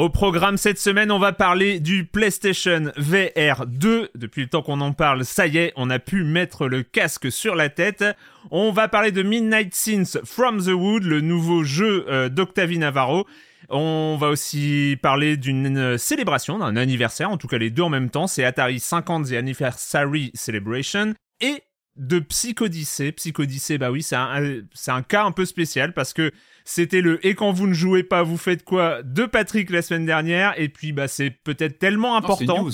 [0.00, 4.08] Au programme cette semaine, on va parler du PlayStation VR 2.
[4.14, 7.30] Depuis le temps qu'on en parle, ça y est, on a pu mettre le casque
[7.30, 8.02] sur la tête.
[8.50, 13.26] On va parler de Midnight Sins From the Wood, le nouveau jeu euh, d'Octavie Navarro.
[13.68, 17.90] On va aussi parler d'une euh, célébration, d'un anniversaire, en tout cas les deux en
[17.90, 18.26] même temps.
[18.26, 21.12] C'est Atari 50th Anniversary Celebration.
[21.42, 21.62] Et
[22.00, 23.12] de Psychodyssée.
[23.12, 26.32] Psychodyssée, bah oui, c'est un, c'est un cas un peu spécial parce que
[26.64, 30.06] c'était le et quand vous ne jouez pas, vous faites quoi de Patrick la semaine
[30.06, 30.54] dernière.
[30.58, 32.64] Et puis, bah, c'est peut-être tellement important.
[32.64, 32.70] Non.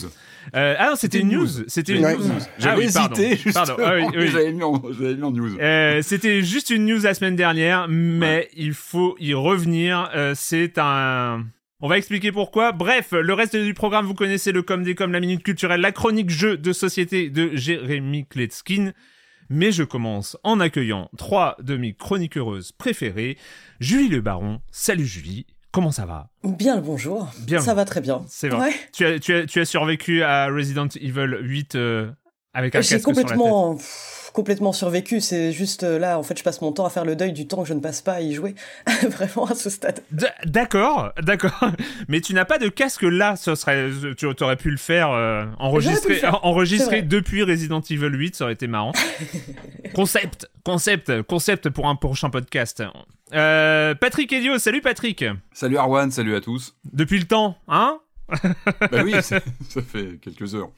[0.55, 1.49] Euh, ah non, c'était une news.
[1.67, 2.23] C'était une news.
[2.59, 3.15] J'avais Ah oui, pardon.
[3.21, 3.75] hésité, Pardon.
[3.77, 3.89] justement.
[3.91, 4.28] Ah oui, oui.
[4.33, 5.59] J'avais mis, en- j'avais mis en news.
[5.61, 10.09] Euh, c'était juste une news la semaine dernière, mais il faut y revenir.
[10.15, 11.45] Euh, c'est un.
[11.81, 12.73] On va expliquer pourquoi.
[12.73, 15.93] Bref, le reste du programme, vous connaissez le com des com, la minute culturelle, la
[15.93, 18.93] chronique jeu de société de Jérémy Kletskin.
[19.49, 23.39] Mais je commence en accueillant trois de mes chroniqueuses préférées.
[23.81, 24.61] Julie Le Baron.
[24.71, 25.47] Salut Julie.
[25.73, 26.31] Comment ça va?
[26.43, 27.29] Bien le bonjour.
[27.41, 27.61] Bien.
[27.61, 28.25] Ça va très bien.
[28.29, 28.69] C'est vrai.
[28.69, 28.75] Ouais.
[28.93, 32.11] Tu as, tu, as, tu as survécu à Resident Evil 8 euh,
[32.55, 33.37] avec un casque sur la tête.
[34.37, 35.23] Complètement, survécu.
[35.23, 37.49] C'est juste euh, là, en fait, je passe mon temps à faire le deuil du
[37.49, 38.55] temps que je ne passe pas à y jouer.
[39.09, 40.03] Vraiment à ce stade.
[40.45, 41.59] D'accord, d'accord.
[42.09, 45.47] Mais tu n'as pas de casque là, ce serait, tu aurais pu le faire, euh,
[45.59, 46.45] enregistrer, pu le faire.
[46.45, 47.03] enregistrer vrai.
[47.03, 48.93] depuis Resident Evil 8, ça aurait été marrant.
[49.95, 52.83] concept, concept, concept pour un prochain podcast.
[53.33, 55.25] Euh, Patrick Elio, salut Patrick.
[55.55, 56.77] Salut Arwan, salut à tous.
[56.93, 57.99] Depuis le temps, hein?
[58.29, 60.71] Bah oui, c'est- ça fait quelques heures.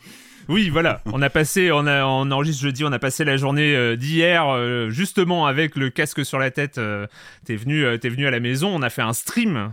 [0.48, 1.02] Oui, voilà.
[1.12, 4.48] On a passé, on a, on enregistre jeudi, on a passé la journée euh, d'hier
[4.48, 6.78] euh, justement avec le casque sur la tête.
[6.78, 7.06] euh,
[7.44, 9.72] t'es venu, euh, t'es venu à la maison, on a fait un stream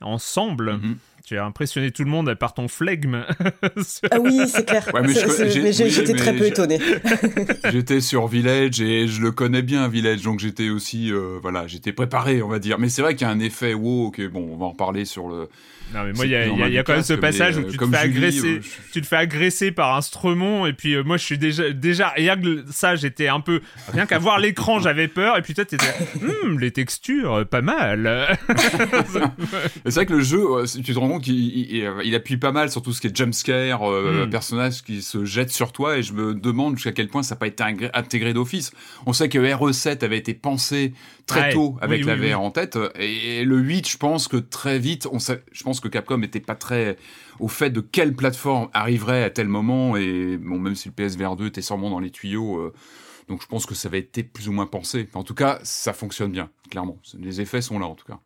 [0.00, 0.74] ensemble.
[0.74, 0.96] Mhm.
[1.26, 3.24] Tu as impressionné tout le monde par ton flegme.
[4.10, 4.88] Ah oui, c'est clair.
[4.92, 6.78] Ouais, mais C'est- je- c'est- j'ai- mais j'ai- oui, j'étais mais très peu étonné.
[7.72, 11.92] J'étais sur Village et je le connais bien Village, donc j'étais aussi, euh, voilà, j'étais
[11.94, 12.78] préparé, on va dire.
[12.78, 15.06] Mais c'est vrai qu'il y a un effet wow, que bon, on va en reparler
[15.06, 15.48] sur le.
[15.92, 17.72] Non mais moi il y a, y y quand même ce passage où euh, tu
[17.72, 20.72] te comme fais Julie, agresser, euh, je- tu te fais agresser par un stremon et
[20.72, 23.60] puis euh, moi je suis déjà déjà rien que ça j'étais un peu
[23.92, 25.84] rien qu'à voir l'écran j'avais peur et puis toi t'étais
[26.44, 28.38] Hum, les textures pas mal.
[29.84, 30.42] C'est vrai que le jeu,
[30.84, 33.16] tu te rends compte qu'il il, il appuie pas mal sur tout ce qui est
[33.16, 34.30] jumpscare, euh, Mm.
[34.30, 37.38] personnages qui se jettent sur toi, et je me demande jusqu'à quel point ça n'a
[37.38, 37.62] pas été
[37.94, 38.72] intégré d'office.
[39.06, 40.92] On sait que RE7 avait été pensé
[41.26, 42.46] très Ouais, tôt avec oui, la oui, VR oui.
[42.46, 45.88] en tête, et le 8, je pense que très vite, on sait, je pense que
[45.88, 46.96] Capcom était pas très
[47.40, 51.36] au fait de quelle plateforme arriverait à tel moment, et bon, même si le PSVR
[51.36, 52.72] 2 était sûrement dans les tuyaux, euh,
[53.28, 55.08] donc je pense que ça avait été plus ou moins pensé.
[55.14, 56.98] En tout cas, ça fonctionne bien, clairement.
[57.18, 58.18] Les effets sont là, en tout cas.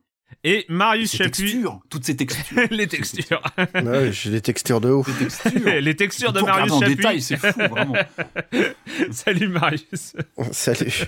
[0.45, 2.67] Et Marius Chapuis, textures, toutes ces textures.
[2.71, 3.43] les textures,
[3.75, 5.19] Ouais, j'ai des textures de ouf.
[5.19, 5.53] Textures.
[5.81, 6.97] les textures de Marius regarder en Chapuis.
[6.97, 7.95] détail, c'est fou, vraiment.
[9.11, 10.15] Salut Marius.
[10.53, 11.05] Salut.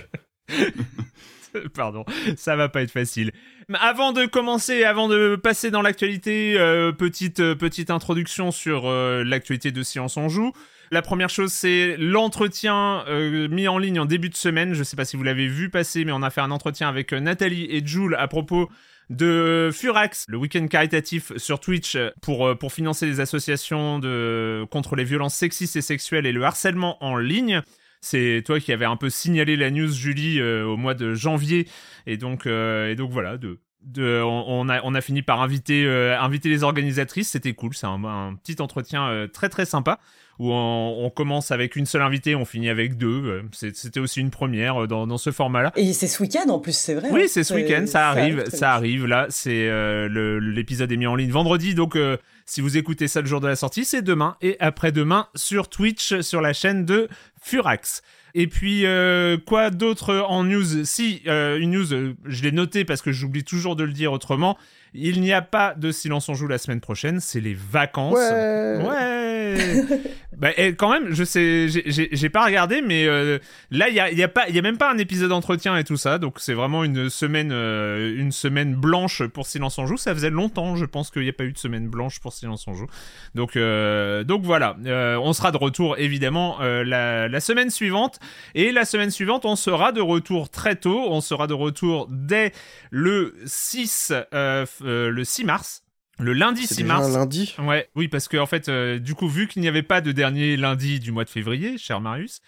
[1.73, 2.05] Pardon,
[2.35, 3.31] ça va pas être facile.
[3.73, 9.23] Avant de commencer, avant de passer dans l'actualité, euh, petite euh, petite introduction sur euh,
[9.23, 10.51] l'actualité de Science on joue.
[10.91, 13.05] La première chose, c'est l'entretien
[13.49, 14.73] mis en ligne en début de semaine.
[14.73, 17.13] Je sais pas si vous l'avez vu passer, mais on a fait un entretien avec
[17.13, 18.69] Nathalie et Jules à propos
[19.09, 25.05] de Furax, le week-end caritatif sur Twitch pour, pour financer les associations de, contre les
[25.05, 27.61] violences sexistes et sexuelles et le harcèlement en ligne.
[28.01, 31.67] C'est toi qui avais un peu signalé la news, Julie, euh, au mois de janvier.
[32.07, 35.87] Et donc, euh, et donc voilà, de, de, on, a, on a fini par inviter,
[35.87, 37.29] inviter les organisatrices.
[37.29, 37.73] C'était cool.
[37.75, 39.99] C'est un, un, petit entretien très très sympa
[40.41, 43.43] où on, on, commence avec une seule invitée, on finit avec deux.
[43.51, 45.71] C'était aussi une première dans, dans ce format-là.
[45.75, 47.09] Et c'est ce week-end en plus, c'est vrai.
[47.11, 49.05] Oui, c'est ce week-end, ça arrive, ça arrive.
[49.05, 53.21] Là, c'est euh, l'épisode est mis en ligne vendredi, donc euh, si vous écoutez ça
[53.21, 57.07] le jour de la sortie, c'est demain et après-demain sur Twitch, sur la chaîne de
[57.41, 58.01] Furax.
[58.33, 60.85] Et puis, euh, quoi d'autre en news?
[60.85, 64.13] Si, euh, une news, euh, je l'ai noté parce que j'oublie toujours de le dire
[64.13, 64.57] autrement.
[64.93, 68.15] Il n'y a pas de Silence on joue la semaine prochaine, c'est les vacances.
[68.15, 68.83] Ouais.
[68.87, 69.40] Ouais.
[70.37, 73.39] bah, quand même, je sais, j'ai pas regardé, mais euh,
[73.69, 76.39] là, il y a, a a même pas un épisode d'entretien et tout ça, donc
[76.39, 79.97] c'est vraiment une semaine, euh, une semaine blanche pour Silence on joue.
[79.97, 82.67] Ça faisait longtemps, je pense qu'il n'y a pas eu de semaine blanche pour Silence
[82.67, 82.87] on joue.
[83.35, 84.77] Donc, euh, donc voilà,
[85.19, 88.19] on sera de retour évidemment la, semaine suivante,
[88.55, 91.07] et la semaine suivante, on sera de retour très tôt.
[91.09, 92.51] On sera de retour dès
[92.89, 95.83] le 6 le 6 mars.
[96.21, 97.07] Le lundi 6 mars.
[97.07, 99.83] Un lundi Ouais, oui, parce que en fait, euh, du coup, vu qu'il n'y avait
[99.83, 102.41] pas de dernier lundi du mois de février, cher Marius,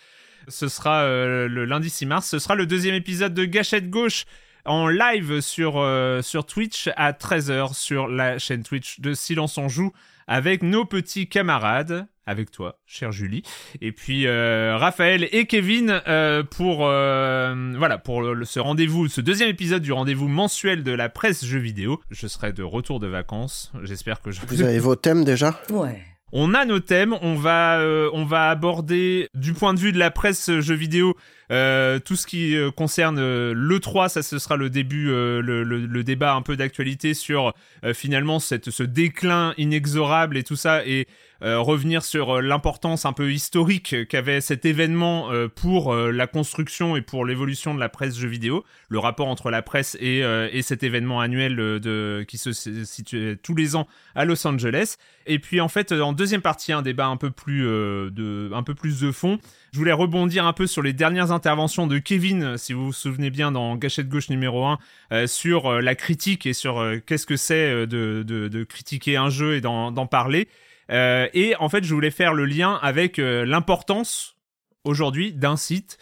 [0.48, 2.28] ce sera euh, le lundi 6 mars.
[2.28, 4.26] Ce sera le deuxième épisode de Gâchette Gauche
[4.66, 9.68] en live sur, euh, sur Twitch à 13h sur la chaîne Twitch de Silence on
[9.68, 9.92] Joue
[10.28, 13.44] avec nos petits camarades, avec toi, chère Julie,
[13.82, 19.22] et puis euh, Raphaël et Kevin euh, pour euh, voilà pour le, ce rendez-vous, ce
[19.22, 22.02] deuxième épisode du rendez-vous mensuel de la presse jeux vidéo.
[22.12, 23.72] Je serai de retour de vacances.
[23.84, 24.42] J'espère que je.
[24.48, 25.60] Vous avez vos thèmes déjà?
[25.70, 26.02] Ouais.
[26.36, 30.00] On a nos thèmes, on va, euh, on va aborder du point de vue de
[30.00, 31.16] la presse jeux vidéo
[31.52, 33.20] euh, tout ce qui euh, concerne
[33.52, 37.54] le 3, ça ce sera le début, le, le, le, débat un peu d'actualité sur
[37.94, 40.84] finalement cette, ce déclin inexorable et tout ça.
[40.88, 41.06] Et euh,
[41.44, 47.02] revenir sur l'importance un peu historique qu'avait cet événement euh, pour euh, la construction et
[47.02, 50.84] pour l'évolution de la presse jeux vidéo, le rapport entre la presse et, et cet
[50.84, 54.96] événement annuel qui se situe tous les ans à Los Angeles.
[55.26, 58.76] Et puis en fait, en deuxième partie, un débat un peu plus de, un peu
[58.76, 59.40] plus de fond.
[59.74, 63.32] Je voulais rebondir un peu sur les dernières interventions de Kevin, si vous vous souvenez
[63.32, 64.78] bien, dans Gâchette Gauche numéro 1,
[65.12, 69.30] euh, sur euh, la critique et sur euh, qu'est-ce que c'est de, de, critiquer un
[69.30, 70.48] jeu et d'en parler.
[70.90, 74.36] Et en fait, je voulais faire le lien avec l'importance
[74.84, 75.98] aujourd'hui d'un site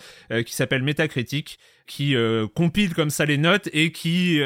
[0.45, 2.16] qui s'appelle Metacritic, qui
[2.56, 4.42] compile comme ça les notes et qui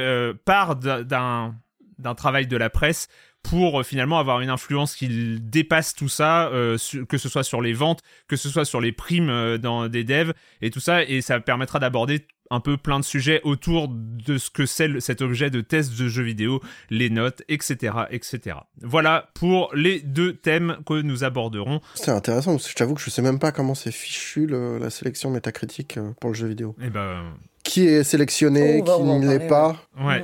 [0.45, 1.55] part d'un
[1.97, 3.07] d'un travail de la presse
[3.49, 6.77] pour euh, finalement avoir une influence qui dépasse tout ça, euh,
[7.07, 10.03] que ce soit sur les ventes, que ce soit sur les primes euh, dans des
[10.03, 14.37] devs et tout ça, et ça permettra d'aborder un peu plein de sujets autour de
[14.37, 16.61] ce que c'est cet objet de test de jeux vidéo,
[16.91, 18.57] les notes, etc., etc.
[18.81, 21.81] Voilà pour les deux thèmes que nous aborderons.
[21.95, 24.77] C'est intéressant parce que je t'avoue que je sais même pas comment c'est fichu le,
[24.77, 26.75] la sélection métacritique pour le jeu vidéo.
[26.83, 27.33] Et ben...
[27.63, 30.23] Qui est sélectionné, Oh, qui ne l'est pas Ouais.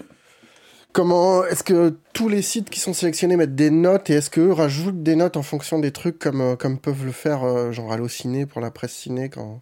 [0.94, 4.52] Comment est-ce que tous les sites qui sont sélectionnés mettent des notes et est-ce qu'eux
[4.52, 7.92] rajoutent des notes en fonction des trucs comme, euh, comme peuvent le faire euh, genre
[7.92, 9.62] Allociné pour la presse ciné quand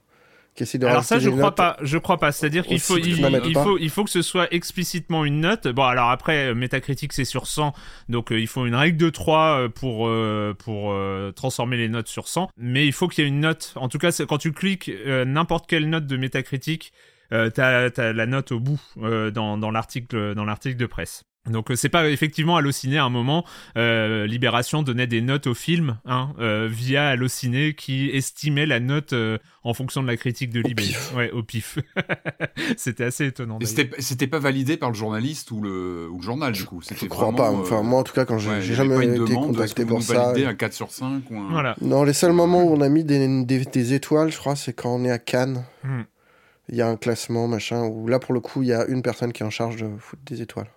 [0.60, 1.78] qui essaie de Alors ça, je crois pas.
[1.82, 2.32] Je crois pas.
[2.32, 5.68] C'est-à-dire qu'il faut, que il, faut, il faut que ce soit explicitement une note.
[5.68, 7.74] Bon, alors après, euh, Metacritic c'est sur 100,
[8.10, 11.88] donc euh, il faut une règle de 3 euh, pour euh, pour euh, transformer les
[11.88, 12.50] notes sur 100.
[12.58, 13.74] Mais il faut qu'il y ait une note.
[13.76, 14.92] En tout cas, quand tu cliques
[15.26, 16.92] n'importe quelle note de Metacritic,
[17.34, 21.24] euh, t'as as la note au bout euh, dans dans l'article dans l'article de presse.
[21.50, 23.46] Donc euh, c'est pas effectivement Allociné à un moment
[23.78, 29.14] euh, Libération donnait des notes au film hein, euh, via Allociné qui estimait la note
[29.14, 30.84] euh, en fonction de la critique de Au Libé.
[30.84, 31.14] pif.
[31.16, 31.80] Ouais, au pif.
[32.78, 33.58] C'était assez étonnant.
[33.64, 36.82] C'était c'était pas validé par le journaliste ou le, ou le journal, du coup.
[36.82, 37.52] Je crois vraiment, pas.
[37.52, 39.86] euh, Enfin, moi en tout cas, quand j'ai ouais, jamais pas une été demande, contacté
[39.86, 40.34] pour ça.
[40.36, 41.50] un 4 sur 5 ou un...
[41.52, 41.76] Voilà.
[41.82, 44.74] Non, les seuls moments où on a mis des, des, des étoiles, je crois, c'est
[44.74, 45.64] quand on est à Cannes.
[45.84, 46.02] Hmm.
[46.70, 49.02] Il y a un classement, machin, où là, pour le coup, il y a une
[49.02, 50.70] personne qui est en charge de foutre des étoiles.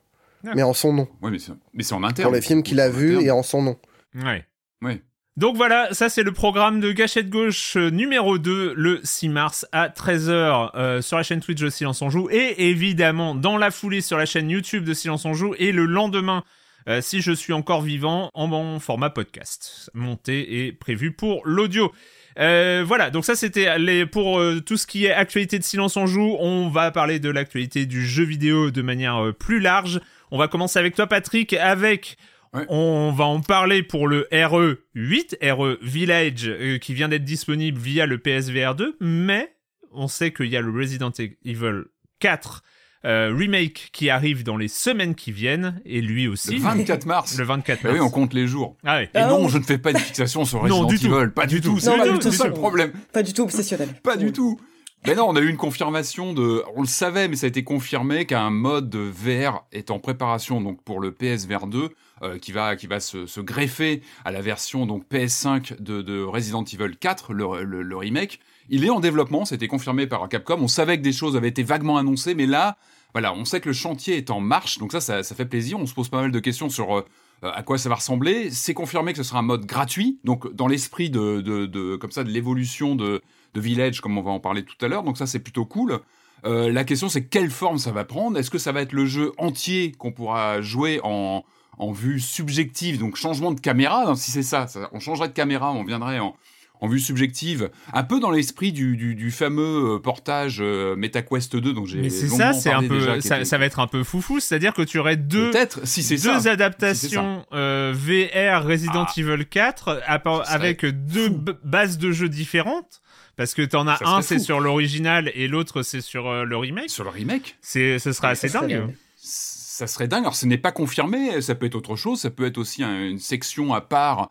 [0.42, 1.08] Mais en son nom.
[1.20, 2.26] Ouais, mais c'est mais c'est en interne.
[2.26, 3.78] Pour les films qu'il a en vus et en son nom.
[4.14, 4.44] Ouais.
[4.82, 5.02] Ouais.
[5.36, 9.66] Donc voilà, ça c'est le programme de Gâchette Gauche euh, numéro 2 le 6 mars
[9.72, 13.70] à 13h euh, sur la chaîne Twitch de Silence on Joue et évidemment dans la
[13.70, 16.44] foulée sur la chaîne YouTube de Silence on Joue et le lendemain
[16.86, 21.92] euh, si je suis encore vivant en bon format podcast monté et prévu pour l'audio.
[22.38, 25.96] Euh, voilà, donc ça c'était les pour euh, tout ce qui est actualité de Silence
[25.96, 26.36] on joue.
[26.38, 30.00] On va parler de l'actualité du jeu vidéo de manière euh, plus large.
[30.30, 32.16] On va commencer avec toi Patrick avec
[32.54, 32.66] Ouais.
[32.68, 38.04] on va en parler pour le RE 8, RE Village qui vient d'être disponible via
[38.04, 39.54] le PSVR 2, mais
[39.90, 41.12] on sait qu'il y a le Resident
[41.46, 41.84] Evil
[42.20, 42.62] 4
[43.04, 46.54] euh, remake qui arrive dans les semaines qui viennent, et lui aussi.
[46.56, 47.36] Le 24 mars.
[47.38, 48.00] Le 24 Bah mars.
[48.00, 48.76] oui, on compte les jours.
[48.84, 49.04] Ah ouais.
[49.04, 49.50] Et Ah non, oui.
[49.50, 51.14] je ne fais pas une fixation sur Non, Resident du tout.
[51.18, 51.30] Evil.
[51.32, 51.72] Pas du tout.
[51.72, 52.32] Non, C'est pas le du tout.
[52.32, 52.92] seul problème.
[53.12, 53.88] Pas du tout obsessionnel.
[54.02, 54.60] Pas du tout.
[55.04, 56.62] Mais non, on a eu une confirmation de.
[56.76, 60.80] On le savait, mais ça a été confirmé qu'un mode VR est en préparation donc
[60.84, 61.88] pour le PSVR 2,
[62.22, 66.22] euh, qui va qui va se, se greffer à la version donc PS5 de, de
[66.22, 68.38] Resident Evil 4, le, le, le remake.
[68.68, 70.58] Il est en développement, été confirmé par Capcom.
[70.60, 72.76] On savait que des choses avaient été vaguement annoncées, mais là,
[73.12, 75.78] voilà, on sait que le chantier est en marche, donc ça, ça, fait plaisir.
[75.78, 77.04] On se pose pas mal de questions sur euh,
[77.42, 78.50] à quoi ça va ressembler.
[78.50, 82.30] C'est confirmé que ce sera un mode gratuit, donc dans l'esprit de, comme ça de
[82.30, 83.20] l'évolution de
[83.54, 85.02] Village, comme on va en parler tout à l'heure.
[85.02, 86.00] Donc ça, c'est plutôt cool.
[86.44, 88.38] Euh, la question, c'est quelle forme ça va prendre?
[88.38, 91.44] Est-ce que ça va être le jeu entier qu'on pourra jouer en,
[91.92, 94.14] vue subjective, donc changement de caméra?
[94.16, 96.36] Si c'est ça, on changerait de caméra, on viendrait en,
[96.82, 101.56] en vue subjective, un peu dans l'esprit du, du, du fameux euh, portage euh, MetaQuest
[101.56, 103.78] 2, dont j'ai Mais c'est ça, c'est un déjà, peu, ça, était- ça va être
[103.80, 106.50] un peu foufou, c'est-à-dire que tu aurais deux, Peut-être, si c'est deux ça.
[106.50, 109.12] adaptations euh, VR Resident Ah.
[109.16, 111.30] Evil 4 à part- Ça serait avec deux
[111.64, 113.00] bases de jeux différentes.
[113.36, 116.56] Parce que t'en as Ça un c'est sur l'original et l'autre c'est sur euh, le
[116.58, 116.90] remake.
[116.90, 118.92] Sur le remake C'est, ce sera assez dingue.
[119.16, 120.22] ça serait dingue.
[120.22, 123.04] Alors, ce n'est pas confirmé, ça peut être autre chose, ça peut être aussi un-
[123.08, 124.30] une section à part.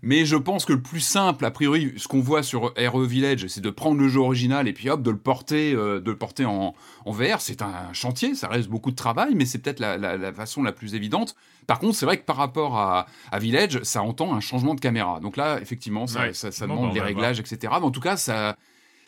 [0.00, 3.48] Mais je pense que le plus simple, a priori, ce qu'on voit sur RE Village,
[3.48, 6.16] c'est de prendre le jeu original et puis hop, de le porter, euh, de le
[6.16, 6.74] porter en,
[7.04, 7.40] en VR.
[7.40, 10.62] C'est un chantier, ça reste beaucoup de travail, mais c'est peut-être la, la- la façon
[10.62, 11.34] la plus évidente.
[11.66, 14.80] Par contre, c'est vrai que par rapport à, à Village, ça entend un changement de
[14.80, 15.18] caméra.
[15.18, 16.32] Donc là, effectivement, ça, Ouais.
[16.32, 17.58] ça, demande bah, va réglages, etc.
[17.80, 18.56] Mais en tout cas, ça,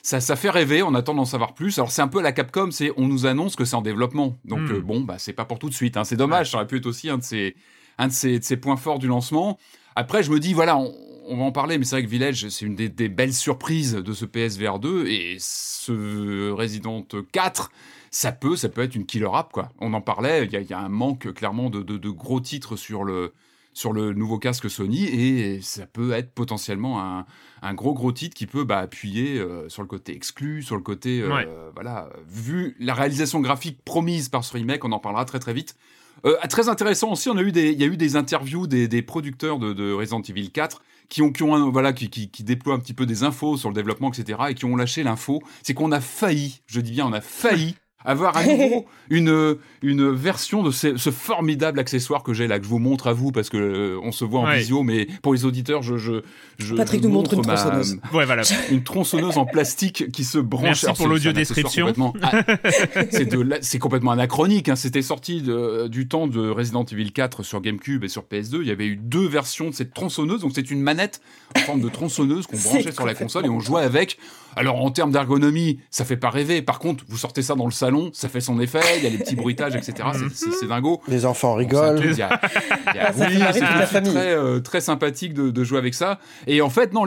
[0.02, 1.78] ça, ça fait rêver, on attend d'en savoir plus.
[1.78, 4.38] Alors c'est un peu la Capcom, c'est on nous annonce que c'est en développement.
[4.44, 4.72] Donc Hmm.
[4.72, 5.96] euh, bon, bah c'est pas pour tout de suite.
[5.96, 6.02] hein.
[6.04, 7.54] C'est dommage, ça aurait pu être aussi un de ces,
[7.98, 9.56] un de ces, de ces points forts du lancement.
[10.00, 10.92] Après, je me dis, voilà, on,
[11.26, 13.94] on va en parler, mais c'est vrai que Village, c'est une des, des belles surprises
[13.94, 17.70] de ce PSVR 2 et ce Resident 4.
[18.10, 19.68] Ça peut, ça peut être une killer app, quoi.
[19.78, 22.10] On en parlait, il y a, il y a un manque clairement de, de- de
[22.10, 23.32] gros titres sur le,
[23.72, 27.24] sur le nouveau casque Sony et ça peut être potentiellement un,
[27.62, 30.82] un gros gros titre qui peut bah, appuyer euh, sur le côté exclu, sur le
[30.82, 31.48] côté euh, Ouais.
[31.74, 32.08] voilà.
[32.28, 35.76] Vu la réalisation graphique promise par ce remake, on en parlera très très vite.
[36.26, 38.88] Euh, très intéressant aussi, on a eu des, il y a eu des interviews des,
[38.88, 42.30] des producteurs de, de Resident Evil 4 qui ont, qui ont un- voilà, qui, qui,
[42.30, 44.38] qui déploient un petit peu des infos sur le développement, etc.
[44.50, 45.42] et qui ont lâché l'info.
[45.62, 50.10] C'est qu'on a failli, je dis bien, on a failli avoir à nouveau une, une
[50.12, 53.30] version de ce, ce formidable accessoire que j'ai là, que je vous montre à vous
[53.32, 54.58] parce que euh, on se voit en Ouais.
[54.58, 56.22] visio, mais pour les auditeurs, je, je,
[56.58, 57.98] je Patrick je nous montre une ma- tronçonneuse.
[58.14, 58.42] Ouais, voilà.
[58.70, 60.62] une tronçonneuse en plastique qui se branche.
[60.64, 61.86] Merci Alors, pour c'est- l'audio description.
[61.86, 62.42] complètement- Ah,
[63.60, 64.68] c'est complètement anachronique.
[64.68, 64.76] hein.
[64.76, 68.58] C'était sorti de- du temps de Resident Evil 4 sur GameCube et sur PS2.
[68.62, 70.40] Il y avait eu deux versions de cette tronçonneuse.
[70.40, 71.20] Donc c'est une manette
[71.56, 74.18] en forme de tronçonneuse qu'on branchait sur la console et on jouait avec.
[74.56, 76.62] Alors en termes d'ergonomie, ça fait pas rêver.
[76.62, 78.80] Par contre, vous sortez ça dans le salon, ça fait son effet.
[78.98, 80.08] Il y a les petits bruitages, etc.
[80.34, 81.00] C'est- dingo.
[81.08, 82.00] Les enfants Bon, c'est rigolent.
[83.16, 84.10] oui, marrer c'est famille.
[84.12, 86.18] très, euh, très sympathique de, de jouer avec ça.
[86.46, 87.04] Et en fait, non,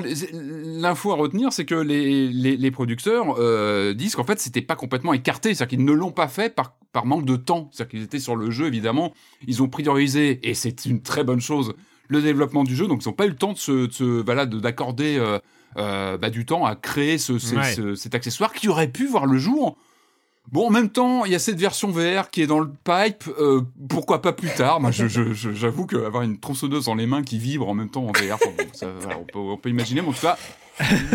[0.63, 4.75] l'info à retenir, c'est que les, les, les producteurs euh, disent qu'en fait, c'était pas
[4.75, 5.53] complètement écarté.
[5.53, 7.69] C'est-à-dire qu'ils ne l'ont pas fait par, par manque de temps.
[7.71, 9.13] C'est-à-dire qu'ils étaient sur le jeu, évidemment.
[9.47, 11.73] Ils ont priorisé, et c'est une très bonne chose,
[12.07, 12.88] le développement du jeu.
[12.88, 13.71] Donc, ils n'ont pas eu le temps de se,
[14.01, 15.19] de- d'accorder
[15.77, 17.74] euh, bah, du temps à créer ce, ce- Ouais.
[17.74, 19.77] ce- cet accessoire qui aurait pu voir le jour.
[20.51, 23.24] Bon, en même temps, il y a cette version VR qui est dans le pipe.
[23.39, 27.06] euh, pourquoi pas plus tard Moi, je- je- je- j'avoue qu'avoir une tronçonneuse dans les
[27.08, 29.58] mains qui vibre en même temps en VR, enfin, bon, ça, voilà, on, peut, on
[29.58, 30.01] peut imaginer.
[30.01, 30.38] Mais en tout cas,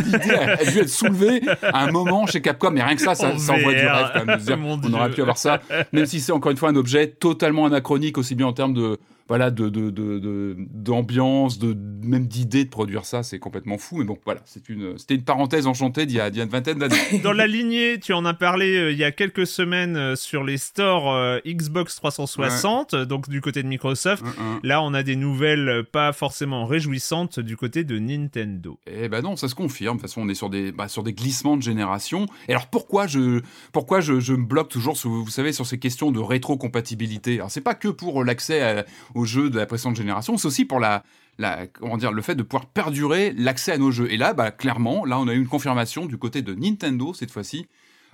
[0.03, 2.71] l'idée a, a dû être soulevée à un moment chez Capcom.
[2.71, 4.37] Mais rien que ça, ça, En ça envoie du rêve quand même.
[4.37, 5.61] de se dire, Mon on aurait pu avoir ça,
[5.93, 8.99] même si c'est encore une fois un objet totalement anachronique, aussi bien en termes de
[9.29, 13.99] voilà de de- de- de- d'ambiance, de, même d'idée de produire ça, c'est complètement fou.
[13.99, 16.97] Mais bon, voilà, c'est une c'était une parenthèse enchantée d'il y a, une vingtaine d'années.
[17.23, 20.45] Dans la lignée, tu en as parlé euh, il y a quelques semaines euh, sur
[20.45, 24.25] les stores euh, Xbox 360, euh, donc du côté de Microsoft.
[24.63, 28.79] Là, on a des nouvelles pas forcément réjouissantes du côté de Nintendo.
[28.87, 29.97] Eh ben non, ça se confirme.
[29.97, 32.27] De toute façon, on est sur des, bah, sur des glissements de génération.
[32.49, 33.41] Et alors pourquoi je,
[33.73, 37.35] pourquoi je, je me bloque toujours, sur, vous savez, sur ces questions de rétrocompatibilité?
[37.37, 38.85] Alors c'est pas que pour l'accès à-
[39.19, 41.03] aux jeux de la précédente génération, c'est aussi pour la,
[41.39, 44.11] la, comment dire, le fait de pouvoir perdurer l'accès à nos jeux.
[44.13, 47.31] Et là, bah, clairement, là, on a eu une confirmation du côté de Nintendo cette
[47.31, 47.67] fois-ci.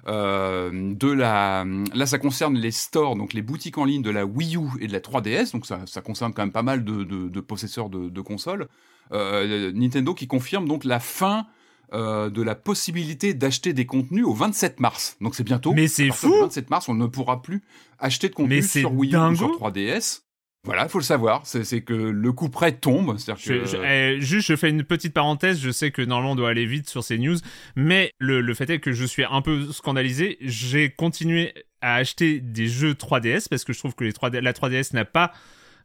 [0.07, 4.27] euh, de la là ça concerne les stores donc les boutiques en ligne de la
[4.27, 7.05] Wii U et de la 3DS donc ça, ça concerne quand même pas mal de,
[7.05, 8.69] de, de possesseurs de, de consoles
[9.13, 11.47] euh, Nintendo qui confirme donc la fin
[11.95, 15.17] euh, de la possibilité d'acheter des contenus au 27 mars.
[15.21, 15.73] Donc c'est bientôt.
[15.73, 17.63] Mais c'est fou 27 mars, on ne pourra plus
[17.99, 20.23] acheter de Mais contenu c'est sur Wii U ou sur 3DS.
[20.65, 21.43] Voilà, il faut le savoir.
[21.45, 23.17] C'est que le coup près tombe.
[23.19, 25.61] Je- que- je- eh, juste, je fais une petite parenthèse.
[25.61, 27.37] Je sais que normalement on doit aller vite sur ces news,
[27.77, 30.39] mais le, le fait est que je suis un peu scandalisé.
[30.41, 31.53] J'ai continué
[31.83, 35.05] à acheter des jeux 3DS parce que je trouve que les 3D, la 3DS n'a
[35.05, 35.33] pas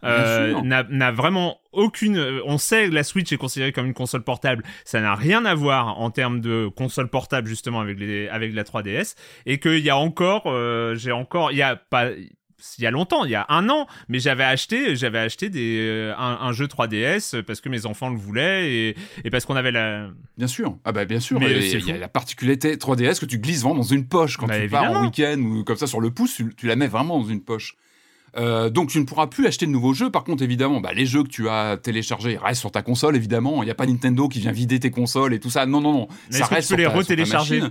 [0.05, 0.53] euh,
[0.89, 2.17] n'a vraiment aucune.
[2.17, 4.63] Euh, on sait que la Switch est considérée comme une console portable.
[4.85, 8.63] Ça n'a rien à voir en termes de console portable justement avec les avec la
[8.63, 12.11] 3DS et qu'il y a encore, euh, j'ai encore, il y a pas
[12.77, 16.13] il y a longtemps, il y a un an, mais j'avais acheté, j'avais acheté des,
[16.17, 20.09] un, jeu 3DS parce que mes enfants le voulaient et, et parce qu'on avait la.
[20.37, 21.41] Bien sûr, ah bah bien sûr.
[21.41, 24.59] Il y a la particularité 3DS que tu glisses vraiment dans une poche quand bah,
[24.59, 27.19] tu pars en week-end ou comme ça sur le pouce, tu, tu, la mets vraiment
[27.19, 27.75] dans une poche.
[28.37, 30.09] Euh, donc tu ne pourras plus acheter de nouveaux jeux.
[30.11, 33.63] Par contre, évidemment, bah, les jeux que tu as téléchargés restent sur ta console, évidemment.
[33.63, 35.65] Il n'y a pas Nintendo qui vient vider tes consoles et tout ça.
[35.65, 36.07] Non, non, non.
[36.29, 37.61] ça reste tu peux les retélécharger?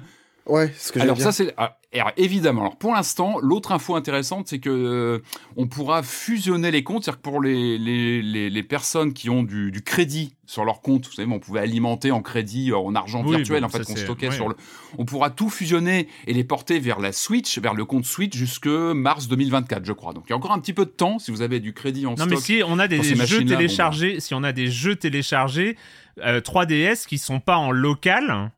[0.49, 2.63] Ouais, ce que Alors ça c'est ah, évidemment.
[2.63, 5.23] Alors pour l'instant, l'autre info intéressante, c'est que euh,
[5.57, 9.43] on pourra fusionner les comptes, c'est-à-dire que pour les, les, les, les, personnes qui ont
[9.43, 13.23] du, du, crédit sur leur compte, vous savez, on pouvait alimenter en crédit, en argent
[13.23, 14.55] virtuel, en fait, qu'on stockait sur le.
[14.99, 18.67] On pourra tout fusionner et les porter vers la Switch, vers le compte Switch jusque
[18.67, 20.13] mars 2024, je crois.
[20.13, 22.07] Donc il y a encore un petit peu de temps si vous avez du crédit
[22.07, 24.21] en non, Non mais si on a des jeux téléchargés, bah.
[24.21, 25.77] si on a des jeux téléchargés
[26.19, 28.51] 3DS euh, qui sont pas en local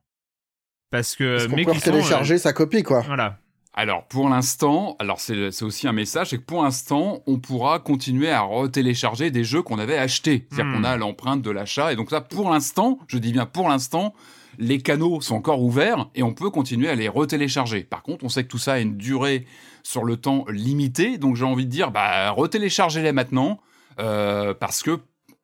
[0.91, 3.01] parce que mais peut télécharger euh, sa copie quoi.
[3.01, 3.39] Voilà.
[3.73, 8.31] Alors pour l'instant, alors c'est aussi un message, c'est que pour l'instant, on pourra continuer
[8.31, 10.47] à retélécharger des jeux qu'on avait achetés.
[10.51, 10.85] C'est-à-dire qu'on hmm.
[10.85, 11.93] a l'empreinte de l'achat.
[11.93, 14.13] Et donc ça, pour l'instant, je dis bien pour l'instant,
[14.59, 17.85] les canaux sont encore ouverts et on peut continuer à les retélécharger.
[17.85, 19.47] Par contre, on sait que tout ça a une durée
[19.85, 21.17] sur le temps limité.
[21.17, 23.61] Donc j'ai envie de dire, bah retéléchargez-les maintenant.
[23.99, 24.99] Euh, parce que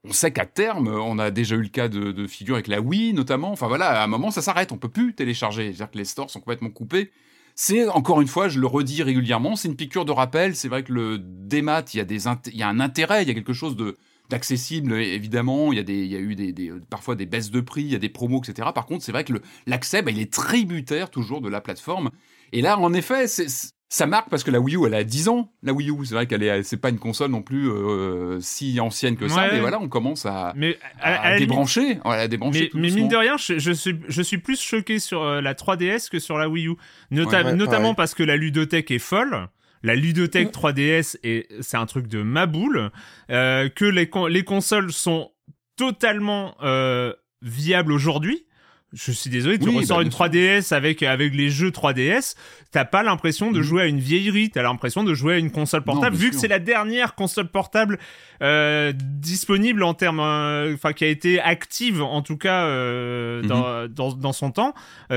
[0.08, 3.12] on sait qu'à terme, on a déjà eu le cas de, figure avec la Wii
[3.12, 3.50] notamment.
[3.50, 5.66] Enfin voilà, à un moment ça s'arrête, on peut plus télécharger.
[5.66, 7.10] C'est-à-dire que les stores sont complètement coupés.
[7.54, 10.54] C'est encore une fois, je le redis régulièrement, c'est une piqûre de rappel.
[10.54, 12.06] C'est vrai que le démat, il
[12.54, 13.96] y a un intérêt, il y a quelque chose de
[14.28, 15.72] d'accessible évidemment.
[15.72, 18.68] Il y a eu parfois des baisses de prix, il y a des promos, etc.
[18.74, 19.32] Par contre, c'est vrai que
[19.66, 22.10] l'accès, bah, il est tributaire toujours de la plateforme.
[22.52, 23.46] Et là, en effet, c'est
[23.88, 25.52] ça marque parce que la Wii U, elle a 10 ans.
[25.62, 28.80] La Wii U, c'est vrai qu'elle est, c'est pas une console non plus euh, si
[28.80, 32.70] ancienne que ça, mais voilà, on commence à, mais à, débrancher, à débrancher.
[32.74, 36.18] Mais, mine de rien, je, suis, je suis plus choqué sur euh, la 3DS que
[36.18, 36.76] sur la Wii U,
[37.10, 39.48] notamment parce que la ludothèque est folle.
[39.82, 42.90] La ludothèque 3DS et c'est un truc de ma boule.
[43.30, 45.30] Euh, que les, les consoles sont
[45.76, 46.56] totalement
[47.42, 48.45] viables aujourd'hui
[48.92, 52.36] je suis désolé, tu ressors bah, une 3DS avec avec les jeux 3DS,
[52.70, 53.62] t'as pas l'impression de mm.
[53.62, 56.48] jouer à une vieillerie, t'as l'impression de jouer à une console portable, vu que c'est
[56.48, 57.98] la dernière console portable
[58.42, 63.88] euh, disponible en termes, euh, enfin qui a été active en tout cas euh, mm-hmm.
[63.88, 64.74] dans, dans, son temps.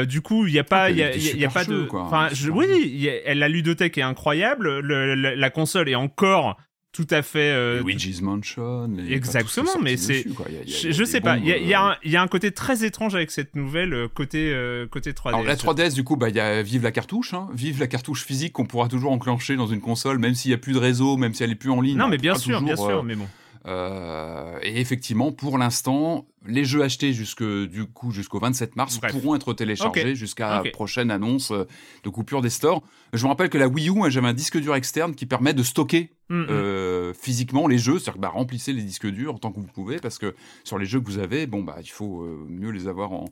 [0.08, 3.10] du coup, il y a pas, il y a, y a pas de, enfin, oui,
[3.26, 6.58] la ludothèque est incroyable, la console est encore
[7.00, 7.54] tout à fait.
[7.54, 8.90] Euh, Luigi's Mansion.
[9.10, 10.26] Exactement, mais c'est.
[10.68, 11.38] Je, sais pas.
[11.38, 15.14] Il y, y, a un côté très étrange avec cette nouvelle euh, côté euh, côté
[15.14, 15.28] 3DS.
[15.30, 17.48] Alors la 3DS, du coup, bah il y a vive la cartouche, hein.
[17.54, 20.58] vive la cartouche physique qu'on pourra toujours enclencher dans une console, même s'il y a
[20.58, 21.98] plus de réseau, même si elle est plus en ligne.
[21.98, 23.28] Non, mais bien sûr, bien sûr, mais bon.
[23.66, 29.36] Euh, et effectivement, pour l'instant, les jeux achetés jusque, du coup jusqu'au 27 mars pourront
[29.36, 31.68] être téléchargés jusqu'à la prochaine annonce euh,
[32.04, 32.82] de coupure des stores.
[33.14, 35.64] Je me rappelle que la Wii U, j'avais un disque dur externe qui permet de
[35.64, 36.48] stocker mm, mm.
[36.50, 39.98] euh, physiquement les jeux, c'est-à-dire que bah, remplissez les disques durs tant que vous pouvez,
[39.98, 43.12] parce que sur les jeux que vous avez, bon bah il faut mieux les avoir
[43.12, 43.26] en,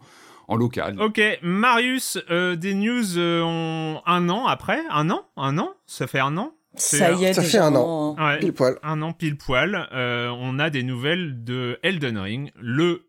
[0.48, 1.00] en local.
[1.02, 6.54] Ok, Marius, des news un an après, un an, un an, ça fait un an?
[6.78, 8.78] Ça y est, ça fait un an, pile poil.
[8.84, 9.88] Un an pile poil.
[9.94, 13.08] Euh, on a des nouvelles de Elden Ring, le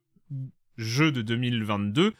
[0.77, 2.11] jeu de 2022 euh,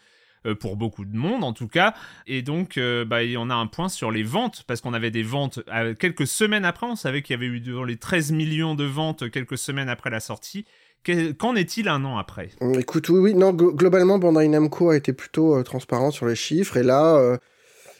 [0.59, 1.93] pour beaucoup de monde en tout cas.
[2.27, 5.23] Et donc, euh, bah, on a un point sur les ventes, parce qu'on avait des
[5.23, 5.59] ventes
[5.99, 9.29] quelques semaines après, on savait qu'il y avait eu dans les 13 millions de ventes
[9.31, 10.65] quelques semaines après la sortie.
[11.37, 12.49] Qu'en est-il un an après?
[12.77, 16.83] Écoute, oui, oui, non, globalement, Bandai Namco a été plutôt transparent sur les chiffres, et
[16.83, 17.39] là,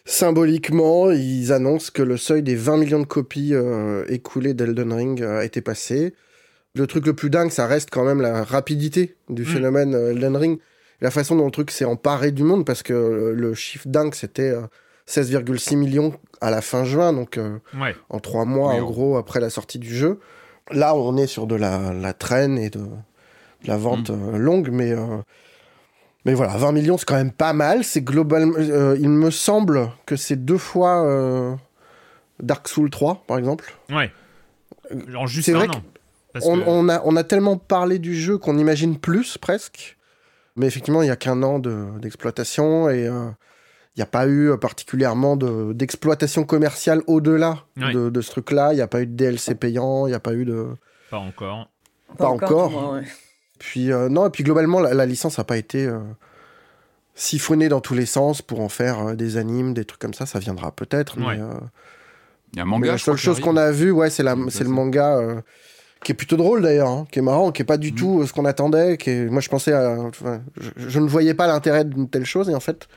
[0.09, 5.21] symboliquement, ils annoncent que le seuil des 20 millions de copies euh, écoulées d'Elden Ring
[5.21, 6.15] euh, a été passé.
[6.75, 9.45] Le truc le plus dingue, ça reste quand même la rapidité du mm.
[9.45, 10.59] phénomène euh, Elden Ring.
[11.01, 14.53] La façon dont le truc s'est emparé du monde, parce que le chiffre dingue, c'était
[15.07, 17.39] 16,6 millions à la fin juin, donc
[18.09, 20.19] en trois mois, en gros, après la sortie du jeu.
[20.71, 22.81] Là, on est sur de la, traîne et de,
[23.63, 24.35] la vente mm.
[24.37, 24.93] longue, mais
[26.25, 27.83] mais voilà, 20 millions, c'est quand même pas mal.
[27.83, 28.53] C'est globalement.
[28.57, 31.55] Euh, il me semble que c'est deux fois euh,
[32.41, 33.73] Dark Souls 3, par exemple.
[33.89, 34.11] Ouais.
[35.15, 35.81] En juste un an.
[36.43, 39.97] on, a, on a tellement parlé du jeu qu'on imagine plus, presque.
[40.59, 43.29] Mais effectivement, il n'y a qu'un an d'exploitation et euh,
[43.95, 48.73] il n'y a pas eu particulièrement d'exploitation commerciale au-delà de, ce truc-là.
[48.73, 50.67] Il n'y a pas eu de DLC payant, il n'y a pas eu de.
[51.09, 51.69] Pas encore.
[52.17, 52.99] Pas, encore.
[53.57, 55.99] Puis euh, non, et puis globalement, la, licence n'a pas été euh,
[57.13, 60.25] siphonnée dans tous les sens pour en faire euh, des animes, des trucs comme ça.
[60.25, 61.39] Ça viendra peut-être, mais,
[62.53, 62.81] Il y a un manga.
[62.81, 65.41] Mais la seule chose qu'on a vu, ouais, c'est la, c'est le manga euh,
[66.03, 67.95] qui est plutôt drôle d'ailleurs, hein, qui est marrant, qui est pas du mm.
[67.95, 68.97] tout euh, ce qu'on attendait.
[68.97, 69.97] Qui est, moi, je pensais, à,
[70.77, 72.87] je, ne voyais pas l'intérêt d'une telle chose, et en fait,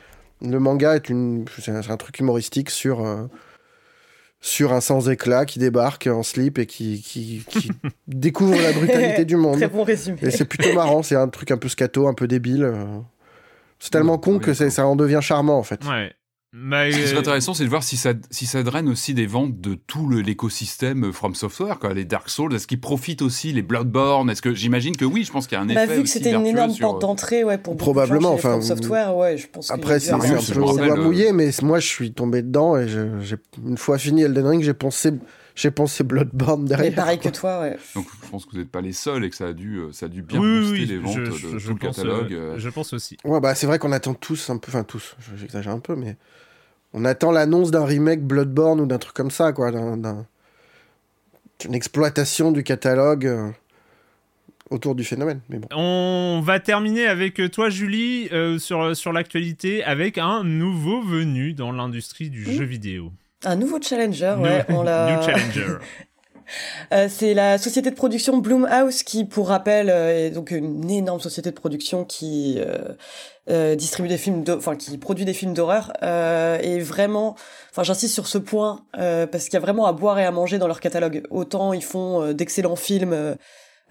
[0.41, 3.05] le manga est une, c'est un, truc humoristique sur.
[3.05, 3.27] Euh,
[4.45, 7.71] sur un sans éclat qui débarque en slip et qui, qui, qui
[8.09, 9.59] découvre la brutalité du monde.
[9.59, 10.19] Très bon résumé.
[10.21, 12.69] Et c'est plutôt marrant, c'est un truc un peu scato, un peu débile.
[13.79, 15.85] C'est tellement con que ça en devient charmant en fait.
[15.85, 16.13] Ouais.
[16.55, 19.59] Ce qui serait intéressant, c'est de voir si ça, si ça draine aussi des ventes
[19.61, 21.95] de tout l'écosystème From Software, quoi.
[21.95, 23.55] Les Dark Souls, est-ce qu'ils profitent aussi?
[23.55, 25.97] Les Bloodborne Est-ce que j'imagine que oui, je pense qu'il y a un bah, effet.
[25.97, 29.49] Vu que c'était une énorme porte d'entrée, ouais, pour probablement, enfin, From Software, ouais, je
[29.49, 29.71] pense.
[29.71, 33.37] Après, c'est un peu doigt mouillé, mais moi, je suis tombé dedans et j'ai
[33.67, 35.13] une fois fini Elden Ring, j'ai pensé
[35.55, 36.91] j'ai pensé Bloodborne derrière.
[36.91, 37.77] Mais pareil que toi, ouais.
[37.95, 39.93] Donc je pense que vous n'êtes pas les seuls et que ça a dû, euh,
[39.93, 42.33] ça a dû bien booster les ventes de tout le catalogue.
[42.33, 43.17] Euh, je pense aussi.
[43.25, 46.17] Ouais, bah c'est vrai qu'on attend tous un peu, enfin tous, j'exagère un peu, mais
[46.93, 52.63] on attend l'annonce d'un remake Bloodborne ou d'un truc comme ça, quoi, d'une exploitation du
[52.63, 53.27] catalogue.
[53.27, 53.51] Euh,
[54.71, 55.41] autour du phénomène.
[55.51, 55.69] Mais bon.
[55.73, 62.31] On va terminer avec toi, Julie, sur, sur l'actualité, avec un nouveau venu dans l'industrie
[62.31, 63.13] du jeu vidéo.
[63.45, 64.65] Un nouveau challenger, ouais.
[64.69, 65.17] on l'a...
[65.17, 65.77] New challenger.
[66.93, 71.21] Euh, c'est la société de production Bloomhouse qui, pour rappel, euh, est donc une énorme
[71.21, 72.59] société de production qui
[73.49, 75.93] euh, distribue des films, enfin qui produit des films d'horreur.
[76.03, 77.37] et vraiment,
[77.71, 80.59] enfin j'insiste sur ce point parce qu'il y a vraiment à boire et à manger
[80.59, 81.23] dans leur catalogue.
[81.31, 83.37] Autant ils font d'excellents films.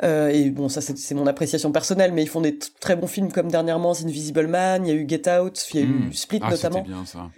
[0.04, 3.52] et bon, ça c'est mon appréciation personnelle, mais ils font des très bons films comme
[3.52, 6.14] dernièrement The Invisible Man, il y a eu Get Out, il y a eu hmm.
[6.14, 6.82] Split ah, notamment.
[6.82, 7.30] Bien, ça.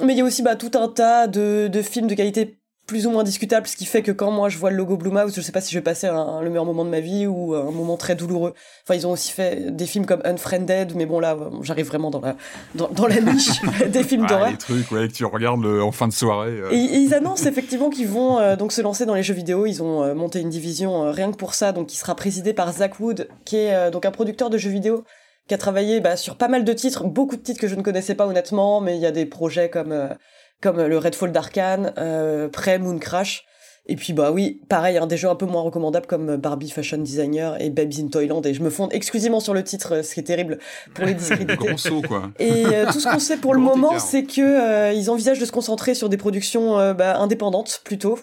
[0.00, 3.06] Mais il y a aussi bah, tout un tas de, de films de qualité plus
[3.06, 5.40] ou moins discutable, ce qui fait que quand moi je vois le logo Blumhouse, je
[5.40, 7.70] sais pas si je vais passer un, le meilleur moment de ma vie ou un
[7.70, 8.54] moment très douloureux.
[8.84, 12.20] Enfin, ils ont aussi fait des films comme Unfriended, mais bon là, j'arrive vraiment dans
[12.20, 12.36] la
[12.74, 14.50] dans, dans la niche des films d'horreur.
[14.50, 16.50] Les trucs ouais, que tu regardes en fin de soirée.
[16.50, 16.72] Euh.
[16.72, 19.66] Et, ils annoncent effectivement qu'ils vont euh, donc se lancer dans les jeux vidéo.
[19.66, 22.72] Ils ont euh, monté une division rien que pour ça, donc qui sera présidée par
[22.72, 25.04] Zach Wood, qui est donc un producteur de jeux vidéo
[25.48, 27.82] qui a travaillé bah, sur pas mal de titres, beaucoup de titres que je ne
[27.82, 30.08] connaissais pas honnêtement, mais il y a des projets comme euh,
[30.62, 33.44] comme le Redfall d'Arkane, euh, Prey, Moon Crash.
[33.86, 36.98] Et puis bah oui, pareil, hein, des jeux un peu moins recommandables comme Barbie Fashion
[36.98, 38.40] Designer et Babes in Toyland.
[38.42, 40.58] Et je me fonde exclusivement sur le titre, ce qui est terrible
[40.94, 41.56] pour les discréditer.
[42.06, 42.30] quoi.
[42.38, 45.44] Et euh, tout ce qu'on sait pour le moment, c'est que euh, ils envisagent de
[45.44, 48.18] se concentrer sur des productions bah, indépendantes plutôt.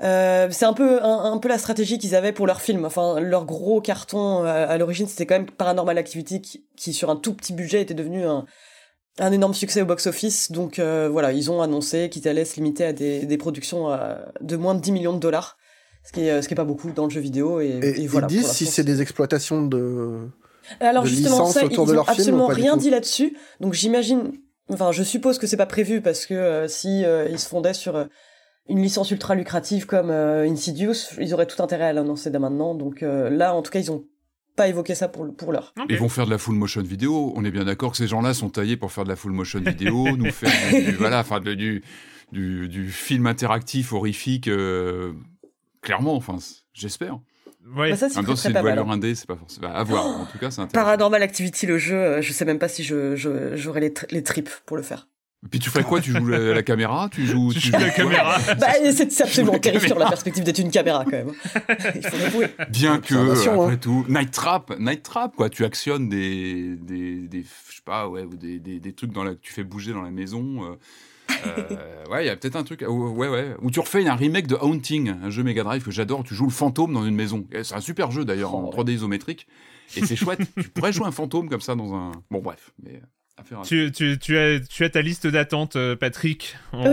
[0.00, 2.84] Euh, c'est un peu un, peu la stratégie qu'ils avaient pour leur film.
[2.84, 7.10] Enfin, leur gros carton euh, à, l'origine, c'était quand même Paranormal Activity qui, qui, sur
[7.10, 8.46] un tout petit budget, était devenu un,
[9.18, 10.52] un énorme succès au box-office.
[10.52, 13.96] Donc euh, voilà, ils ont annoncé qu'ils allaient se limiter à des, des productions
[14.40, 15.56] de moins de 10 millions de dollars,
[16.04, 17.60] ce qui est, ce qui est pas beaucoup dans le jeu vidéo.
[17.60, 20.28] Et, et, voilà, ils disent si c'est des exploitations de
[20.80, 23.36] alors de justement ça, ils ont absolument rien dit là-dessus.
[23.60, 24.32] Donc j'imagine,
[24.70, 28.06] enfin je suppose que c'est pas prévu parce que si ils se fondaient sur
[28.68, 32.74] une licence ultra lucrative comme euh, Insidious, ils auraient tout intérêt à l'annoncer dès maintenant.
[32.74, 34.04] Donc euh, là, en tout cas, ils ont
[34.58, 35.72] pas évoqué ça pour, pour l'heure.
[35.88, 37.32] Ils vont faire de la full motion vidéo.
[37.36, 39.60] On est bien d'accord que ces gens-là sont taillés pour faire de la full motion
[39.60, 41.82] vidéo, nous faire du, voilà, enfin du,
[42.32, 44.48] du, du, film interactif horrifique.
[44.48, 45.12] Euh,
[45.80, 46.38] clairement, enfin,
[46.72, 47.20] j'espère.
[47.76, 47.90] Ouais.
[47.90, 48.78] Bah ça, c'est pas mal.
[48.78, 48.86] Hein.
[48.88, 50.06] indé, c'est pas forcément à voir.
[50.06, 50.86] En tout cas, c'est intéressant.
[50.86, 53.14] Paranormal Activity, le jeu, je sais même pas si je
[53.54, 55.06] j'aurais les, les tripes pour le faire.
[55.44, 56.00] Et puis tu fais quoi?
[56.00, 57.08] Tu joues la, caméra?
[57.12, 61.04] Tu joues, tu, joues la caméra bah, C'est absolument terrifiant la perspective d'être une caméra
[61.04, 61.32] quand même.
[61.94, 62.48] Il faut l'avouer.
[62.70, 63.78] Bien que, après hein.
[63.80, 65.48] tout, Night Trap, Night Trap, quoi.
[65.48, 69.22] Tu actionnes des, des, des je sais pas, ouais, ou des, des, des, trucs dans
[69.22, 70.64] la, que tu fais bouger dans la maison.
[70.64, 70.76] Euh,
[71.46, 72.84] euh, ouais, il y a peut-être un truc.
[72.88, 73.54] Ouais, ouais.
[73.62, 76.24] Ou tu refais un remake de Haunting, un jeu Mega Drive que j'adore.
[76.24, 77.46] Tu joues le fantôme dans une maison.
[77.62, 79.46] C'est un super jeu d'ailleurs en 3D isométrique.
[79.96, 80.40] Et c'est chouette.
[80.60, 82.12] tu pourrais jouer un fantôme comme ça dans un.
[82.30, 82.72] Bon, bref.
[82.82, 83.00] Mais
[83.64, 86.56] tu, tu, tu, as, tu as ta liste d'attente, euh, Patrick.
[86.72, 86.84] On,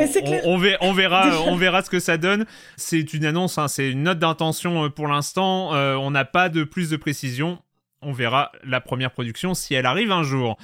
[0.44, 2.46] on, verra, on verra ce que ça donne.
[2.78, 5.74] C'est une annonce, hein, c'est une note d'intention euh, pour l'instant.
[5.74, 7.62] Euh, on n'a pas de plus de précision.
[8.02, 10.58] On verra la première production si elle arrive un jour.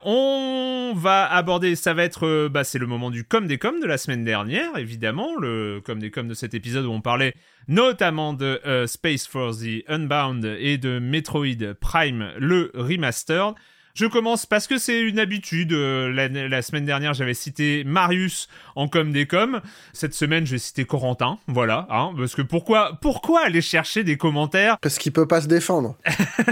[0.00, 3.86] On va aborder, ça va être, bah, c'est le moment du com des com de
[3.86, 7.34] la semaine dernière, évidemment, le com des com de cet épisode où on parlait
[7.66, 13.54] notamment de Space for the Unbound et de Metroid Prime, le remastered.
[13.98, 15.72] Je commence parce que c'est une habitude.
[15.72, 19.60] Euh, la, semaine dernière, j'avais cité Marius en com des com.
[19.92, 21.40] Cette semaine, je vais citer Corentin.
[21.48, 21.88] Voilà.
[21.90, 25.96] Hein, parce que pourquoi, pourquoi aller chercher des commentaires Parce qu'il peut pas se défendre.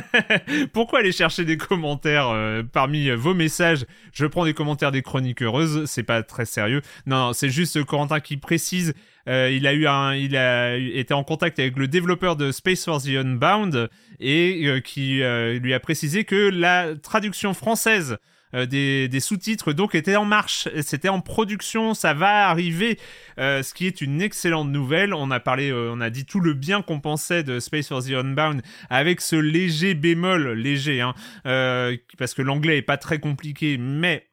[0.72, 3.86] pourquoi aller chercher des commentaires euh, parmi vos messages?
[4.12, 5.84] Je prends des commentaires des chroniques heureuses.
[5.84, 6.82] C'est pas très sérieux.
[7.06, 8.92] Non, non c'est juste Corentin qui précise
[9.28, 12.84] euh, il a eu un, il a été en contact avec le développeur de Space
[12.84, 13.88] Force the Unbound
[14.20, 18.18] et euh, qui euh, lui a précisé que la traduction française
[18.52, 22.98] des, des sous-titres donc était en marche, c'était en production, ça va arriver,
[23.36, 25.12] ce qui est une excellente nouvelle.
[25.12, 28.12] On a parlé, on a dit tout le bien qu'on pensait de Space for the
[28.12, 31.12] Unbound avec ce léger bémol, léger, hein,
[32.16, 34.26] parce que l'anglais est pas très compliqué, mais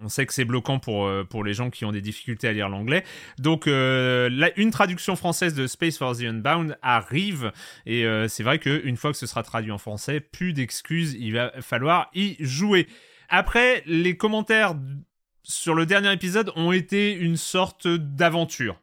[0.00, 2.52] on sait que c'est bloquant pour, euh, pour les gens qui ont des difficultés à
[2.52, 3.04] lire l'anglais.
[3.38, 7.52] Donc, euh, une traduction française de Space for the Unbound arrive.
[7.86, 11.34] Et euh, c'est vrai qu'une fois que ce sera traduit en français, plus d'excuses, il
[11.34, 12.88] va falloir y jouer.
[13.28, 14.74] Après, les commentaires
[15.42, 18.80] sur le dernier épisode ont été une sorte d'aventure.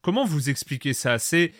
[0.00, 1.18] Comment vous expliquez ça?
[1.18, 1.52] C'est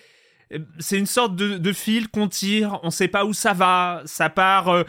[0.79, 4.83] c'est une sorte de, fil qu'on tire, on sait pas où ça va, ça part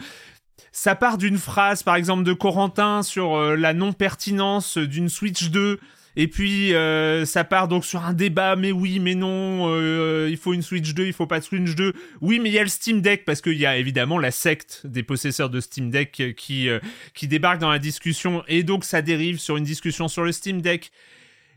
[0.72, 5.80] ça part d'une phrase, par exemple, de Corentin sur euh, la non-pertinence d'une Switch 2.
[6.16, 10.36] Et puis euh, ça part donc sur un débat, mais oui, mais non, euh, il
[10.36, 11.92] faut une Switch 2, il faut pas de Switch 2.
[12.20, 14.80] Oui, mais il y a le Steam Deck parce qu'il y a évidemment la secte
[14.84, 16.68] des possesseurs de Steam Deck qui
[17.14, 20.60] qui débarque dans la discussion et donc ça dérive sur une discussion sur le Steam
[20.60, 20.90] Deck.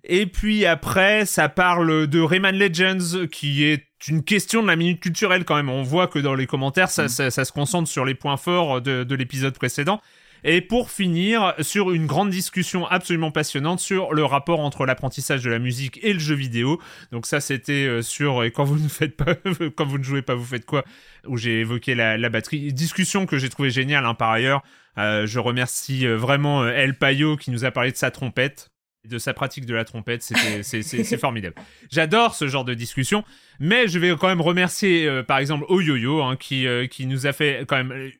[0.05, 4.99] Et puis après, ça parle de Rayman Legends, qui est une question de la minute
[4.99, 5.69] culturelle quand même.
[5.69, 7.29] On voit que dans les commentaires, ça, mm.
[7.29, 10.01] se concentre sur les points forts de, l'épisode précédent.
[10.45, 15.49] Et pour finir, sur une grande discussion absolument passionnante sur le rapport entre l'apprentissage de
[15.49, 16.81] la musique et le jeu vidéo.
[17.13, 19.35] Donc ça, c'était euh, sur et quand vous ne faites pas,
[19.77, 20.83] quand vous ne jouez pas, vous faites quoi?
[21.25, 22.73] Où j'ai évoqué la, batterie.
[22.73, 24.63] Discussion que j'ai trouvé géniale hein, par ailleurs.
[24.97, 28.72] Euh, je remercie euh, vraiment El Payo qui nous a parlé de sa trompette
[29.07, 30.23] de sa pratique de la trompette,
[30.61, 31.55] c'est formidable.
[31.91, 33.23] J'adore ce genre de discussion,
[33.59, 37.27] mais je vais quand même remercier euh, par exemple Oyoyo hein, qui, euh, qui nous
[37.27, 38.11] a fait quand même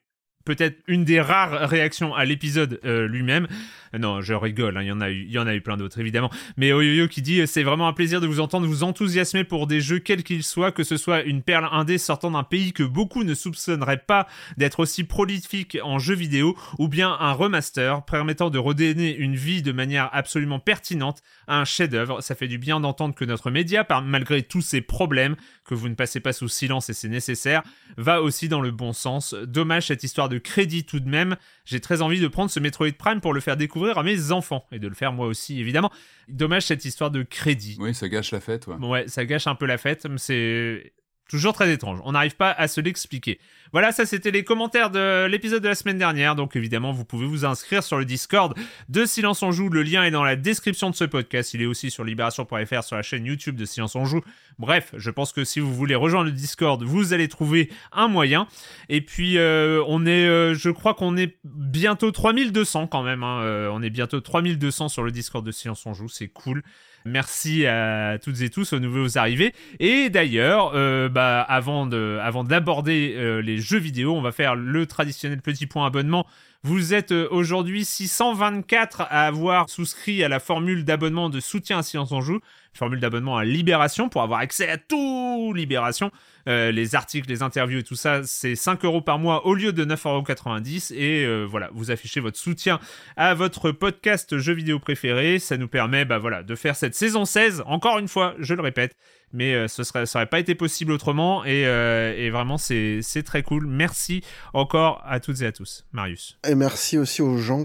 [0.44, 3.48] peut-être une des rares réactions à l'épisode euh, lui-même.
[3.98, 6.30] Non, je rigole, hein, il y en a eu, a eu plein d'autres évidemment.
[6.56, 9.80] Mais Oyoyo qui dit c'est vraiment un plaisir de vous entendre vous enthousiasmer pour des
[9.80, 13.24] jeux quels qu'ils soient, que ce soit une perle indé sortant d'un pays que beaucoup
[13.24, 14.26] ne soupçonneraient pas
[14.56, 19.62] d'être aussi prolifique en jeux vidéo, ou bien un remaster permettant de redonner une vie
[19.62, 22.20] de manière absolument pertinente à un chef-d'œuvre.
[22.20, 25.94] Ça fait du bien d'entendre que notre média, malgré tous ses problèmes, que vous ne
[25.94, 27.62] passez pas sous silence et c'est nécessaire,
[27.96, 29.34] va aussi dans le bon sens.
[29.34, 31.36] Dommage cette histoire de crédit tout de même.
[31.64, 34.66] J'ai très envie de prendre ce Metroid Prime pour le faire découvrir à mes enfants
[34.70, 35.90] et de le faire moi aussi évidemment.
[36.28, 37.76] Dommage cette histoire de crédit.
[37.80, 38.66] Oui, ça gâche la fête.
[38.66, 40.06] Ouais, ouais ça gâche un peu la fête.
[40.16, 40.92] C'est
[41.34, 41.98] Toujours très étrange.
[42.04, 43.40] On n'arrive pas à se l'expliquer.
[43.72, 46.36] Voilà, ça c'était les commentaires de l'épisode de la semaine dernière.
[46.36, 48.56] Donc évidemment, vous pouvez vous inscrire sur le Discord
[48.88, 49.68] de Silence on Joue.
[49.68, 51.52] Le lien est dans la description de ce podcast.
[51.52, 54.20] Il est aussi sur libération.fr sur la chaîne YouTube de Silence on Joue.
[54.60, 58.46] Bref, je pense que si vous voulez rejoindre le Discord, vous allez trouver un moyen.
[58.88, 63.24] Et puis euh, on est, euh, je crois qu'on est bientôt 3200 quand même.
[63.24, 63.40] Hein.
[63.42, 66.08] Euh, on est bientôt 3200 sur le Discord de Silence on Joue.
[66.08, 66.62] C'est cool.
[67.06, 69.52] Merci à toutes et tous aux nouveaux arrivés.
[69.78, 74.54] Et d'ailleurs, euh, bah, avant de, avant d'aborder euh, les jeux vidéo, on va faire
[74.54, 76.26] le traditionnel petit point abonnement.
[76.66, 81.82] Vous êtes euh, aujourd'hui 624 à avoir souscrit à la formule d'abonnement de soutien à
[81.82, 82.40] Silence en Joue,
[82.72, 86.10] formule d'abonnement à Libération pour avoir accès à tout Libération.
[86.48, 89.74] Euh, les articles, les interviews et tout ça, c'est 5 euros par mois au lieu
[89.74, 91.00] de 9,90 euros.
[91.00, 92.80] Et euh, voilà, vous affichez votre soutien
[93.18, 95.38] à votre podcast jeux vidéo préféré.
[95.38, 98.62] Ça nous permet bah, voilà, de faire cette saison 16, encore une fois, je le
[98.62, 98.96] répète.
[99.32, 101.44] Mais ce serait, ça n'aurait pas été possible autrement.
[101.44, 103.66] Et vraiment, c'est très cool.
[103.66, 104.22] Merci
[104.52, 105.84] encore à toutes et à tous.
[105.92, 106.38] Marius.
[106.54, 107.64] Et merci aussi aux gens.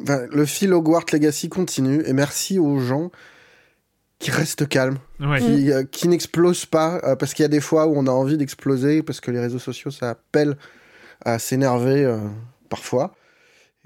[0.00, 2.02] le fil Hogwarts Legacy continue.
[2.04, 3.12] Et merci aux gens
[4.18, 7.86] qui reste calme, qui, euh, qui n'explose pas, euh, parce qu'il y a des fois
[7.86, 10.56] où on a envie d'exploser, parce que les réseaux sociaux, ça appelle
[11.24, 12.18] à s'énerver euh,
[12.68, 13.14] parfois.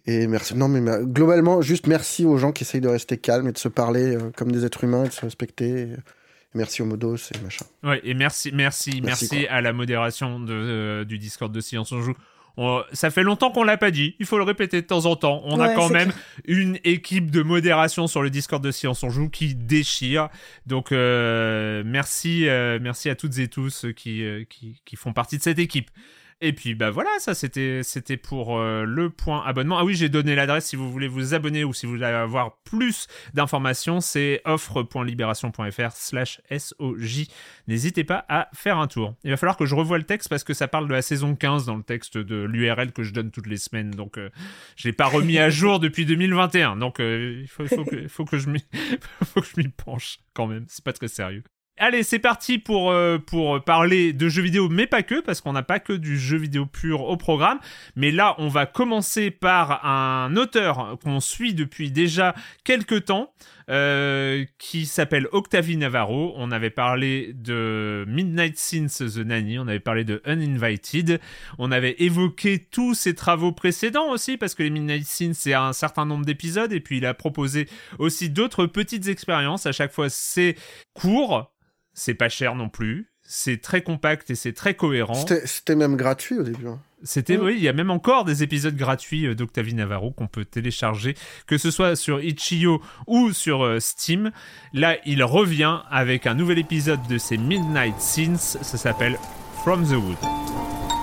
[0.06, 0.56] Et merci.
[0.56, 3.68] Non, mais globalement, juste merci aux gens qui essayent de rester calmes et de se
[3.68, 5.88] parler comme des êtres humains et de se respecter.
[6.54, 7.66] merci aux modos et machin.
[7.82, 12.14] Ouais, et merci, merci, merci, à la modération de, du Discord de Silence on Joue
[12.92, 15.42] ça fait longtemps qu'on l'a pas dit, il faut le répéter de temps en temps.
[15.44, 16.12] On a quand même
[16.44, 20.28] une équipe de modération sur le Discord de Science on Joue qui déchire.
[20.66, 25.38] Donc euh, merci, euh, merci à toutes et tous qui, euh, qui, qui font partie
[25.38, 25.90] de cette équipe.
[26.40, 29.78] Et puis bah voilà, ça c'était c'était pour euh, le point abonnement.
[29.78, 32.58] Ah oui, j'ai donné l'adresse si vous voulez vous abonner ou si vous voulez avoir
[32.64, 36.40] plus d'informations, c'est offre.libération.fr/soj.
[37.68, 39.14] N'hésitez pas à faire un tour.
[39.24, 41.34] Il va falloir que je revoie le texte parce que ça parle de la saison
[41.34, 43.90] 15 dans le texte de l'URL que je donne toutes les semaines.
[43.90, 44.30] Donc euh,
[44.76, 46.76] je l'ai pas remis à jour depuis 2021.
[46.76, 50.64] Donc euh, il faut, que, faut que je m'y penche quand même.
[50.68, 51.42] C'est pas très sérieux.
[51.82, 55.52] Allez, c'est parti pour, euh, pour parler de jeux vidéo, mais pas que, parce qu'on
[55.52, 57.58] n'a pas que du jeu vidéo pur au programme.
[57.96, 63.34] Mais là, on va commencer par un auteur qu'on suit depuis déjà quelques temps,
[63.68, 66.34] euh, qui s'appelle Octavie Navarro.
[66.36, 71.20] On avait parlé de Midnight Sins The Nanny, on avait parlé de Uninvited,
[71.58, 75.72] on avait évoqué tous ses travaux précédents aussi, parce que les Midnight Sins, c'est un
[75.72, 77.68] certain nombre d'épisodes, et puis il a proposé
[77.98, 79.66] aussi d'autres petites expériences.
[79.66, 80.54] À chaque fois, c'est
[80.94, 81.52] court,
[81.94, 85.24] c'est pas cher non plus, c'est très compact et c'est très cohérent.
[85.44, 86.66] C'était même gratuit au début.
[86.66, 86.80] Hein.
[87.04, 90.44] C'était, oui, il y a même encore des épisodes gratuits euh, d'Octavie Navarro qu'on peut
[90.44, 94.30] télécharger, que ce soit sur Itch.io ou sur euh, Steam.
[94.72, 99.18] Là, il revient avec un nouvel épisode de ses Midnight Scenes, ça s'appelle
[99.64, 101.01] From the Wood.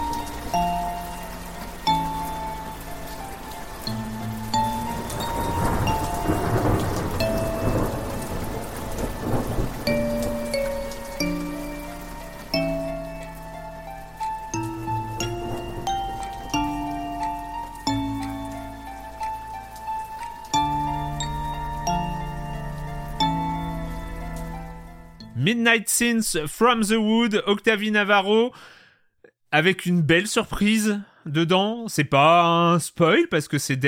[25.49, 28.51] Midnight Sins from the Wood, Octavie Navarro,
[29.51, 31.87] avec une belle surprise dedans.
[31.87, 33.79] C'est pas un spoil parce que c'est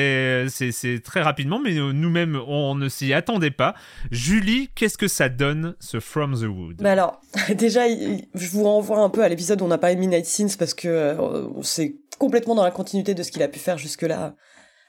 [1.03, 3.75] très rapidement, mais nous-mêmes on ne s'y attendait pas.
[4.09, 6.77] Julie, qu'est-ce que ça donne ce From the Wood?
[6.77, 7.21] Bah alors,
[7.53, 10.55] déjà, je vous renvoie un peu à l'épisode où on a parlé de Midnight Sins
[10.57, 14.33] parce que euh, c'est complètement dans la continuité de ce qu'il a pu faire jusque-là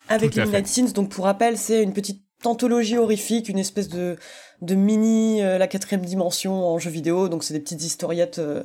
[0.09, 0.93] avec Midnight Sins.
[0.95, 4.17] Donc pour rappel, c'est une petite anthologie horrifique, une espèce de
[4.63, 7.29] de mini euh, la quatrième dimension en jeu vidéo.
[7.29, 8.63] Donc c'est des petites historiettes euh,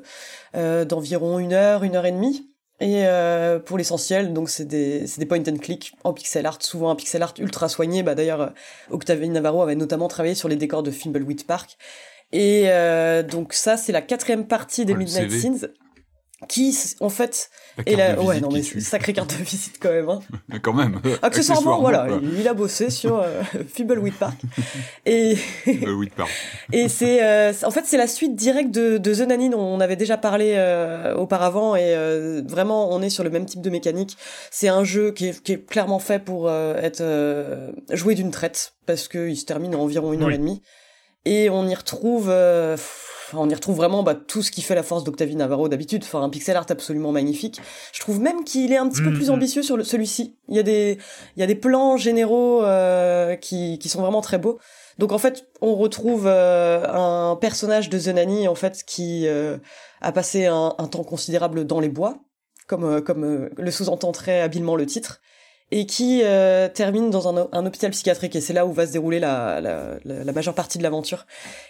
[0.56, 2.50] euh, d'environ une heure, une heure et demie.
[2.80, 3.06] Et
[3.66, 7.24] pour l'essentiel, donc c'est des, des point and click en pixel art, souvent un pixel
[7.24, 8.04] art ultra soigné.
[8.04, 8.54] Bah d'ailleurs,
[8.92, 11.76] Octavie Navarro avait notamment travaillé sur les décors de Fimbleweed Park.
[12.32, 12.70] Et
[13.32, 15.70] donc ça, c'est la quatrième partie des Midnight Scenes
[16.48, 17.50] qui en fait
[17.88, 20.20] la ouais non mais sacrée carte de visite quand même hein.
[20.62, 21.02] quand même.
[21.24, 23.42] Accessoirement, voilà il, a bossé sur euh,
[23.74, 24.40] Fibbleweed Park.
[25.08, 25.36] Et
[26.16, 26.30] Park.
[26.72, 29.80] et c'est euh, en fait c'est la suite directe de, de The Nanny dont on
[29.80, 31.76] avait déjà parlé euh, auparavant.
[31.76, 34.16] Et euh, vraiment on est sur le même type de mécanique.
[34.52, 37.04] C'est un jeu qui est, qui est clairement fait pour être
[37.92, 40.62] joué d'une traite parce que il se termine en environ une heure et demie.
[41.26, 42.32] Et on y retrouve
[43.34, 46.04] on y retrouve vraiment bah, tout ce qui fait la force d'Octavie Navarro d'habitude.
[46.04, 47.62] Enfin, un pixel art absolument magnifique.
[47.94, 49.34] Je trouve même qu'il est un petit peu plus mm-hmm.
[49.34, 50.38] ambitieux sur celui-ci.
[50.48, 50.98] Il y a des,
[51.36, 54.60] il y a des plans généraux euh, qui, qui sont vraiment très beaux.
[54.98, 59.58] Donc en fait, on retrouve euh, un personnage de Zenani en fait qui euh,
[60.02, 62.18] a passé un, un, temps considérable dans les bois,
[62.68, 65.22] comme comme le sous-entend très habilement le titre
[65.72, 68.94] et qui euh, termine dans un, un, hôpital psychiatrique et c'est là où va se
[68.94, 71.26] dérouler la, la, la, majeure partie de l'aventure.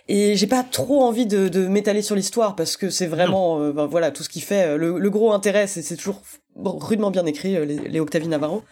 [0.07, 3.71] Et j'ai pas trop envie de, de m'étaler sur l'histoire parce que c'est vraiment euh,
[3.71, 6.21] ben, voilà tout ce qui fait euh, le, le gros intérêt c'est c'est toujours
[6.55, 8.63] rudement bien écrit les, les Octavie Navarro.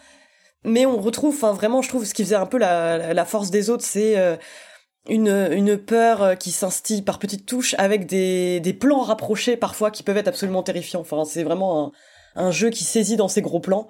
[0.64, 3.50] Mais on retrouve enfin vraiment je trouve ce qui faisait un peu la, la force
[3.50, 4.16] des autres c'est
[5.08, 10.02] une, une peur qui s'instille par petites touches avec des, des plans rapprochés parfois qui
[10.02, 11.00] peuvent être absolument terrifiants.
[11.00, 11.92] Enfin, c'est vraiment un,
[12.36, 13.88] un jeu qui saisit dans ses gros plans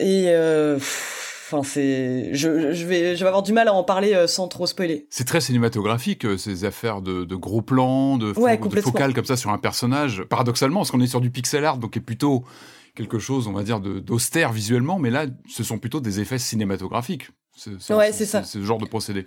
[0.00, 4.14] et euh, enfin c'est je, je vais je vais avoir du mal à en parler
[4.14, 5.06] euh, sans trop spoiler.
[5.10, 9.36] C'est très cinématographique euh, ces affaires de, de gros plans, de, de focales comme ça
[9.36, 10.22] sur un personnage.
[10.24, 12.44] Paradoxalement, parce qu'on est sur du pixel art, donc est plutôt
[12.94, 17.30] quelque chose, on va dire, d'austère visuellement, mais là, ce sont plutôt des effets cinématographiques.
[17.56, 18.42] C'est ouais, c'est ça.
[18.42, 19.26] ce genre de procédé.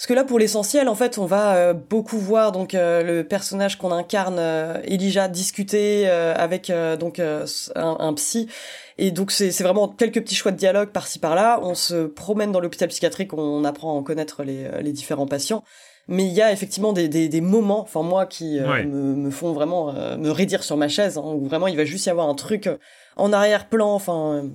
[0.00, 3.22] Parce que là, pour l'essentiel, en fait, on va euh, beaucoup voir donc euh, le
[3.22, 7.44] personnage qu'on incarne, euh, Elijah, discuter avec donc un,
[7.76, 8.48] un, psy.
[8.96, 11.60] Et donc c'est vraiment quelques petits choix de dialogue par-ci par-là.
[11.62, 15.64] On se promène dans l'hôpital psychiatrique, on apprend à en connaître les, les différents patients.
[16.08, 19.52] Mais il y a effectivement des, des, des moments, enfin moi, qui me, me, font
[19.52, 22.34] vraiment me raidir sur ma chaise, hein, où vraiment il va juste y avoir un
[22.34, 22.70] truc
[23.16, 23.92] en arrière-plan.
[23.92, 24.48] Enfin,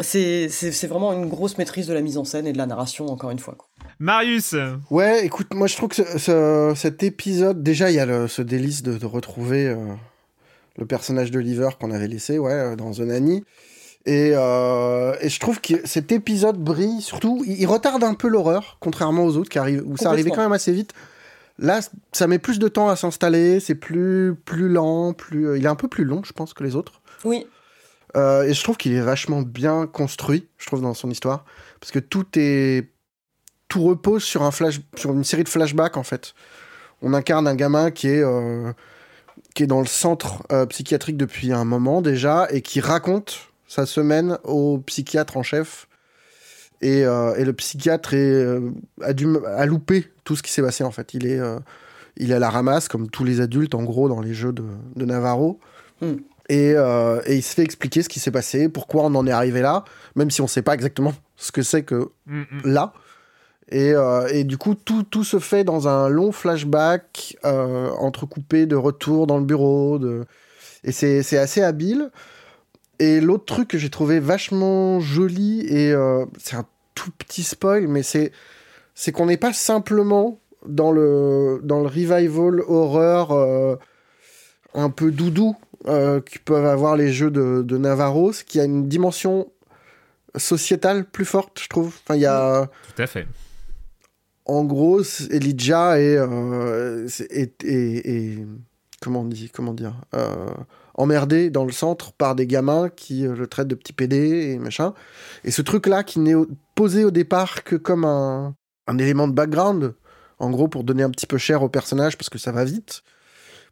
[0.00, 3.08] c'est c'est vraiment une grosse maîtrise de la mise en scène et de la narration,
[3.08, 3.56] encore une fois.
[3.56, 3.68] Quoi.
[4.02, 4.56] Marius
[4.90, 9.06] Ouais, écoute, moi je trouve que cet épisode, déjà il y a ce délice de,
[9.06, 9.76] retrouver euh,
[10.76, 13.44] le personnage de Liver qu'on avait laissé ouais, euh, dans The Nanny.
[14.04, 18.76] Et, euh, et, je trouve que cet épisode brille, surtout, il, retarde un peu l'horreur,
[18.80, 20.94] contrairement aux autres qui arrivent, où ça arrivait quand même assez vite.
[21.60, 21.78] Là,
[22.10, 25.76] ça met plus de temps à s'installer, c'est plus, plus lent, plus, il est un
[25.76, 27.02] peu plus long, je pense, que les autres.
[27.24, 27.46] Oui.
[28.16, 31.44] et je trouve qu'il est vachement bien construit, je trouve, dans son histoire.
[31.78, 32.88] Parce que tout est
[33.72, 36.34] tout repose sur un flash, sur une série de flashbacks en fait.
[37.00, 38.70] On incarne un gamin qui est euh,
[39.54, 43.86] qui est dans le centre euh, psychiatrique depuis un moment déjà et qui raconte sa
[43.86, 45.88] semaine au psychiatre en chef.
[46.82, 48.60] Et, euh, et le psychiatre est,
[49.00, 51.14] a, dû, a loupé tout ce qui s'est passé en fait.
[51.14, 51.40] Il est
[52.18, 54.64] il est à la ramasse, comme tous les adultes, en gros, dans les jeux de,
[54.96, 55.58] de Navarro.
[56.02, 56.12] Mm.
[56.50, 59.30] Et, euh, et il se fait expliquer ce qui s'est passé, pourquoi on en est
[59.30, 62.72] arrivé là, même si on ne sait pas exactement ce que c'est que Mm, mm.
[62.72, 62.92] là.
[63.70, 68.66] Et, euh, et du coup, tout, tout se fait dans un long flashback euh, entrecoupé
[68.66, 70.00] de retours dans le bureau.
[70.84, 72.10] Et c'est assez habile.
[72.98, 77.88] Et l'autre truc que j'ai trouvé vachement joli, et euh, c'est un tout petit spoil,
[77.88, 78.32] mais c'est
[79.12, 83.32] qu'on n'est pas simplement dans le, dans le revival horreur
[84.74, 88.86] un peu doudou qui peuvent avoir les jeux de, de Navarro, ce qui a une
[88.86, 89.50] dimension
[90.36, 91.96] sociétale plus forte, je trouve.
[92.04, 93.26] Enfin, y a Tout à fait.
[94.44, 98.46] En gros, Elijah est, euh, est, est- est-
[99.00, 100.46] comment on dit, comment dire, euh,
[100.94, 104.16] emmerdé dans le centre par des gamins qui euh, le traitent de petit PD
[104.52, 104.94] et machin.
[105.44, 106.34] Et ce truc-là qui n'est
[106.74, 108.54] posé au départ que comme un,
[108.86, 109.94] un élément de background,
[110.38, 113.02] en gros pour donner un petit peu cher au personnage parce que ça va vite,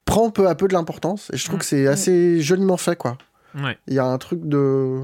[0.04, 1.30] prend peu à peu de l'importance.
[1.32, 1.60] Et je trouve Mm.
[1.60, 3.18] que c'est assez joliment fait, quoi.
[3.54, 3.76] Ouais.
[3.88, 5.00] Il y a un truc de.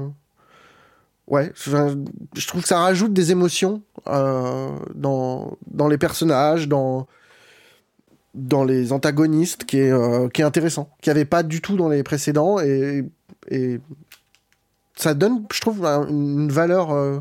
[1.27, 7.05] Ouais, je trouve que ça rajoute des émotions euh, dans, dans les personnages, dans,
[8.33, 11.75] dans les antagonistes, qui est, euh, qui est intéressant, qui n'y avait pas du tout
[11.75, 12.59] dans les précédents.
[12.61, 13.03] Et,
[13.49, 13.79] et
[14.95, 17.19] ça donne, je trouve, un- une valeur euh,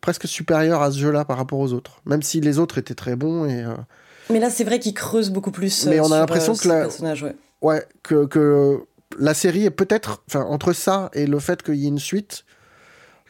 [0.00, 2.00] presque supérieure à ce jeu-là par rapport aux autres.
[2.06, 3.46] Même si les autres étaient très bons.
[3.46, 3.64] Et,
[4.30, 5.86] Mais là, c'est vrai qu'il creuse beaucoup plus.
[5.86, 6.86] Mais on a l'impression que la-
[7.22, 7.36] ouais.
[7.60, 8.80] Ouais, que, que
[9.18, 12.44] la série est peut-être, enfin, entre ça et le fait qu'il y ait une suite,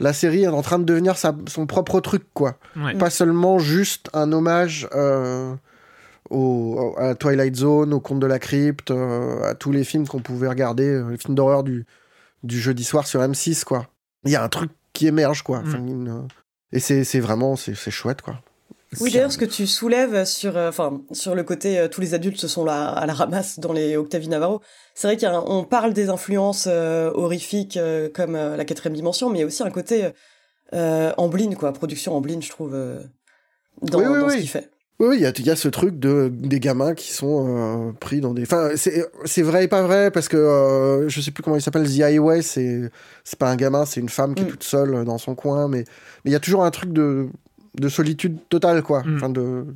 [0.03, 2.57] la série est en train de devenir sa- son propre truc, quoi.
[2.77, 2.95] Ouais.
[2.99, 5.55] Pas seulement juste un hommage euh,
[6.31, 10.21] au, à Twilight Zone, au Conte de la Crypte, euh, à tous les films qu'on
[10.21, 11.87] pouvait regarder, euh, les films d'horreur du,
[12.43, 13.87] du jeudi soir sur M6, quoi.
[14.25, 15.59] Il y a un truc qui émerge, quoi.
[15.65, 16.21] Enfin, une, euh,
[16.73, 18.41] et c'est vraiment, c'est chouette, quoi.
[19.01, 22.14] Oui, d'ailleurs, ce que tu soulèves sur, euh, enfin, sur le côté euh, tous les
[22.14, 24.61] adultes se sont là à la ramasse dans les Octavie Navarro,
[24.95, 27.78] c'est vrai qu'on parle des influences euh, horrifiques
[28.14, 30.11] comme la quatrième dimension, mais il y a aussi un côté
[30.74, 32.72] euh, Amblin, quoi, production Amblin, je trouve,
[33.80, 34.70] dans, Oui, oui, dans ce qu'il fait.
[34.99, 37.93] Oui, il y a, il y a ce truc de des gamins qui sont euh,
[37.99, 38.43] pris dans des.
[38.43, 41.88] Enfin, c'est vrai et pas vrai parce que euh, je sais plus comment il s'appelle.
[41.88, 42.88] The Highway, c'est
[43.24, 44.51] c'est pas un gamin, c'est une femme qui est Mm.
[44.51, 45.84] toute seule dans son coin, mais
[46.24, 47.26] mais il y a toujours un truc de
[47.75, 49.03] de solitude totale, quoi.
[49.03, 49.16] Mm.
[49.16, 49.66] Enfin, de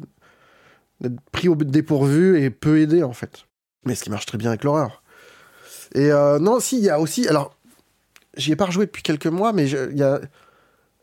[1.00, 3.44] d'être pris au dépourvu et peu aidé en fait.
[3.84, 5.02] Mais ce qui marche très bien avec l'horreur.
[5.94, 7.28] Et euh, non, si, il y a aussi.
[7.28, 7.54] Alors,
[8.36, 10.20] j'y ai pas rejoué depuis quelques mois, mais il y a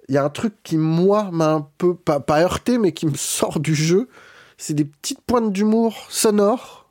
[0.10, 3.06] il y a un truc qui, moi, m'a un peu, pas, pas heurté, mais qui
[3.06, 4.10] me sort du jeu.
[4.58, 6.89] C'est des petites pointes d'humour sonores.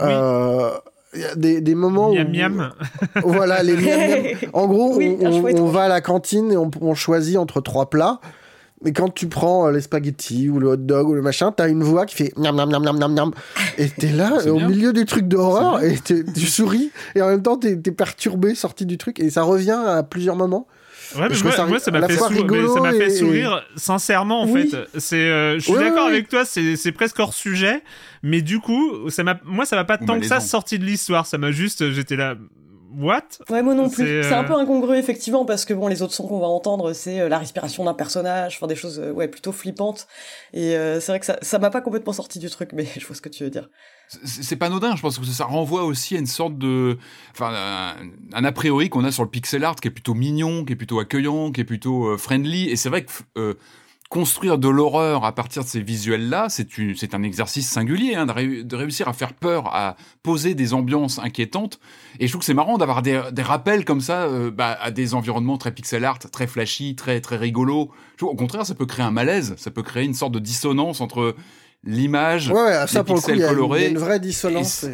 [0.00, 0.06] Oui.
[0.08, 0.70] Euh,
[1.14, 2.30] Il y a des, des moments Miam où...
[2.30, 2.72] miam.
[3.24, 4.36] Voilà, les miam miam.
[4.52, 7.60] En gros, Oui, on, un on- va à la cantine et on, on choisit entre
[7.60, 8.20] trois plats.
[8.84, 11.68] Mais quand tu prends euh, les spaghettis ou le hot dog ou le machin, t'as
[11.68, 13.30] une voix qui fait miam miam miam miam miam miam.
[13.78, 14.68] Et t'es là, au bien.
[14.68, 18.54] milieu des trucs d'horreur, et t'es- tu souris, et en même temps t'es es perturbé,
[18.54, 20.66] sorti du truc, et ça revient à plusieurs moments.
[21.16, 22.92] Ouais, mais Je moi, ça moi, ça m'a fait, fois sou- mais rigolo ça m'a
[22.92, 24.68] fait et- sourire sincèrement en Oui.
[24.68, 24.76] fait.
[25.00, 27.82] C'est, euh, je suis Ouais, d'accord ouais, avec toi, c'est, presque hors sujet,
[28.22, 31.24] mais du coup, ça m'a, moi, ça m'a pas tant que ça sorti de l'histoire.
[31.26, 32.34] Ça m'a juste, j'étais là,
[32.96, 33.22] what?
[33.50, 34.22] Ouais, moi non plus.
[34.22, 36.92] C'est, un euh, peu incongru, effectivement, parce que bon, les autres sons qu'on va entendre,
[36.92, 40.06] c'est euh, la respiration d'un personnage, enfin des choses, euh, ouais, plutôt flippantes.
[40.52, 43.06] Et euh, c'est vrai que ça, ça m'a pas complètement sorti du truc, mais je
[43.06, 43.68] vois ce que tu veux dire.
[44.08, 46.96] C'est c'est pas anodin, je pense que ça renvoie aussi à une sorte de.
[47.32, 47.94] Enfin, un,
[48.32, 50.76] un a priori qu'on a sur le pixel art qui est plutôt mignon, qui est
[50.76, 52.68] plutôt accueillant, qui est plutôt euh, friendly.
[52.70, 53.10] Et c'est vrai que.
[53.36, 53.54] euh,
[54.10, 58.62] Construire de l'horreur à partir de ces visuels-là, c'est un exercice singulier, hein, de, réu-
[58.64, 61.78] de réussir à faire peur, à poser des ambiances inquiétantes.
[62.18, 64.90] Et je trouve que c'est marrant d'avoir des, des rappels comme ça euh, bah, à
[64.90, 67.90] des environnements très pixel art, très flashy, très très rigolo.
[68.12, 70.38] Je trouve, au contraire, ça peut créer un malaise, ça peut créer une sorte de
[70.38, 71.36] dissonance entre
[71.84, 73.88] l'image Ouais, ouais, les pour le coup, pixels y, a une- il y a colorés
[73.88, 74.84] une vraie dissonance.
[74.84, 74.86] et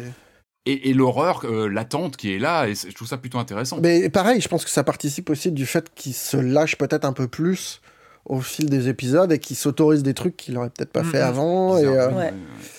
[0.65, 2.67] et- et, et l'horreur euh, latente qui est là.
[2.67, 3.77] Et je trouve ça plutôt intéressant.
[3.81, 7.13] Mais pareil, je pense que ça participe aussi du fait qu'il se lâche peut-être un
[7.13, 7.79] peu plus
[8.25, 11.11] au fil des épisodes et qu'il s'autorise des trucs qu'il aurait peut-être pas Mhm.
[11.11, 11.77] fait avant.
[11.77, 12.33] Et, euh, ouais.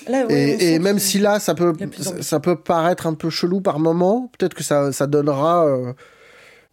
[0.08, 1.72] Là, ouais, Et, même si là, ça peut,
[2.20, 5.92] ça, peut paraître un peu chelou par moment, peut-être que ça, ça donnera euh,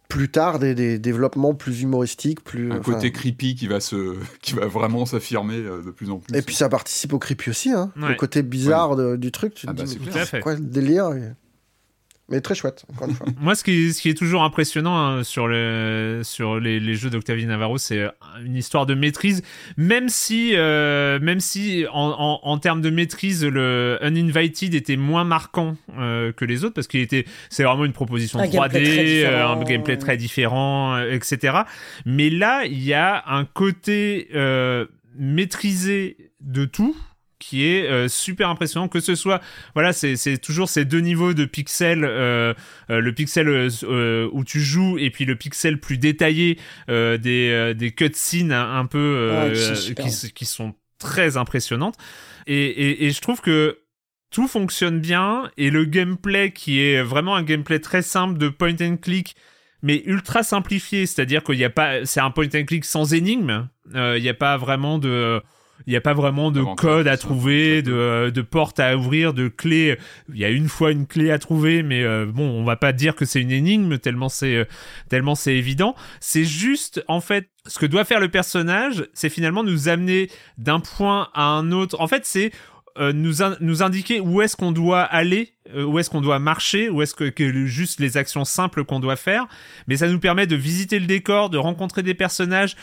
[0.08, 2.70] plus tard des, des développements plus humoristiques, plus.
[2.72, 6.36] Un côté creepy qui va se, qui va vraiment s'affirmer euh, de plus en plus.
[6.36, 7.90] Et puis ça participe au creepy aussi, hein.
[8.00, 8.08] Ouais.
[8.10, 9.54] le côté bizarre de- du truc.
[9.54, 9.98] Tu te Ah bah, dis,
[10.30, 11.32] c'est quoi le délire et-
[12.30, 13.26] Mais très chouette, encore une fois.
[13.40, 17.10] Moi, ce qui, ce qui est toujours impressionnant hein, sur, le, sur les, les jeux
[17.10, 18.08] d'Octavie Navarro, c'est euh,
[18.42, 19.42] une histoire de maîtrise.
[19.76, 25.24] Même si, euh, même si en, en, en termes de maîtrise, le Uninvited était moins
[25.24, 28.82] marquant euh, que les autres, parce qu'il était, c'est vraiment une proposition Un 3D, gameplay
[28.84, 31.58] très euh, un gameplay très différent, euh, etc.
[32.06, 36.96] Mais là, il y a un côté euh, maîtrisé de tout
[37.44, 38.88] qui est euh, super impressionnant.
[38.88, 39.40] Que ce soit
[39.74, 42.54] voilà c'est toujours ces deux niveaux de pixels euh,
[42.90, 48.52] euh, le pixel où tu joues et puis le pixel plus détaillé des, des cutscenes
[48.52, 49.52] un, un peu
[49.96, 51.96] qui, qui, sont très impressionnantes.
[52.46, 53.78] Et, et, et je trouve que
[54.30, 58.76] tout fonctionne bien et le gameplay qui est vraiment un gameplay très simple de point
[58.80, 59.36] and click
[59.82, 63.68] mais ultra simplifié, c'est-à-dire qu'il n'y a pas, c'est un point and click sans énigme,
[63.94, 65.42] il n'y a pas vraiment de,
[65.86, 69.48] il n'y a pas vraiment de code à trouver, de, de porte à ouvrir, de
[69.48, 69.98] clé.
[70.32, 72.92] Il y a une fois une clé à trouver, mais euh, bon, on va pas
[72.92, 74.64] dire que c'est une énigme tellement c'est euh,
[75.08, 75.94] tellement c'est évident.
[76.20, 80.80] C'est juste en fait ce que doit faire le personnage, c'est finalement nous amener d'un
[80.80, 82.00] point à un autre.
[82.00, 82.50] En fait, c'est
[82.96, 87.02] euh, nous, nous indiquer où est-ce qu'on doit aller, où est-ce qu'on doit marcher, où
[87.02, 89.48] est-ce que, que, juste les actions simples qu'on doit faire.
[89.88, 92.76] Mais ça nous permet de visiter le décor, de rencontrer des personnages,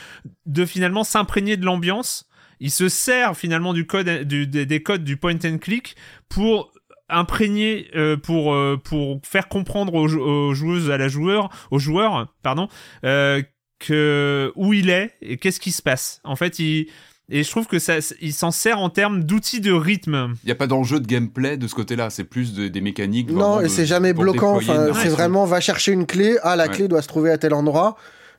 [0.46, 2.28] de finalement s'imprégner de l'ambiance
[2.62, 5.98] il se sert finalement du code, des codes du point and click
[6.30, 6.72] pour
[7.10, 12.70] imprégner euh, pour euh, pour faire comprendre aux, joueuses à la joueur aux joueurs pardon
[13.04, 13.42] euh,
[13.80, 16.88] que où il est et qu'est-ce qui se passe en fait il
[17.34, 20.34] et je trouve que ça, il s'en sert en termes d'outils de rythme.
[20.44, 23.32] Il n'y a pas d'enjeu de gameplay de ce côté-là, c'est plus des mécaniques.
[23.32, 24.60] Non, et c'est jamais bloquant.
[24.60, 26.38] c'est vraiment va chercher une clé.
[26.44, 27.96] Ah, la clé doit se trouver à tel endroit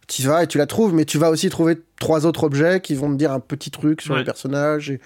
[0.09, 2.95] tu vas et tu la trouves, mais tu vas aussi trouver trois autres objets qui
[2.95, 4.91] vont te dire un petit truc sur les personnages.
[4.91, 5.01] Et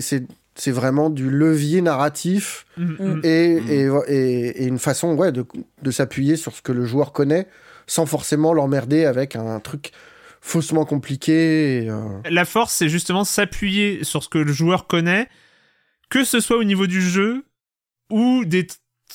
[0.00, 2.96] c'est vraiment du levier narratif mm, mm.
[2.98, 3.20] Mm.
[3.24, 5.44] Et, et, une façon ouais, de,
[5.82, 7.46] de s'appuyer sur ce que le joueur connaît
[7.88, 9.92] sans forcément l'emmerder avec un truc
[10.40, 11.88] faussement compliqué.
[11.88, 12.20] Euh.
[12.30, 15.28] La force, c'est justement s'appuyer sur ce que le joueur connaît,
[16.10, 17.44] que ce soit au niveau du jeu
[18.10, 18.66] ou des,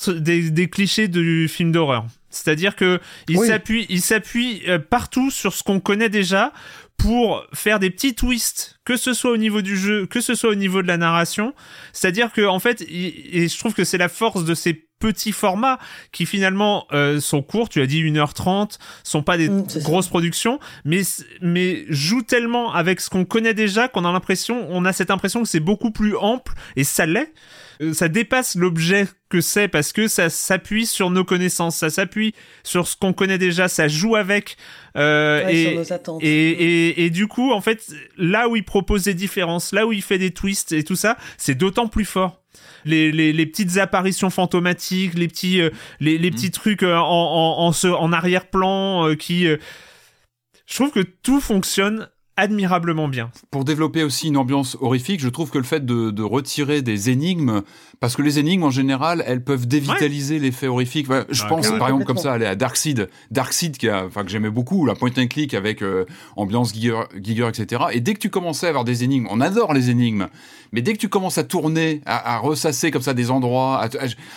[0.08, 2.06] des, des clichés du film d'horreur.
[2.34, 6.52] C'est-à-dire que il s'appuie, il s'appuie euh, partout sur ce qu'on connaît déjà
[6.96, 10.50] pour faire des petits twists, que ce soit au niveau du jeu, que ce soit
[10.50, 11.54] au niveau de la narration.
[11.92, 15.78] C'est-à-dire que en fait, et je trouve que c'est la force de ces petits formats
[16.12, 20.58] qui finalement euh, sont courts, tu as dit 1h30, sont pas des mm, grosses productions,
[20.84, 21.02] mais
[21.42, 25.42] mais jouent tellement avec ce qu'on connaît déjà qu'on a l'impression, on a cette impression
[25.42, 27.32] que c'est beaucoup plus ample et ça l'est.
[27.80, 32.34] Euh, ça dépasse l'objet que c'est parce que ça s'appuie sur nos connaissances, ça s'appuie
[32.62, 34.56] sur ce qu'on connaît déjà, ça joue avec
[34.96, 36.22] euh, et, sur nos attentes.
[36.22, 39.92] Et, et, et, du coup, en fait, là où il propose des différences, là où
[39.92, 42.40] il fait des twists et tout ça, c'est d'autant plus fort.
[42.84, 45.70] Les, les, les, petites apparitions fantomatiques, les petits, euh,
[46.00, 46.50] les, les, petits mmh.
[46.50, 49.46] trucs en, en, en, en arrière-plan qui...
[49.46, 53.30] je trouve que tout fonctionne admirablement bien.
[53.50, 57.10] Pour développer aussi une ambiance horrifique, je trouve que le fait de, de retirer des
[57.10, 57.62] énigmes,
[58.00, 61.06] parce que les énigmes en général, elles peuvent dévitaliser l'effet horrifique.
[61.30, 64.50] je ah, pense par exemple comme ça à Darkseid, Darkseid qui a, enfin que j'aimais
[64.50, 66.06] beaucoup, la point and click avec euh,
[66.36, 67.84] ambiance Giger, Giger, etc.
[67.92, 70.26] Et dès que tu commençais à avoir des énigmes, on adore les énigmes,
[70.72, 73.88] mais dès que tu commences à tourner, à, à ressasser comme ça des endroits,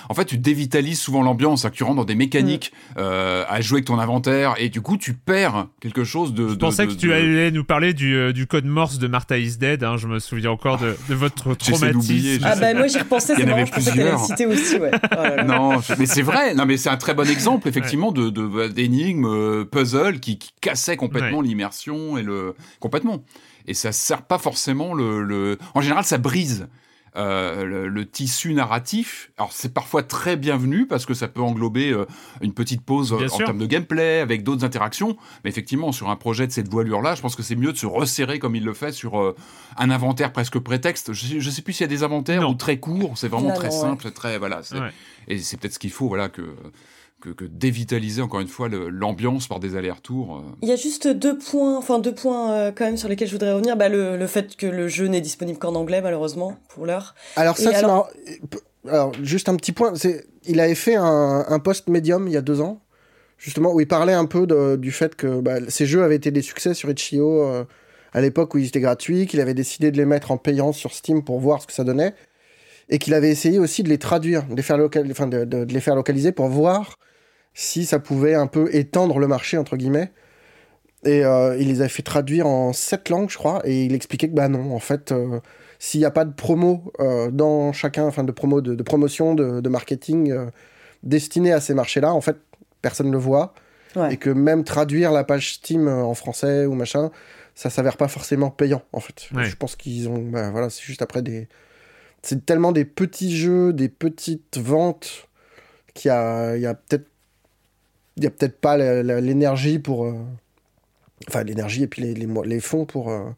[0.09, 2.99] en fait tu dévitalises souvent l'ambiance, tu rentres dans des mécaniques mm.
[2.99, 6.49] euh, à jouer avec ton inventaire et du coup tu perds quelque chose de.
[6.49, 9.57] Je pensais que tu allais nous parler du, euh, du, code Morse de Martha is
[9.57, 9.83] Dead.
[9.83, 12.43] Hein, je me souviens encore de, de votre traumatisme.
[12.45, 14.19] Ah bah moi j'y repensais, c'est marrant, je plusieurs.
[14.19, 14.77] cité aussi.
[14.77, 14.91] Ouais.
[15.17, 16.53] Oh non, mais c'est vrai.
[16.53, 20.97] Non, mais c'est un très bon exemple effectivement de d'énigmes, euh, puzzle qui, qui cassaient
[20.97, 23.23] complètement l'immersion et le complètement.
[23.67, 25.57] Et ça sert pas forcément le, le...
[25.73, 26.67] En général, ça brise
[27.17, 29.31] euh, le, tissu narratif.
[29.37, 32.05] Alors c'est parfois très bienvenu parce que ça peut englober euh,
[32.41, 35.17] une petite pause euh, en termes de gameplay avec d'autres interactions.
[35.43, 37.87] Mais effectivement, sur un projet de cette voilure-là, je pense que c'est mieux de se
[37.87, 39.35] resserrer comme il le fait sur
[39.77, 41.13] un inventaire presque prétexte.
[41.13, 43.17] Je, sais, sais plus s'il y a des inventaires ou très courts.
[43.17, 44.61] C'est vraiment très simple, très voilà.
[45.27, 46.55] Et c'est peut-être ce qu'il faut, voilà que
[47.33, 50.37] que, dévitaliser encore une fois l'ambiance par des allers-retours.
[50.37, 50.55] Euh.
[50.61, 53.33] Il y a juste deux points, enfin deux points euh, quand même sur lesquels je
[53.33, 53.75] voudrais revenir.
[53.77, 57.15] Bah, le, le fait que le jeu n'est disponible qu'en anglais malheureusement pour l'heure.
[57.35, 58.09] Alors ça, alors...
[58.87, 59.11] alors...
[59.23, 62.41] juste un petit point, c'est il avait fait un, un post médium il y a
[62.41, 62.79] deux ans
[63.37, 64.47] justement où il parlait un peu
[64.77, 67.63] du fait que bah, ces jeux avaient été des succès sur Itch.io euh,
[68.13, 70.93] à l'époque où ils étaient gratuits, qu'il avait décidé de les mettre en payant sur
[70.93, 72.15] Steam pour voir ce que ça donnait
[72.89, 75.07] et qu'il avait essayé aussi de les traduire, de les faire, local...
[75.11, 76.97] enfin, de, de, les faire localiser pour voir
[77.59, 80.11] si ça pouvait un peu étendre le marché, entre guillemets.
[81.03, 84.29] Et euh, il les a fait traduire en sept langues, je crois, et il expliquait
[84.29, 85.39] que bah non, en fait, euh,
[85.79, 89.69] s'il n'y a pas de promo euh, dans chacun, enfin de promo, de, promotion, de,
[89.69, 90.35] marketing
[91.01, 92.37] destiné à ces marchés-là, en fait,
[92.83, 93.55] personne ne le voit.
[94.11, 97.09] Et que même traduire la page Steam en français ou machin,
[97.55, 99.29] ça s'avère pas forcément payant, en fait.
[99.35, 101.47] Je pense qu'ils ont, bah, voilà, c'est juste après des,
[102.21, 105.27] c'est tellement des petits jeux, des petites ventes
[105.95, 107.07] qu'il y a, il y a peut-être
[108.17, 110.05] il n'y a peut-être pas l'énergie pour.
[110.05, 110.15] Euh,
[111.27, 113.29] enfin, l'énergie et puis les, les, les fonds pour, euh,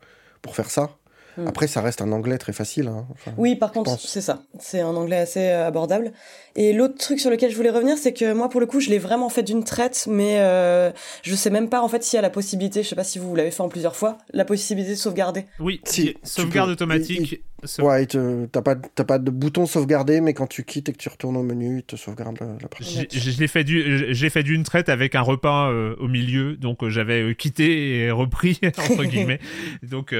[0.41, 0.89] pour faire ça.
[1.37, 1.47] Mm.
[1.47, 2.87] Après, ça reste un anglais très facile.
[2.87, 3.05] Hein.
[3.37, 4.43] oui, par contre, c'est ça.
[4.59, 6.13] C'est un anglais assez euh, abordable.
[6.61, 8.89] Et l'autre truc sur lequel je voulais revenir, c'est que moi, pour le coup, je
[8.89, 10.91] l'ai vraiment fait d'une traite, mais euh,
[11.23, 12.83] je sais même pas en fait s'il y a la possibilité.
[12.83, 15.45] Je sais pas si vous, l'avez fait en plusieurs fois, la possibilité de sauvegarder.
[15.61, 17.41] Oui, si, sauvegarde automatique.
[17.79, 21.37] Ouais, t'as pas, pas de bouton sauvegarder, mais quand tu quittes et que tu retournes
[21.37, 23.07] au menu, il te sauvegarde la, partie.
[23.09, 26.89] Je l'ai fait j'ai fait d'une traite avec un repas euh, au milieu, donc euh,
[26.89, 29.39] j'avais quitté et repris entre guillemets.
[29.83, 30.13] donc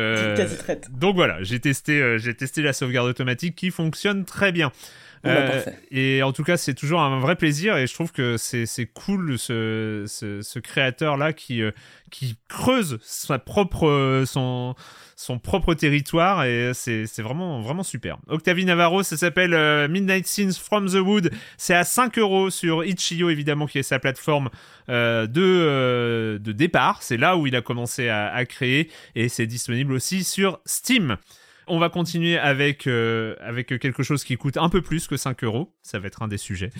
[0.91, 4.71] donc voilà, j'ai testé, j'ai testé la sauvegarde automatique qui fonctionne très bien.
[5.25, 5.61] Euh,
[5.91, 9.37] et en tout cas, c'est toujours un vrai plaisir et je trouve que c'est cool
[9.37, 11.71] ce, ce, ce créateur-là qui, euh,
[12.09, 14.75] qui creuse sa propre, euh, son,
[15.15, 18.17] son propre territoire et c'est vraiment, vraiment super.
[18.27, 21.31] Octavie Navarro, ça s'appelle Midnight Scenes from the Wood.
[21.57, 24.49] C'est à 5 euros sur Itch.io, évidemment, qui est sa plateforme
[24.87, 27.03] de, de départ.
[27.03, 31.17] C'est là où il a commencé à, à créer et c'est disponible aussi sur Steam
[31.69, 35.43] on va continuer avec, euh, avec quelque chose qui coûte un peu plus que 5
[35.43, 35.73] euros.
[35.81, 36.71] Ça va être un des sujets.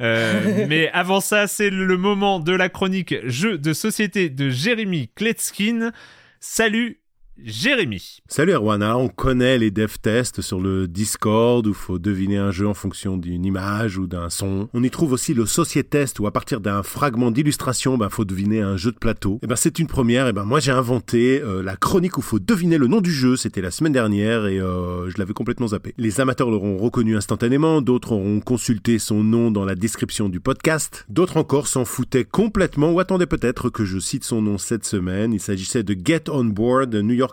[0.00, 5.10] Euh, mais avant ça, c'est le moment de la chronique jeu de société de Jérémy
[5.14, 5.92] Kletskin.
[6.40, 7.00] Salut
[7.44, 8.22] Jérémy.
[8.28, 12.66] Salut Erwan, on connaît les dev tests sur le Discord où faut deviner un jeu
[12.66, 14.70] en fonction d'une image ou d'un son.
[14.72, 15.44] On y trouve aussi le
[15.82, 19.34] test où à partir d'un fragment d'illustration, il ben, faut deviner un jeu de plateau.
[19.34, 22.22] Et eh ben c'est une première, et ben moi j'ai inventé euh, la chronique où
[22.22, 25.68] faut deviner le nom du jeu, c'était la semaine dernière et euh, je l'avais complètement
[25.68, 25.92] zappé.
[25.98, 31.04] Les amateurs l'auront reconnu instantanément, d'autres auront consulté son nom dans la description du podcast,
[31.10, 35.34] d'autres encore s'en foutaient complètement ou attendaient peut-être que je cite son nom cette semaine.
[35.34, 37.25] Il s'agissait de Get On Board New York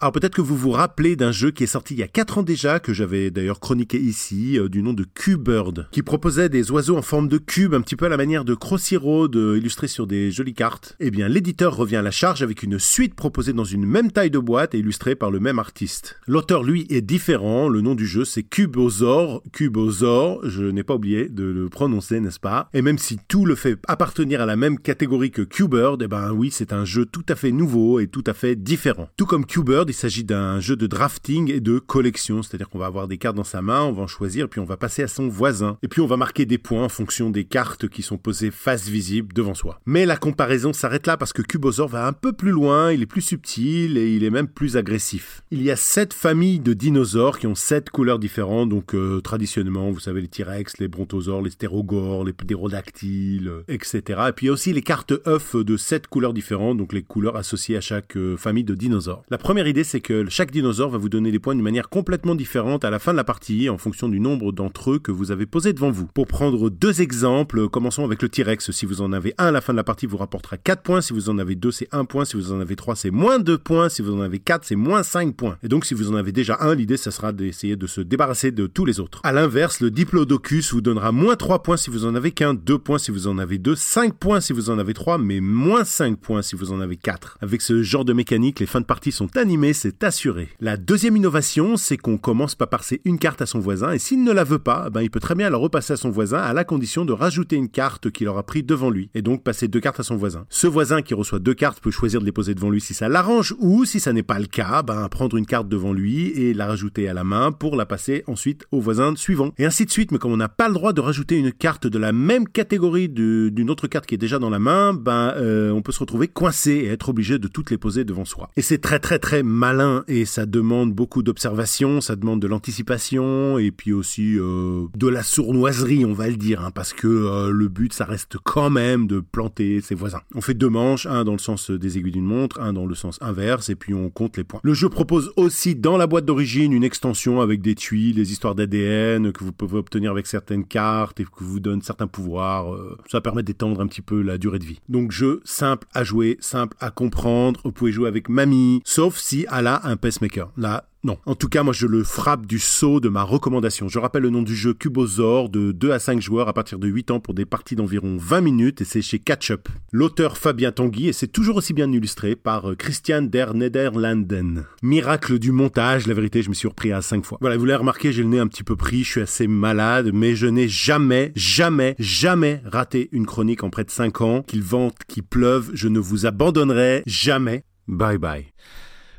[0.00, 2.38] Alors peut-être que vous vous rappelez d'un jeu qui est sorti il y a 4
[2.38, 6.70] ans déjà, que j'avais d'ailleurs chroniqué ici, euh, du nom de Q-Bird, qui proposait des
[6.70, 9.58] oiseaux en forme de cube, un petit peu à la manière de Crossy Road, euh,
[9.58, 10.96] illustrés sur des jolies cartes.
[11.00, 14.30] Eh bien l'éditeur revient à la charge avec une suite proposée dans une même taille
[14.30, 16.18] de boîte et illustrée par le même artiste.
[16.26, 21.28] L'auteur lui est différent, le nom du jeu c'est Cubozor, Cubozor, je n'ai pas oublié
[21.28, 22.68] de le prononcer n'est-ce pas?
[22.74, 26.32] Et même si tout le fait appartenir à la même catégorie que Q-Bird, eh ben
[26.32, 29.08] oui c'est un jeu tout à fait nouveau et tout à fait différent.
[29.18, 32.84] Tout comme Q-Bird, il s'agit d'un jeu de drafting et de collection, c'est-à-dire qu'on va
[32.84, 35.08] avoir des cartes dans sa main, on va en choisir, puis on va passer à
[35.08, 35.78] son voisin.
[35.82, 38.90] Et puis on va marquer des points en fonction des cartes qui sont posées face
[38.90, 39.80] visible devant soi.
[39.86, 43.06] Mais la comparaison s'arrête là parce que Cubosaur va un peu plus loin, il est
[43.06, 45.40] plus subtil et il est même plus agressif.
[45.50, 49.92] Il y a sept familles de dinosaures qui ont sept couleurs différentes, donc euh, traditionnellement,
[49.92, 54.02] vous savez, les T-Rex, les Brontosaures, les Stérogores, les Ptérodactyles, etc.
[54.28, 57.02] Et puis il y a aussi les cartes œufs de sept couleurs différentes, donc les
[57.02, 59.05] couleurs associées à chaque euh, famille de dinosaures.
[59.30, 62.34] La première idée, c'est que chaque dinosaure va vous donner des points d'une manière complètement
[62.34, 65.30] différente à la fin de la partie, en fonction du nombre d'entre eux que vous
[65.30, 66.06] avez posés devant vous.
[66.06, 68.70] Pour prendre deux exemples, commençons avec le T-Rex.
[68.70, 71.00] Si vous en avez un à la fin de la partie, vous rapportera 4 points.
[71.00, 72.24] Si vous en avez deux, c'est 1 point.
[72.24, 73.88] Si vous en avez 3, c'est moins 2 points.
[73.88, 75.58] Si vous en avez 4, c'est moins 5 points.
[75.62, 78.50] Et donc, si vous en avez déjà un, l'idée, ça sera d'essayer de se débarrasser
[78.50, 79.20] de tous les autres.
[79.22, 82.78] À l'inverse, le Diplodocus vous donnera moins 3 points si vous en avez qu'un, 2
[82.78, 85.84] points si vous en avez 2, 5 points si vous en avez 3, mais moins
[85.84, 87.38] 5 points si vous en avez 4.
[87.40, 90.48] Avec ce genre de mécanique, les fins de partie sont animés, c'est assuré.
[90.60, 94.24] La deuxième innovation, c'est qu'on commence par passer une carte à son voisin, et s'il
[94.24, 96.52] ne la veut pas, ben, il peut très bien la repasser à son voisin à
[96.52, 99.80] la condition de rajouter une carte qu'il aura pris devant lui, et donc passer deux
[99.80, 100.46] cartes à son voisin.
[100.48, 103.08] Ce voisin qui reçoit deux cartes peut choisir de les poser devant lui si ça
[103.08, 106.54] l'arrange, ou si ça n'est pas le cas, ben, prendre une carte devant lui et
[106.54, 109.52] la rajouter à la main pour la passer ensuite au voisin suivant.
[109.58, 111.86] Et ainsi de suite, mais comme on n'a pas le droit de rajouter une carte
[111.86, 115.70] de la même catégorie d'une autre carte qui est déjà dans la main, ben, euh,
[115.70, 118.48] on peut se retrouver coincé et être obligé de toutes les poser devant soi.
[118.56, 123.58] Et c'est très très très malin et ça demande beaucoup d'observation, ça demande de l'anticipation
[123.58, 127.50] et puis aussi euh, de la sournoiserie, on va le dire, hein, parce que euh,
[127.50, 130.20] le but ça reste quand même de planter ses voisins.
[130.36, 132.94] On fait deux manches, un dans le sens des aiguilles d'une montre, un dans le
[132.94, 134.60] sens inverse et puis on compte les points.
[134.62, 138.54] Le jeu propose aussi dans la boîte d'origine une extension avec des tuiles, des histoires
[138.54, 142.72] d'ADN que vous pouvez obtenir avec certaines cartes et que vous donne certains pouvoirs.
[142.72, 144.80] Euh, ça permet d'étendre un petit peu la durée de vie.
[144.88, 147.60] Donc jeu simple à jouer, simple à comprendre.
[147.64, 150.50] Vous pouvez jouer avec mamie, sauf si elle a un pacemaker.
[150.56, 151.18] Là, non.
[151.24, 153.86] En tout cas, moi, je le frappe du saut de ma recommandation.
[153.88, 156.88] Je rappelle le nom du jeu Cubozor de 2 à 5 joueurs à partir de
[156.88, 159.68] 8 ans pour des parties d'environ 20 minutes et c'est chez Catchup.
[159.92, 164.64] L'auteur Fabien Tanguy et c'est toujours aussi bien illustré par euh, Christian der Nederlanden.
[164.82, 167.38] Miracle du montage, la vérité, je me suis repris à 5 fois.
[167.40, 170.10] Voilà, vous l'avez remarqué, j'ai le nez un petit peu pris, je suis assez malade,
[170.12, 174.42] mais je n'ai jamais, jamais, jamais raté une chronique en près de 5 ans.
[174.42, 177.62] Qu'il vente, qu'il pleuve, je ne vous abandonnerai jamais.
[177.88, 178.52] Bye bye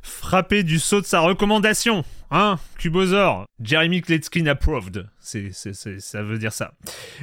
[0.07, 2.03] frappé du saut de sa recommandation.
[2.29, 5.07] Hein, Cubosor, Jeremy Kletskin approved.
[5.21, 6.73] C'est, ça veut dire ça.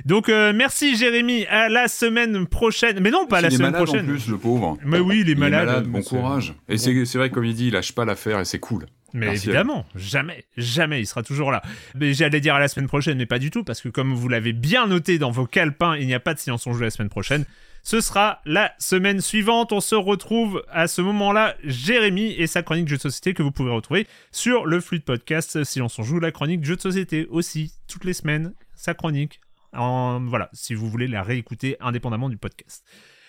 [0.06, 3.00] Donc euh, merci Jérémy, à la semaine prochaine.
[3.00, 4.06] Mais non, pas la semaine prochaine.
[4.06, 4.78] en plus, le pauvre.
[4.84, 5.86] Mais oui, il est malade.
[5.86, 6.54] bon courage.
[6.68, 8.86] Et c'est, vrai, comme il dit, il lâche pas l'affaire et c'est cool.
[9.12, 9.48] Mais Merci.
[9.48, 11.62] évidemment, jamais, jamais, il sera toujours là.
[11.94, 14.28] Mais j'allais dire à la semaine prochaine, mais pas du tout, parce que comme vous
[14.28, 16.90] l'avez bien noté dans vos calepins, il n'y a pas de silence on joue la
[16.90, 17.44] semaine prochaine.
[17.84, 19.70] Ce sera la semaine suivante.
[19.70, 23.52] On se retrouve à ce moment-là, Jérémy et sa chronique jeux de société que vous
[23.52, 27.26] pouvez retrouver sur le flux de podcast Silence on joue, la chronique jeux de société
[27.28, 29.38] aussi, toutes les semaines, sa chronique.
[29.74, 32.84] Voilà, si vous voulez la réécouter indépendamment du podcast.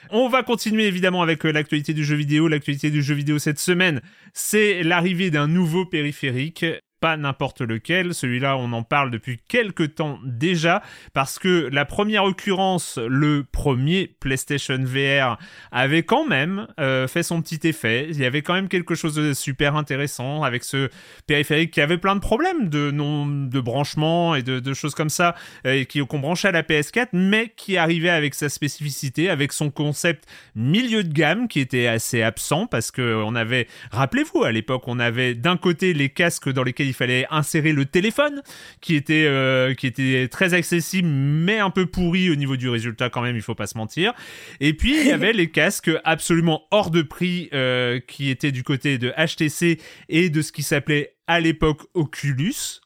[0.10, 2.48] On va continuer évidemment avec euh, l'actualité du jeu vidéo.
[2.48, 4.02] L'actualité du jeu vidéo cette semaine,
[4.34, 6.66] c'est l'arrivée d'un nouveau périphérique.
[7.06, 10.82] Pas n'importe lequel, celui-là on en parle depuis quelques temps déjà,
[11.14, 15.38] parce que la première occurrence, le premier PlayStation VR,
[15.72, 18.08] avait quand même euh, fait son petit effet.
[18.10, 20.90] Il y avait quand même quelque chose de super intéressant avec ce
[21.28, 25.36] périphérique qui avait plein de problèmes de, non, de branchement et de, choses comme ça,
[25.68, 29.54] euh, et qui qu'on branchait à la PS4, mais qui arrivait avec sa spécificité, avec
[29.54, 34.52] son concept milieu de gamme qui était assez absent parce que on avait, rappelez-vous, à
[34.52, 38.42] l'époque, on avait d'un côté les casques dans lesquels il fallait insérer le téléphone,
[38.82, 43.10] qui était, euh, qui était très accessible, mais un peu pourri au niveau du résultat
[43.10, 44.14] quand même, il faut pas se mentir.
[44.60, 48.64] Et puis il y avait les casques absolument hors de prix euh, qui étaient du
[48.64, 49.80] côté de HTC
[50.10, 52.82] et de ce qui s'appelait à l'époque Oculus.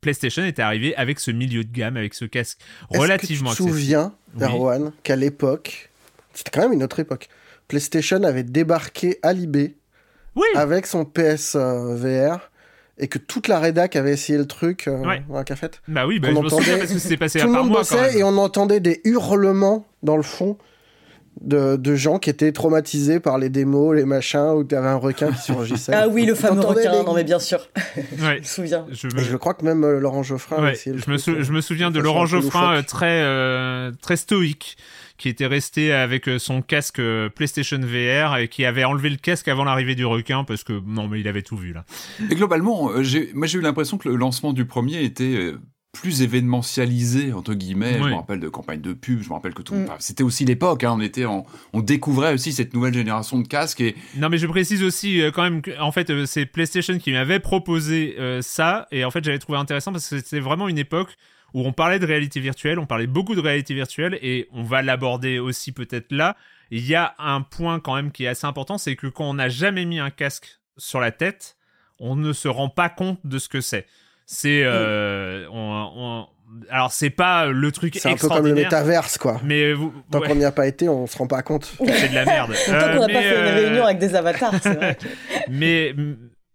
[0.00, 2.58] PlayStation était arrivé avec ce milieu de gamme, avec ce casque
[2.90, 4.44] relativement que tu te souviens, Oui.
[4.44, 5.90] Erwan, qu'à l'époque,
[6.34, 7.28] c'était quand même une autre époque,
[7.68, 9.74] PlayStation avait débarqué à l'IB
[10.34, 12.51] Oui, avec son PS euh, VR
[12.98, 15.22] et que toute la rédac avait essayé le truc euh, Ouais.
[15.28, 15.80] dans la cafette.
[15.88, 17.52] bah oui, bah, on je me souviens entendait- parce que c'était passé Tout à le
[17.54, 18.16] part monde moi quand même.
[18.16, 20.58] et on entendait des hurlements dans le fond
[21.40, 24.96] de, de gens qui étaient traumatisés par les démos, les machins, où tu avais un
[24.96, 25.92] requin qui surgissait.
[25.96, 27.66] Ah oui, le fameux requin, des- non mais bien sûr,
[27.96, 28.36] Ouais.
[28.36, 28.86] je me souviens.
[28.92, 29.20] Je Et me...
[29.20, 31.40] je crois que même euh, Laurent Geoffrin a Ouais, essayé le je, me truc, sou-
[31.40, 34.76] euh, je me souviens de Laurent Geoffrin euh, très, euh, très stoïque,
[35.22, 39.16] qui était resté avec euh, son casque euh, PlayStation VR et qui avait enlevé le
[39.16, 41.84] casque avant l'arrivée du requin parce que non, mais il avait tout vu là.
[42.30, 45.52] Et globalement, euh, j'ai- moi j'ai eu l'impression que le lancement du premier était
[45.92, 47.98] plus événementialisé entre guillemets.
[47.98, 49.22] Je me rappelle de campagnes de pub.
[49.22, 49.74] Je me rappelle que tout.
[49.74, 49.84] Mm.
[49.84, 50.84] enfin, C'était aussi l'époque.
[50.84, 54.38] Hein, on était, en- on découvrait aussi cette nouvelle génération de casques et Non, mais
[54.38, 58.16] je précise aussi euh, quand même que, en fait, euh, c'est PlayStation qui m'avait proposé
[58.18, 61.10] euh, ça et en fait, j'avais trouvé intéressant parce que c'était vraiment une époque
[61.54, 64.82] où on parlait de réalité virtuelle, on parlait beaucoup de réalité virtuelle et on va
[64.82, 66.36] l'aborder aussi peut-être là.
[66.70, 69.34] Il y a un point quand même qui est assez important, c'est que quand on
[69.34, 71.56] n'a jamais mis un casque sur la tête,
[71.98, 73.86] on ne se rend pas compte de ce que c'est.
[74.24, 76.26] C'est, euh, on, on-
[76.70, 79.40] alors c'est pas le truc C'est un peu comme le métaverse, quoi.
[79.44, 81.64] mais vous, Tant ouais, qu'on n'y a pas été, on se rend pas compte.
[81.78, 82.52] c'est de la merde.
[82.66, 84.94] Tant Euh, qu'on n'a mais, pas fait une euh, réunion avec des avatars, c'est vrai.
[84.96, 85.06] que-
[85.50, 85.94] mais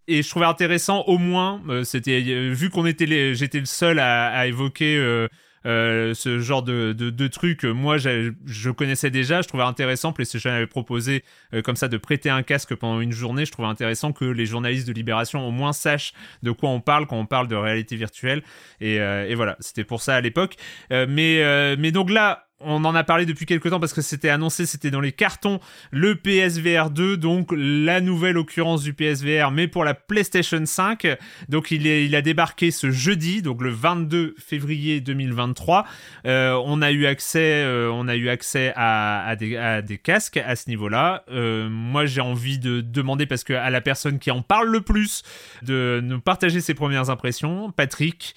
[0.07, 3.99] et je trouvais intéressant au moins euh, c'était vu qu'on était les j'étais le seul
[3.99, 5.27] à, à évoquer euh,
[5.65, 10.13] euh, ce genre de, de, de trucs euh, moi je connaissais déjà je trouvais intéressant
[10.13, 13.45] PlayStation avait proposé euh, comme ça de prêter un casque pendant une journée.
[13.45, 17.05] Je trouvais intéressant que les journalistes de Libération au moins sachent de quoi on parle
[17.07, 18.43] quand on parle de réalité virtuelle.
[18.79, 20.55] Et, euh, et voilà c'était pour ça à l'époque.
[20.89, 24.65] Mais mais donc là on en a parlé depuis quelques temps parce que c'était annoncé,
[24.65, 25.59] c'était dans les cartons,
[25.91, 31.07] le PSVR 2, donc la nouvelle occurrence du PSVR, mais pour la PlayStation 5.
[31.49, 35.85] Donc il, a débarqué ce jeudi, donc le 22 février 2023.
[36.25, 39.97] Euh, on a eu accès, euh, on a eu accès à, à, des, à des
[39.97, 41.23] casques à ce niveau-là.
[41.29, 44.81] Euh, moi, j'ai envie de demander parce que à la personne qui en parle le
[44.81, 45.21] plus
[45.61, 48.35] de nous partager ses premières impressions, Patrick.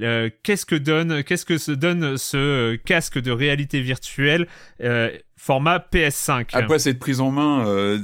[0.00, 4.48] Euh, qu'est-ce que donne, qu'est-ce que se donne ce euh, casque de réalité virtuelle
[4.82, 7.98] euh, format PS5 après cette prise en main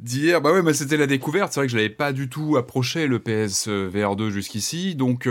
[0.00, 1.52] d'hier, bah ouais, mais c'était la découverte.
[1.52, 5.28] C'est vrai que je l'avais pas du tout approché le PS VR 2 jusqu'ici, donc.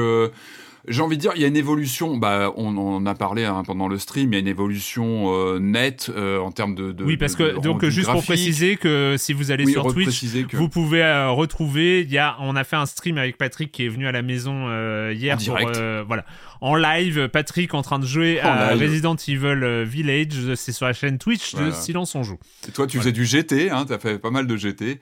[0.88, 2.18] J'ai envie de dire, il y a une évolution.
[2.18, 4.32] Bah, on en a parlé hein, pendant le stream.
[4.32, 7.04] Il y a une évolution euh, nette euh, en termes de, de.
[7.04, 10.48] oui, parce que de donc juste pour préciser que si vous allez oui, sur Twitch,
[10.48, 13.72] que Vous pouvez euh, retrouver, il y a, on a fait un stream avec Patrick
[13.72, 14.68] qui est venu à la maison
[15.12, 16.06] hier En pour, direct.
[16.08, 16.26] voilà,
[16.62, 17.28] en live.
[17.28, 18.90] Patrick en train de jouer En à live.
[18.90, 21.74] Resident Evil Village, c'est sur la chaîne Twitch de Voilà.
[21.74, 22.38] Silence on joue.
[22.68, 25.00] Et toi, tu faisais du GT, hein, t'as fait pas mal de GT.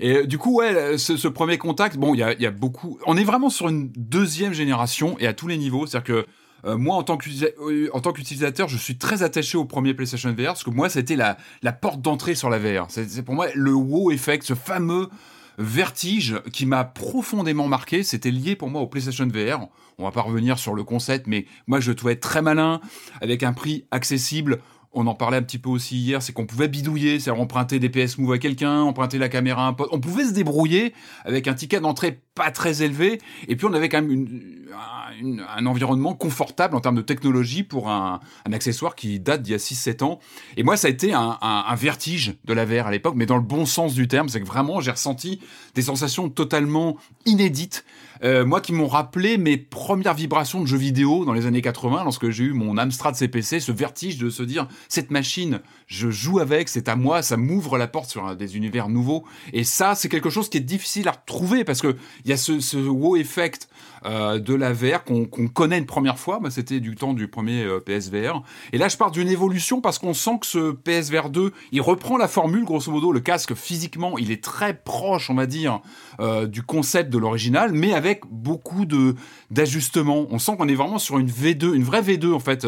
[0.00, 2.98] Et euh, du coup, ouais, ce, ce premier contact, bon, il y a, beaucoup.
[3.06, 5.86] On est vraiment sur une deuxième génération et à tous les niveaux.
[5.86, 6.26] C'est-à-dire que
[6.66, 7.18] euh, moi, en tant
[7.60, 11.36] euh, qu'utilisateur, je suis très attaché au premier PlayStation VR parce que moi, c'était la,
[11.72, 12.86] porte d'entrée sur la VR.
[12.88, 15.08] C'est pour moi le wow effect, ce fameux
[15.58, 18.02] vertige qui m'a profondément marqué.
[18.02, 19.68] C'était lié pour moi au PlayStation VR.
[19.98, 22.80] On va pas revenir sur le concept, mais moi, je trouvais très malin,
[23.20, 24.60] avec un prix accessible.
[24.96, 27.90] On en parlait un petit peu aussi hier, c'est qu'on pouvait bidouiller, c'est-à-dire emprunter des
[27.90, 29.90] PS Move à quelqu'un, emprunter la caméra à un pote.
[29.92, 30.94] On pouvait se débrouiller
[31.26, 33.20] avec un ticket d'entrée pas très élevé.
[33.48, 34.26] Et puis on avait quand même
[35.56, 38.20] un, environnement confortable en termes de technologie pour un,
[38.50, 40.18] accessoire qui date d'il y a 6-7 ans.
[40.56, 43.36] Et moi, ça a été un, un, vertige de la VR à l'époque, mais dans
[43.36, 44.30] le bon sens du terme.
[44.30, 45.40] C'est que vraiment, j'ai ressenti
[45.74, 47.84] des sensations totalement inédites
[48.22, 52.04] euh, moi qui m'ont rappelé mes premières vibrations de jeux vidéo dans les années 80
[52.04, 56.38] lorsque j'ai eu mon Amstrad CPC, ce vertige de se dire cette machine, je joue
[56.38, 59.24] avec, c'est à moi, ça m'ouvre la porte sur des univers nouveaux.
[59.52, 62.36] Et ça, c'est quelque chose qui est difficile à retrouver parce que il y a
[62.36, 63.68] ce, ce wow effect
[64.06, 66.38] euh, de la VR qu'on connaît une première fois.
[66.38, 68.42] Moi, c'était du temps du premier euh, PSVR.
[68.72, 72.16] Et là, je parle d'une évolution parce qu'on sent que ce PSVR 2, il reprend
[72.16, 75.80] la formule, grosso modo, le casque physiquement, il est très proche, on va dire,
[76.20, 78.84] euh, du concept de l'original, mais avec beaucoup
[79.50, 80.26] d'ajustements.
[80.30, 82.66] On sent qu'on est vraiment sur une V2, une vraie V2 en fait.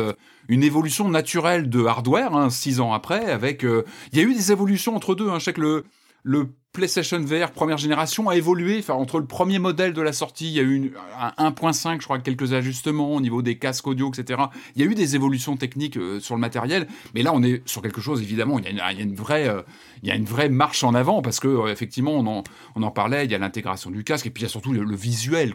[0.49, 3.63] Une évolution naturelle de hardware, hein, six ans après, avec...
[3.63, 5.29] Il y a eu des évolutions entre deux.
[5.29, 5.39] Hein.
[5.39, 5.85] Je sais que le,
[6.29, 8.85] le PlayStation VR première génération a évolué.
[8.91, 10.93] Entre le premier modèle de la sortie, il y a eu
[11.39, 14.43] un 1.5, je crois, quelques ajustements au niveau des casques audio, etc.
[14.77, 17.67] Il y a eu des évolutions techniques euh, sur le matériel, mais là, on est
[17.67, 18.21] sur quelque chose.
[18.21, 22.83] Évidemment, il y a une, vraie, euh, marche en avant parce que euh, effectivement, on
[22.83, 23.25] en, parlait.
[23.25, 25.55] Il y a l'intégration du casque et puis il y a surtout le, visuel.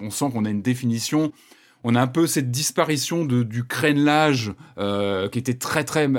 [0.00, 1.30] On sent qu'on a une définition
[1.84, 6.10] on a un peu cette disparition du crénelage qui était très très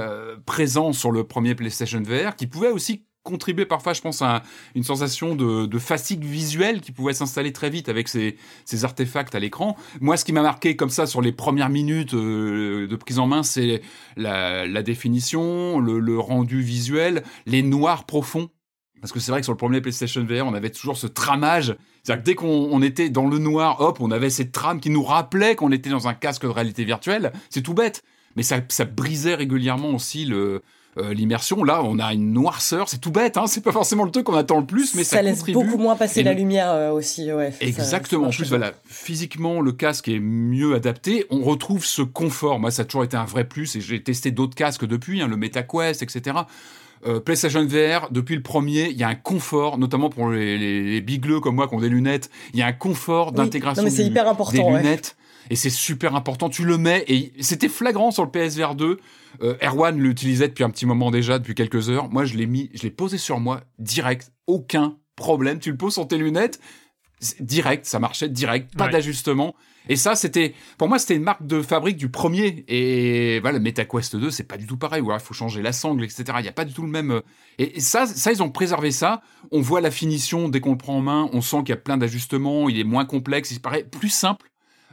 [0.46, 4.84] présent sur le premier PlayStation VR, qui pouvait aussi contribuer parfois, je pense, à une
[4.84, 8.38] sensation de, fatigue visuelle qui pouvait s'installer très vite avec ces,
[8.84, 9.76] artefacts à l'écran.
[10.02, 13.28] Moi, ce qui m'a marqué comme ça sur les premières minutes euh, de prise en
[13.28, 13.82] main, c'est
[14.16, 18.50] la, définition, le, rendu visuel, les noirs profonds.
[19.02, 21.76] Parce que c'est vrai que sur le premier PlayStation VR, on avait toujours ce tramage.
[22.04, 25.04] C'est-à-dire que dès qu'on était dans le noir, hop, on avait cette trame qui nous
[25.04, 27.32] rappelait qu'on était dans un casque de réalité virtuelle.
[27.50, 28.04] C'est tout bête.
[28.36, 30.62] Mais ça brisait régulièrement aussi le,
[30.98, 31.64] euh, l'immersion.
[31.64, 34.36] Là, on a une noirceur, c'est tout bête, hein, c'est pas forcément le truc qu'on
[34.36, 37.32] attend le plus, mais ça, ça laisse beaucoup moins passer la lumière euh, aussi.
[37.32, 38.28] Ouais, Exactement.
[38.28, 41.26] en plus, voilà, physiquement, le casque est mieux adapté.
[41.30, 42.60] On retrouve ce confort.
[42.60, 45.28] Moi, ça a toujours été un vrai plus, et j'ai testé d'autres casques depuis, hein,
[45.28, 46.38] le MetaQuest, etc.
[47.06, 51.02] Euh, PlayStation VR, depuis le premier, il y a un confort, notamment pour les, les,
[51.02, 54.02] bigleux comme moi qui ont des lunettes, il y a un confort d'intégration oui.
[54.02, 55.16] hyper important, des lunettes.
[55.50, 56.50] Et c'est super important.
[56.50, 59.00] Tu le mets, et c'était flagrant sur le PSVR 2.
[59.42, 62.10] Euh, Erwan l'utilisait depuis un petit moment déjà, depuis quelques heures.
[62.10, 65.60] Moi, je l'ai mis, je l'ai posé sur moi direct, aucun problème.
[65.60, 66.60] Tu le poses sur tes lunettes,
[67.40, 69.56] direct, ça marchait direct, pas d'ajustement.
[69.90, 72.66] Et ça, c'était, pour moi, c'était une marque de fabrique du premier.
[72.68, 75.02] Et voilà, MetaQuest 2, c'est pas du tout pareil.
[75.06, 76.26] Il faut changer la sangle, etc.
[76.40, 77.12] Il n'y a pas du tout le même.
[77.12, 77.22] Euh,
[77.58, 79.22] et, ça, ça, ils ont préservé ça.
[79.52, 81.30] On voit la finition dès qu'on le prend en main.
[81.32, 82.70] On sent qu'il y a plein d'ajustements.
[82.70, 83.52] Il est moins complexe.
[83.52, 84.50] Il paraît plus simple.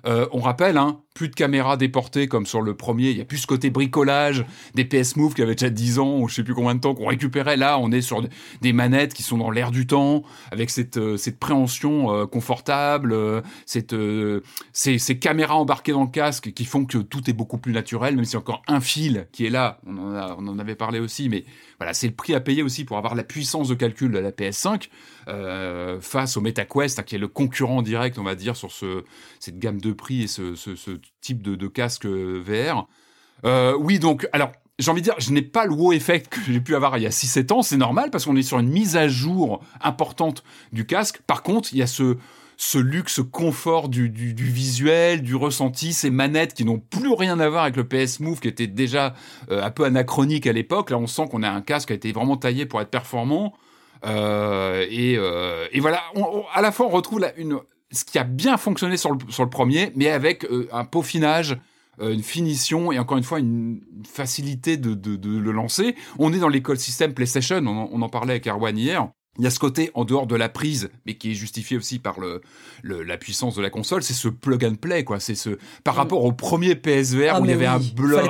[0.06, 3.10] Euh, on rappelle, hein, plus de caméras déportées comme sur le premier.
[3.10, 4.44] Il y a plus ce côté bricolage
[4.74, 6.94] des PS Move qui avaient déjà 10 ans ou je sais plus combien de temps
[6.94, 7.56] qu'on récupérait.
[7.56, 8.20] Là, on est sur
[8.60, 13.12] des manettes qui sont dans l'air du temps avec cette, euh, cette préhension euh, confortable,
[13.12, 13.94] euh, cette,
[14.72, 18.24] ces, caméras embarquées dans le casque qui font que tout est beaucoup plus naturel, même
[18.24, 19.78] si encore un fil qui est là.
[19.86, 21.44] On en, a, on en avait parlé aussi, mais
[21.92, 24.88] c'est le prix à payer aussi pour avoir la puissance de calcul de la PS5
[26.00, 29.04] face au MetaQuest, hein, qui est le concurrent direct, on va dire, sur ce,
[29.40, 32.86] cette gamme de prix et ce, type de, casque VR.
[33.44, 36.40] Euh, oui, donc, alors, j'ai envie de dire, je n'ai pas le wow effect que
[36.52, 38.68] j'ai pu avoir il y a 6-7 ans, c'est normal parce qu'on est sur une
[38.68, 41.20] mise à jour importante du casque.
[41.26, 42.16] Par contre, il y a ce,
[42.56, 47.64] ce luxe confort du, visuel, du ressenti, ces manettes qui n'ont plus rien à voir
[47.64, 49.14] avec le PS Move qui était déjà
[49.50, 50.90] euh, un peu anachronique à l'époque.
[50.90, 53.54] Là, on sent qu'on a un casque qui a été vraiment taillé pour être performant.
[54.06, 56.02] Euh, et, voilà,
[56.52, 57.58] à la fois on retrouve une,
[57.90, 61.58] ce qui a bien fonctionné sur le, premier, mais avec euh, un peaufinage,
[62.00, 65.94] euh, une finition et encore une fois une facilité de, le lancer.
[66.18, 69.08] On est dans l'écosystème PlayStation, on, on en parlait avec Erwan hier.
[69.38, 71.98] Il y a ce côté en dehors de la prise, mais qui est justifié aussi
[71.98, 72.40] par le,
[72.84, 75.18] la puissance de la console, c'est ce plug and play, quoi.
[75.18, 75.98] C'est ce par mm.
[75.98, 78.22] rapport au premier PSVR ah, où il y avait un bloc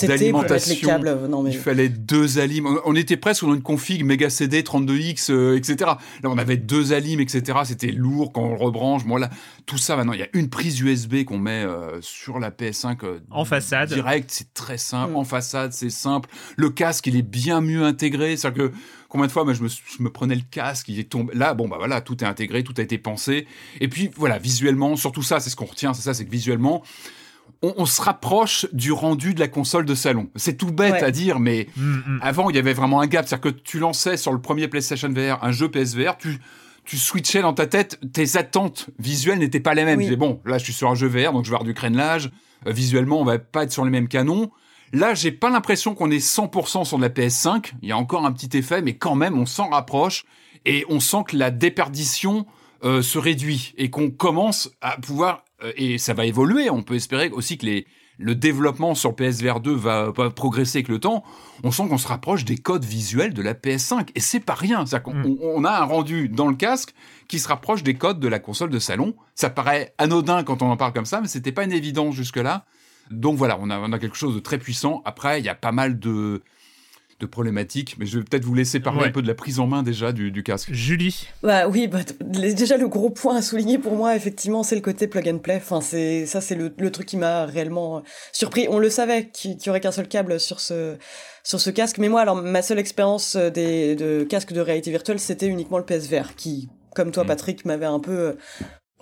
[0.00, 1.00] d'alimentation.
[1.46, 2.66] Il fallait deux alimes.
[2.84, 5.92] On, était presque dans une config méga CD 32X, euh, etc.
[6.22, 7.60] Là, on avait deux alimes, etc.
[7.64, 9.04] C'était lourd quand on le rebranche.
[9.04, 9.30] Moi, là,
[9.66, 13.04] tout ça, maintenant, il y a une prise USB qu'on met euh, sur la PS5
[13.04, 13.92] euh, en façade.
[13.92, 15.12] Direct, c'est très simple.
[15.12, 15.16] Mm.
[15.16, 16.28] En façade, c'est simple.
[16.56, 18.36] Le casque, il est bien mieux intégré.
[18.36, 18.72] C'est-à-dire que
[19.10, 19.62] Combien de fois, moi, je
[20.02, 21.34] me, prenais le casque, il est tombé.
[21.34, 23.46] Là, bon, bah voilà, tout est intégré, tout a été pensé.
[23.80, 26.82] Et puis, voilà, visuellement, surtout ça, c'est ce qu'on retient, c'est ça, c'est que visuellement,
[27.60, 30.30] on, se rapproche du rendu de la console de salon.
[30.36, 32.20] C'est tout bête à dire, mais mm, mm.
[32.22, 33.26] avant, il y avait vraiment un gap.
[33.26, 36.38] C'est-à-dire que tu lançais sur le premier PlayStation VR un jeu PSVR, tu
[36.84, 39.98] tu switchais dans ta tête, tes attentes visuelles n'étaient pas les mêmes.
[39.98, 41.74] Tu disais, bon, là, je suis sur un jeu VR, donc je vais avoir du
[41.74, 42.30] crénelage.
[42.66, 44.50] Euh, visuellement, on va pas être sur les mêmes canons.
[44.92, 47.72] Là, j'ai pas l'impression qu'on est 100% sur de la PS5.
[47.82, 50.24] Il y a encore un petit effet, mais quand même, on s'en rapproche
[50.64, 52.46] et on sent que la déperdition
[52.84, 55.44] euh, se réduit et qu'on commence à pouvoir
[55.76, 56.70] et ça va évoluer.
[56.70, 57.86] On peut espérer aussi que les,
[58.20, 61.24] le développement sur PSVR 2 va, progresser avec le temps,
[61.64, 64.08] on sent qu'on se rapproche des codes visuels de la PS5.
[64.14, 64.84] Et c'est pas rien.
[64.84, 65.36] Mm.
[65.42, 66.94] on, a un rendu dans le casque
[67.28, 69.14] qui se rapproche des codes de la console de salon.
[69.34, 72.66] Ça paraît anodin quand on en parle comme ça, mais c'était pas une évidence jusque-là.
[73.10, 75.02] Donc voilà, on a, on a quelque chose de très puissant.
[75.04, 76.42] Après, il y a pas mal de,
[77.20, 79.66] de problématiques, mais je vais peut-être vous laisser parler un peu de la prise en
[79.66, 80.72] main déjà du, casque.
[80.72, 84.80] Julie bah, Oui, bah, déjà le gros point à souligner pour moi, effectivement, c'est le
[84.80, 85.56] côté plug and play.
[85.56, 88.00] Enfin, c'est, ça, c'est le, truc qui m'a réellement euh,
[88.32, 88.66] surpris.
[88.68, 90.96] On le savait qu'il n'y aurait qu'un seul câble sur ce,
[91.44, 94.90] sur ce casque, mais moi, alors, ma seule expérience euh, des, de casque de réalité
[94.90, 97.28] virtuelle, c'était uniquement le PSVR, qui, comme toi, mm.
[97.28, 98.32] Patrick, m'avait un peu euh,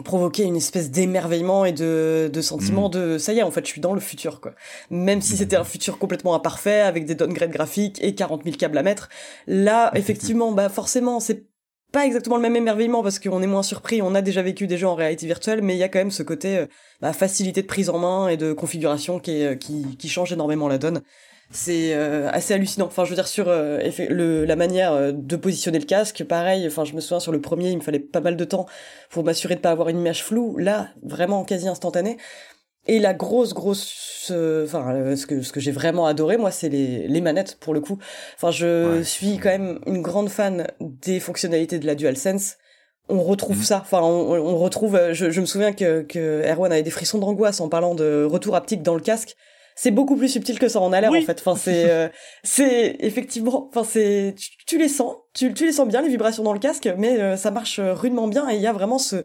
[0.05, 2.93] provoquer une espèce d'émerveillement et de, de sentiment mm.
[2.93, 4.53] de ça y est en fait je suis dans le futur quoi.
[4.91, 8.79] Même si c'était un futur complètement imparfait avec des downgrades graphiques et 40 000 câbles
[8.79, 9.09] à mettre
[9.47, 11.47] là effectivement bah forcément c'est
[11.91, 14.77] pas exactement le même émerveillement parce qu'on est moins surpris on a déjà vécu des
[14.77, 16.67] jeux en réalité virtuelle mais il y a quand même ce côté euh,
[17.01, 20.69] bah, facilité de prise en main et de configuration qui, est, qui, qui change énormément
[20.69, 21.03] la donne
[21.51, 22.87] c'est euh, assez hallucinant.
[22.87, 23.81] Enfin, je veux dire sur euh,
[24.11, 26.67] le, la manière euh, de positionner le casque, pareil.
[26.67, 28.67] Enfin, je me souviens sur le premier, il me fallait pas mal de temps
[29.11, 30.59] pour m'assurer de pas avoir une image floue.
[30.59, 32.19] Là, vraiment quasi instantané.
[32.87, 37.07] Et la grosse, grosse, enfin, ce que ce que j'ai vraiment adoré, moi, c'est les,
[37.07, 37.99] les manettes pour le coup.
[38.37, 42.57] Enfin, je suis quand même une grande fan des fonctionnalités de la DualSense
[43.11, 43.63] on retrouve mm.
[43.63, 43.79] ça.
[43.81, 45.01] Enfin, on, on retrouve.
[45.13, 48.55] Je, je, me souviens que, que Erwan avait des frissons d'angoisse en parlant de retour
[48.55, 49.35] haptique dans le casque
[49.81, 51.41] c'est beaucoup plus subtil que ça en a l'air en fait.
[51.41, 52.09] Enfin c'est euh,
[52.43, 54.35] c'est effectivement enfin c'est
[54.67, 57.37] tu, les sens, tu, tu les sens bien les vibrations dans le casque mais euh,
[57.37, 58.51] ça marche euh, rudement bien.
[58.51, 59.25] Et il y a vraiment ce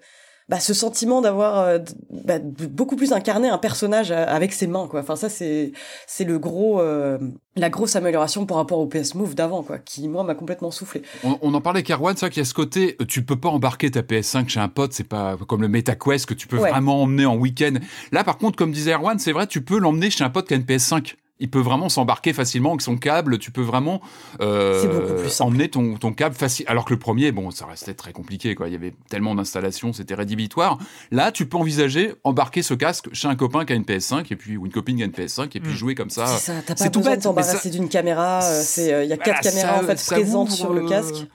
[0.50, 1.80] bah, ce sentiment d'avoir euh,
[2.10, 5.00] bah, beaucoup plus incarné un personnage euh, avec ses mains quoi.
[5.00, 5.72] Enfin ça c'est
[6.06, 7.18] c'est le gros euh,
[7.56, 11.02] la grosse amélioration par rapport au PS Move d'avant quoi qui moi m'a complètement soufflé.
[11.24, 14.02] On, en parlait Carwan ça qu'il y a ce côté tu peux pas embarquer ta
[14.02, 17.36] PS5 chez un pote c'est pas comme le MetaQuest que tu peux vraiment emmener en
[17.38, 17.76] week-end.
[18.12, 20.54] Là par contre comme disait Erwan c'est vrai tu peux l'emmener chez un pote qui
[20.54, 23.40] a une PS5 il peut vraiment s'embarquer facilement avec son câble.
[23.40, 24.02] Tu peux vraiment
[24.40, 26.66] euh, emmener ton, ton câble facile.
[26.70, 28.56] Alors que le premier, bon, ça restait très compliqué.
[28.56, 28.70] Quoi.
[28.70, 30.78] Il y avait tellement d'installations, c'était rédhibitoire.
[31.12, 34.36] Là, tu peux envisager embarquer ce casque chez un copain qui a une PS5 et
[34.36, 35.76] puis ou une copine qui a une PS5 et puis hmm.
[35.76, 36.28] jouer comme ça.
[36.28, 36.54] C'est ça.
[36.66, 38.44] T'as pas besoin de t'embarrasser d'une caméra.
[38.44, 41.26] Euh, euh, il y a quatre caméras en fait présentes sur le casque.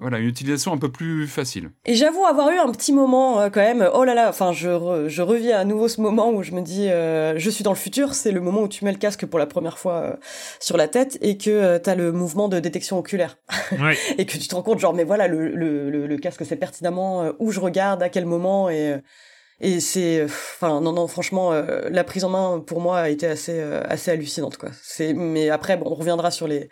[0.00, 1.70] Voilà, une utilisation un peu plus facile.
[1.84, 5.06] Et j'avoue avoir eu un petit moment euh, quand même, oh là là, enfin je,
[5.08, 7.76] je reviens à nouveau ce moment où je me dis, euh, je suis dans le
[7.76, 10.16] futur, c'est le moment où tu mets le casque pour la première fois euh,
[10.60, 13.38] sur la tête et que tu as le mouvement de détection oculaire.
[14.18, 17.32] et que tu te rends compte, genre, mais voilà, le, le, le, casque c'est pertinemment
[17.40, 19.00] où je regarde, à quel moment et...
[19.60, 23.60] et c'est, enfin non non franchement la prise en main pour moi a été assez
[23.60, 24.70] assez hallucinante quoi.
[24.82, 26.68] C'est mais après bon on reviendra sur les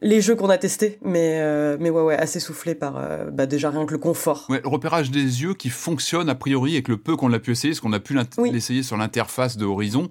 [0.00, 3.46] les jeux qu'on a testés, mais euh, mais ouais ouais assez soufflé par euh, bah
[3.46, 4.46] déjà rien que le confort.
[4.48, 7.52] Ouais, le repérage des yeux qui fonctionne a priori avec le peu qu'on a pu
[7.52, 8.16] essayer, ce qu'on a pu
[8.50, 10.10] l'essayer sur l'interface de Horizon,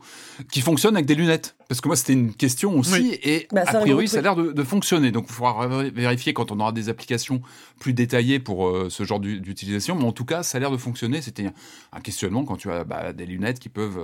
[0.52, 1.56] qui fonctionne avec des lunettes.
[1.68, 4.64] Parce que moi c'était une question aussi et bah, a priori ça a l'air de,
[4.64, 5.12] fonctionner.
[5.12, 7.42] Donc il faudra vérifier quand on aura des applications
[7.80, 10.78] plus détaillées pour euh, ce genre d'utilisation, mais en tout cas ça a l'air de
[10.78, 11.22] fonctionner.
[11.22, 11.50] C'était
[11.92, 14.00] un questionnement quand tu as bah, des lunettes qui peuvent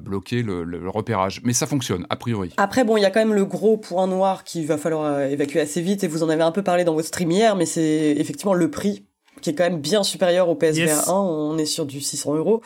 [0.00, 2.52] bloquer le, le repérage, mais ça fonctionne a priori.
[2.56, 5.28] Après bon il y a quand même le gros point noir qui va falloir euh,
[5.28, 7.66] évacuer assez vite et vous en avez un peu parlé dans votre stream hier, mais
[7.66, 9.04] c'est effectivement le prix
[9.40, 11.12] qui est quand même bien supérieur au PSVR 1.
[11.12, 12.62] On est sur du 600 euros.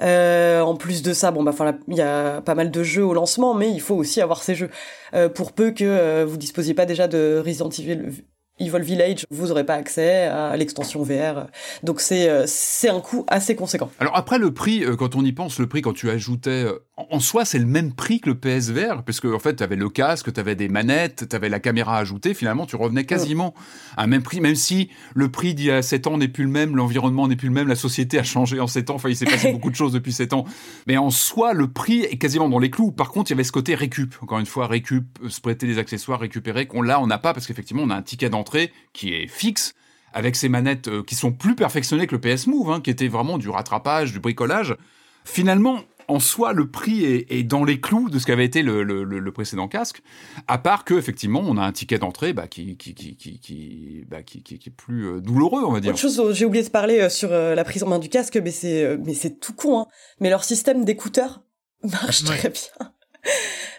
[0.00, 3.04] Euh, en plus de ça, bon bah enfin il y a pas mal de jeux
[3.04, 4.70] au lancement, mais il faut aussi avoir ces jeux.
[5.14, 8.24] Euh, pour peu que euh, vous disposiez pas déjà de Resident Evil
[8.58, 11.48] Evil Village, vous aurez pas accès à l'extension VR.
[11.82, 13.90] Donc c'est euh, c'est un coût assez conséquent.
[14.00, 16.82] Alors après le prix, euh, quand on y pense, le prix quand tu ajoutais, euh,
[16.96, 19.76] en soi c'est le même prix que le PSVR, parce que en fait tu avais
[19.76, 23.52] le casque, tu avais des manettes, tu avais la caméra ajoutée, finalement tu revenais quasiment
[23.98, 26.44] à un même prix, même si le prix d'il y a 7 ans n'est plus
[26.44, 29.10] le même, l'environnement n'est plus le même, la société a changé en 7 ans, enfin
[29.10, 30.46] il s'est passé beaucoup de choses depuis 7 ans.
[30.86, 32.90] Mais en soi le prix est quasiment dans les clous.
[32.90, 35.76] Par contre il y avait ce côté récup, encore une fois récup, se prêter des
[35.76, 38.45] accessoires, récupérer, qu'on là on n'a pas parce qu'effectivement on a un ticket d'entrée
[38.92, 39.74] qui est fixe
[40.16, 43.08] avec ces manettes euh, qui sont plus perfectionnées que le PS Move, hein, qui était
[43.08, 44.74] vraiment du rattrapage, du bricolage.
[45.24, 49.68] Finalement, en soi, le prix est, dans les clous de ce qu'avait été le, précédent
[49.68, 50.02] casque,
[50.48, 54.22] à part que effectivement, on a un ticket d'entrée bah, qui, qui, qui, qui, bah,
[54.22, 55.90] qui, est plus euh, douloureux, on va dire.
[55.90, 58.52] Autre chose, j'ai oublié de parler euh, sur la prise en main du casque, mais
[58.52, 59.80] c'est mais c'est tout con.
[59.80, 59.86] Hein.
[60.20, 61.42] Mais leur système d'écouteurs
[61.82, 62.92] marche très bien.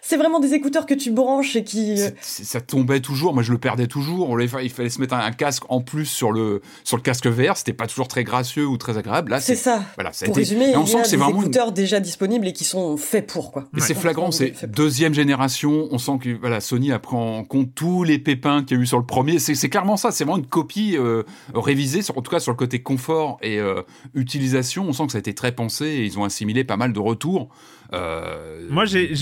[0.02, 2.02] C'est vraiment des écouteurs que tu branches et qui.
[2.02, 3.34] Euh, ça tombait toujours.
[3.34, 4.40] Moi, je le perdais toujours.
[4.42, 7.58] Il fallait se mettre un, casque en plus sur le sur le casque VR.
[7.58, 9.32] C'était pas toujours très gracieux ou très agréable.
[9.32, 9.84] Là, c'est ça.
[9.96, 12.98] Voilà, ça pour résumer, on il y a des écouteurs déjà disponibles et qui sont
[12.98, 13.66] faits pour quoi.
[13.74, 14.32] Mais c'est flagrant.
[14.32, 15.88] C'est deuxième génération.
[15.92, 18.84] On sent que voilà, Sony a pris en compte tous les pépins qu'il y a
[18.84, 19.40] eu sur le premier.
[19.40, 20.12] C'est clairement ça.
[20.12, 21.24] C'est vraiment une copie euh,
[21.54, 23.82] révisée, sur, en tout cas sur le côté confort et euh,
[24.14, 24.86] utilisation.
[24.88, 27.00] On sent que ça a été très pensé et ils ont assimilé pas mal de
[27.00, 27.50] retours.
[27.94, 29.14] Euh, Moi, j'ai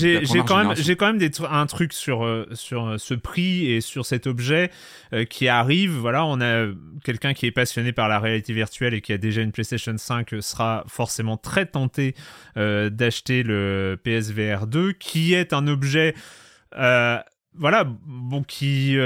[0.46, 3.80] quand même, j'ai quand même des un truc sur euh, sur euh, ce prix et
[3.80, 4.70] sur cet objet
[5.30, 5.92] qui arrive.
[5.92, 6.66] Voilà, on a
[7.04, 10.34] quelqu'un qui est passionné par la réalité virtuelle et qui a déjà une PlayStation 5
[10.40, 12.14] sera forcément très tenté
[12.56, 16.14] d'acheter le PSVR 2, qui est un objet.
[16.72, 18.96] voilà, bon, qui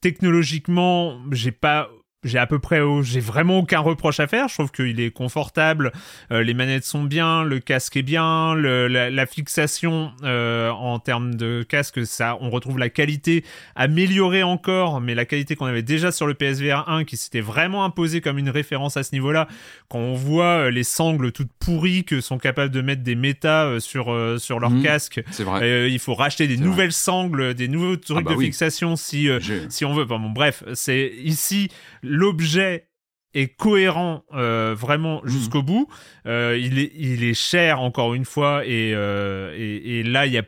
[0.00, 1.90] technologiquement, j'ai pas
[2.24, 4.48] j'ai à peu près j'ai vraiment aucun reproche à faire.
[4.48, 5.92] Je trouve qu'il est confortable
[6.30, 11.34] euh, les manettes sont bien le casque est bien le, la, fixation euh, en termes
[11.34, 13.44] de casque ça on retrouve la qualité
[13.74, 17.84] améliorée encore mais la qualité qu'on avait déjà sur le PSVR 1 qui s'était vraiment
[17.84, 19.48] imposé comme une référence à ce niveau là
[19.88, 23.78] quand on voit euh, les sangles toutes pourries que sont capables de mettre des méta
[23.78, 25.90] sur sur leur mmh, casque vrai.
[25.90, 29.28] il faut racheter des nouvelles sangles des nouveaux trucs ah bah de fixation si
[29.68, 30.04] si on veut.
[30.04, 31.68] Bon bref c'est ici
[32.12, 32.88] l'objet
[33.34, 35.28] est cohérent euh, vraiment mmh.
[35.28, 35.88] jusqu'au bout.
[36.26, 40.38] Euh, il, est, il est cher encore une fois et, euh, et, là il y
[40.38, 40.44] a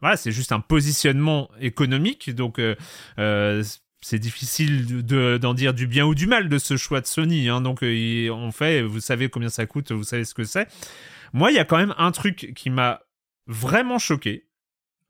[0.00, 2.60] voilà c'est juste un positionnement économique donc
[4.04, 7.48] c'est difficile d'en dire du bien ou du mal de ce choix de Sony.
[7.48, 7.60] Hein.
[7.60, 10.66] donc on fait, vous savez combien ça coûte, vous savez ce que c'est.
[11.32, 13.02] Moi il y a quand même un truc qui m'a
[13.46, 14.48] vraiment choqué.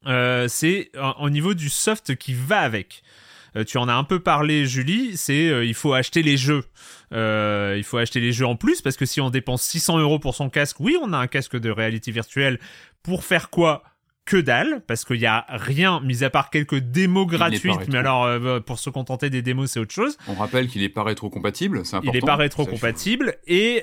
[0.05, 0.91] c'est
[1.21, 3.03] au niveau du soft qui va avec.
[3.57, 6.65] Euh, tu en as un peu parlé, Julie, c'est euh, il faut acheter les jeux.
[7.13, 10.19] Euh, il faut acheter les jeux en plus parce que si on dépense 600 euros
[10.19, 12.59] pour son casque, oui, on a un casque de réalité virtuelle
[13.03, 13.83] pour faire quoi?
[14.25, 18.61] Que dalle, parce qu'il n'y a rien, mis à part quelques démos gratuites, mais alors
[18.63, 20.17] pour se contenter des démos, c'est autre chose.
[20.29, 22.13] On rappelle qu'il est pas rétro-compatible, c'est important.
[22.15, 23.83] Il est pas rétro-compatible, et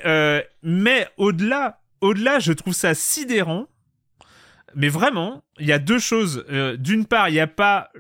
[0.64, 3.68] mais au-delà, au-delà, je trouve ça sidérant.
[4.76, 6.46] Mais vraiment, il y a deux choses.
[6.80, 7.92] D'une part, il n'y a pas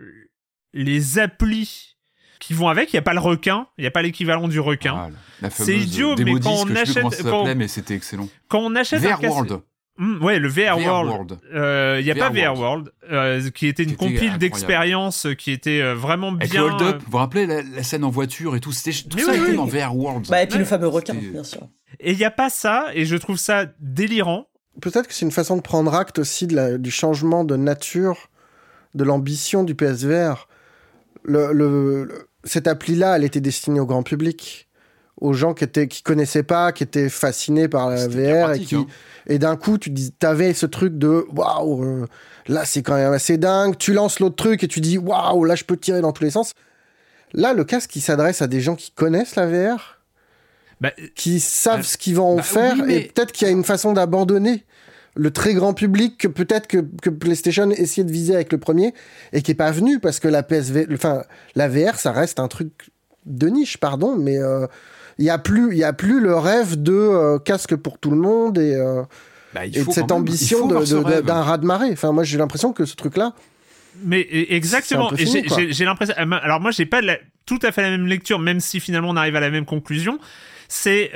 [0.73, 1.97] les applis
[2.39, 4.59] qui vont avec, il n'y a pas le requin, il n'y a pas l'équivalent du
[4.59, 5.11] requin.
[5.43, 7.23] Ah, c'est idiot, mais quand on achète.
[7.23, 7.53] Quand...
[7.55, 8.29] mais c'était excellent.
[8.47, 9.61] Quand on achète VR World.
[9.99, 11.39] Hmm, ouais, le VR, World.
[11.53, 15.81] Euh, il n'y a pas VR World, euh, qui était une compile d'expérience qui était
[15.81, 16.63] euh, vraiment bien.
[16.63, 19.53] Hold Up, vous vous rappelez la, scène en voiture et tout C'était tout ça était
[19.53, 20.27] dans VR World.
[20.29, 21.67] Bah, et puis le fameux requin, bien sûr.
[21.99, 24.47] Et il n'y a pas ça, et je trouve ça délirant.
[24.81, 28.29] Peut-être que c'est une façon de prendre acte aussi de la, du changement de nature,
[28.95, 30.47] de l'ambition du PSVR
[31.23, 32.07] le,
[32.43, 34.67] cette appli-là, elle était destinée au grand public,
[35.17, 38.75] aux gens qui étaient qui connaissaient pas, qui étaient fascinés par la VR et qui
[38.75, 38.87] hein.
[39.27, 42.07] et d'un coup tu dis t'avais ce truc de waouh euh,
[42.47, 43.77] là c'est quand même assez dingue.
[43.77, 46.31] Tu lances l'autre truc et tu dis waouh là je peux tirer dans tous les
[46.31, 46.53] sens.
[47.33, 49.99] Là le casque qui s'adresse à des gens qui connaissent la VR,
[50.79, 53.53] bah, qui savent bah, ce qu'ils vont en bah faire et peut-être qu'il y a
[53.53, 54.63] une façon d'abandonner
[55.19, 58.93] le très grand public que peut-être que, PlayStation essayait de viser avec le premier
[59.33, 61.23] et qui est pas venu parce que la PSV, enfin
[61.55, 62.89] la VR, ça reste un truc
[63.25, 64.65] de niche, pardon, mais euh,
[65.17, 68.11] il y a plus, il y a plus le rêve de euh, casque pour tout
[68.11, 69.03] le monde et, euh,
[69.53, 71.91] bah, de cette ambition d'un raz de marée.
[71.91, 73.33] Enfin, moi j'ai l'impression que ce truc-là.
[74.01, 75.11] Mais e, exactement.
[75.17, 76.15] J'ai l'impression.
[76.15, 77.01] Alors moi j'ai pas
[77.45, 80.17] tout à fait la même lecture, même si finalement on arrive à la même conclusion.
[80.69, 81.11] C'est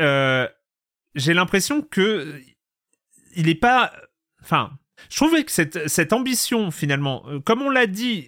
[1.16, 2.34] j'ai l'impression que
[3.36, 3.92] il est pas.
[4.42, 4.72] Enfin,
[5.10, 8.28] je trouvais que cette, cette ambition, finalement, euh, comme on l'a dit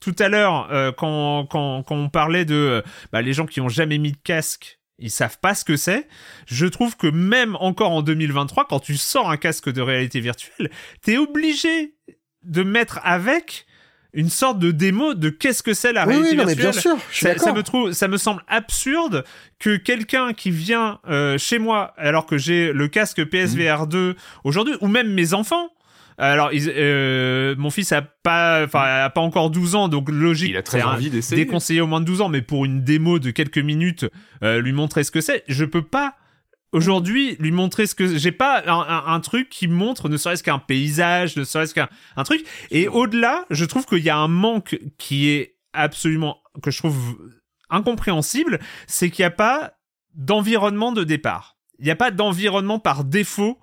[0.00, 2.82] tout à l'heure, euh, quand, quand, quand, on parlait de euh,
[3.12, 6.08] bah, les gens qui ont jamais mis de casque, ils savent pas ce que c'est.
[6.46, 10.70] Je trouve que même encore en 2023, quand tu sors un casque de réalité virtuelle,
[11.02, 11.96] t'es obligé
[12.42, 13.66] de mettre avec
[14.14, 16.56] une sorte de démo de qu'est-ce que c'est la réalité virtuelle.
[16.56, 19.24] bien sûr, ça, me trouve, ça me semble absurde
[19.58, 24.74] que quelqu'un qui vient euh, chez moi alors que j'ai le casque PSVR 2 aujourd'hui,
[24.80, 25.70] ou même mes enfants.
[26.16, 30.50] Alors, euh, mon fils a pas, enfin, a pas encore 12 ans, donc logique.
[30.50, 31.44] Il a très envie d'essayer.
[31.44, 34.06] Déconseillé au moins de 12 ans, mais pour une démo de quelques minutes,
[34.44, 36.14] euh, lui montrer ce que c'est, je peux pas
[36.74, 41.36] aujourd'hui lui montrer ce que j'ai pas un, truc qui montre ne serait-ce qu'un paysage
[41.36, 42.44] ne serait-ce qu'un un truc.
[42.70, 47.16] Et au-delà je trouve qu'il y a un manque qui est absolument que je trouve
[47.70, 49.74] incompréhensible c'est qu'il n'y a pas
[50.14, 51.56] d'environnement de départ.
[51.78, 53.58] Il n'y a pas d'environnement par défaut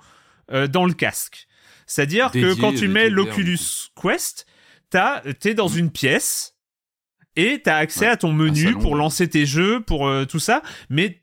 [0.52, 1.48] euh, dans le casque.
[1.86, 3.60] C'est-à-dire que quand tu mets l'Oculus
[4.02, 4.48] Quest
[5.40, 6.56] t'es dans une pièce
[7.36, 11.21] et t'as accès à ton menu pour lancer tes jeux, pour euh, tout ça, mais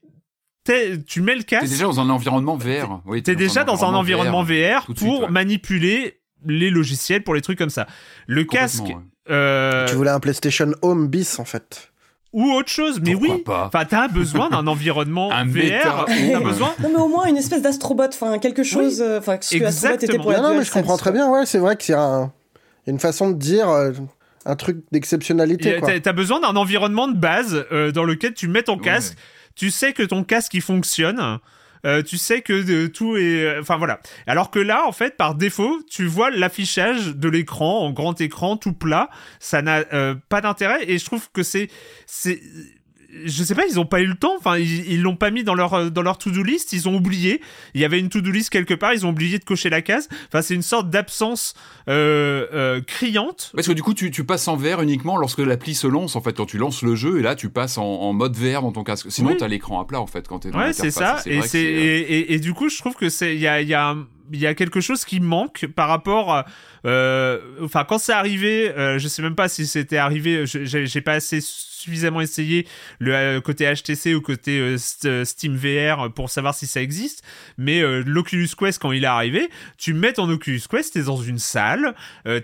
[1.07, 1.65] tu mets le casque.
[1.65, 3.01] T'es déjà dans un environnement VR.
[3.07, 7.71] Oui, t'es déjà dans un environnement VR, pour manipuler les logiciels, pour les trucs comme
[7.71, 7.87] ça.
[8.27, 8.85] Le casque.
[8.85, 8.97] Ouais.
[9.31, 11.91] euh, Tu voulais un PlayStation Home bis en fait.
[12.33, 13.43] ou autre chose, mais Pourquoi oui.
[13.43, 16.07] pas Enfin, t'as besoin d'un environnement Un VR.
[16.07, 16.73] T'as besoin.
[16.83, 19.95] Non, mais au moins une espèce d'astrobot, enfin quelque chose, euh, enfin ce que Astrobot
[19.95, 21.29] était pour la Non, non, mais je comprends très bien.
[21.31, 22.33] Ouais, c'est vrai qu'il y a un-
[22.87, 23.93] une façon de dire euh,
[24.47, 25.81] un truc d'exceptionnalité.
[26.03, 28.83] T'as besoin d'un environnement de base euh, dans lequel tu mets ton Ouais.
[29.59, 31.39] Tu sais que ton casque il fonctionne.
[31.87, 34.01] Euh, tu sais que de- tout est, euh, enfin voilà.
[34.27, 38.57] Alors que là, en fait, par défaut, tu vois l'affichage de l'écran en grand écran,
[38.57, 39.11] tout plat.
[39.39, 41.69] Ça n'a euh, pas d'intérêt et je trouve que c'est,
[43.25, 44.35] je sais pas, ils ont pas eu le temps.
[44.39, 46.73] Enfin, ils ils l'ont pas mis dans leur euh, dans leur to-do list.
[46.73, 47.41] Ils ont oublié.
[47.75, 48.93] Il y avait une to-do list quelque part.
[48.95, 50.09] Ils ont oublié de cocher la case.
[50.29, 51.55] Enfin, c'est une sorte d'absence
[51.89, 53.51] euh, euh, criante.
[53.55, 56.21] Parce que du coup, tu, tu passes en VR uniquement lorsque l'appli se lance, en
[56.21, 58.73] fait, quand tu lances le jeu, et là, tu passes en, en mode VR dans
[58.73, 59.07] ton casque.
[59.11, 59.37] Sinon, Oui.
[59.39, 61.21] t'as l'écran à plat, en fait, quand t'es dans Ouais, c'est ça.
[61.27, 63.61] Et, c'est, euh, et, et, et du coup, je trouve que c'est, il y a,
[63.61, 63.97] il y a,
[64.33, 66.45] il y a quelque chose qui manque par rapport, à,
[66.85, 71.13] euh, enfin, quand c'est arrivé, euh, je sais même pas si c'était arrivé, j'ai pas
[71.13, 71.41] assez
[71.79, 72.67] suffisamment essayé
[72.99, 77.23] le euh, côté HTC ou côté euh, euh, Steam VR pour savoir si ça existe.
[77.57, 81.39] Mais l'Oculus Quest, quand il est arrivé, tu mets ton Oculus Quest, t'es dans une
[81.39, 81.95] salle,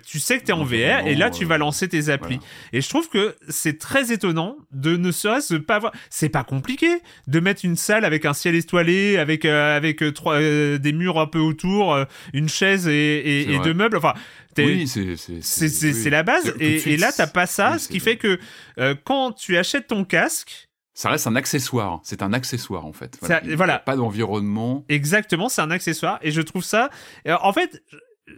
[0.06, 2.36] tu sais que t'es en VR et là tu vas lancer tes applis.
[2.36, 2.48] voilà.
[2.72, 5.92] Et je trouve que c'est très étonnant de ne serait-ce pas avoir.
[6.10, 6.88] C'est pas compliqué
[7.26, 10.92] de mettre une salle avec un ciel étoilé, avec euh, avec euh, trois euh, des
[10.92, 11.96] murs un peu autour,
[12.32, 13.96] une chaise et, deux meubles.
[13.96, 14.14] Enfin,
[14.58, 16.10] Oui, c'est oui.
[16.10, 16.54] la base.
[16.60, 18.38] Et, et là, t'as pas ça, oui, ce qui fait que
[18.78, 18.94] euh,
[19.26, 22.00] quand tu achètes ton casque, Ça reste un accessoire.
[22.04, 23.18] C'est un accessoire, en fait.
[23.22, 23.78] Ça- a voilà.
[23.80, 24.84] Pas d'environnement.
[24.88, 26.18] exactement, c'est un accessoire.
[26.22, 26.88] Et je trouve ça.
[27.26, 27.82] euh, En fait.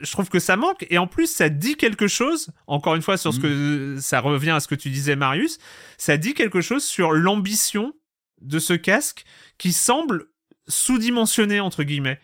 [0.00, 2.48] je- trouve que ça manque et en plus ça dit quelque chose.
[2.66, 3.42] Encore une fois sur ce Mhm.
[3.42, 5.58] que ça revient à ce que tu disais Marius,
[5.98, 7.92] ça dit quelque chose sur l'ambition
[8.40, 9.24] de ce casque
[9.58, 10.26] qui semble
[10.66, 12.18] sous-dimensionné entre guillemets.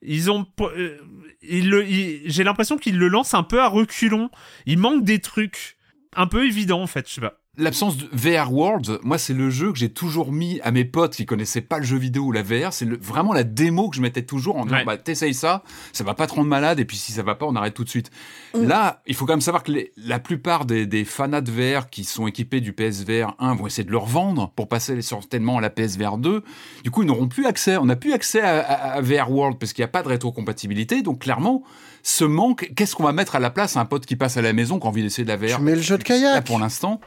[0.00, 0.96] Ils ont, euh,
[1.42, 4.30] ils- j'ai l'impression qu'ils le lancent un peu à reculons.
[4.66, 5.76] Il manque des trucs
[6.16, 7.06] un peu évidents en fait.
[7.08, 7.41] Je sais pas.
[7.58, 11.14] L'absence de VR Worlds, moi, c'est le jeu que j'ai toujours mis à mes potes
[11.14, 12.72] qui connaissaient pas le jeu vidéo ou la VR.
[12.72, 14.84] C'est vraiment la démo que je mettais toujours en disant, Ouais.
[14.86, 15.62] bah, t'essayes ça,
[15.92, 17.84] ça va pas te rendre malade, et puis si ça va pas, on arrête tout
[17.84, 18.10] de suite.
[18.54, 18.64] Mm.
[18.64, 21.90] Là, il faut quand même savoir que les- la plupart des, des fanats de VR
[21.90, 25.60] qui sont équipés du PSVR 1 vont essayer de le revendre pour passer certainement à
[25.60, 26.42] la PSVR 2.
[26.84, 27.76] Du coup, ils n'auront plus accès.
[27.76, 30.08] On n'a plus accès à, à- à VR World parce qu'il n'y a pas de
[30.08, 31.02] rétrocompatibilité.
[31.02, 31.62] Donc, clairement,
[32.02, 34.42] ce manque, qu'est-ce qu'on va mettre à la place à un pote qui passe à
[34.42, 36.04] la maison qui a envie d'essayer de la VR Tu mets le jeu de Là,
[36.06, 36.46] kayak.
[36.46, 36.98] pour l'instant,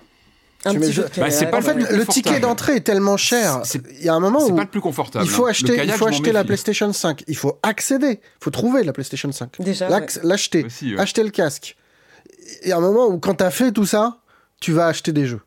[0.66, 3.62] Un petit peu Bah, pas En fait, le ticket d'entrée est tellement cher.
[4.00, 5.24] Il y a un moment c'est où pas le plus confortable.
[5.26, 5.52] il faut hein.
[5.52, 6.44] Acheter, il faut la.
[6.44, 7.24] PlayStation 5.
[7.28, 8.20] Il faut accéder.
[8.22, 9.62] Il faut trouver la PlayStation 5.
[9.62, 10.66] Déjà, L'ac- L'acheter.
[10.66, 11.00] Aussi, ouais.
[11.02, 11.76] Acheter le casque.
[12.64, 14.18] Il y a un moment où, quand t'as fait tout ça,
[14.60, 15.42] tu vas acheter des jeux.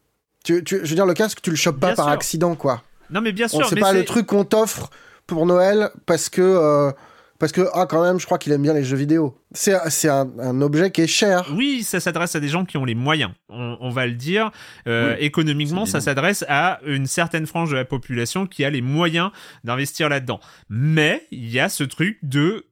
[0.44, 2.12] Tu, tu- je veux dire, le casque, tu le chopes pas Bien par sûr.
[2.12, 2.82] accident, quoi.
[3.10, 3.68] Non mais bien On sûr.
[3.68, 4.90] c'est pas le truc qu'on t'offre
[5.26, 6.90] pour Noël parce que euh,
[7.38, 9.36] parce que ah quand même, je crois qu'il aime bien les jeux vidéo.
[9.52, 9.72] C'est
[10.08, 11.46] un, un objet qui est cher.
[11.54, 14.50] Oui, ça s'adresse à des gens qui ont les moyens, on, on va le dire.
[14.86, 18.82] Euh, Oui, économiquement, ça s'adresse à une certaine frange de la population qui a les
[18.82, 19.30] moyens
[19.64, 20.40] d'investir là-dedans.
[20.68, 22.66] Mais il y a ce truc de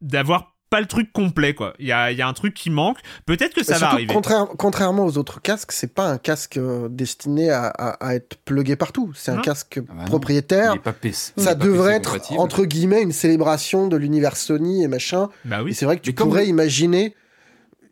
[0.00, 1.74] d'avoir pas le truc complet, quoi.
[1.80, 2.98] Il y a, il y a un truc qui manque.
[3.26, 4.12] Peut-être que ça va arriver.
[4.14, 8.36] contraire- contrairement aux autres casques, c'est pas un casque euh, destiné à, à- à être
[8.44, 9.10] plugué partout.
[9.14, 10.72] C'est un casque Ah bah propriétaire.
[10.74, 12.40] Il est pas PC, il Ça devrait PC être compatible.
[12.40, 15.28] entre guillemets une célébration de l'univers Sony et machin.
[15.44, 15.74] Bah oui.
[15.74, 17.14] c'est vrai que tu Mais comme- pourrais imaginer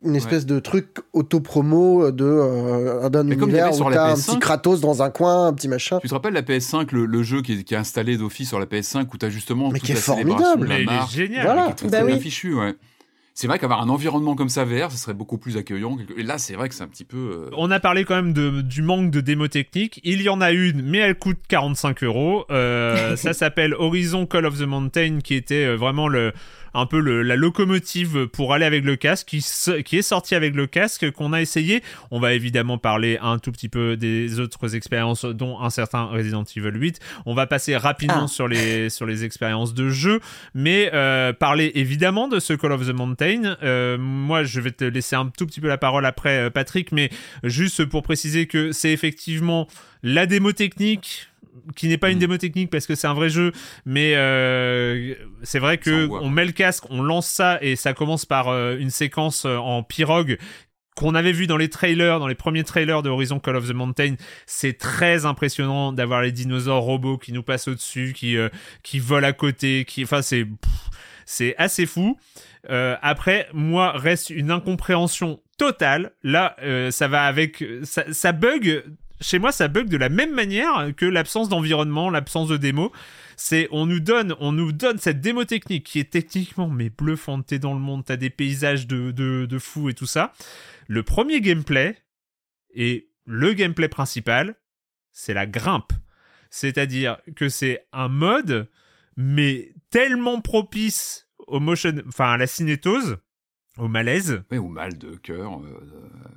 [0.04, 3.92] une espèce de truc auto-promo de euh, d'un Mais comme il y univers sur où
[3.92, 5.98] t'as un PS5, petit Kratos dans un coin, un petit machin.
[6.00, 8.58] Tu te rappelles la PS5, le, le jeu qui est, qui est installé d'office sur
[8.60, 10.66] la PS5 où tu as justement Mais toute qui est la formidable.
[10.68, 11.44] la Mais il est génial.
[11.44, 11.72] Voilà.
[11.72, 12.12] qui est Bah très oui.
[12.12, 12.74] bien fichu, ouais.
[13.34, 15.96] C'est vrai qu'avoir un environnement comme ça VR, ce serait beaucoup plus accueillant.
[16.16, 17.16] Et là, c'est vrai que c'est un petit peu.
[17.16, 20.00] euh, On a parlé quand même de, du manque de démo technique.
[20.02, 22.46] Il y en a une, mais elle coûte 45 euros.
[22.50, 26.32] Euh, ça s'appelle Horizon Call of the Mountain, qui était euh, vraiment le,
[26.74, 29.44] un peu le, la locomotive pour aller avec le casque, qui,
[29.84, 31.82] qui est sorti avec le casque, qu'on a essayé.
[32.10, 36.44] On va évidemment parler un tout petit peu des autres expériences, dont un certain Resident
[36.56, 37.00] Evil 8.
[37.26, 38.28] On va passer rapidement Ah.
[38.28, 40.20] sur les sur les expériences de jeu,
[40.54, 43.56] mais euh, parler évidemment de ce Call of the Mountain.
[43.62, 46.92] Euh, moi, je vais te laisser un tout petit peu la parole après, euh, Patrick,
[46.92, 47.10] mais
[47.44, 49.68] juste pour préciser que c'est effectivement
[50.02, 51.27] la démo technique
[51.76, 52.20] qui n'est pas une Mm.
[52.20, 53.52] démo technique parce que c'est un vrai jeu,
[53.84, 58.26] mais euh, c'est vrai que on met le casque, on lance ça et ça commence
[58.26, 60.38] par euh, une séquence euh, en pirogue
[60.98, 63.72] qu'on avait vu dans les trailers, dans les premiers trailers de Horizon Call of the
[63.72, 64.16] Mountain,
[64.46, 68.48] c'est très impressionnant d'avoir les dinosaures robots qui nous passent au-dessus, qui euh,
[68.82, 70.46] qui volent à côté, qui, enfin c'est
[71.24, 72.18] c'est assez fou.
[72.68, 76.12] Euh, après, moi reste une incompréhension totale.
[76.24, 78.82] Là, euh, ça va avec ça, ça bug.
[79.20, 82.92] Chez moi, ça bug de la même manière que l'absence d'environnement, l'absence de démo.
[83.36, 87.46] C'est on nous donne, on nous donne cette démo technique qui est techniquement mais bluffante.
[87.46, 90.32] T'es dans le monde, t'as des paysages de, de, de fou et tout ça.
[90.86, 91.96] Le premier gameplay
[92.74, 94.54] et le gameplay principal,
[95.12, 95.92] c'est la grimpe.
[96.50, 98.70] C'est-à-dire que c'est un mode,
[99.16, 103.18] mais tellement propice au motion, enfin à la cinétose,
[103.78, 104.42] au malaise.
[104.50, 105.80] Oui, au mal de cœur, euh,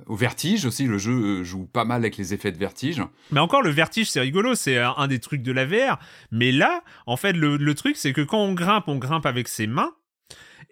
[0.06, 0.86] au vertige aussi.
[0.86, 3.02] Le jeu euh, joue pas mal avec les effets de vertige.
[3.30, 5.98] Mais encore, le vertige, c'est rigolo, c'est un, un des trucs de la VR.
[6.30, 9.48] Mais là, en fait, le, le truc, c'est que quand on grimpe, on grimpe avec
[9.48, 9.92] ses mains.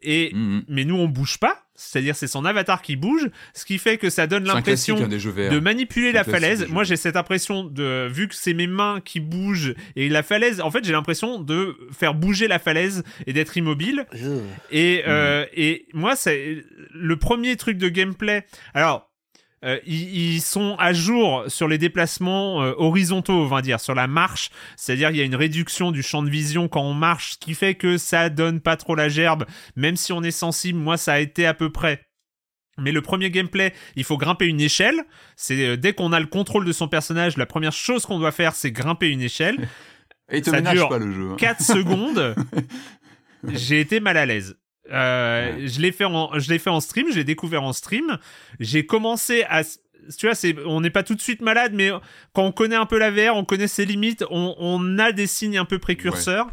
[0.02, 0.64] Et Mhm.
[0.68, 1.66] mais nous, on bouge pas.
[1.80, 5.60] C'est-à-dire, c'est son avatar qui bouge, ce qui fait que ça donne l'impression hein, de
[5.60, 6.66] manipuler la falaise.
[6.68, 10.60] Moi, j'ai cette impression de, vu que c'est mes mains qui bougent et la falaise,
[10.60, 14.06] en fait, j'ai l'impression de faire bouger la falaise et d'être immobile.
[14.70, 18.44] Et, euh, et moi, c'est le premier truc de gameplay.
[18.74, 19.09] Alors,
[19.64, 23.94] euh, ils, ils sont à jour sur les déplacements euh, horizontaux, on va dire, sur
[23.94, 24.50] la marche.
[24.76, 27.54] C'est-à-dire, il y a une réduction du champ de vision quand on marche, ce qui
[27.54, 29.44] fait que ça donne pas trop la gerbe.
[29.76, 32.06] Même si on est sensible, moi, ça a été à peu près.
[32.78, 35.04] Mais le premier gameplay, il faut grimper une échelle.
[35.36, 38.32] C'est euh, dès qu'on a le contrôle de son personnage, la première chose qu'on doit
[38.32, 39.68] faire, c'est grimper une échelle.
[40.32, 41.30] Et te ça dure pas le jeu.
[41.32, 41.36] hein.
[41.36, 42.36] 4 secondes,
[43.48, 44.56] j'ai été mal à l'aise.
[44.90, 48.18] Euh, Je l'ai fait en, je l'ai fait en stream, j'ai découvert en stream.
[48.58, 51.90] J'ai commencé à, tu vois, c'est, on n'est pas tout de suite malade, mais
[52.32, 55.26] quand on connaît un peu la VR, on connaît ses limites, on, on a des
[55.26, 56.48] signes un peu précurseurs.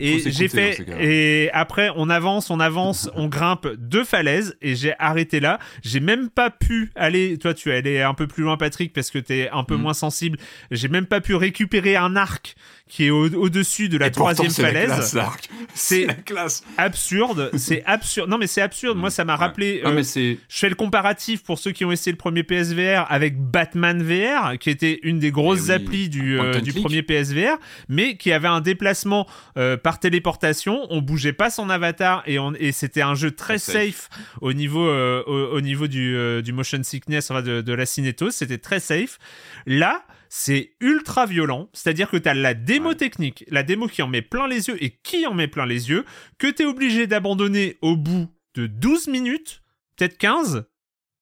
[0.00, 4.74] Et j'ai dans fait, et après on avance, on avance, on grimpe deux falaises et
[4.76, 5.58] j'ai arrêté là.
[5.82, 9.10] J'ai même pas pu aller, toi tu es allé un peu plus loin Patrick parce
[9.10, 9.80] que t'es un peu Mm.
[9.82, 10.38] moins sensible.
[10.70, 12.54] J'ai même pas pu récupérer un arc
[12.86, 14.92] qui est au- au-dessus de la Et troisième falaise.
[15.74, 16.62] C'est- C'est la classe.
[16.78, 18.30] absurde, c'est absurde.
[18.30, 18.96] Non mais c'est absurde.
[18.98, 19.38] Moi ça m'a Ouais.
[19.40, 19.80] rappelé.
[19.84, 23.04] Non, euh, mais je fais le comparatif pour ceux qui ont essayé le premier PSVR
[23.10, 27.02] avec Batman VR, qui était une des grosses Eh oui, applis du, euh, du premier
[27.02, 27.56] PSVR,
[27.88, 29.26] mais qui avait un déplacement
[29.56, 30.86] euh, par téléportation.
[30.90, 34.10] On bougeait pas son avatar et, on, et c'était un jeu très safe,
[34.42, 37.86] au niveau, euh, au, au niveau du, euh, du motion sickness, enfin de, de la
[37.86, 38.34] cinétose.
[38.34, 39.18] C'était très safe.
[39.64, 42.96] Là, c'est ultra violent, c'est-à-dire que tu as la démo Ouais.
[42.96, 45.88] technique, la démo qui en met plein les yeux et qui en met plein les
[45.88, 46.04] yeux,
[46.36, 49.62] que tu es obligé d'abandonner au bout de 12 minutes,
[49.96, 50.66] peut-être 15,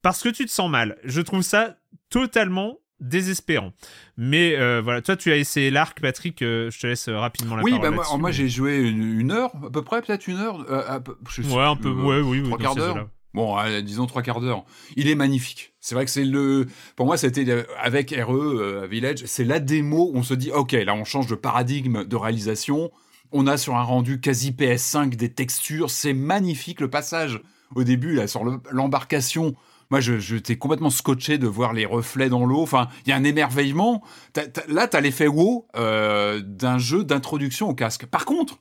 [0.02, 0.98] parce que tu te sens mal.
[1.04, 1.76] Je trouve ça
[2.10, 3.72] totalement désespérant.
[4.16, 7.56] Mais euh, voilà, toi tu as essayé l'arc, Patrick, euh, je te laisse euh, rapidement
[7.56, 10.38] la Oui, parole bah moi, j'ai joué une, une heure, à peu près, peut-être une
[10.38, 10.64] heure.
[10.70, 13.08] euh, à peu- je sais Ouais, un peu, ouais, oui, oui, trois quarts d'heure.
[13.34, 14.64] Bon, disons trois quarts d'heure.
[14.96, 15.74] Il est magnifique.
[15.80, 16.66] C'est vrai que c'est le,
[16.96, 20.10] pour moi, c'était avec RE Village, c'est la démo.
[20.10, 22.90] où On se dit, ok, là, on change de paradigme de réalisation.
[23.32, 25.90] On a sur un rendu quasi PS5 des textures.
[25.90, 27.40] C'est magnifique le passage
[27.74, 29.54] au début là sur le- l'embarcation.
[29.90, 32.62] Moi, je, complètement scotché de voir les reflets dans l'eau.
[32.62, 34.02] Enfin, il y a un émerveillement.
[34.32, 38.06] T'as- t'as- là, t'as l'effet wow euh, d'un jeu d'introduction au casque.
[38.06, 38.58] Par contre,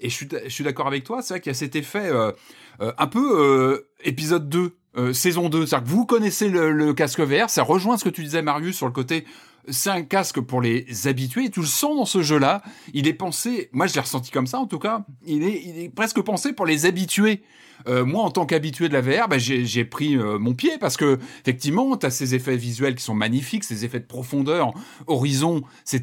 [0.00, 2.32] et je suis, d'accord avec toi, c'est vrai qu'il y a cet effet euh,
[2.80, 5.66] euh, un peu épisode 2, euh, saison 2.
[5.66, 8.76] C'est-à-dire que vous connaissez le, le casque VR, ça rejoint ce que tu disais, Marius,
[8.76, 9.24] sur le côté.
[9.68, 12.62] C'est un casque pour les habitués, tu le sens dans ce jeu-là.
[12.94, 16.20] Il est pensé, moi je l'ai ressenti comme ça en tout cas, il est, presque
[16.20, 17.42] pensé pour les habitués.
[17.88, 20.96] Euh, moi, en tant qu'habitué de la VR, bah, j'ai pris euh, mon pied parce
[20.96, 24.72] que effectivement, tu as ces effets visuels qui sont magnifiques, ces effets de profondeur,
[25.06, 25.62] horizon.
[25.84, 26.02] C'est,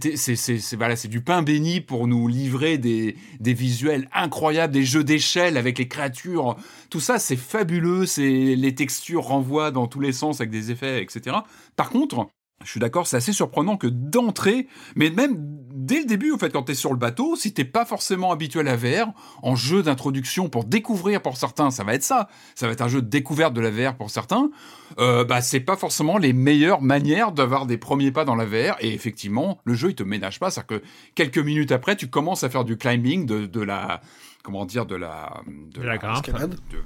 [1.08, 6.58] du pain béni pour nous livrer des, visuels incroyables, des jeux d'échelle avec les créatures.
[6.90, 8.06] Tout ça, c'est fabuleux.
[8.18, 11.38] Les textures renvoient dans tous les sens avec des effets, etc.
[11.76, 12.28] Par contre,
[12.64, 15.36] je suis d'accord, c'est assez surprenant que d'entrée, mais même
[15.74, 18.32] dès le début, en fait, quand tu es sur le bateau, si t'es pas forcément
[18.32, 19.14] habitué à la VR,
[19.44, 22.28] en jeu d'introduction pour découvrir pour certains, ça va être ça.
[22.56, 24.52] Ça va être un jeu de découverte de la VR pour certains.
[25.00, 28.76] Euh, bah, c'est pas forcément les meilleures manières d'avoir des premiers pas dans la VR.
[28.82, 30.52] Et effectivement, le jeu, il te ménage pas.
[30.52, 34.02] C'est-à-dire que quelques minutes après, tu commences à faire du climbing, de, de la,
[34.44, 35.42] comment dire, de la,
[35.74, 36.26] De la grimpe.
[36.72, 36.84] De- De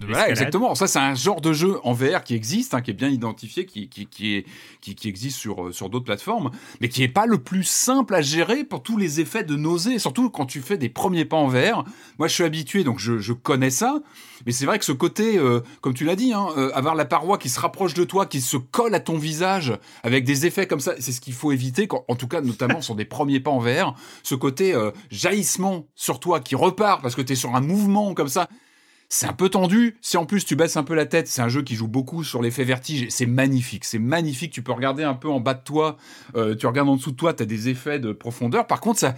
[0.00, 0.74] voilà, exactement.
[0.74, 3.66] Ça, c'est un genre de jeu en VR qui existe, hein, qui est bien identifié,
[3.66, 4.46] qui, qui, qui, est,
[4.80, 6.50] qui, qui existe sur, euh, sur d'autres plateformes,
[6.80, 9.98] mais qui est pas le plus simple à gérer pour tous les effets de nausée,
[9.98, 11.84] surtout quand tu fais des premiers pas en VR.
[12.18, 14.00] Moi, je suis habitué, donc je, je connais ça,
[14.46, 17.04] mais c'est vrai que ce côté, euh, comme tu l'as dit, hein, euh, avoir la
[17.04, 19.72] paroi qui se rapproche de toi, qui se colle à ton visage,
[20.02, 22.80] avec des effets comme ça, c'est ce qu'il faut éviter, quand, en tout cas, notamment
[22.80, 23.94] sur des premiers pas en VR.
[24.22, 28.14] Ce côté euh, jaillissement sur toi qui repart parce que tu es sur un mouvement
[28.14, 28.48] comme ça.
[29.10, 29.96] C'est un peu tendu.
[30.02, 32.24] Si en plus tu baisses un peu la tête, c'est un jeu qui joue beaucoup
[32.24, 33.06] sur l'effet vertige.
[33.08, 33.84] C'est magnifique.
[33.86, 34.52] C'est magnifique.
[34.52, 35.96] Tu peux regarder un peu en bas de toi.
[36.36, 38.66] euh, tu regardes en dessous de toi, tu as des effets de profondeur.
[38.66, 39.14] Par contre, ça,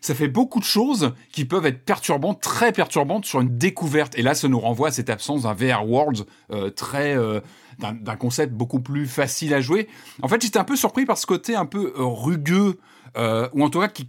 [0.00, 4.16] ça fait beaucoup de choses qui peuvent être perturbantes, très perturbantes sur une découverte.
[4.18, 7.14] Et là, ça nous renvoie à cette absence d'un VR World euh, très.
[7.16, 7.40] euh,
[7.78, 9.88] d'un concept beaucoup plus facile à jouer.
[10.22, 12.78] En fait, j'étais un peu surpris par ce côté un peu euh, rugueux,
[13.16, 14.08] euh, ou en tout cas qui,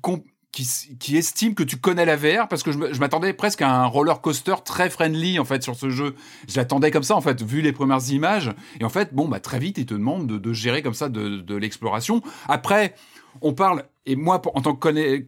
[0.56, 4.22] qui, estime que tu connais la VR parce que je, m'attendais presque à un roller
[4.22, 6.15] coaster très friendly en fait sur ce jeu.
[6.48, 8.52] J'attendais comme ça en fait, vu les premières images.
[8.80, 11.10] Et en fait, bon, bah très vite, il te demande de, de gérer comme ça
[11.10, 12.22] de, de l'exploration.
[12.48, 12.95] Après,
[13.41, 15.23] on parle, et moi, en tant que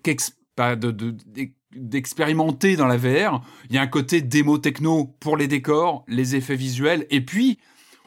[1.75, 6.35] d'expérimenter dans la VR, il y a un côté démo techno pour les décors, les
[6.35, 7.59] effets visuels, et puis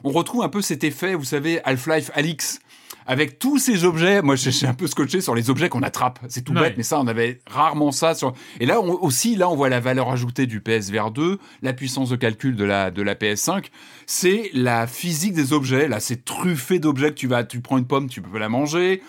[0.03, 2.59] on retrouve un peu cet effet, vous savez, Half-Life Alix,
[3.05, 4.21] avec tous ces objets.
[4.21, 6.19] Moi, je suis un peu scotché sur les objets qu'on attrape.
[6.29, 8.15] C'est tout bête, mais ça, on avait rarement ça.
[8.15, 8.33] Sur...
[8.59, 12.15] Et là aussi, là, on voit la valeur ajoutée du PSVR 2, la puissance de
[12.15, 13.65] calcul de la, de la PS5.
[14.05, 15.87] C'est la physique des objets.
[15.87, 19.01] Là, c'est truffé d'objets que tu vas, tu prends une pomme, tu peux la manger.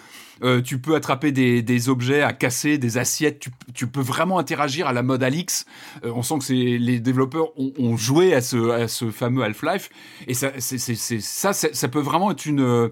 [0.42, 3.38] Euh, tu peux attraper des, des, objets à casser, des assiettes.
[3.38, 5.66] Tu, tu, peux vraiment interagir à la mode Alix.
[6.04, 9.90] Euh, on sent que les développeurs ont, ont, joué à ce, à ce fameux Half-Life.
[10.26, 12.90] Et ça, ça, ça peut vraiment être une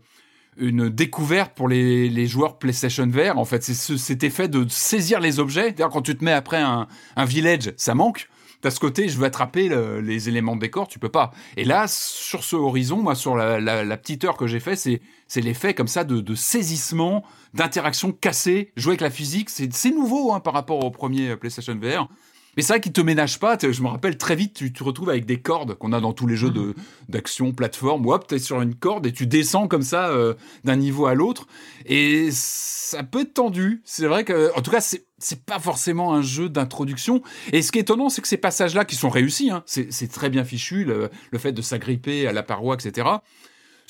[0.57, 3.39] une découverte pour les, les, joueurs PlayStation VR.
[3.39, 5.73] En fait, c'est ce, cet effet de saisir les objets.
[5.73, 6.87] D'ailleurs, quand tu te mets après un,
[7.25, 8.29] village, ça manque.
[8.61, 9.71] T'as ce côté, je veux attraper
[10.03, 11.31] les éléments de décor, tu peux pas.
[11.57, 15.41] Et là, sur ce horizon, moi, sur la, petite heure que j'ai fait, c'est c'est
[15.41, 17.25] l'effet comme ça de, saisissement,
[17.55, 19.49] d'interaction cassée, jouer avec la physique.
[19.49, 22.09] C'est nouveau hein, par rapport au premier PlayStation VR.
[22.57, 23.57] Mais c'est vrai qu'il te ménage pas.
[23.61, 26.27] Je me rappelle très vite, tu te retrouves avec des cordes qu'on a dans tous
[26.27, 26.75] les jeux de mhm.
[27.09, 28.07] d'action, plateforme.
[28.07, 31.47] Hop, t'es sur une corde et tu descends comme ça euh, d'un niveau à l'autre.
[31.87, 33.83] Et ça peut être tendu.
[33.85, 37.23] C'est vrai que, en tout cas, c'est c'est pas forcément un jeu d'introduction.
[37.53, 40.31] Et ce qui est étonnant, c'est que ces passages-là qui sont réussis, hein, c'est très
[40.31, 43.07] bien fichu, le, le fait de s'agripper à la paroi, etc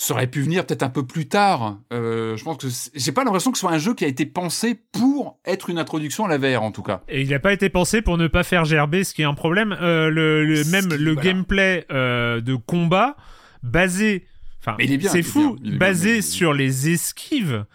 [0.00, 1.78] ça aurait pu venir peut-être un peu plus tard.
[1.92, 4.24] Euh, je pense que j'ai pas l'impression que ce soit un jeu qui a été
[4.24, 7.02] pensé pour être une introduction à la VR en tout cas.
[7.06, 9.34] Et il n'a pas été pensé pour ne pas faire gerber, ce qui est un
[9.34, 9.76] problème.
[9.78, 13.14] Euh, le, même le gameplay euh, de combat
[13.62, 14.24] basé,
[14.60, 17.66] enfin, c'est fou, basé sur les esquives.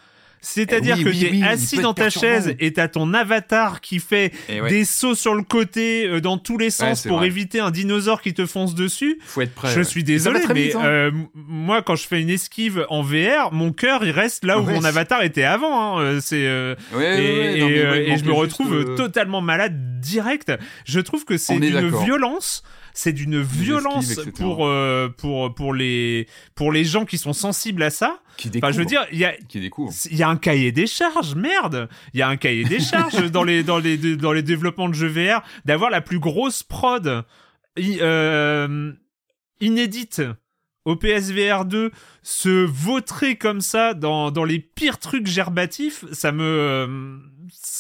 [0.45, 4.61] C'est-à-dire que tu es assis dans ta chaise et t'as ton avatar qui fait eh
[4.69, 8.34] des sauts sur le côté euh, dans tous les sens pour éviter un dinosaure qui
[8.34, 9.19] te fonce dessus.
[9.26, 9.73] Faut être prêt.
[9.73, 10.85] Je suis désolé, mais hein.
[10.85, 14.63] euh, moi quand je fais une esquive en VR, mon cœur il reste là où
[14.63, 15.97] mon avatar était avant.
[15.97, 16.01] Hein.
[16.01, 20.51] Euh, c'est et, je me retrouve totalement malade direct.
[20.85, 22.63] Je trouve que c'est une violence
[22.95, 27.91] c'est d'une violence pour euh, pour pour les pour les gens qui sont sensibles à
[27.91, 28.19] ça.
[28.38, 30.88] Qui enfin, je veux dire, il y a qui il y a un cahier des
[30.88, 31.88] charges, merde.
[32.13, 34.95] Il y a un cahier des charges dans les dans les dans les développements de
[34.95, 37.23] jeux VR d'avoir la plus grosse prod
[37.77, 38.93] euh,
[39.59, 40.22] inédite
[40.85, 41.91] au PSVR 2
[42.22, 46.43] se vautrer comme ça dans, dans les pires trucs gerbatifs, ça me...
[46.43, 47.17] Euh,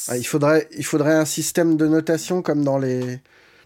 [0.07, 3.21] ah, il, faudrait, il faudrait un système de notation comme dans les,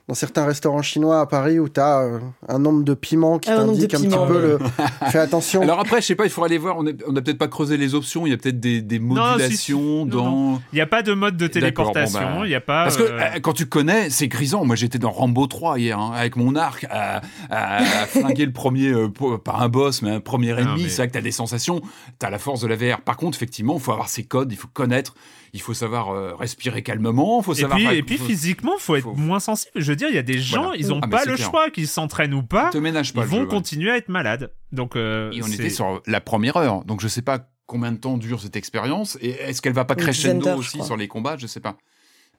[0.10, 3.50] dans certains restaurants chinois à Paris où tu as euh, un nombre de piments qui
[3.50, 4.60] t'indique un petit peu le.
[5.12, 5.62] Fais attention.
[5.62, 6.80] Alors après, je sais pas, il faudra aller voir.
[6.80, 8.26] On n'a peut-être pas creusé les options.
[8.26, 10.60] Il y a peut-être des, des, modulations dans.
[10.74, 12.20] Il n'y a pas de mode de téléportation.
[12.20, 12.86] Bah, il y a pas.
[12.86, 14.66] Parce que euh, quand tu connais, c'est grisant.
[14.66, 17.22] Moi, j'étais dans Rambo 3 hier hein, avec mon arc à,
[17.52, 20.90] à, flinguer le premier euh, par un boss, mais un premier ennemi.
[20.90, 21.82] C'est vrai que tu as des sensations.
[22.20, 23.02] Tu as la force de la VR.
[23.02, 24.52] Par contre, effectivement, il faut avoir ses codes.
[24.52, 25.14] Il faut connaître
[25.54, 27.80] il faut savoir euh, respirer calmement, faut savoir.
[27.80, 29.72] Et puis, et puis physiquement, faut être moins sensible.
[29.76, 31.88] Je veux dire, il y a des gens, ils ont ah, pas le choix, qu'ils
[31.88, 34.54] s'entraînent ou pas, ils, pas ils vont continuer à être malades.
[34.72, 37.98] Donc, euh, et on était sur la première heure, donc je sais pas combien de
[37.98, 41.48] temps dure cette expérience et est-ce qu'elle va pas crescendo aussi sur les combats, je
[41.48, 41.78] sais pas.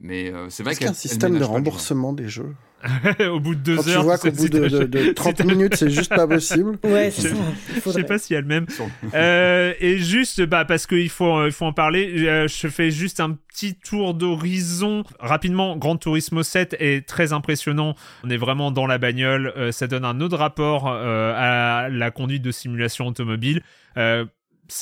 [0.00, 2.54] Mais euh, c'est vrai qu'il y a un système de remboursement des jeux.
[3.30, 4.00] au bout de deux heures.
[4.00, 6.78] Tu vois qu'au bout de, 30 minutes, c'est juste pas possible.
[6.84, 7.36] Ouais, c'est ça.
[7.84, 8.66] Je sais pas s'il y a le même.
[9.14, 13.20] euh, et juste, bah, parce qu'il faut, il faut en parler, euh, je fais juste
[13.20, 15.04] un petit tour d'horizon.
[15.18, 17.94] Rapidement, Grand Turismo 7 est très impressionnant.
[18.24, 19.52] On est vraiment dans la bagnole.
[19.56, 23.62] Euh, ça donne un autre rapport à la conduite de simulation automobile.
[23.96, 24.24] Euh,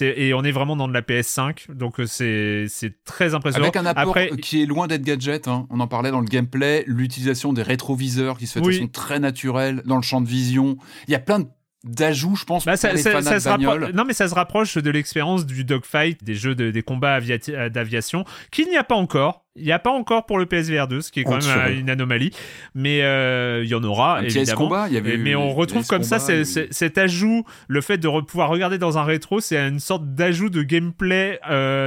[0.01, 3.65] et on est vraiment dans de la PS5, donc euh, c'est c'est très impressionnant.
[3.67, 5.49] Avec un apport qui est loin d'être gadget.
[5.49, 5.67] Hein.
[5.71, 9.21] On en parlait dans le gameplay, l'utilisation des rétroviseurs qui se fait de façon très
[9.21, 10.77] naturelle dans le champ de vision.
[11.07, 11.47] Il y a plein de
[11.85, 15.47] d'ajouts, je pense, bah, ça, les fans de Non, mais ça se rapproche de l'expérience
[15.47, 19.45] du dogfight, des jeux de, des combats d'aviation, qu'il n'y a pas encore.
[19.59, 21.79] Il n'y a pas encore pour le PSVR 2, ce qui est quand même euh,
[21.79, 22.31] une anomalie,
[22.75, 24.59] mais euh, il y en aura évidemment.
[24.59, 28.49] Combat, il y avait mais on retrouve comme ça cet ajout, le fait de pouvoir
[28.49, 31.41] regarder dans un rétro, c'est une sorte d'ajout de gameplay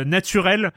[0.06, 0.72] naturel.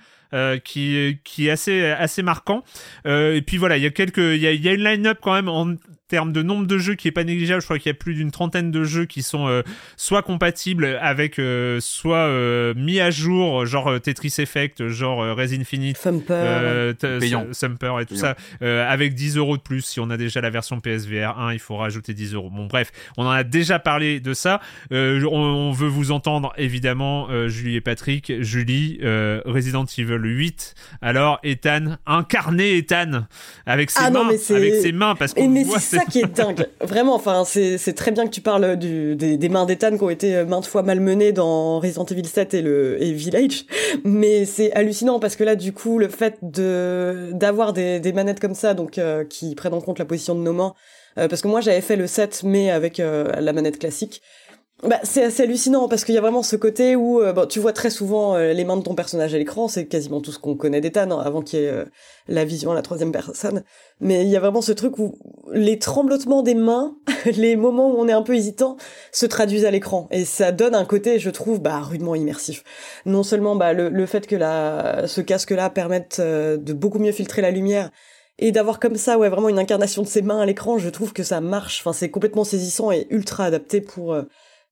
[0.64, 2.64] qui qui est assez assez marquant
[3.04, 5.32] et puis voilà il y a quelques il y a, y a une line-up quand
[5.32, 5.76] même en
[6.08, 8.14] termes de nombre de jeux qui est pas négligeable, je crois qu'il y a plus
[8.14, 9.62] d'une trentaine de jeux qui sont euh,
[9.96, 15.98] soit compatibles avec, euh, soit euh, mis à jour, genre Tetris Effect, genre Res Infinite,
[16.00, 19.82] Thumper, Thumper et tout ça, avec 10 euros de plus.
[19.82, 22.50] Si on a déjà la version PSVR 1, il faut rajouter 10 euros.
[22.50, 24.60] Bon, bref, on en a déjà parlé de ça.
[24.90, 24.96] On,
[25.32, 28.32] on, veut vous entendre, évidemment, Julie et Patrick.
[28.40, 28.98] Julie,
[29.44, 30.74] Resident Evil le 8.
[31.00, 33.26] Alors, Ethan, incarné Ethan,
[33.66, 36.36] avec ses Ah non, mains, mais avec ses mains, parce qu'on voit ça qui est
[36.36, 36.66] dingue.
[36.80, 40.10] Vraiment, enfin, c'est très bien que tu parles du, des, des mains d'Ethan qui ont
[40.10, 43.64] été euh, maintes fois malmenées dans Resident Evil 7 et le et Village.
[44.04, 48.40] Mais c'est hallucinant parce que là, du coup, le fait de d'avoir des, des manettes
[48.40, 50.74] comme ça, donc euh, qui prennent en compte la position de nos mains,
[51.18, 54.22] euh, parce que moi j'avais fait le 7 mais avec euh, la manette classique.
[54.82, 57.58] Bah, c'est assez hallucinant parce qu'il y a vraiment ce côté où euh, bon, tu
[57.58, 60.38] vois très souvent euh, les mains de ton personnage à l'écran, c'est quasiment tout ce
[60.38, 61.84] qu'on connaît d'Ethan avant qu'il y ait euh,
[62.28, 63.62] la vision à la troisième personne.
[64.00, 65.16] Mais il y a vraiment ce truc où
[65.52, 68.76] les tremblotements des mains, les moments où on est un peu hésitant,
[69.10, 72.62] se traduisent à l'écran et ça donne un côté, je trouve, bah, rudement immersif.
[73.06, 77.12] Non seulement bah, le, le fait que la, ce casque-là permette euh, de beaucoup mieux
[77.12, 77.90] filtrer la lumière
[78.38, 81.12] et d'avoir comme ça, ouais, vraiment une incarnation de ses mains à l'écran, je trouve
[81.12, 81.80] que ça marche.
[81.80, 84.14] Enfin, c'est complètement saisissant et ultra adapté pour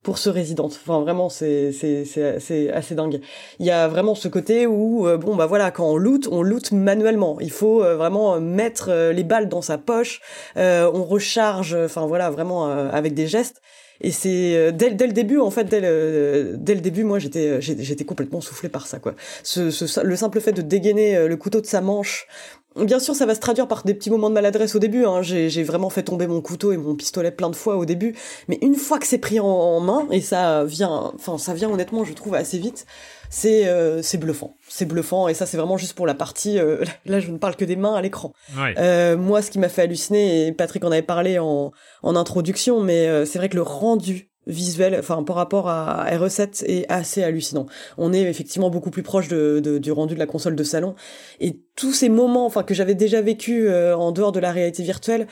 [0.03, 0.65] pour ce Resident.
[0.65, 3.21] Enfin, vraiment, c'est c'est c'est assez dingue.
[3.59, 6.43] Il y a vraiment ce côté où euh, bon bah voilà, quand on loot, on
[6.43, 7.37] loot manuellement.
[7.39, 10.21] Il faut euh, vraiment mettre euh, les balles dans sa poche.
[10.55, 11.73] on recharge.
[11.73, 13.61] Enfin voilà, vraiment avec des gestes.
[14.01, 17.19] Et c'est euh, dès, dès le début, en fait, dès le, dès le début, moi,
[17.19, 19.15] j'étais, euh, j'étais complètement soufflé par ça, quoi.
[19.43, 22.27] Ce, ce, le simple fait de dégainer euh, le couteau de sa manche.
[22.75, 25.05] Bien sûr, ça va se traduire par des petits moments de maladresse au début.
[25.05, 25.21] Hein.
[25.21, 28.15] J'ai, j'ai vraiment fait tomber mon couteau et mon pistolet plein de fois au début.
[28.47, 31.69] Mais une fois que c'est pris en, en main, et ça vient, enfin, ça vient
[31.69, 32.87] honnêtement, je trouve, assez vite,
[33.35, 34.55] c'est, euh, c'est bluffant.
[34.69, 35.27] C'est bluffant.
[35.27, 36.59] Et ça, c'est vraiment juste pour la partie.
[36.59, 38.31] euh, là, je ne parle que des mains à l'écran.
[38.57, 38.75] Ouais.
[38.77, 41.71] Euh, moi, ce qui m'a fait halluciner, et Patrick en avait parlé en,
[42.03, 46.65] en introduction, mais euh, c'est vrai que le rendu visuel, enfin par rapport à RE7,
[46.65, 47.65] est assez hallucinant.
[47.97, 50.95] On est effectivement beaucoup plus proche de, de- du rendu de la console de salon,
[51.39, 54.83] et tous ces moments, enfin que j'avais déjà vécu euh, en dehors de la réalité
[54.83, 55.27] virtuelle,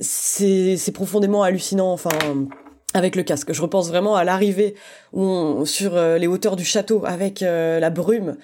[0.00, 1.92] c'est c'est profondément hallucinant.
[1.92, 2.08] Enfin
[2.94, 3.52] avec le casque.
[3.52, 4.74] Je repense vraiment à l'arrivée
[5.12, 8.36] sur euh, les hauteurs du château avec euh, la brume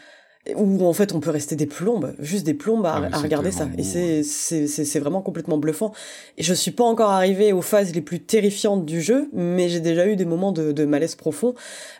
[0.56, 3.50] où en fait on peut rester des plombes, juste des plombes à, Ah, à regarder
[3.50, 3.64] ça.
[3.76, 5.92] Et beau, c'est c'est vraiment complètement bluffant.
[6.38, 9.80] Et je suis pas encore arrivée aux phases les plus terrifiantes du jeu, mais j'ai
[9.80, 11.54] déjà eu des moments de, de malaise profond.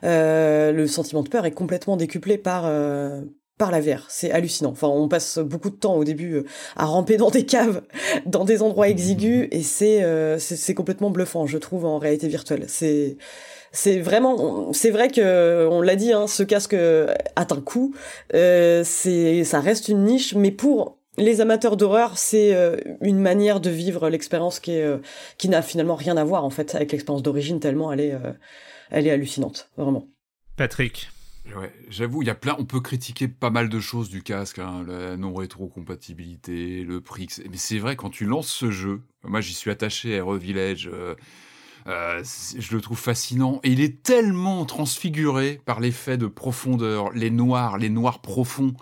[0.05, 3.21] Euh, le sentiment de peur est complètement décuplé par euh,
[3.61, 4.07] par la VR.
[4.09, 4.71] C'est hallucinant.
[4.71, 6.45] Enfin, on passe beaucoup de temps au début euh,
[6.77, 7.83] à ramper dans des caves,
[8.27, 12.65] dans des endroits exigus, et c'est euh, c'est complètement bluffant, je trouve, en réalité virtuelle.
[12.67, 13.17] C'est
[13.73, 17.95] c'est vraiment, c'est vrai que on l'a dit, hein, ce casque a un coût.
[18.35, 23.61] Euh, c'est, ça reste une niche, mais pour les amateurs d'horreur, c'est euh, une manière
[23.61, 24.99] de vivre l'expérience qui est, euh,
[25.39, 28.33] qui n'a finalement rien à voir en fait avec l'expérience d'origine tellement elle est, euh,
[28.91, 30.07] elle est hallucinante, vraiment.
[30.57, 31.11] Patrick.
[31.89, 32.57] J'avoue, il y a plein.
[32.59, 37.29] On peut critiquer pas mal de choses du casque, hein, la non rétrocompatibilité, le prix.
[37.51, 39.03] Mais c'est vrai quand tu lances ce jeu.
[39.25, 40.91] Moi, j'y suis attaché à Hero Village.
[40.93, 41.15] euh,
[41.87, 42.23] euh,
[42.59, 47.79] je le trouve fascinant et il est tellement transfiguré par l'effet de profondeur, les noirs,
[47.79, 48.75] les noirs profonds.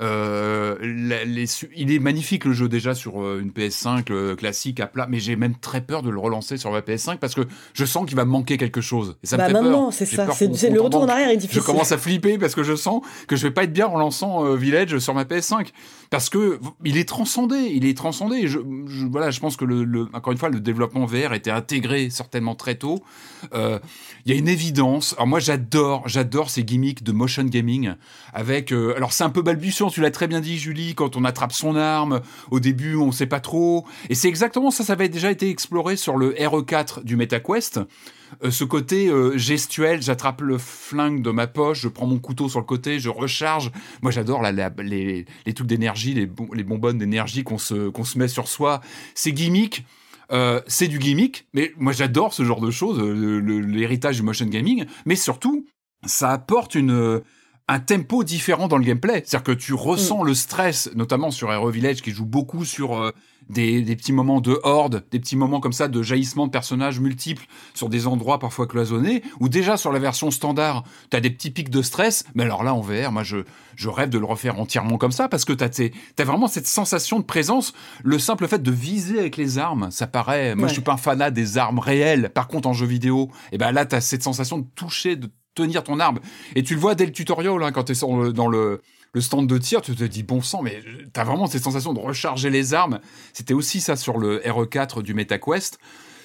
[0.00, 1.44] Euh, les
[1.76, 5.20] il est magnifique le jeu déjà sur euh, une PS5 euh, classique à plat, mais
[5.20, 7.42] j'ai même très peur de le relancer sur ma PS5 parce que
[7.74, 9.16] je sens qu'il va me manquer quelque chose.
[9.22, 9.92] Et ça bah me fait maintenant, peur.
[9.92, 10.28] c'est ça.
[10.32, 11.62] C'est, le retour en arrière est Je difficile.
[11.62, 14.44] commence à flipper parce que je sens que je vais pas être bien en lançant
[14.46, 15.68] euh, Village sur ma PS5
[16.10, 18.48] parce que il est transcendé, il est transcendé.
[18.48, 21.52] Je, je- voilà, je pense que le, le- encore une fois le développement VR était
[21.52, 23.02] intégré certainement très tôt.
[23.54, 23.78] Euh,
[24.26, 25.14] Il y a une évidence.
[25.14, 27.92] Alors moi j'adore, j'adore ces gimmicks de motion gaming
[28.34, 28.72] avec.
[28.72, 31.52] euh, alors c'est un peu balbutiant, tu l'as très bien dit Julie, quand on attrape
[31.52, 32.20] son arme
[32.50, 33.86] au début on sait pas trop.
[34.08, 37.80] Et c'est exactement ça, ça avait déjà été exploré sur le RE4 du MetaQuest.
[38.42, 42.48] Euh, ce côté euh, gestuel, j'attrape le flingue de ma poche, je prends mon couteau
[42.48, 43.70] sur le côté, je recharge.
[44.02, 48.18] Moi, j'adore les, les trucs d'énergie, les, bon- les bonbonnes d'énergie qu'on se, qu'on se
[48.18, 48.80] met sur soi.
[49.14, 49.84] C'est gimmick.
[50.32, 54.84] Euh, c'est du gimmick, mais moi j'adore ce genre de choses, l'héritage du motion gaming,
[55.04, 55.66] mais surtout,
[56.06, 57.20] ça apporte une,
[57.66, 59.24] un tempo différent dans le gameplay.
[59.26, 63.10] C'est-à-dire que tu ressens le stress, notamment sur Hero Village, qui joue beaucoup sur euh,
[63.50, 67.00] des, des petits moments de horde, des petits moments comme ça de jaillissement de personnages
[67.00, 71.30] multiples sur des endroits parfois cloisonnés, ou déjà sur la version standard, tu as des
[71.30, 73.38] petits pics de stress, mais alors là en VR, moi je,
[73.76, 77.18] je rêve de le refaire entièrement comme ça, parce que tu as, vraiment cette sensation
[77.18, 77.72] de présence,
[78.04, 80.68] le simple fait de viser avec les armes, ça paraît, moi Ouais.
[80.68, 83.72] je suis pas un fanat des armes réelles, par contre en jeu vidéo, et ben
[83.72, 86.20] là tu as cette sensation de toucher, de tenir ton arme,
[86.54, 88.80] et tu le vois dès le tutoriel, hein, quand tu es dans le, dans le
[89.12, 90.80] le stand de tir, tu te dis bon sang, mais
[91.12, 93.00] t'as vraiment cette sensation de recharger les armes.
[93.32, 95.78] C'était aussi ça sur le RE4 du MetaQuest.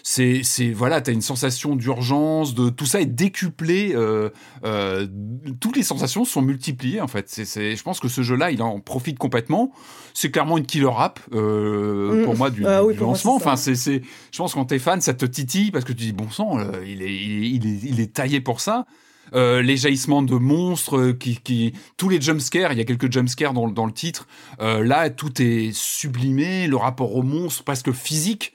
[0.07, 3.93] C'est, c'est voilà, t'as une sensation d'urgence, de tout ça est décuplé.
[3.95, 4.29] Euh,
[4.63, 5.07] euh,
[5.59, 7.27] toutes les sensations sont multipliées en fait.
[7.27, 9.71] C'est, c'est, je pense que ce jeu-là, il en profite complètement.
[10.13, 12.25] C'est clairement une killer app euh, Mm.
[12.25, 13.33] pour moi du, Ah oui, du pour moi, lancement.
[13.35, 16.13] enfin, c'est, c'est, je pense quand t'es fan, ça te titille parce que tu dis
[16.13, 18.85] bon sang, euh, il est, il est, il est, il est taillé pour ça.
[19.33, 23.53] Euh, les jaillissements de monstres, euh, qui, tous les jumpscares, il y a quelques jumpscares
[23.53, 24.27] dans, dans le titre.
[24.61, 28.53] Euh, là, tout est sublimé, le rapport au monstre presque physique.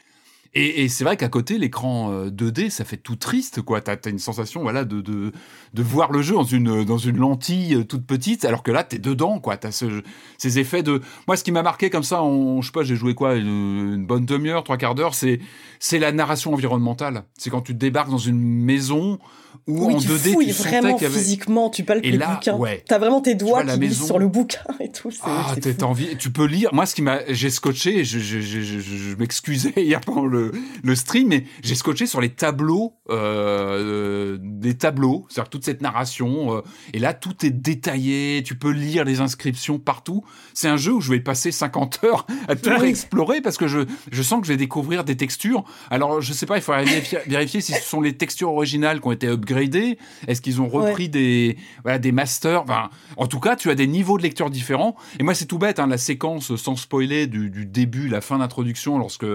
[0.53, 3.81] Et, c'est vrai qu'à côté, l'écran 2D, ça fait tout triste, quoi.
[3.81, 5.31] T'as as une sensation, voilà, de, de,
[5.75, 8.99] de voir le jeu dans une, dans une lentille toute petite, alors que là, t'es
[8.99, 9.57] dedans, quoi.
[9.57, 10.03] T'as ce,
[10.39, 11.03] ces effets de.
[11.29, 13.95] Moi, ce qui m'a marqué comme ça, on, je sais pas, j'ai joué quoi, une,
[13.95, 15.39] une bonne demi-heure, trois quarts d'heure, c'est,
[15.79, 17.23] c'est la narration environnementale.
[17.39, 19.21] C'est quand tu débarques dans une maison
[19.67, 21.09] où oui, en tu 2D, fouilles tu vraiment avait.
[21.09, 22.57] physiquement, tu palpes Et les là, bouquins.
[22.57, 22.83] ouais.
[22.87, 24.07] T'as vraiment tes doigts vois qui maison.
[24.07, 25.11] sur le bouquin et tout.
[25.23, 26.71] Ah, t'as envie, tu peux lire.
[26.73, 30.53] Moi, ce qui m'a, j'ai scotché, je, je, je, je, m'excusais hier pendant le,
[30.83, 36.57] le stream, mais j'ai scotché sur les tableaux, euh, des tableaux, c'est-à-dire toute cette narration.
[36.57, 36.61] euh,
[36.93, 38.43] et là, tout est détaillé.
[38.45, 40.25] Tu peux lire les inscriptions partout.
[40.55, 43.81] C'est un jeu où je vais passer 50 heures à tout réexplorer parce que je,
[44.11, 45.65] je sens que je vais découvrir des textures.
[45.91, 49.07] Alors, je sais pas, il faudrait vérifier, vérifier si ce sont les textures originales qui
[49.07, 49.99] ont été upgradées.
[50.29, 52.63] Est-ce qu'ils ont repris des, voilà, des masters?
[52.63, 54.97] Enfin, en tout cas, tu as des niveaux de lecture différents.
[55.19, 58.39] Et moi, c'est tout bête, hein, la séquence sans spoiler du, du début, la fin
[58.39, 59.27] d'introduction, lorsque,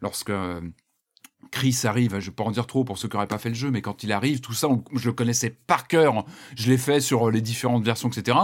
[0.00, 0.60] lorsque euh,
[1.50, 2.18] Chris arrive.
[2.20, 3.80] Je vais pas en dire trop pour ceux qui n'auraient pas fait le jeu, mais
[3.80, 6.24] quand il arrive, tout ça, on- je le connaissais par cœur.
[6.56, 8.36] Je l'ai fait sur les différentes versions, etc.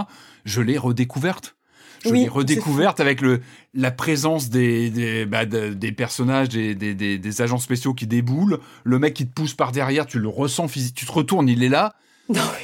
[0.44, 1.56] Je l'ai redécouverte.
[2.04, 3.40] Je Oui, l'ai redécouverte avec le,
[3.72, 8.58] la présence des, des, bah, des personnages, des, des, des, des agents spéciaux qui déboulent.
[8.84, 10.66] Le mec qui te pousse par derrière, tu le ressens.
[10.68, 11.94] Tu te retournes, il est là.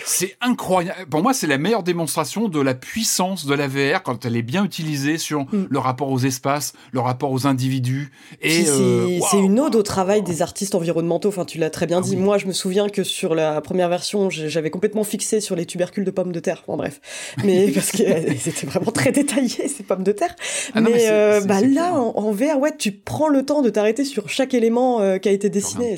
[0.06, 1.06] C'est incroyable.
[1.10, 4.42] Pour moi, c'est la meilleure démonstration de la puissance de la VR quand elle est
[4.42, 5.66] bien utilisée sur Mm.
[5.68, 8.10] le rapport aux espaces, le rapport aux individus.
[8.40, 11.28] Et c'est euh, une ode au travail des artistes environnementaux.
[11.28, 12.10] Enfin, tu l'as très bien Ah dit.
[12.10, 12.16] oui.
[12.16, 16.04] Moi, je me souviens que sur la première version, j'avais complètement fixé sur les tubercules
[16.04, 16.62] de pommes de terre.
[16.66, 17.00] Enfin bref,
[17.44, 20.34] mais parce que euh, c'était vraiment très détaillé ces pommes de terre.
[20.74, 23.68] Ah non, mais euh, bah là, en, en VR, ouais, tu prends le temps de
[23.70, 25.96] t'arrêter sur chaque élément euh, qui a été dessiné.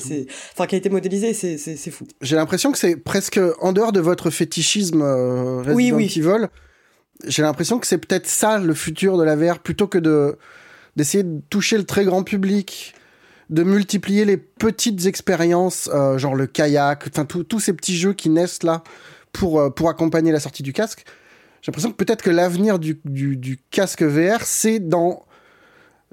[0.53, 1.33] enfin, qui a été modélisé.
[1.33, 2.05] C'est fou.
[2.21, 6.47] J'ai l'impression que c'est presque en dehors de votre fétichisme euh, Resident Oui.
[7.25, 10.37] J'ai l'impression que c'est peut-être ça le futur de la VR plutôt que de
[10.95, 12.93] d'essayer de toucher le très grand public,
[13.49, 18.13] de multiplier les petites expériences, euh, genre le kayak, enfin tous tous ces petits jeux
[18.13, 18.83] qui naissent là
[19.31, 21.05] pour euh, pour accompagner la sortie du casque.
[21.61, 25.25] J'ai l'impression que peut-être que l'avenir du, du, du casque VR, c'est dans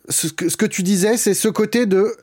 [0.09, 2.15] ce que, ce que tu disais, c'est ce côté de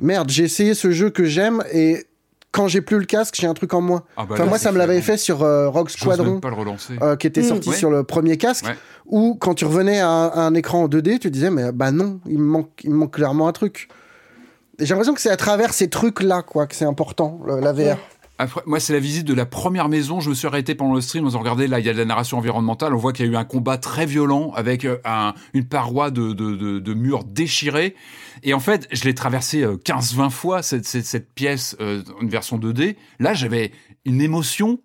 [0.00, 2.06] merde, j'ai essayé ce jeu que j'aime et
[2.52, 4.02] quand j'ai plus le casque, j'ai un truc en moins.
[4.16, 6.40] Ah bah Enfin, là, moi, ça me l'avait fait sur euh, Rogue J'ose Squadron, même
[6.40, 6.94] pas le relancer.
[7.02, 7.44] euh, qui était Mm.
[7.48, 7.76] sorti Ouais.
[7.76, 8.76] sur le premier casque, Ouais.
[9.06, 11.90] où quand tu revenais à un, à un écran en 2D, tu disais, mais bah
[11.90, 13.88] non, il me manque, il me manque clairement un truc.
[14.78, 17.72] Et j'ai l'impression que c'est à travers ces trucs-là, quoi, que c'est important, le- la
[17.72, 17.96] VR.
[18.38, 20.20] Après, moi, c'est la visite de la première maison.
[20.20, 21.26] Je me suis arrêté pendant le stream.
[21.26, 22.94] On regardé, là, il y a de la narration environnementale.
[22.94, 26.10] On voit qu'il y a eu un combat très violent avec euh, un- une paroi
[26.10, 27.94] de, de, de, de murs déchirés.
[28.42, 32.28] Et en fait, je l'ai traversé euh, 15-20 fois, cette, cette, cette pièce, euh, une
[32.30, 32.96] version 2D.
[33.20, 33.70] Là, j'avais
[34.04, 34.80] une émotion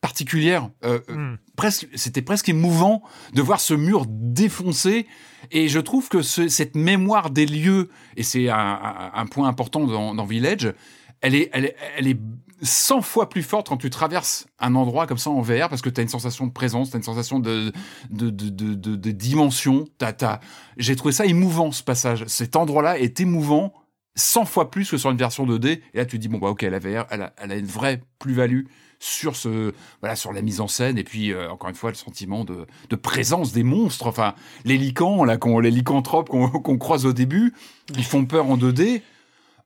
[0.00, 0.68] particulière.
[0.84, 1.36] Euh, euh, Hmm.
[1.56, 3.02] presque, c'était presque émouvant
[3.34, 5.06] de voir ce mur défoncé.
[5.52, 9.48] Et je trouve que ce- cette mémoire des lieux, et c'est un, un- un point
[9.48, 10.74] important dans, dans Village,
[11.20, 12.18] elle est, elle, est, elle est
[12.62, 15.90] 100 fois plus forte quand tu traverses un endroit comme ça en VR parce que
[15.90, 17.72] tu as une sensation de présence, tu as une sensation de,
[18.10, 19.86] de, de, de, de- dimension.
[19.98, 20.40] T'as-
[20.76, 22.24] J'ai trouvé ça émouvant ce passage.
[22.28, 23.72] Cet endroit-là est émouvant
[24.14, 25.80] 100 fois plus que sur une version 2D.
[25.94, 27.66] Et là, tu te dis, bon, bah, ok, la VR, elle a, elle a une
[27.66, 28.66] vraie plus-value
[29.04, 31.96] sur ce voilà sur la mise en scène et puis euh, encore une fois le
[31.96, 36.78] sentiment de, de présence des monstres enfin les licans là qu'on les lycanthropes qu'on qu'on
[36.78, 37.52] croise au début
[37.96, 39.02] ils font peur en 2D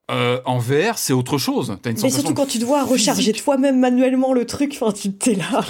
[0.08, 3.80] Euh, en VR c'est autre chose t'as une Mais surtout quand tu dois recharger toi-même
[3.80, 4.78] manuellement le truc.
[4.80, 5.64] Enfin, tu t'es là.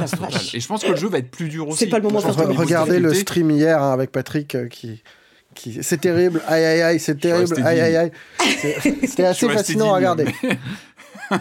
[0.52, 2.20] et je pense que le jeu va être plus dur aussi C'est pas le moment
[2.20, 5.02] de niveau Regardez le stream hier hein, avec Patrick euh, qui.
[5.54, 5.78] qui...
[5.80, 8.10] C'est terrible, aïe aïe aïe, c'est terrible, aïe aïe aïe.
[8.60, 10.26] C'est- C'était assez fascinant à regarder.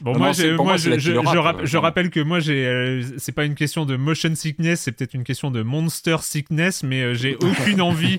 [0.00, 2.66] Bon, Non, moi, non, moi, je, je, je rapp- euh, je rappelle que moi, j'ai,
[2.66, 6.82] euh, c'est pas une question de motion sickness, c'est peut-être une question de monster sickness,
[6.82, 8.18] mais euh, j'ai aucune envie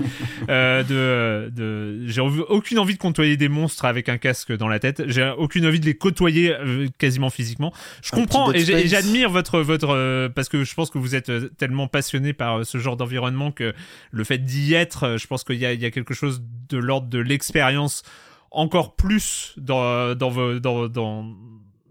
[0.50, 4.80] euh, de, de, j'ai aucune envie de côtoyer des monstres avec un casque dans la
[4.80, 5.04] tête.
[5.08, 7.74] J'ai aucune envie de les côtoyer euh, quasiment physiquement.
[8.04, 11.32] Je Un comprends et j'admire votre, votre, euh, parce que je pense que vous êtes
[11.58, 13.74] tellement passionné par euh, ce genre d'environnement que
[14.12, 16.44] le fait d'y être, euh, je pense qu'il y a, il y a quelque chose
[16.70, 18.04] de l'ordre de l'expérience
[18.52, 21.26] encore plus dans, dans, dans, dans,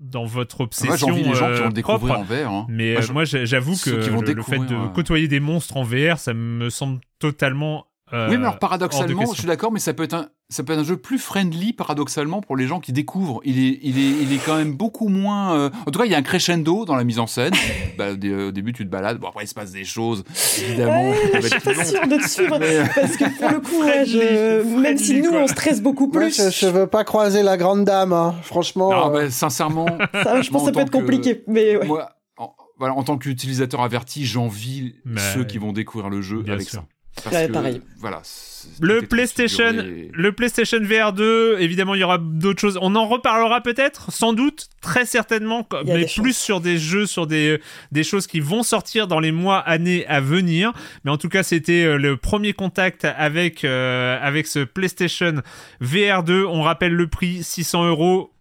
[0.00, 2.20] dans votre obsession moi j'ai envie les gens qui vont euh, le découvrir propre.
[2.20, 2.66] en VR hein.
[2.68, 6.18] Mais Moi, euh, j'avoue que le, le fait de euh, côtoyer des monstres en VR,
[6.18, 9.93] ça me semble totalement Euh, oui, mais alors de paradoxalement, je suis d'accord, mais ça
[9.93, 12.93] peut être un, ça peut être un jeu plus friendly paradoxalement pour les gens qui
[12.93, 13.40] découvrent.
[13.44, 15.55] Il est, il est, il est quand même beaucoup moins.
[15.55, 17.52] euh, En tout cas, il y a un crescendo dans la mise en scène.
[17.98, 19.18] Bah, au dé- au début, tu te balades.
[19.18, 20.24] Bon, après, il se passe des choses.
[20.66, 24.06] Évidemment, je suis pas sûre de te suivre Mais- parce que pour le coup, ouais,
[24.06, 24.18] je-
[24.62, 25.43] Friendly, même si nous quoi.
[25.43, 28.35] on stresse beaucoup Moi, plus, je, je veux pas croiser la grande dame, hein.
[28.43, 28.90] franchement.
[28.90, 31.43] Non, euh, bah, sincèrement, ça, je pense que ça peut être que- compliqué.
[31.47, 31.86] Mais ouais.
[31.86, 36.43] moi, en, voilà, en tant qu'utilisateur averti, j'envie Mais- ceux qui vont découvrir le jeu
[36.43, 36.80] Bien avec sûr.
[36.80, 36.86] ça.
[37.22, 37.82] Parce Ouais, que, pareil.
[37.98, 38.20] Voilà.
[38.22, 40.10] c'est- Le PlayStation, transfiguré.
[40.12, 42.78] le PlayStation VR 2, évidemment, il y aura d'autres choses.
[42.82, 47.60] On en reparlera peut-être, sans doute, très certainement, mais plus sur des jeux, sur des,
[47.92, 50.72] des choses qui vont sortir dans les mois, années à venir.
[51.04, 55.34] Mais en tout cas, c'était euh, le premier contact avec, euh, avec ce PlayStation
[55.80, 56.44] VR 2.
[56.44, 58.32] On rappelle le prix, 600 euros.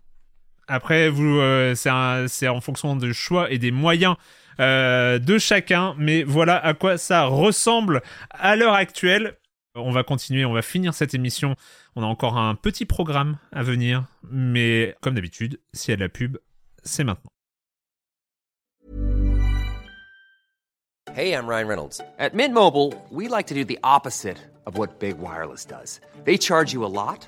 [0.67, 4.15] Après, vous, euh, c'est en fonction du choix et des moyens
[4.59, 5.95] euh, de chacun.
[5.97, 9.37] Mais voilà à quoi ça ressemble à l'heure actuelle.
[9.75, 11.55] On va continuer, on va finir cette émission.
[11.95, 14.05] On a encore un petit programme à venir.
[14.29, 16.37] Mais comme d'habitude, s'il y a de la pub,
[16.83, 17.31] c'est maintenant.
[21.17, 21.99] Hey, I'm Ryan Reynolds.
[22.19, 25.99] At Mint Mobile, we like to do the opposite of what Big Wireless does.
[26.25, 27.27] They charge you a lot,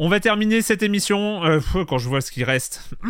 [0.00, 1.44] On va terminer cette émission.
[1.44, 1.58] euh,
[1.88, 2.88] quand je vois ce qui reste,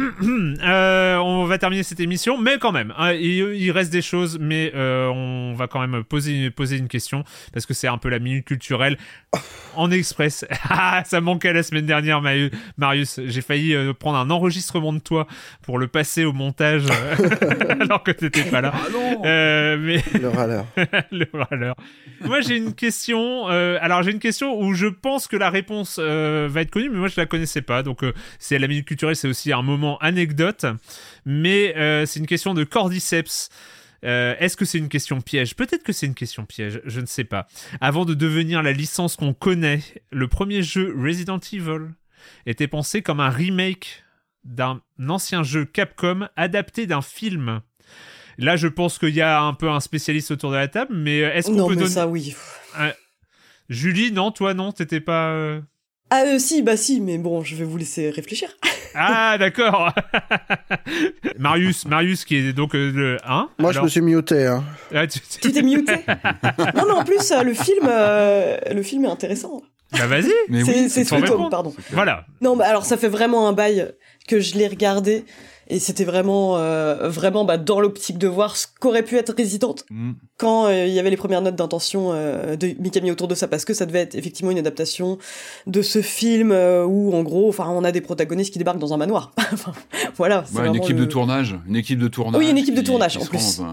[0.61, 4.39] Euh, on va terminer cette émission, mais quand même, hein, il, il reste des choses,
[4.41, 8.09] mais euh, on va quand même poser, poser une question parce que c'est un peu
[8.09, 8.97] la minute culturelle
[9.77, 10.47] en express.
[10.71, 12.21] Ah, ça manquait la semaine dernière,
[12.77, 13.21] Marius.
[13.25, 15.27] J'ai failli prendre un enregistrement de toi
[15.63, 16.85] pour le passer au montage
[17.81, 18.73] alors que t'étais pas là.
[19.25, 20.67] Euh, mais Le râleur.
[21.11, 21.75] le râleur.
[22.21, 23.47] Moi, j'ai une question.
[23.47, 27.09] alors, j'ai une question où je pense que la réponse va être connue, mais moi,
[27.09, 27.83] je la connaissais pas.
[27.83, 30.67] Donc, euh, c'est la minute culturelle, c'est aussi un moment anecdote.
[31.25, 33.49] Mais euh, c'est une question de Cordyceps.
[34.05, 35.57] Euh, Est-ce que c'est une question piège?
[35.57, 37.49] Peut-être que c'est une question piège, je ne sais pas.
[37.81, 39.83] Avant de devenir la licence qu'on connaît,
[40.13, 41.91] le premier jeu Resident Evil
[42.47, 44.05] était pensé comme un remake
[44.45, 47.61] d'un ancien jeu Capcom adapté d'un film.
[48.39, 51.19] Là, je pense qu'il y a un peu un spécialiste autour de la table, mais
[51.19, 51.95] est-ce qu'on Non, peut mais donner...
[51.95, 52.37] ça, oui.
[53.69, 55.61] Julie, non, toi, non, t'étais pas...
[56.11, 58.49] Ah, euh, si, bah si, mais bon, je vais vous laisser réfléchir.
[58.95, 59.93] Ah, d'accord
[61.39, 63.51] Marius, Marius qui est donc euh, le 1.
[63.59, 64.47] Moi, je me suis muté.
[64.47, 64.65] Hein.
[65.41, 65.93] Tu t'es muté?
[66.75, 69.63] Non, mais en plus, euh, le film, euh, le film est intéressant.
[69.93, 71.51] Bah vas-y Mais C'est oui, répondre.
[71.51, 71.75] pardon.
[71.93, 72.25] Voilà.
[72.41, 73.93] Non, bah alors ça fait vraiment un bail
[74.27, 75.25] que je l'ai regardé
[75.69, 79.75] et c'était vraiment, euh, vraiment bah, dans l'optique de voir ce qu'aurait pu être Resident
[79.91, 80.13] Mm.
[80.39, 83.49] quand euh, il y avait les premières notes d'intention euh, de Mikami autour de ça
[83.49, 85.19] parce que ça devait être effectivement une adaptation
[85.67, 88.93] de ce film euh, où en gros, enfin, on a des protagonistes qui débarquent dans
[88.95, 89.33] un manoir.
[89.53, 89.73] Enfin,
[90.17, 90.45] voilà.
[90.47, 92.41] c'est Ouais, une équipe le- de tournage, une équipe de tournage.
[92.41, 93.59] Oui, une équipe de tournage, qui en plus.
[93.59, 93.65] rend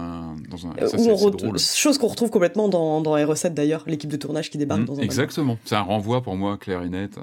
[0.50, 0.88] Dans un, dans un...
[0.88, 1.58] ça, où on drôle.
[1.58, 4.92] chose qu'on retrouve complètement dans, dans R7 d'ailleurs, l'équipe de tournage qui débarque Mm, dans
[4.92, 5.04] un manoir.
[5.04, 5.58] Exactement.
[5.64, 7.16] C'est un renvoi pour moi clair et net.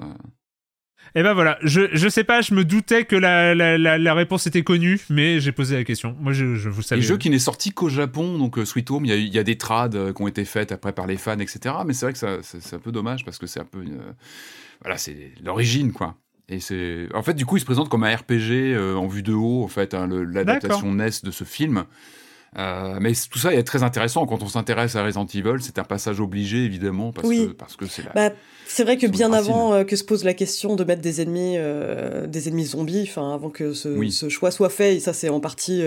[1.16, 4.14] Et ben voilà, je, je sais pas, je me doutais que la, la, la, la
[4.14, 6.16] réponse était connue, mais j'ai posé la question.
[6.20, 7.02] Moi, je, je vous Et savez.
[7.02, 9.38] jeu qui n'est sorti qu'au Japon, donc euh, Sweet Home, il y, a, il y
[9.38, 11.76] a des trades euh, qui ont été faites après par les fans, etc.
[11.86, 13.78] Mais c'est vrai que ça- c'est un peu dommage parce que c'est un peu.
[13.78, 14.12] euh,
[14.82, 16.16] voilà, c'est l'origine, quoi.
[16.48, 17.06] Et c'est.
[17.14, 19.62] En fait, du coup, il se présente comme un RPG euh, en vue de haut,
[19.62, 21.84] en fait, hein, l'adaptation NES de ce film.
[22.56, 25.60] Euh, mais tout ça est très intéressant quand on s'intéresse à Resident Evil.
[25.60, 27.48] C'est un passage obligé, évidemment, parce Oui.
[27.48, 28.12] que parce que c'est la.
[28.12, 28.34] Bah,
[28.66, 31.54] c'est vrai que bien avant euh, que se pose la question de mettre des ennemis,
[31.58, 34.10] euh, des ennemis zombies, enfin avant que ce, Oui.
[34.12, 35.82] ce choix soit fait, et ça c'est en partie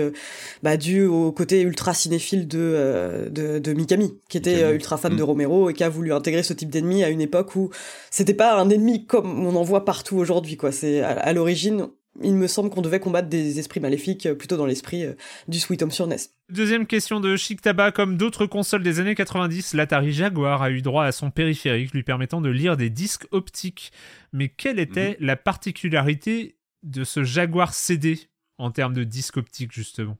[0.62, 4.74] bah, dû au côté ultra cinéphile de, de, de Mikami, qui était Mikami.
[4.74, 5.16] ultra fan Mm.
[5.16, 7.70] de Romero et qui a voulu intégrer ce type d'ennemi à une époque où
[8.10, 10.56] c'était pas un ennemi comme on en voit partout aujourd'hui.
[10.56, 10.70] quoi.
[10.70, 11.88] C'est à, à l'origine,
[12.22, 15.14] il me semble qu'on devait combattre des esprits maléfiques euh, plutôt dans l'esprit euh,
[15.48, 16.16] du Sweet Home sur NES.
[16.50, 17.92] Deuxième question de Chic Tabac.
[17.92, 22.02] Comme d'autres consoles des années 90, l'Atari Jaguar a eu droit à son périphérique lui
[22.02, 23.92] permettant de lire des disques optiques.
[24.32, 28.18] Mais quelle était la particularité de ce Jaguar CD
[28.58, 30.16] en termes de disques optiques, justement?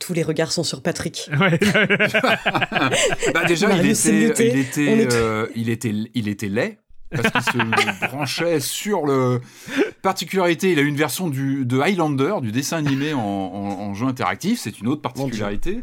[0.00, 1.28] Tous les regards sont sur Patrick.
[1.40, 1.58] Ouais.
[3.34, 4.48] Bah, déjà, il Marius s'est était, muté.
[4.52, 6.78] il, était, On est- euh, il, était, il était laid.
[7.10, 9.40] Parce qu'il se branchait sur le.
[10.02, 14.06] Particularité, il a une version du, de Highlander, du dessin animé en, en- en jeu
[14.06, 15.82] interactif, c'est une autre particularité.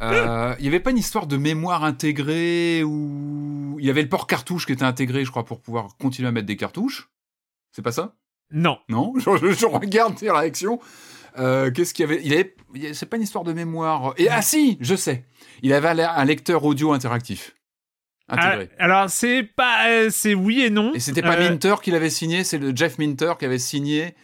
[0.00, 3.76] Euh, Il n'y avait pas une histoire de mémoire intégrée ou.
[3.80, 6.32] Il y avait le port cartouche qui était intégré, je crois, pour pouvoir continuer à
[6.32, 7.08] mettre des cartouches.
[7.72, 8.14] C'est pas ça?
[8.52, 8.78] Non.
[8.88, 9.12] Non?
[9.18, 10.80] Je, je, regarde tes réactions.
[11.38, 12.20] Euh, Qu'est-ce qu'il y avait?
[12.24, 12.54] Il avait.
[12.94, 14.14] C'est pas une histoire de mémoire.
[14.18, 15.24] Et ah si, je sais.
[15.62, 17.54] Il avait un lecteur audio interactif.
[18.28, 18.68] Intégré.
[18.78, 20.92] Ah, alors c'est pas, euh, c'est oui et non.
[20.94, 21.48] Et c'était pas euh...
[21.48, 24.14] Minter qui l'avait signé, c'est le Jeff Minter qui avait signé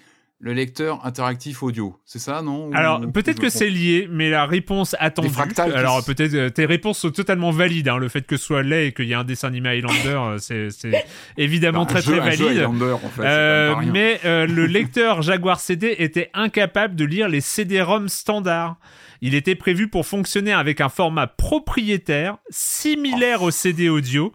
[0.44, 1.96] le lecteur interactif audio.
[2.04, 5.30] C'est ça, non Alors, peut-être que c'est lié, mais la réponse attendue...
[5.74, 7.88] Alors, peut-être euh, tes réponses sont totalement valides.
[7.88, 10.08] Hein, le fait que ce soit laid et qu'il y ait un dessin animé Highlander,
[10.08, 10.90] euh, c'est
[11.38, 12.62] évidemment très très valide.
[12.62, 18.10] en fait, euh, mais euh, le lecteur Jaguar CD était incapable de lire les CD-ROM
[18.10, 18.76] standards.
[19.20, 24.32] Il était prévu pour fonctionner avec un format propriétaire, similaire au CD audio,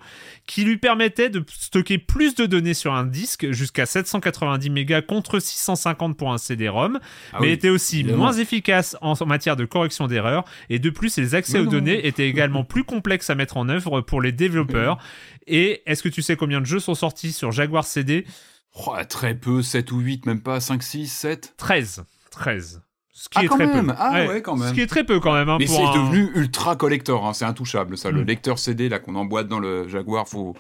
[0.48, 5.40] qui lui permettait de stocker plus de données sur un disque, jusqu'à 790 mégas contre
[5.40, 7.00] 650 pour un CD-ROM,
[7.34, 8.24] Ah mais oui, était aussi évidemment.
[8.24, 11.72] moins efficace en matière de correction d'erreurs, et de plus, les accès aux non.
[11.72, 14.98] données étaient également plus complexes à mettre en œuvre pour les développeurs.
[15.52, 18.26] Et est-ce que tu sais combien de jeux sont sortis sur Jaguar CD
[18.86, 21.54] Oh, très peu, 7 ou 8, même pas 5, 6, 7.
[21.58, 22.04] 13.
[22.32, 22.82] 13.
[23.22, 23.88] Ce qui Ah, est quand très même.
[23.88, 23.94] peu.
[23.98, 24.70] Ah, ouais, quand même.
[24.70, 25.50] Ce qui est très peu quand même.
[25.50, 28.12] hein, Mais c'est un- devenu ultra collector, hein, c'est intouchable ça.
[28.12, 28.28] Le Mm.
[28.28, 30.56] lecteur CD là qu'on emboîte dans le Jaguar, faut...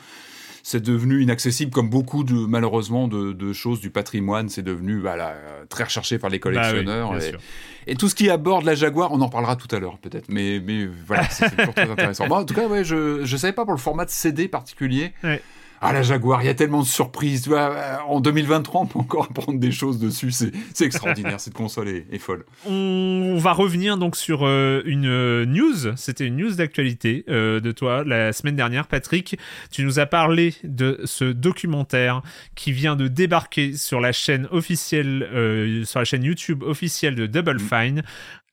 [0.61, 4.49] c'est devenu inaccessible comme beaucoup de malheureusement de, de choses du patrimoine.
[4.49, 5.35] C'est devenu voilà,
[5.69, 7.11] très recherché par les Bah oui, collectionneurs.
[7.11, 7.39] bien et, sûr.
[7.87, 10.25] et tout ce qui aborde la Jaguar, on en parlera tout à l'heure peut-être.
[10.27, 12.27] Mais, mais voilà, c'est toujours très intéressant.
[12.27, 15.13] Bon, en tout cas, ouais, je je savais pas pour le format de CD particulier.
[15.23, 15.41] Ouais.
[15.81, 17.47] Ah la Jaguar, il y a tellement de surprises.
[17.47, 20.31] Vois, euh, en 2023, on peut encore apprendre des choses dessus.
[20.31, 21.39] C'est extraordinaire.
[21.39, 22.45] Cette console est, est folle.
[22.65, 25.95] On va revenir donc sur euh, une euh, news.
[25.95, 29.37] C'était une news d'actualité euh, de toi la semaine dernière, Patrick.
[29.71, 32.21] Tu nous as parlé de ce documentaire
[32.55, 37.25] qui vient de débarquer sur la chaîne officielle, euh, sur la chaîne YouTube officielle de
[37.25, 38.03] Double Fine.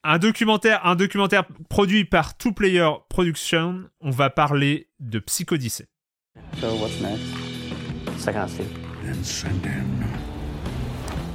[0.05, 3.83] Un documentaire, un documentaire produit par Two Player Production.
[4.01, 5.87] On va parler de Psychodyssée.
[6.61, 7.23] So what's next?
[8.23, 8.65] Psychonauts 2.
[9.05, 10.01] Then send in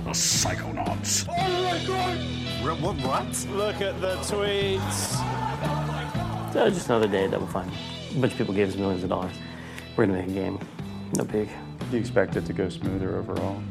[0.04, 1.28] the Psychonauts.
[1.30, 1.62] Oh
[3.06, 3.46] what?
[3.56, 5.18] Look at the tweets.
[6.54, 7.72] So just another day at Double Fine.
[8.12, 9.34] A bunch of people gave us millions of dollars.
[9.96, 10.60] We're gonna make a game.
[11.16, 11.50] No big.
[11.90, 13.62] Do you expect it to go smoother overall?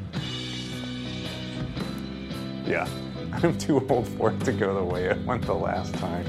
[2.66, 2.88] Yeah.
[3.32, 6.24] I'm too old for it to go the way it went the last time.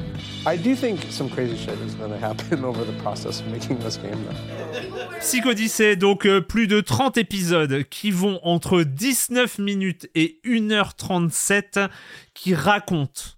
[0.46, 3.80] I do think some crazy shit is going to happen over the process of making
[3.80, 5.20] this game, though.
[5.20, 11.90] Psychodyssée, donc euh, plus de 30 épisodes qui vont entre 19 minutes et 1h37
[12.34, 13.36] qui racontent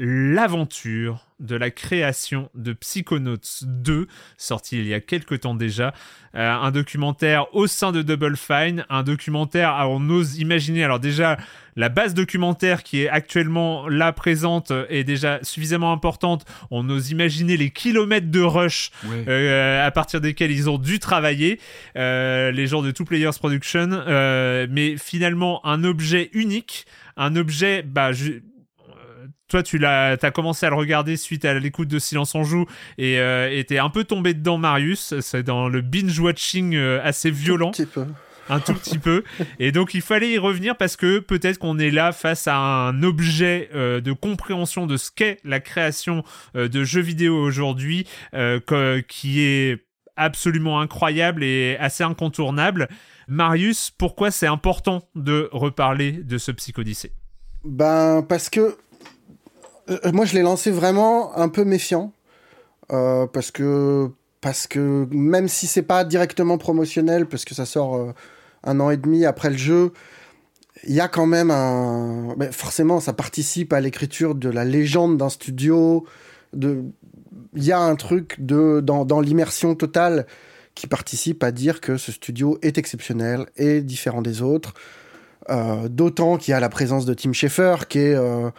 [0.00, 4.06] l'aventure de la création de Psychonauts 2,
[4.36, 5.94] sorti il y a quelques temps déjà.
[6.34, 11.00] Euh, un documentaire au sein de Double Fine, un documentaire, alors on ose imaginer, alors
[11.00, 11.38] déjà,
[11.76, 16.44] la base documentaire qui est actuellement là présente est déjà suffisamment importante.
[16.70, 19.24] On ose imaginer les kilomètres de rush Ouais.
[19.28, 21.58] euh, à partir desquels ils ont dû travailler,
[21.96, 26.84] euh, les gens de Two Players Production, euh, mais finalement un objet unique,
[27.16, 28.40] un objet, bah, je-
[29.50, 32.64] toi tu l'as, t'as commencé à le regarder suite à l'écoute de Silence on joue
[32.96, 35.20] et euh, t'es un peu tombé dedans, Marius.
[35.20, 38.04] C'est dans le binge watching euh, assez violent Un petit peu.
[38.48, 39.24] un tout petit peu.
[39.58, 43.02] Et donc il fallait y revenir parce que peut-être qu'on est là face à un
[43.02, 46.24] objet euh, de compréhension de ce qu'est la création
[46.56, 48.60] euh, de jeux vidéo aujourd'hui, euh,
[49.08, 49.84] qui est
[50.16, 52.88] absolument incroyable et assez incontournable.
[53.28, 57.12] Marius, pourquoi c'est important de reparler de ce Psychodyssée
[57.64, 58.76] Ben, parce que
[60.12, 62.12] moi, je l'ai lancé vraiment un peu méfiant.
[62.92, 64.10] Euh, parce que
[64.40, 68.12] parce que même si c'est pas directement promotionnel, parce que ça sort euh,
[68.64, 69.92] un an et demi après le jeu,
[70.84, 72.34] il y a quand même un.
[72.52, 76.06] forcément, ça participe à l'écriture de la légende d'un studio.
[76.54, 76.92] Il
[77.54, 80.26] y a un truc de dans, l'immersion totale
[80.74, 84.74] qui participe à dire que ce studio est exceptionnel et différent des autres.
[85.50, 88.50] Euh, D'autant qu'il y a la présence de Tim Schafer, qui est euh,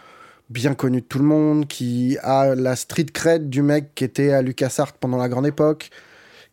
[0.50, 4.32] bien connu de tout le monde, qui a la street cred du mec qui était
[4.32, 5.90] à LucasArts pendant la grande époque,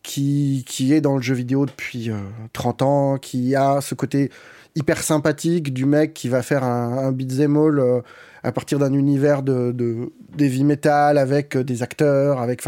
[0.04, 2.16] qui, qui est dans le jeu vidéo depuis euh,
[2.54, 4.32] 30 ans, qui a ce côté
[4.76, 8.02] hyper sympathique du mec qui va faire un, un beat'em euh,
[8.44, 12.64] à partir d'un univers de, de d'heavy metal avec euh, des acteurs, avec,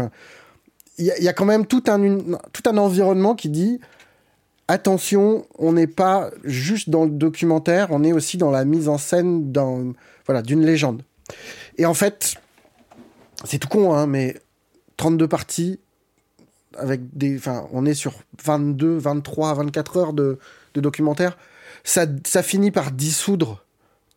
[0.98, 2.18] il y, a- quand même tout un,
[2.52, 3.80] tout un environnement qui dit
[4.68, 8.98] attention, on n'est pas juste dans le documentaire, on est aussi dans la mise en
[8.98, 9.92] scène d'un,
[10.26, 11.02] voilà, d'une légende.
[11.78, 12.36] Et en fait,
[13.44, 14.40] c'est tout con, hein, mais
[14.96, 15.80] 32 parties,
[16.78, 17.38] avec des,
[17.72, 18.14] on est sur
[18.44, 20.38] 22, 23, 24 heures de,
[20.74, 21.36] documentaire,
[21.84, 23.64] ça, ça finit par dissoudre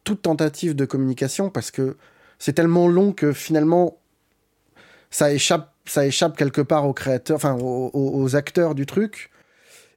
[0.04, 1.98] toute tentative de communication parce que
[2.40, 3.98] c'est tellement long que finalement,
[5.10, 9.32] ça échappe, ça échappe quelque part aux créateurs, enfin aux, acteurs du truc.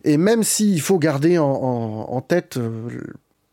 [0.05, 2.89] Et même s'il faut garder en tête euh,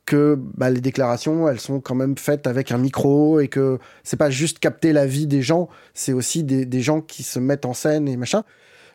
[0.06, 4.18] que bah, les déclarations, elles sont quand même faites avec un micro et que c'est
[4.18, 7.65] pas juste capter la vie des gens, c'est aussi des, des gens qui se mettent
[7.65, 8.44] en scène et machin.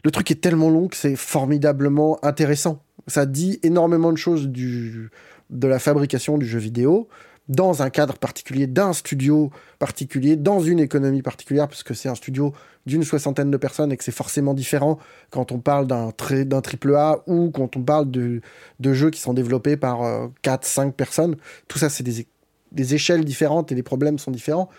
[0.05, 2.83] Le truc est tellement long que c'est formidablement intéressant.
[3.07, 5.11] Ça dit énormément de choses du,
[5.51, 7.09] de la fabrication du jeu vidéo
[7.51, 9.51] dans un cadre particulier, d'un studio
[9.81, 12.55] particulier, dans une économie particulière, parce que c'est un studio
[12.87, 15.01] d'une soixantaine de personnes et que c'est forcément différent
[15.31, 18.41] quand on parle d'un triple A ou quand on parle de,
[18.81, 21.37] jeux qui sont développés par 4-5 personnes.
[21.67, 24.71] Tout ça, c'est des, échelles différentes et les problèmes sont différents.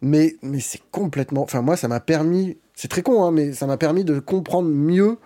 [0.00, 1.42] Mais, mais c'est complètement...
[1.42, 2.56] Enfin, moi, ça m'a permis...
[2.74, 5.18] C'est très con, hein, mais ça m'a permis de comprendre mieux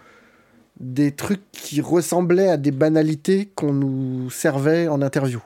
[0.80, 5.40] des trucs qui ressemblaient à des banalités qu'on nous servait en interview.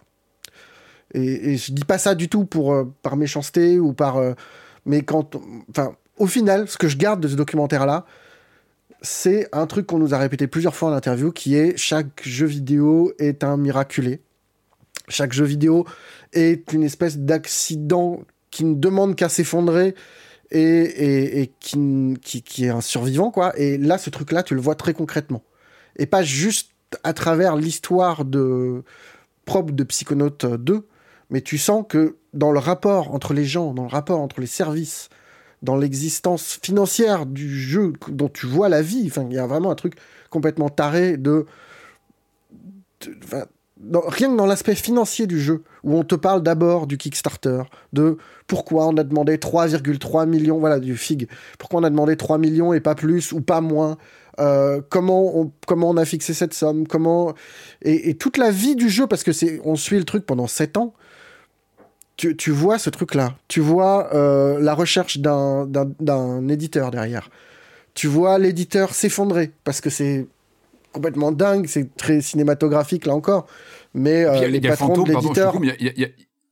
[1.15, 4.35] Et, et je dis pas ça du tout pour euh, par méchanceté ou par euh,
[4.85, 5.37] mais quand
[5.71, 8.07] enfin au final ce que je garde de ce documentaire là
[9.03, 12.47] c'est un truc qu'on nous a répété plusieurs fois en interview qui est chaque jeu
[12.47, 14.21] vidéo est un miraculé.
[15.09, 15.87] Chaque jeu vidéo
[16.33, 19.95] est une espèce d'accident qui ne demande qu'à s'effondrer
[20.51, 23.57] et, et, qui, qui, est un survivant quoi.
[23.59, 25.43] Et là ce truc là tu le vois très concrètement.
[25.97, 26.73] Et pas juste
[27.05, 28.83] à travers l'histoire de
[29.45, 30.87] propre de Psychonaut 2,
[31.31, 34.47] mais tu sens que dans le rapport entre les gens, dans le rapport entre les
[34.47, 35.09] services,
[35.63, 39.75] dans l'existence financière du jeu dont tu vois la vie, il y a vraiment un
[39.75, 39.95] truc
[40.31, 41.47] complètement taré de...
[43.01, 47.63] rien que dans l'aspect financier du jeu, où on te parle d'abord du Kickstarter,
[47.93, 51.29] de pourquoi on a demandé 3,3 millions, voilà, du FIG,
[51.59, 53.97] pourquoi on a demandé 3 millions et pas plus ou pas moins,
[54.39, 57.35] euh, comment, on, comment on a fixé cette somme, comment...
[57.83, 59.33] Et, toute la vie du jeu, parce que
[59.65, 60.95] on suit le truc pendant 7 ans,
[62.17, 63.35] tu, tu vois ce truc-là.
[63.49, 65.69] Tu vois euh, la recherche d'un-
[66.49, 67.29] éditeur derrière.
[67.95, 70.27] Tu vois l'éditeur s'effondrer, parce que c'est
[70.93, 73.47] complètement dingue, c'est très cinématographique là encore,
[73.95, 75.29] mais euh, Puis il y a- les il y a le patrons fantôme, de pardon,
[75.29, 75.53] je te l'éditeur...
[75.53, 76.09] coupe, il y a- il y a-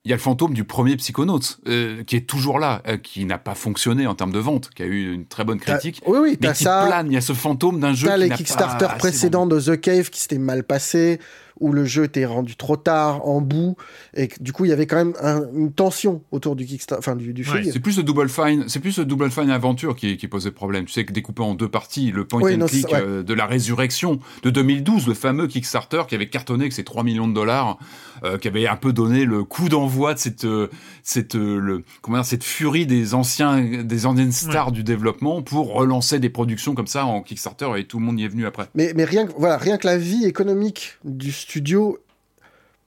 [0.07, 3.25] il y a le fantôme du premier Psychonaut, euh, qui est toujours là, euh, qui
[3.25, 6.19] n'a pas fonctionné en termes de vente, qui a eu une très bonne critique, oui,
[6.21, 6.85] oui, mais qui ça.
[6.87, 7.07] plane.
[7.07, 10.21] Il y a ce fantôme d'un jeu T'as les Kickstarter précédents de The Cave qui
[10.21, 11.21] s'étaient mal passés,
[11.61, 13.77] où le jeu était rendu trop tard, en bout,
[14.15, 16.99] et que, du coup il y avait quand même un- une tension autour du Kickstarter,
[16.99, 17.73] enfin du, du Ouais, FIG.
[17.73, 20.85] c'est plus le Double Fine, c'est plus le Double Fine Aventure qui, qui posait problème.
[20.85, 23.01] Tu sais que découpé en deux parties, le point Oui, and non, click ouais.
[23.03, 27.03] euh, de la résurrection de 2012, le fameux Kickstarter qui avait cartonné avec ses 3
[27.05, 27.79] millions de dollars,
[28.25, 30.69] euh, qui avait un peu donné le coup d'envoi de cette, euh,
[31.03, 35.73] cette, euh, le, comment dire, cette furie des anciens, des anciennes stars du développement pour
[35.75, 38.67] relancer des productions comme ça en Kickstarter et tout le monde y est venu après.
[38.75, 41.99] Mais, mais rien, que, voilà, rien que la vie économique du studio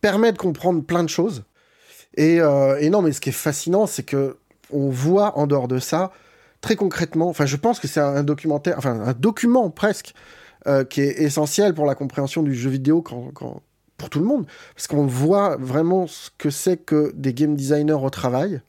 [0.02, 1.44] permet de comprendre plein de choses.
[2.16, 4.38] Et, euh, et non, mais ce qui est fascinant, c'est que
[4.72, 6.12] on voit en dehors de ça,
[6.62, 10.14] très concrètement, enfin, je pense que c'est un documentaire, enfin, un document presque,
[10.66, 13.62] euh, qui est essentiel pour la compréhension du jeu vidéo quand, quand-
[13.98, 14.46] pour tout le monde.
[14.76, 18.62] Parce qu'on voit vraiment ce que c'est que des game designers au travail.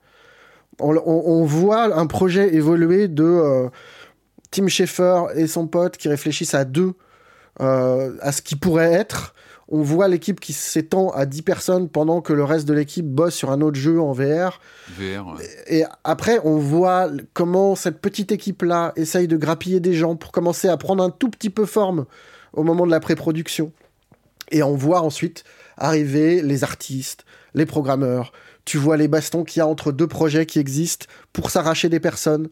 [0.81, 3.69] On, on- on voit un projet évoluer de euh,
[4.51, 6.93] Tim Schafer et son pote qui réfléchissent à deux
[7.61, 9.35] euh, à ce qui pourrait être.
[9.71, 13.35] On voit l'équipe qui s'étend à 10 personnes pendant que le reste de l'équipe bosse
[13.35, 14.61] sur un autre jeu en VR.
[14.97, 15.27] VR.
[15.37, 15.45] ouais.
[15.67, 20.69] Et après, on voit comment cette petite équipe-là essaye de grappiller des gens pour commencer
[20.69, 22.07] à prendre un tout petit peu forme
[22.55, 23.73] au moment de la pré-production.
[24.51, 25.45] Et on voit ensuite
[25.77, 28.33] arriver les artistes, les programmeurs.
[28.65, 32.01] Tu vois les bastons qu'il y a entre deux projets qui existent pour s'arracher des
[32.01, 32.49] personnes.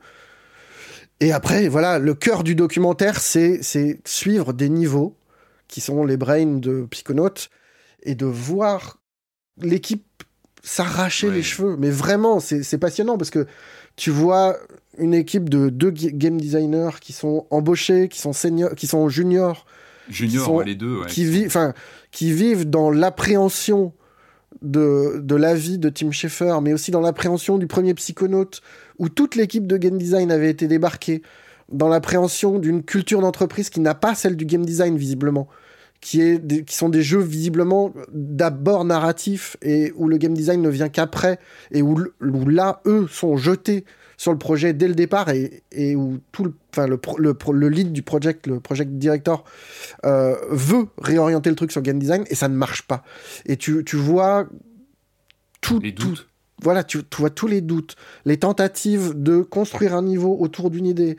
[1.20, 5.16] Et après, voilà, le cœur du documentaire, c'est c'est suivre des niveaux
[5.68, 7.48] qui sont les brains de Psychonautes
[8.02, 8.98] et de voir
[9.60, 10.04] l'équipe
[10.62, 11.76] s'arracher les cheveux.
[11.78, 13.46] Mais vraiment, c'est passionnant parce que
[13.96, 14.58] tu vois
[14.98, 19.08] une équipe de deux ga- game designers qui sont embauchés, qui sont seniors, qui sont
[19.08, 19.64] juniors,
[20.08, 21.00] Junior, qui sont- ouais, les deux.
[21.00, 21.06] ouais.
[21.06, 21.74] qui, vivent, enfin,
[22.12, 23.92] qui vivent dans l'appréhension
[24.62, 28.62] de, de la vie de Tim Schafer, mais aussi dans l'appréhension du premier psychonaute,
[28.98, 31.22] où toute l'équipe de game design avait été débarquée,
[31.70, 35.48] dans l'appréhension d'une culture d'entreprise qui n'a pas celle du game design, visiblement,
[36.00, 40.62] qui, est des- qui sont des jeux visiblement d'abord narratifs, et où le game design
[40.62, 41.38] ne vient qu'après,
[41.72, 41.98] et où
[42.46, 43.84] là, eux, sont jetés
[44.16, 47.68] sur le projet dès le départ, et, et où tout le, enfin, le, le, le
[47.68, 49.44] lead du project, le project director,
[50.04, 53.04] euh, veut réorienter le truc sur game design et ça ne marche pas.
[53.44, 54.46] Et tu, tu vois
[55.60, 56.08] tout, tout-
[56.62, 60.86] voilà, tu, tu vois tous les doutes, les tentatives de construire un niveau autour d'une
[60.86, 61.16] idée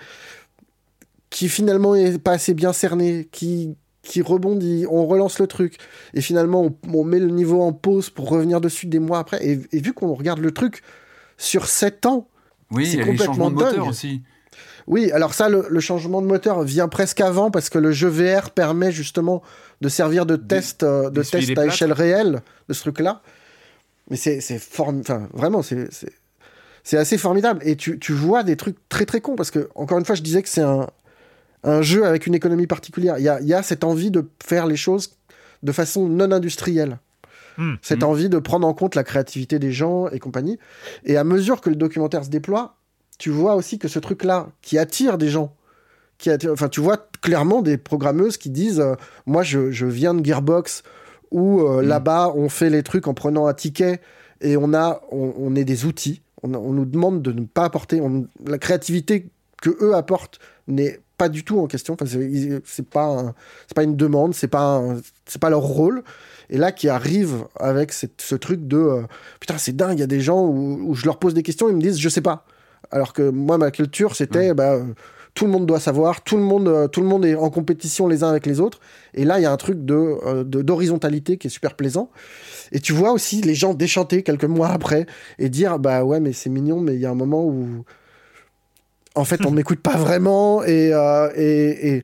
[1.29, 5.75] qui finalement est pas assez bien cernée, qui qui rebondit, on relance le truc
[6.13, 9.45] et finalement on, on met le niveau en pause pour revenir dessus des mois après
[9.45, 10.81] et, et vu qu'on regarde le truc
[11.37, 12.29] sur 7 ans,
[12.71, 13.89] Oui, c'est il y a les changements de moteur dingue.
[13.89, 14.21] aussi.
[14.87, 18.07] Oui, alors ça, le, le, changement de moteur vient presque avant parce que le jeu
[18.07, 19.43] VR permet justement
[19.81, 23.21] de servir de test, euh, de test à échelle réelle de ce truc-là.
[24.09, 24.39] Mais c'est
[24.79, 25.89] enfin, vraiment, c'est
[26.87, 27.59] c'est assez formidable.
[27.65, 30.21] Et tu, tu, vois des trucs très très cons parce que, encore une fois, je
[30.21, 30.87] disais que c'est un,
[31.65, 33.17] un jeu avec une économie particulière.
[33.17, 35.17] Il y a, y a, cette envie de faire les choses
[35.63, 36.99] de façon non industrielle.
[37.57, 38.05] Mmh, cette mmh.
[38.05, 40.59] envie de prendre en compte la créativité des gens et compagnie.
[41.05, 42.75] Et à mesure que le documentaire se déploie,
[43.17, 45.55] tu vois aussi que ce truc-là, qui attire des gens,
[46.17, 50.13] qui attire, enfin, tu vois clairement des programmeuses qui disent euh, Moi, je, je, viens
[50.13, 50.83] de Gearbox,
[51.31, 51.87] où euh, mmh.
[51.87, 54.01] là-bas, on fait les trucs en prenant un ticket
[54.41, 56.21] et on, a, on, on est des outils.
[56.43, 58.01] On, on, nous demande de ne pas apporter.
[58.01, 59.29] On, la créativité
[59.61, 61.95] que eux apportent n'est pas du tout en question.
[61.95, 63.33] Enfin, c'est pas,
[63.67, 64.83] c'est pas une demande, c'est pas,
[65.25, 66.03] c'est pas leur rôle.
[66.49, 69.01] Et là, qui arrive avec cette, ce truc de euh,
[69.39, 71.69] putain, c'est dingue, il y a des gens où, où, je leur pose des questions,
[71.69, 72.45] ils me disent je sais pas.
[72.91, 74.79] Alors que moi, ma culture, c'était bah,
[75.33, 78.07] tout le monde doit savoir, tout le monde, euh, tout le monde est en compétition
[78.07, 78.79] les uns avec les autres.
[79.13, 82.09] Et là, il y a un truc de, d'horizontalité qui est super plaisant.
[82.71, 85.05] Et tu vois aussi les gens déchanter quelques mois après
[85.37, 87.83] et dire bah ouais, mais c'est mignon, mais il y a un moment où
[89.17, 90.63] en fait, on m'écoute pas vraiment.
[90.63, 92.03] Et, euh, et, et...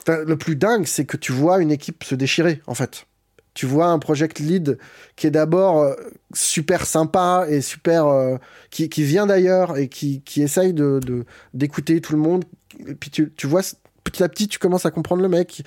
[0.00, 3.06] Enfin, le plus dingue, c'est que tu vois une équipe se déchirer, en fait.
[3.54, 4.78] Tu vois un project lead
[5.16, 5.94] qui est d'abord euh,
[6.32, 8.06] super sympa et super.
[8.06, 8.36] Euh,
[8.70, 11.00] qui, qui, vient d'ailleurs et qui, qui essaye de,
[11.52, 12.44] d'écouter tout le monde.
[12.86, 13.60] Et puis tu, tu, vois,
[14.04, 15.62] petit à petit, tu commences à comprendre le mec.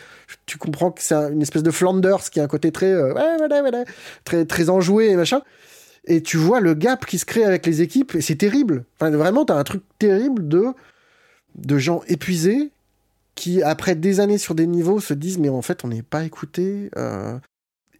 [0.48, 2.96] Tu comprends que c'est une espèce de Flanders qui a un côté très.
[2.96, 3.86] ouais,
[4.24, 5.42] très, très enjoué et machin
[6.08, 8.86] et tu vois le gap qui se crée avec les équipes, et c'est terrible.
[8.96, 10.68] Enfin, vraiment, t'as un truc terrible de,
[11.56, 12.72] de gens épuisés
[13.36, 16.24] qui, après des années sur des niveaux, se disent Mais en fait, on n'est pas
[16.24, 16.90] écouté.
[16.98, 17.38] Euh,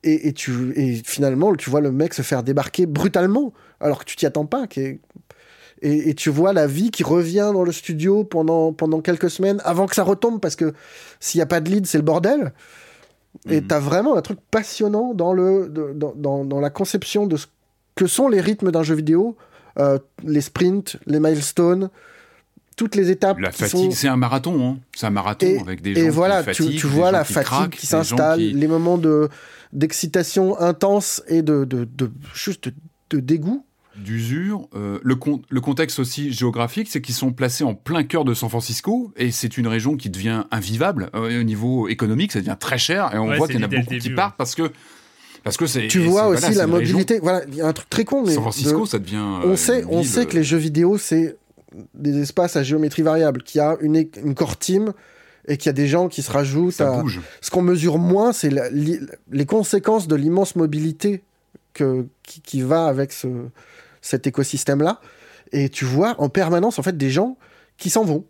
[0.06, 4.06] et, et, tu, et finalement, tu vois le mec se faire débarquer brutalement, alors que
[4.06, 4.68] tu t'y attends pas.
[4.78, 5.00] et,
[5.82, 9.88] et, tu vois la vie qui revient dans le studio pendant, pendant quelques semaines avant
[9.88, 10.74] que ça retombe, parce que
[11.20, 12.54] s'il n'y a pas de lead, c'est le bordel.
[13.50, 13.68] Et mmh.
[13.68, 17.48] t'as vraiment un truc passionnant dans, le, dans, dans, dans la conception de ce
[17.96, 19.36] que sont les rythmes d'un jeu vidéo,
[19.80, 21.90] euh, les sprints, les milestones,
[22.76, 23.40] toutes les étapes.
[23.40, 24.78] La fatigue, c'est un marathon, hein.
[24.96, 27.88] c'est un marathon avec des gens et voilà, qui fatiguent, tu, vois la fatigue qui
[27.88, 29.30] s'installe, les moments de
[29.76, 32.70] d'excitation intense et de, de, de juste
[33.10, 33.66] de, dégoût.
[33.96, 34.68] D'usure.
[34.74, 38.34] Euh, le, con le contexte aussi géographique, c'est qu'ils sont placés en plein cœur de
[38.34, 42.58] San Francisco et c'est une région qui devient invivable euh, au niveau économique, ça devient
[42.60, 44.72] très cher et on voit qu'il y en a beaucoup qui partent parce que
[45.44, 45.88] parce que c'est.
[45.88, 47.20] Tu vois aussi la mobilité.
[47.22, 48.24] Voilà, il y a un truc très con.
[48.26, 49.24] Mais San Francisco, ça devient.
[49.44, 51.38] On sait, on sait que les jeux vidéo, c'est
[51.94, 54.94] des espaces à géométrie variable, qu'il y a une, une core team
[55.48, 56.74] et qu'il y a des gens qui se rajoutent.
[56.74, 57.22] Ça bouge.
[57.42, 61.24] Ce qu'on mesure moins, c'est les conséquences de l'immense mobilité
[61.74, 63.28] que, qui, qui, va avec ce,
[64.02, 65.02] cet écosystème-là.
[65.52, 67.38] Et tu vois en permanence, en fait, des gens
[67.78, 68.26] qui s'en vont.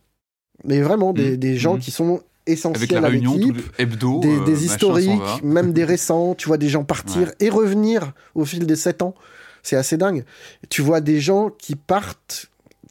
[0.63, 1.37] Mais vraiment, des, mmh.
[1.37, 1.79] des gens mmh.
[1.79, 6.35] qui sont essentiels Avec la à l'équipe, hebdo, des, euh, des historiques, même des récents.
[6.35, 7.35] Tu vois des gens partir ouais.
[7.39, 9.15] et revenir au fil des sept ans.
[9.63, 10.25] C'est assez dingue.
[10.69, 12.49] Tu vois des gens qui partent.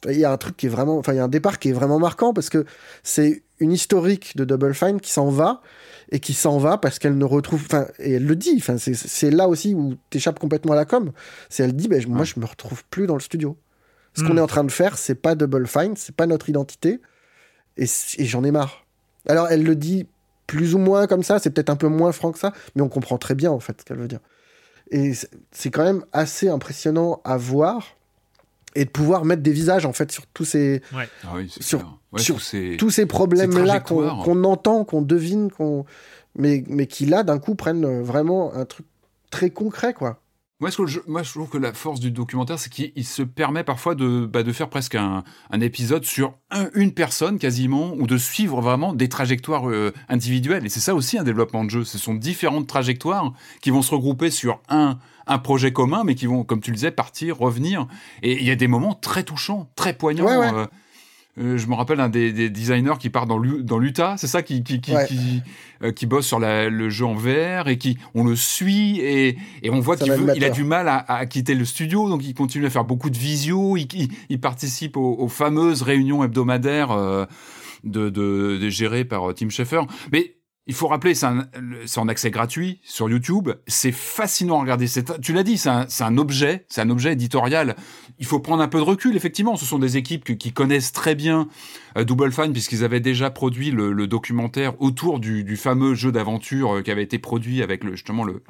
[0.09, 1.69] Il y a un truc qui est vraiment, enfin, il y a un départ qui
[1.69, 2.65] est vraiment marquant parce que
[3.03, 5.61] c'est une historique de Double Fine qui s'en va
[6.11, 9.31] et qui s'en va parce qu'elle ne retrouve, enfin, et elle le dit, enfin, c'est
[9.31, 11.11] là aussi où t'échappes complètement à la com.
[11.49, 13.57] C'est elle dit, ben, moi, je me retrouve plus dans le studio.
[14.13, 14.27] Ce Hmm.
[14.27, 17.01] qu'on est en train de faire, c'est pas Double Fine, c'est pas notre identité,
[17.77, 17.85] et,
[18.17, 18.85] et j'en ai marre.
[19.27, 20.07] Alors, elle le dit
[20.47, 22.87] plus ou moins comme ça, c'est peut-être un peu moins franc que ça, mais on
[22.89, 24.19] comprend très bien en fait ce qu'elle veut dire.
[24.91, 25.13] Et
[25.51, 27.97] c'est quand même assez impressionnant à voir
[28.75, 31.09] et de pouvoir mettre des visages en fait sur tous ces ouais.
[31.23, 35.49] ah oui, sur, ouais, sur ces, tous ces problèmes là qu'on qu entend, qu'on devine,
[35.51, 35.85] qu'on
[36.37, 38.85] mais mais qui là d'un coup prennent vraiment un truc
[39.31, 40.19] très concret quoi.
[40.61, 43.93] Moi je, moi, je trouve que la force du documentaire, c'est qu'il se permet parfois
[43.93, 48.17] de, bah, de faire presque un, un épisode sur un, une personne quasiment, ou de
[48.17, 50.65] suivre vraiment des trajectoires euh, individuelles.
[50.65, 51.83] Et c'est ça aussi un développement de jeu.
[51.83, 54.97] Ce sont différentes trajectoires qui vont se regrouper sur un,
[55.27, 57.87] un projet commun, mais qui vont, comme tu le disais, partir, revenir.
[58.21, 60.25] Et il y a des moments très touchants, très poignants.
[60.25, 60.53] Ouais, ouais.
[60.53, 60.65] Euh,
[61.37, 64.63] euh, je me rappelle un des, des, designers qui part dans l'Utah, c'est ça, qui
[64.63, 65.05] qui qui, ouais.
[65.05, 65.41] qui,
[65.83, 69.37] euh, qui, bosse sur la, le jeu en VR et qui on le suit et,
[69.61, 72.33] et on voit qu'il il a du mal à, à, quitter le studio, donc il
[72.33, 76.91] continue à faire beaucoup de visio, il, il, il participe aux, aux, fameuses réunions hebdomadaires
[76.91, 77.25] euh,
[77.83, 79.81] de, de, de gérées par Tim Schafer.
[80.13, 80.35] Mais
[80.67, 81.27] il faut rappeler, c'est
[81.99, 83.51] en accès gratuit sur YouTube.
[83.67, 84.87] C'est fascinant à regarder.
[85.21, 87.75] Tu l'as dit, c'est un, un, objet, c'est un objet éditorial.
[88.17, 89.15] Il faut prendre un peu de recul.
[89.15, 91.47] Effectivement, ce sont des équipes qui, qui connaissent très bien
[91.97, 96.11] euh, Double Fine puisqu'ils avaient déjà produit le, le documentaire autour du, du, fameux jeu
[96.11, 98.41] d'aventure euh, qui avait été produit avec le, justement le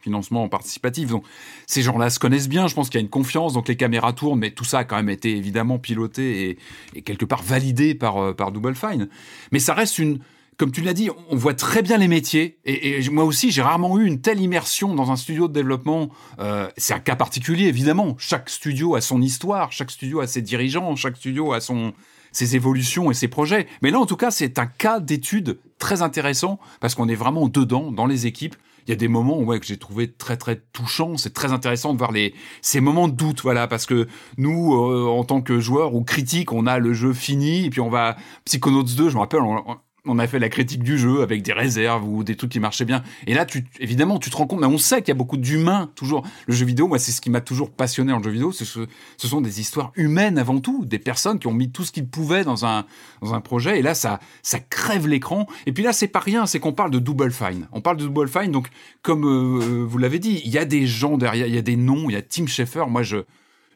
[0.00, 1.08] financement participatif.
[1.08, 1.24] Donc
[1.66, 4.12] ces gens-là se connaissent bien, je pense qu'il y a une confiance, donc les caméras
[4.12, 6.58] tournent, mais tout ça a quand même été évidemment piloté et,
[6.94, 9.08] et quelque part validé par, euh, par Double Fine.
[9.50, 10.20] Mais ça reste une,
[10.58, 12.58] comme tu l'as dit, on voit très bien les métiers.
[12.64, 16.10] Et, moi aussi, j'ai rarement eu une telle immersion dans un studio de développement.
[16.38, 18.14] Euh, c'est un cas particulier, évidemment.
[18.18, 21.92] Chaque studio a son histoire, chaque studio a ses dirigeants, chaque studio a son
[22.32, 23.66] ses évolutions et ses projets.
[23.82, 27.48] Mais là, en tout cas, c'est un cas d'étude très intéressant parce qu'on est vraiment
[27.48, 28.56] dedans, dans les équipes.
[28.86, 31.16] Il y a des moments ouais, que j'ai trouvé très très touchants.
[31.16, 34.08] C'est très intéressant de voir les ces moments de doute, voilà, parce que
[34.38, 37.80] nous, euh, en tant que joueurs ou critiques, on a le jeu fini et puis
[37.80, 39.10] on va Psychonauts 2.
[39.10, 39.76] Je me rappelle, on, on
[40.18, 43.02] a fait la critique du jeu avec des réserves ou des trucs qui marchaient bien.
[43.26, 45.36] Et là, tu, évidemment, tu te rends compte, mais on sait qu'il y a beaucoup
[45.36, 46.26] d'humains toujours.
[46.46, 48.50] Le jeu vidéo, moi, c'est ce qui m'a toujours passionné en jeu vidéo.
[48.52, 51.92] Ce, ce sont des histoires humaines avant tout, des personnes qui ont mis tout ce
[51.92, 52.84] qu'ils pouvaient dans un
[53.20, 53.78] dans un projet.
[53.78, 55.46] Et là, ça ça crève l'écran.
[55.66, 57.68] Et puis là, c'est pas rien, c'est qu'on parle de Double Fine.
[57.72, 58.68] On parle de Double Fine, donc
[59.02, 61.76] comme euh, vous l'avez dit, il y a des gens derrière, il y a des
[61.76, 62.86] noms, il y a Tim Schafer.
[62.88, 63.18] Moi, je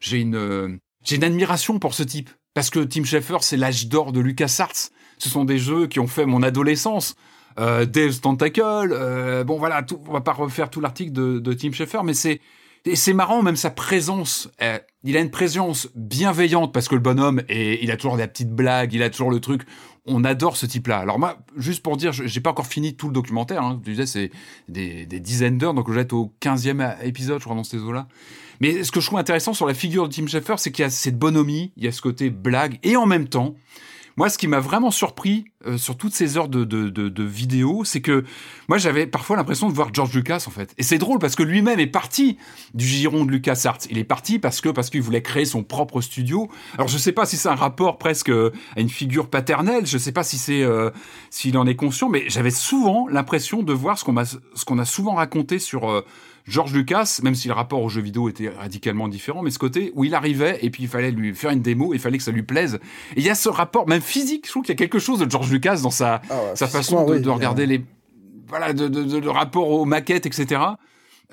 [0.01, 0.77] j'ai une euh,
[1.09, 5.29] une admiration pour ce type parce que Tim Schafer, c'est l'âge d'or de LucasArts ce
[5.29, 7.15] sont des jeux qui ont fait mon adolescence.
[7.59, 8.61] Euh, Dave's Tentacle,
[8.91, 12.39] euh, bon voilà, tout, on va pas refaire tout l'article de, Tim Schafer, mais c'est
[12.85, 14.49] et c'est marrant même sa présence.
[14.61, 18.27] Euh, il a une présence bienveillante parce que le bonhomme et il a toujours des
[18.27, 19.63] petites blagues, il a toujours le truc.
[20.05, 20.99] On adore ce type-là.
[20.99, 23.61] Alors moi, juste pour dire, j'ai pas encore fini tout le documentaire.
[23.61, 24.31] Hein, je disais c'est
[24.69, 28.07] des, dizaines d'heures, donc je au 15e épisode, je crois dans ces eaux-là.
[28.61, 30.85] Mais ce que je trouve intéressant sur la figure de Tim Schafer, c'est qu'il y
[30.85, 33.55] a cette bonhomie, il y a ce côté blague, et en même temps,
[34.17, 37.83] moi, ce qui m'a vraiment surpris euh, sur toutes ces heures de, de, de, vidéos,
[37.85, 38.25] c'est que
[38.67, 40.73] moi, j'avais parfois l'impression de voir George Lucas, en fait.
[40.79, 42.37] Et c'est drôle parce que lui-même est parti
[42.73, 43.77] du giron de LucasArts.
[43.91, 46.49] Il est parti parce que parce qu'il voulait créer son propre studio.
[46.75, 49.85] Alors, je sais pas si c'est un rapport presque à une figure paternelle.
[49.85, 50.89] Je sais pas si c'est euh,
[51.29, 54.85] s'il en est conscient, mais j'avais souvent l'impression de voir ce qu'on ce qu'on a
[54.85, 56.01] souvent raconté sur euh,
[56.47, 59.91] George Lucas, même si le rapport aux jeux vidéo était radicalement différent, mais ce côté
[59.95, 62.31] où il arrivait et puis il fallait lui faire une démo, il fallait que ça
[62.31, 62.79] lui plaise.
[63.15, 65.19] Et il y a ce rapport, même physique, je trouve qu'il y a quelque chose
[65.19, 67.83] de George Lucas dans sa, Ah ouais, sa façon de, oui, de regarder les,
[68.47, 70.61] voilà, de, de, de- le rapport aux maquettes, etc.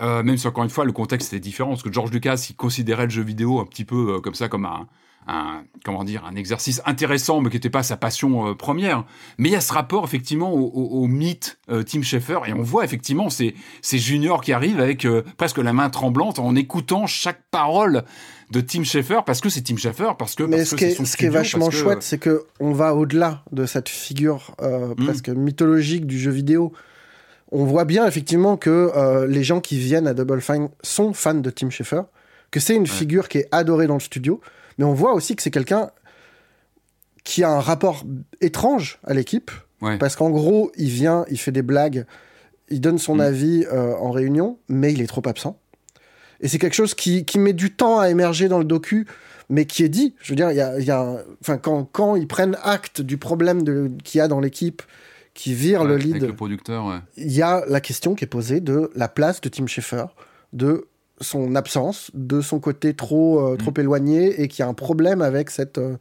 [0.00, 2.56] Euh, même si encore une fois le contexte était différent, parce que George Lucas il
[2.56, 4.88] considérait le jeu vidéo un petit peu euh, comme ça, comme un,
[5.26, 9.04] un comment dire, un exercice intéressant, mais qui n'était pas sa passion euh, première.
[9.38, 12.52] Mais il y a ce rapport effectivement au, au- au mythe euh, Tim Schafer, et
[12.52, 16.54] on voit effectivement ces, ces juniors qui arrivent avec euh, presque la main tremblante en
[16.56, 18.04] écoutant chaque parole
[18.50, 20.84] de Tim Schafer, parce que c'est Tim Schafer, parce que Mais parce ce que qui
[20.84, 23.64] est, son ce qui est studio, vachement que- chouette, c'est que on va au-delà de
[23.66, 24.94] cette figure Mm.
[25.04, 26.72] presque mythologique du jeu vidéo.
[27.52, 31.50] On voit bien effectivement que les gens qui viennent à Double Fine sont fans de
[31.50, 32.02] Tim Schafer,
[32.50, 34.40] que c'est une figure qui est adorée dans le studio,
[34.78, 35.90] mais on voit aussi que c'est quelqu'un
[37.24, 38.04] qui a un rapport
[38.40, 39.98] étrange à l'équipe, Ouais.
[39.98, 42.06] parce qu'en gros, il vient, il fait des blagues,
[42.70, 43.20] il donne son Mm.
[43.20, 45.58] avis euh, en réunion, mais il est trop absent.
[46.40, 49.06] Et c'est quelque chose qui, qui met du temps à émerger dans le docu,
[49.48, 50.14] mais qui est dit.
[50.22, 50.90] Je veux dire, il y a, y
[51.40, 53.62] enfin, quand, quand ils prennent acte du problème
[54.02, 54.82] qu'il y a dans l'équipe,
[55.34, 56.98] qui vire Ouais, le avec lead, le producteur, ouais.
[57.16, 60.06] il y a la question qui est posée de la place de Tim Schafer,
[60.52, 60.86] de
[61.20, 63.52] son absence, de son côté trop, Mm.
[63.52, 65.96] euh, trop éloigné, et qu'il y a un problème avec cette, euh,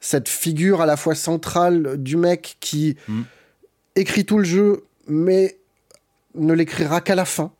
[0.00, 3.22] cette figure à la fois centrale du mec qui Mm.
[3.96, 5.58] écrit tout le jeu, mais
[6.34, 7.50] ne l'écrira qu'à la fin,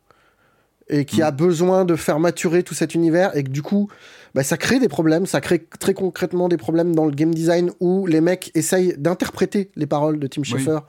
[0.91, 1.23] et qui Mm.
[1.23, 3.89] a besoin de faire maturer tout cet univers, et que du coup,
[4.35, 7.71] bah, ça crée des problèmes, ça crée très concrètement des problèmes dans le game design
[7.79, 10.79] où les mecs essayent d'interpréter les paroles de Tim Schafer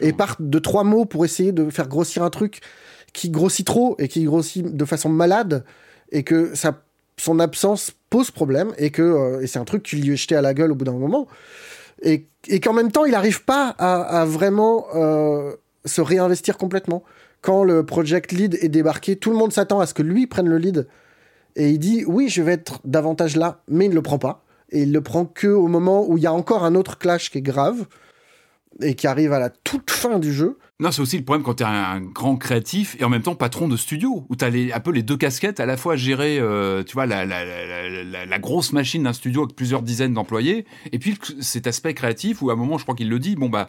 [0.00, 2.60] et partent de trois mots pour essayer de faire grossir un truc
[3.12, 5.64] qui grossit trop et qui grossit de façon malade
[6.10, 6.52] et que
[7.16, 10.42] son absence pose problème et que euh, c'est un truc qui lui est jeté à
[10.42, 11.26] la gueule au bout d'un moment.
[12.02, 12.26] Et,
[12.60, 17.04] qu'en même temps il n'arrive pas à, à vraiment euh, se réinvestir complètement.
[17.40, 20.48] Quand le project lead est débarqué, tout le monde s'attend à ce que lui prenne
[20.48, 20.88] le lead
[21.54, 24.44] et il dit oui je vais être davantage là, mais il ne le prend pas.
[24.70, 27.30] Et il le prend que au moment où il y a encore un autre clash
[27.30, 27.84] qui est grave
[28.80, 30.58] et qui arrive à la toute fin du jeu.
[30.80, 33.68] Non, c'est aussi le problème quand tu un grand créatif et en même temps patron
[33.68, 36.82] de studio, où tu as un peu les deux casquettes, à la fois gérer euh,
[36.82, 41.66] tu vois, la, la grosse machine d'un studio avec plusieurs dizaines d'employés, et puis cet
[41.66, 43.68] aspect créatif où à un moment, je crois qu'il le dit, bon bah,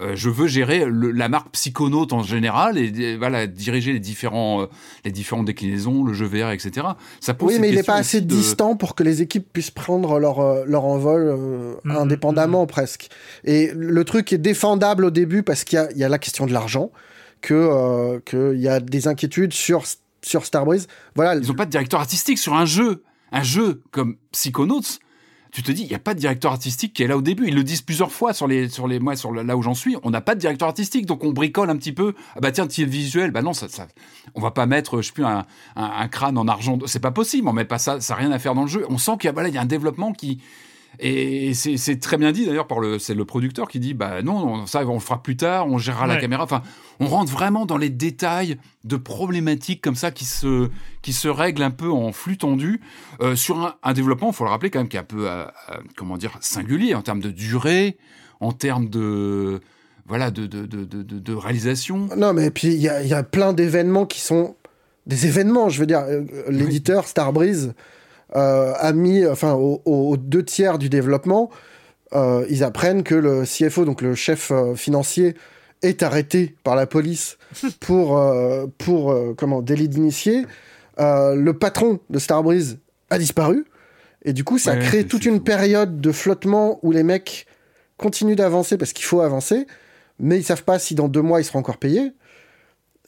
[0.00, 4.00] euh, je veux gérer le, la marque Psychonaut en général et, et voilà diriger les
[4.00, 4.66] différents euh,
[5.04, 6.86] les différentes déclinaisons, le jeu VR, etc.
[7.20, 9.70] Ça pose Oui, mais il n'est pas assez de- distant pour que les équipes puissent
[9.70, 13.08] prendre leur, euh, leur envol euh, Mhm, indépendamment presque.
[13.44, 16.18] Et le truc est défendable au début parce qu'il y a, il y a la
[16.18, 16.90] question de l'argent,
[17.40, 19.84] que euh, qu'il y a des inquiétudes sur,
[20.22, 20.86] sur Starbreeze.
[21.14, 21.34] Voilà.
[21.34, 23.02] Ils n'ont pas de directeur artistique sur un jeu.
[23.32, 24.82] Un jeu comme Psychonauts,
[25.52, 27.46] tu te dis, il n'y a pas de directeur artistique qui est là au début.
[27.46, 29.96] Ils le disent plusieurs fois sur les, sur sur là où j'en suis.
[30.02, 32.14] On n'a pas de directeur artistique, donc on bricole un petit peu.
[32.34, 33.86] Ah bah tiens, le visuel, bah non, ça, ça,
[34.34, 36.78] on va pas mettre, je sais plus, un, crâne en argent.
[36.86, 37.46] C'est pas possible.
[37.48, 38.86] On met pas ça, ça n'a rien à faire dans le jeu.
[38.88, 40.40] On sent qu'il y a, y a un développement qui,
[41.04, 44.66] et c'est très bien dit d'ailleurs par le, c'est le producteur qui dit, bah non,
[44.66, 46.44] ça on le fera plus tard, on gérera la caméra.
[46.44, 46.62] Enfin,
[47.00, 50.70] on rentre vraiment dans les détails de problématiques comme ça qui se,
[51.02, 52.80] qui se règlent un peu en flux tendu
[53.20, 55.28] euh, sur un, un développement, il faut le rappeler quand même, qui est un peu,
[55.28, 57.96] euh, euh, comment dire, singulier en termes de durée,
[58.38, 59.60] en termes de,
[60.06, 62.08] voilà, de, de, de, de, réalisation.
[62.16, 64.54] Non, mais puis il y a, y a plein d'événements qui sont
[65.06, 65.68] des événements.
[65.68, 66.04] Je veux dire,
[66.48, 67.72] l'éditeur Starbreeze euh,
[68.34, 71.50] a mis, enfin, aux aux deux tiers du développement,
[72.14, 75.34] euh, ils apprennent que le CFO, donc le chef euh, financier,
[75.82, 77.38] est arrêté par la police
[77.80, 80.46] pour, euh, pour euh, comment, délit d'initié.
[81.00, 82.78] Euh, le patron de Starbreeze
[83.10, 83.64] a disparu.
[84.24, 85.42] Et du coup, ça Ouais, crée toute une fou.
[85.44, 87.46] période de flottement où les mecs
[87.96, 89.66] continuent d'avancer parce qu'il faut avancer,
[90.20, 92.12] mais ils savent pas si dans deux mois ils seront encore payés.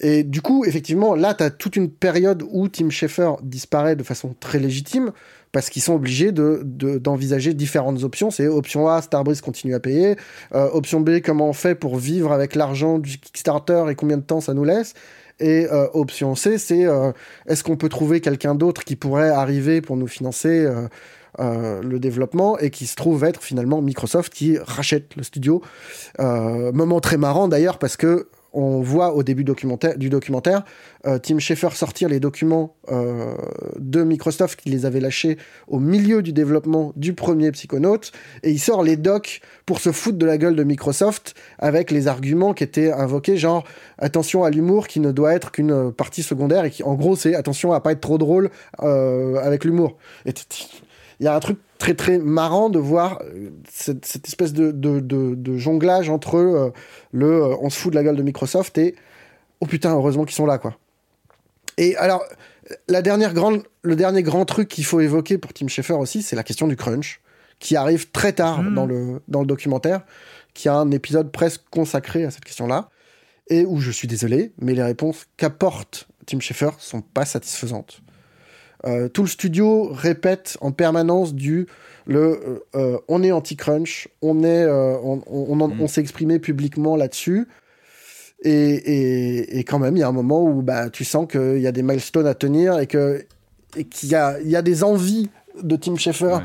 [0.00, 4.02] Et du coup, effectivement, là, tu as toute une période où Tim Schafer disparaît de
[4.02, 5.12] façon très légitime
[5.52, 8.32] parce qu'ils sont obligés de, de- d'envisager différentes options.
[8.32, 10.16] C'est option A, Starbreeze continue à payer.
[10.52, 14.22] Euh, option B, comment on fait pour vivre avec l'argent du Kickstarter et combien de
[14.22, 14.94] temps ça nous laisse?
[15.38, 17.12] Et euh, option C, c'est euh,
[17.46, 20.68] est-ce qu'on peut trouver quelqu'un d'autre qui pourrait arriver pour nous financer
[21.38, 25.62] le développement et qui se trouve être finalement Microsoft qui rachète le studio.
[26.18, 30.64] Moment très marrant d'ailleurs parce que on voit au début du documentaire
[31.06, 33.34] euh, Tim Schafer sortir les documents euh,
[33.78, 35.36] de Microsoft qui les avait lâchés
[35.66, 38.00] au milieu du développement du premier Psychonaut
[38.42, 42.08] et il sort les docs pour se foutre de la gueule de Microsoft avec les
[42.08, 43.64] arguments qui étaient invoqués genre
[43.98, 47.34] attention à l'humour qui ne doit être qu'une partie secondaire et qui en gros c'est
[47.34, 48.50] attention à pas être trop drôle
[48.82, 49.96] euh, avec l'humour.
[51.20, 54.70] Il y a un truc très très marrant de voir euh, cette, cette espèce de,
[54.70, 56.72] de, de- de jonglage entre euh,
[57.12, 58.94] le euh, on se fout de la gueule de Microsoft et
[59.60, 60.78] oh putain heureusement qu'ils sont là quoi.
[61.76, 62.24] Et alors
[62.88, 66.36] la dernière grande, le dernier grand truc qu'il faut évoquer pour Tim Schafer aussi c'est
[66.36, 67.20] la question du crunch
[67.58, 68.74] qui arrive très tard Mhm.
[68.74, 70.00] dans, le, dans le documentaire
[70.54, 72.88] qui a un épisode presque consacré à cette question là
[73.50, 78.00] et où je suis désolé mais les réponses qu'apporte Tim Schafer sont pas satisfaisantes.
[78.86, 81.66] Euh, tout le studio répète en permanence du
[82.06, 87.48] le euh, euh, on est anti-crunch, on est on, on, on s'est exprimé publiquement là-dessus.
[88.42, 91.60] Et, et, et quand même, il y a un moment où bah, tu sens qu'il
[91.60, 93.24] y a des milestones à tenir et que
[93.76, 95.30] et qu'il y a, il y a des envies
[95.62, 96.38] de Tim Schafer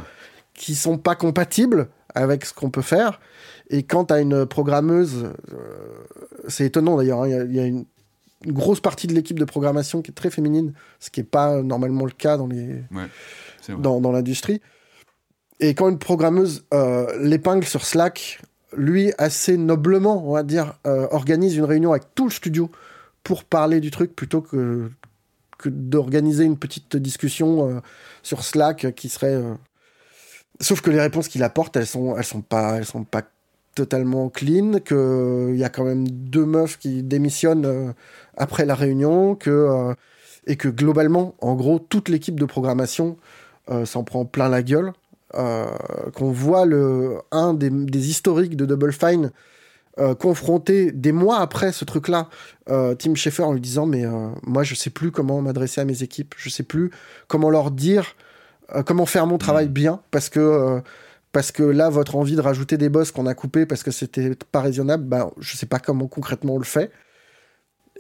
[0.54, 3.20] qui sont pas compatibles avec ce qu'on peut faire.
[3.70, 5.58] Et quand tu as une programmeuse, euh,
[6.48, 7.86] c'est étonnant d'ailleurs, hein, il y y, a une,
[8.46, 11.62] une grosse partie de l'équipe de programmation qui est très féminine, ce qui n'est pas
[11.62, 14.62] normalement le cas dans les Ouais, dans, dans l'industrie.
[15.60, 18.42] Et quand une programmeuse euh, l'épingle sur Slack,
[18.76, 22.72] lui, assez noblement, on va dire, euh, organise une réunion avec tout le studio
[23.24, 24.90] pour parler du truc plutôt que,
[25.58, 27.80] que d'organiser une petite discussion euh,
[28.24, 29.42] sur Slack qui serait.
[30.62, 33.24] Sauf que les réponses qu'il apporte, elles sont, elles sont pas, elles sont pas
[33.80, 34.80] totalement clean.
[34.84, 37.92] Que il y a quand même deux meufs qui démissionnent euh,
[38.38, 39.36] après la réunion.
[39.36, 39.94] Que euh,
[40.48, 43.18] et que globalement, en gros, toute l'équipe de programmation
[43.70, 44.94] euh, s'en prend plein la gueule.
[45.36, 45.68] Euh,
[46.16, 49.32] qu'on voit le, un des, des historiques de Double Fine
[50.00, 52.30] euh, confronté des mois après ce truc-là,
[52.70, 55.86] euh, Tim Schafer en lui disant mais euh, moi je sais plus comment m'adresser à
[55.86, 56.90] mes équipes, je sais plus
[57.28, 58.16] comment leur dire
[58.76, 60.80] euh, comment faire mon travail bien parce que euh,
[61.32, 64.36] parce que là votre envie de rajouter des boss qu'on a coupés parce que c'était
[64.52, 66.92] pas raisonnable, ben je sais pas comment concrètement on le fait.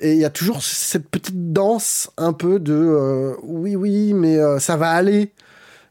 [0.02, 4.38] Et il y a toujours cette petite danse un peu de euh, oui oui mais
[4.38, 5.34] euh, ça va aller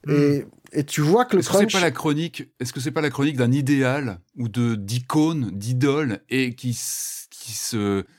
[0.09, 2.91] et, et tu vois que le Est-ce que c'est pas la chronique Est-ce que c'est
[2.91, 8.18] pas la chronique d'un idéal ou de d'icône, d'idole et qui se bah,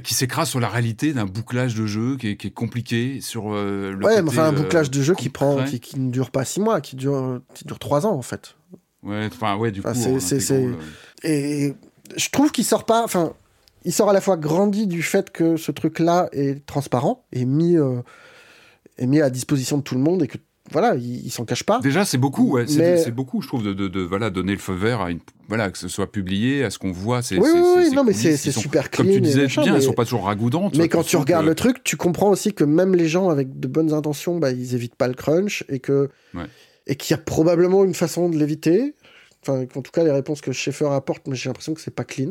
[0.00, 3.52] qui s'écrase sur la réalité d'un bouclage de jeu qui est, qui est compliqué sur
[3.54, 5.98] euh, le ouais, côté, mais enfin, un euh, bouclage de jeu qui prend, qui, qui
[5.98, 8.56] ne dure pas six mois, qui dure, qui dure trois ans en fait.
[9.02, 10.20] Ouais, enfin ouais, du Enfin, coup.
[10.20, 10.74] c'est-
[11.22, 11.74] Et
[12.16, 13.32] je trouve qu'il sort pas, enfin,
[13.84, 17.76] il sort à la fois grandi du fait que ce truc-là est transparent et mis,
[17.76, 18.00] euh,
[18.98, 20.38] est mis à disposition de tout le monde et que
[20.72, 21.80] voilà, il, il s'en cache pas.
[21.80, 24.52] Déjà, c'est beaucoup, ouais, c'est Mais- c'est beaucoup, je trouve, de, de, de, voilà, donner
[24.52, 27.22] le feu vert à une, voilà, que ce soit publié, à ce qu'on voit.
[27.22, 29.72] C'est, Oui, oui, oui, non, mais c'est- super Comme clean tu et disais machin, bien,
[29.74, 30.76] elles mais- sont pas toujours ragoûtantes.
[30.76, 33.58] Mais quand tu regardes que- le truc, tu comprends aussi que même les gens avec
[33.60, 36.44] de bonnes intentions, bah, ils évitent pas le crunch et que Ouais.
[36.86, 38.94] et qu'il y a probablement une façon de l'éviter.
[39.42, 42.04] Enfin, en tout cas, les réponses que Schaeffer apporte, mais j'ai l'impression que c'est pas
[42.04, 42.30] clean.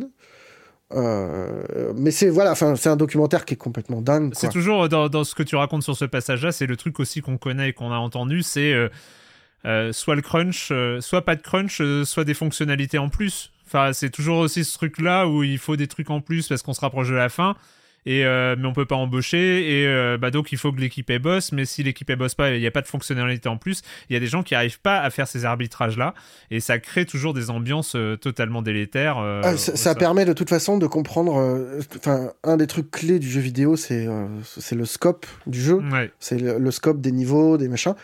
[0.93, 4.33] Euh, mais c'est voilà, enfin, c'est un documentaire qui est complètement dingue.
[4.35, 7.21] C'est toujours dans, dans ce que tu racontes sur ce passage-là, c'est le truc aussi
[7.21, 8.89] qu'on connaît et qu'on a entendu, c'est euh,
[9.65, 13.51] euh, soit le crunch, euh, soit pas de crunch, euh, soit des fonctionnalités en plus.
[13.65, 16.73] Enfin, c'est toujours aussi ce truc-là où il faut des trucs en plus parce qu'on
[16.73, 17.55] se rapproche de la fin.
[18.07, 21.09] Et euh, mais on peut pas embaucher et euh, bah donc il faut que l'équipe
[21.09, 23.57] est bosse mais si l'équipe est bosse pas il n'y a pas de fonctionnalité en
[23.57, 26.13] plus il y a des gens qui arrivent pas à faire ces arbitrages là
[26.51, 30.77] et ça crée toujours des ambiances euh, totalement délétères Ah, ça, permet de toute façon
[30.77, 31.79] de comprendre.
[31.97, 34.07] Enfin, un des trucs clés du jeu vidéo, c'est
[34.43, 35.75] c'est le scope du jeu.
[35.91, 36.11] Ouais.
[36.19, 37.95] C'est le, le scope des niveaux, des machins.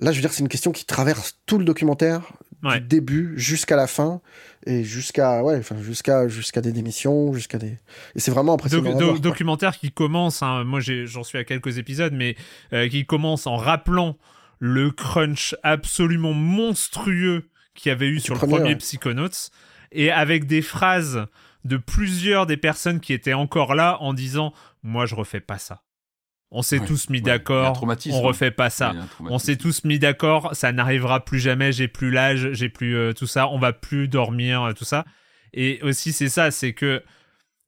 [0.00, 2.22] Là, je veux dire, c'est une question qui traverse tout le documentaire,
[2.64, 2.80] Ouais.
[2.80, 4.20] du début jusqu'à la fin,
[4.66, 7.78] et jusqu'à ouais, enfin jusqu'à jusqu'à des démissions, jusqu'à des.
[8.14, 8.96] Et c'est vraiment impressionnant.
[8.96, 12.36] Do- documentaire qui commence, hein, moi j'en suis à quelques épisodes, mais
[12.72, 14.16] euh, qui commence en rappelant
[14.58, 18.76] le crunch absolument monstrueux qu'il y avait eu sur le premier, premier ouais.
[18.76, 19.50] Psychonauts,
[19.90, 21.26] et avec des phrases
[21.64, 24.52] de plusieurs des personnes qui étaient encore là en disant
[24.82, 25.82] Moi je refais pas ça.
[26.54, 27.96] On s'est Ouais, tous mis ouais, d'accord, on hein.
[28.20, 28.94] refait pas ça.
[29.20, 33.12] On s'est tous mis d'accord, ça n'arrivera plus jamais, j'ai plus l'âge, j'ai plus euh,
[33.14, 35.06] tout ça, on va plus dormir, euh, tout ça.
[35.54, 37.02] Et aussi, c'est ça, c'est que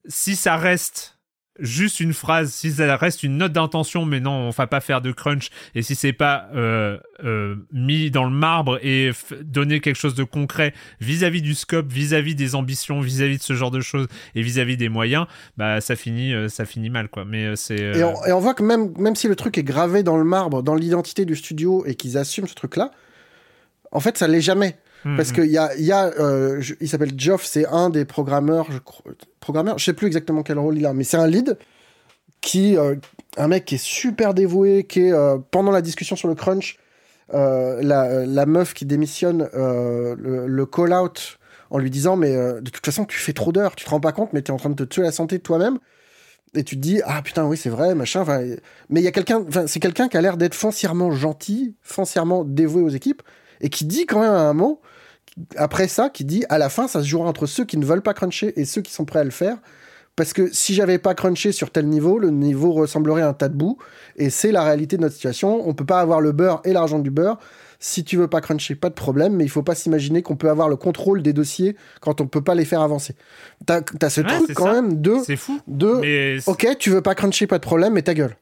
[0.06, 1.13] si ça reste
[1.58, 5.00] juste une phrase, si ça reste une note d'intention, mais non, on va pas faire
[5.00, 9.10] de crunch, et si c'est pas euh, euh, mis dans le marbre et
[9.42, 13.70] donner quelque chose de concret vis-à-vis du scope, vis-à-vis des ambitions, vis-à-vis de ce genre
[13.70, 15.26] de choses et vis-à-vis des moyens,
[15.56, 17.24] bah ça finit, euh, ça finit mal, quoi.
[17.24, 19.58] Mais euh, c'est Et euh, on, et on voit que même, même si le truc
[19.58, 22.90] est gravé dans le marbre, dans l'identité du studio, et qu'ils assument ce truc-là,
[23.92, 24.76] en fait, ça l'est jamais.
[25.04, 28.70] Hmm, Parce qu'il y a, y a euh, il s'appelle Geoff, c'est un des programmeurs,
[28.70, 29.12] je crois,
[29.76, 31.58] je sais plus exactement quel rôle il a, mais c'est un lead
[32.40, 32.96] qui, euh,
[33.36, 36.78] un mec qui est super dévoué, qui est euh, pendant la discussion sur le crunch,
[37.32, 41.38] la, la meuf qui démissionne le, le call out
[41.70, 44.12] en lui disant mais de toute façon tu fais trop d'heures, tu te rends pas
[44.12, 45.78] compte, mais tu es en train de te tuer la santé toi-même.
[46.56, 48.24] Et tu te dis ah putain oui c'est vrai machin.
[48.88, 52.82] Mais il y a quelqu'un, c'est quelqu'un qui a l'air d'être foncièrement gentil, foncièrement dévoué
[52.82, 53.22] aux équipes
[53.60, 54.80] et qui dit quand même un mot
[55.56, 58.02] après ça qui dit à la fin ça se jouera entre ceux qui ne veulent
[58.02, 59.56] pas cruncher et ceux qui sont prêts à le faire.
[60.16, 63.48] Parce que si j'avais pas crunché sur tel niveau le niveau ressemblerait à un tas
[63.48, 63.78] de boue.
[64.16, 65.68] Et c'est la réalité de notre situation.
[65.68, 67.38] On peut pas avoir le beurre et l'argent du beurre.
[67.80, 69.34] Si tu veux pas cruncher pas de problème.
[69.34, 72.42] Mais il faut pas s'imaginer qu'on peut avoir le contrôle des dossiers quand on peut
[72.44, 73.16] pas les faire avancer.
[73.66, 74.72] T'as as ce Ouais, truc quand ça.
[74.80, 75.58] même de c'est fou.
[75.66, 78.36] de Mais ok tu veux pas cruncher pas de problème mais ta gueule.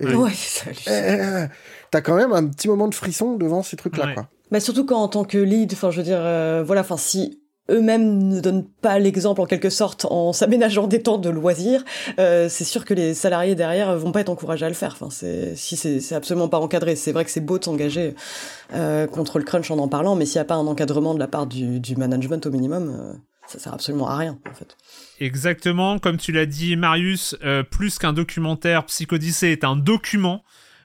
[0.00, 0.30] Et- Ouais.
[0.66, 1.46] Eh, eh, eh,
[1.92, 4.14] t'as quand même un petit moment de frisson devant ces trucs là Ouais.
[4.14, 6.98] quoi Bah surtout quand en tant que lead, enfin je veux dire, euh, voilà, enfin
[6.98, 11.84] si eux-mêmes ne donnent pas l'exemple en quelque sorte en s'aménageant des temps de loisirs,
[12.18, 14.92] euh, c'est sûr que les salariés derrière vont pas être encouragés à le faire.
[14.92, 16.96] Enfin c'est si c'est absolument pas encadré.
[16.96, 18.14] C'est vrai que c'est beau de s'engager
[18.74, 21.18] euh, contre le crunch en en parlant, mais s'il y a pas un encadrement de
[21.18, 23.12] la part du, management au minimum, euh,
[23.46, 24.76] ça sert absolument à rien en fait.
[25.20, 27.36] Exactement, comme tu l'as dit, Marius,
[27.70, 30.42] plus qu'un documentaire, Psychodyssée est un document,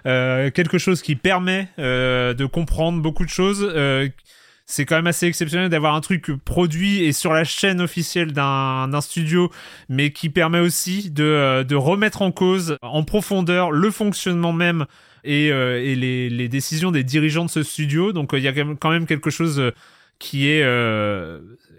[0.07, 3.61] euh, quelque chose qui permet euh, de comprendre beaucoup de choses.
[3.75, 4.07] euh,
[4.69, 8.99] c'est quand même assez exceptionnel d'avoir un truc produit et sur la chaîne officielle d'un
[8.99, 9.49] studio,
[9.87, 14.85] mais qui permet aussi de, remettre en cause en profondeur le fonctionnement même
[15.23, 15.51] et,
[15.95, 18.11] les, décisions des dirigeants de ce studio.
[18.11, 19.71] Donc il y a quand même- quelque chose
[20.19, 20.65] qui est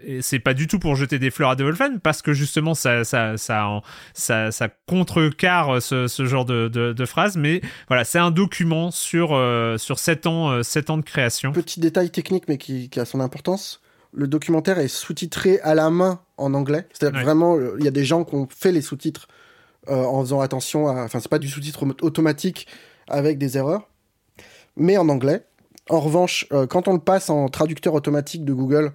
[0.03, 3.03] et c'est pas du tout pour jeter des fleurs à Fine parce que justement ça
[3.03, 3.81] ça ça
[4.13, 8.91] ça, ça contrecarre ce, ce genre de, de, de phrases mais voilà c'est un document
[8.91, 12.89] sur euh, sur 7 ans euh, 7 ans de création Petit détail technique, mais qui,
[12.89, 13.81] qui a son importance.
[14.13, 16.87] Le documentaire est sous-titré à la main en anglais.
[16.93, 17.23] C'est-à-dire Ouais.
[17.23, 19.27] vraiment, euh, il y a des gens qui ont fait les sous-titres
[19.89, 21.03] euh, en faisant attention à.
[21.03, 22.67] Enfin, c'est pas du sous-titre autom- automatique
[23.07, 23.87] avec des erreurs,
[24.75, 25.43] mais en anglais.
[25.89, 28.91] En revanche, quand on le passe en traducteur automatique de Google,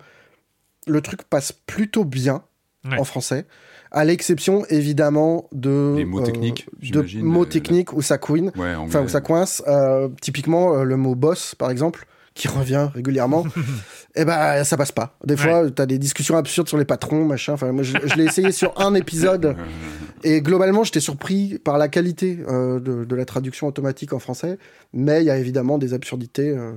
[0.87, 2.43] le truc passe plutôt bien
[2.87, 2.99] Ouais.
[2.99, 3.47] en français,
[3.93, 8.53] à l'exception évidemment de Les mots euh, techniques, de mots euh, techniques où ça couine.
[8.57, 9.63] Ouais, Enfin, où ça coince.
[9.67, 13.47] Euh, typiquement, euh, le mot boss, par exemple, qui revient régulièrement,
[14.17, 15.17] eh ben, ça passe pas.
[15.25, 17.55] Des fois, t'as des discussions absurdes sur les patrons, machin.
[17.55, 19.57] Enfin, moi, je, je l'ai essayé sur un épisode.
[20.25, 24.59] Et globalement, j'étais surpris par la qualité euh, de, de la traduction automatique en français.
[24.93, 26.73] Mais il y a évidemment des absurdités, euh,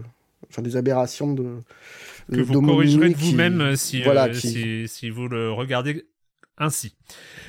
[0.49, 1.45] enfin, des aberrations de.
[2.31, 6.05] Que vous corrigerez qui- vous-même euh, si, voilà, euh, qui- si, si vous le regardez
[6.59, 6.95] ainsi.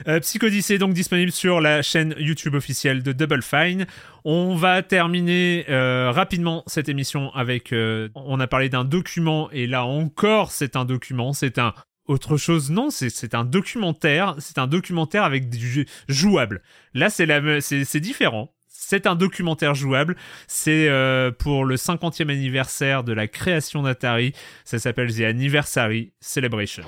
[0.06, 3.86] Euh, Psychodyssée est donc disponible sur la chaîne YouTube officielle de Double Fine.
[4.24, 7.72] On va terminer euh, rapidement cette émission avec...
[7.72, 11.72] euh, on a parlé d'un document et là encore c'est un document, c'est un...
[12.06, 16.62] Autre chose, non, c'est un documentaire, c'est un documentaire avec du jouable.
[16.94, 18.54] Là, c'est différent.
[18.90, 20.16] C'est un documentaire jouable.
[20.46, 24.32] C'est euh, pour le 50e anniversaire de la création d'Atari.
[24.64, 26.84] Ça s'appelle The Anniversary Celebration.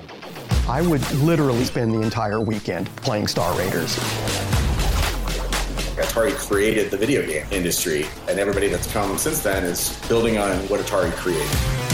[0.67, 3.99] I would literally spend the entire weekend playing Star Raiders.
[5.95, 10.57] Atari created the video game industry, and everybody that's come since then is building on
[10.69, 11.90] what Atari created.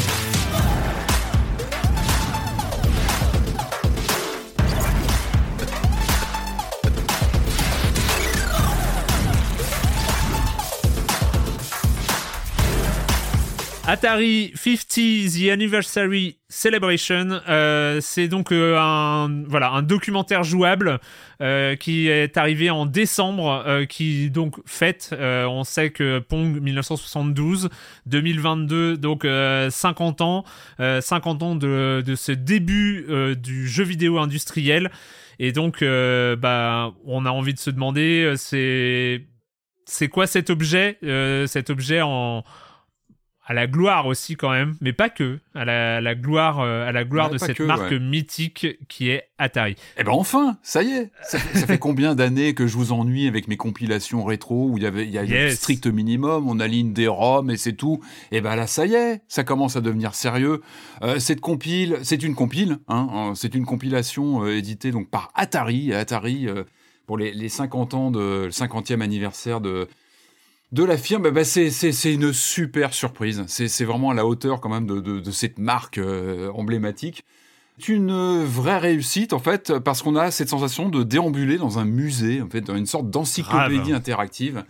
[13.89, 20.99] Atari 50 The Anniversary Celebration, euh, c'est donc euh, un voilà un documentaire jouable
[21.41, 25.11] euh, qui est arrivé en décembre, euh, qui donc fête.
[25.14, 27.69] euh, on sait que Pong 1972,
[28.07, 30.43] 2022, donc euh, 50 ans,
[30.81, 33.07] euh, 50 ans de, de ce début
[33.41, 34.91] du jeu vidéo industriel.
[35.39, 39.23] Et donc, bah, on a envie de se demander, c'est
[39.85, 40.97] c'est quoi cet objet,
[41.47, 42.43] cet objet en
[43.49, 46.91] à la gloire aussi quand même, mais pas que, à la, la gloire, euh, à
[46.91, 47.99] la gloire Ouais, de cette que, marque ouais.
[47.99, 49.76] mythique qui est Atari.
[49.98, 51.11] Eh ben enfin, ça y est.
[51.24, 54.78] Ça, fait- ça fait combien d'années que je vous ennuie avec mes compilations rétro où
[54.78, 55.52] il y avait il y a Yes.
[55.52, 58.03] le strict minimum, on aligne des ROM et c'est tout.
[58.34, 60.61] Et ben là, ça y est, ça commence à devenir sérieux.
[61.03, 65.32] Euh, cette compile, c'est une compile, hein, hein, c'est une compilation euh, éditée donc par
[65.36, 65.94] Atari.
[65.94, 66.64] Atari euh,
[67.06, 69.88] pour les, les 50 ans de le 50e anniversaire de
[70.72, 73.44] de la firme, eh ben c'est une super surprise.
[73.48, 77.23] C'est vraiment à la hauteur quand même de de, de cette marque euh, emblématique.
[77.80, 81.85] C'est une vraie réussite en fait parce qu'on a cette sensation de déambuler dans un
[81.85, 84.65] musée en fait dans une sorte d'encyclopédie interactive.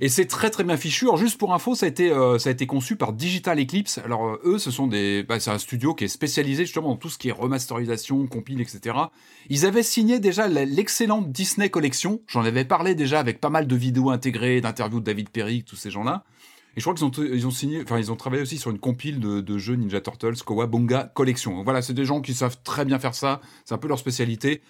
[0.00, 1.04] Et c'est très très bien fichu.
[1.04, 3.98] Alors juste pour info, ça a été euh, ça a été conçu par Digital Eclipse.
[3.98, 6.96] Alors euh, eux, ce sont des bah, c'est un studio qui est spécialisé justement dans
[6.96, 8.96] tout ce qui est remasterisation, compile, etc.
[9.50, 12.20] Ils avaient signé déjà l'excellente Disney Collection.
[12.26, 15.76] J'en avais parlé déjà avec pas mal de vidéos intégrées, d'interviews de David Perry, tous
[15.76, 16.24] ces gens-là.
[16.76, 18.78] Et je crois qu'ils ont, ils ont signé, enfin, ils ont travaillé aussi sur une
[18.78, 21.54] compile de, jeux Ninja Turtles, Kawabunga Collection.
[21.56, 23.42] Donc voilà, c'est des gens qui savent très bien faire ça.
[23.66, 24.62] C'est un peu leur spécialité.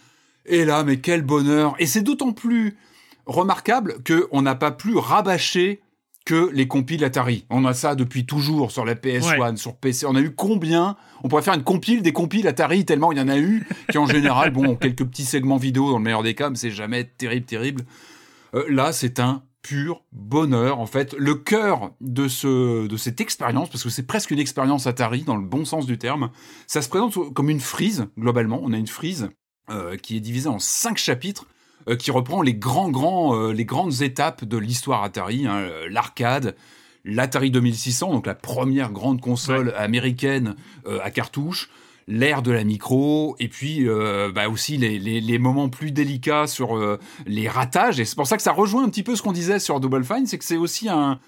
[0.45, 1.77] Et là, mais quel bonheur!
[1.79, 2.77] Et c'est d'autant plus
[3.27, 5.81] remarquable que on n'a pas plus rabâché
[6.25, 7.47] que les compiles Atari.
[7.51, 10.07] On a ça depuis toujours sur la PS1, sur PC.
[10.07, 10.97] On a eu combien?
[11.25, 13.99] On pourrait faire une compile des compiles Atari tellement il y en a eu qui
[13.99, 17.05] en général, bon, quelques petits segments vidéo dans le meilleur des cas, mais c'est jamais
[17.05, 17.85] terrible, terrible.
[18.55, 20.81] Euh, là, c'est un pur bonheur.
[20.81, 24.87] En fait, le cœur de ce de cette expérience, parce que c'est presque une expérience
[24.87, 26.31] Atari dans le bon sens du terme,
[26.67, 28.61] ça se présente comme une frise globalement.
[28.63, 29.31] On a une frise
[29.71, 31.47] euh, qui est divisée en cinq chapitres
[31.89, 35.89] euh, qui reprend les grands grands euh, les grandes étapes de l'histoire Atari, hein, euh,
[35.91, 36.55] l'arcade.
[37.05, 40.55] L'Atari 2600, donc la première grande console américaine
[40.87, 41.69] euh, à cartouche,
[42.07, 46.47] l'ère de la micro, et puis euh, bah aussi les, les, les moments plus délicats
[46.47, 47.99] sur euh, les ratages.
[47.99, 50.05] Et c'est pour ça que ça rejoint un petit peu ce qu'on disait sur Double
[50.05, 51.19] Fine, c'est que c'est aussi un,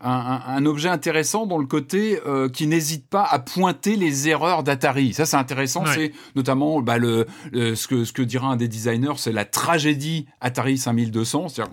[0.00, 4.28] un, un- un objet intéressant dans le côté euh, qui n'hésite pas à pointer les
[4.28, 5.12] erreurs d'Atari.
[5.14, 5.84] Ça, c'est intéressant.
[5.84, 5.94] Ouais.
[5.94, 9.44] C'est notamment bah, le, le- ce, que, ce que dira un des designers, c'est la
[9.44, 11.48] tragédie Atari 5200.
[11.48, 11.72] C'est-à-dire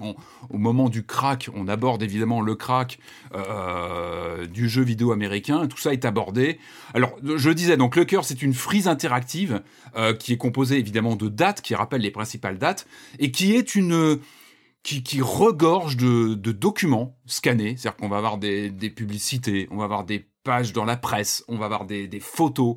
[0.50, 3.00] qu'au moment du crack, on aborde évidemment le crack
[3.36, 5.68] euh, du jeu vidéo américain.
[5.68, 6.60] Tout ça est abordé.
[6.94, 9.62] Alors, je disais, donc le cœur, c'est une frise interactive
[9.98, 12.88] euh, qui est composée évidemment de dates, qui rappelle les principales dates,
[13.20, 14.20] et qui est une
[14.84, 17.76] qui, qui regorge de, de documents scannés.
[17.78, 21.44] C'est-à-dire qu'on va avoir des, des publicités, on va avoir des pages dans la presse,
[21.48, 22.76] on va avoir des, des photos,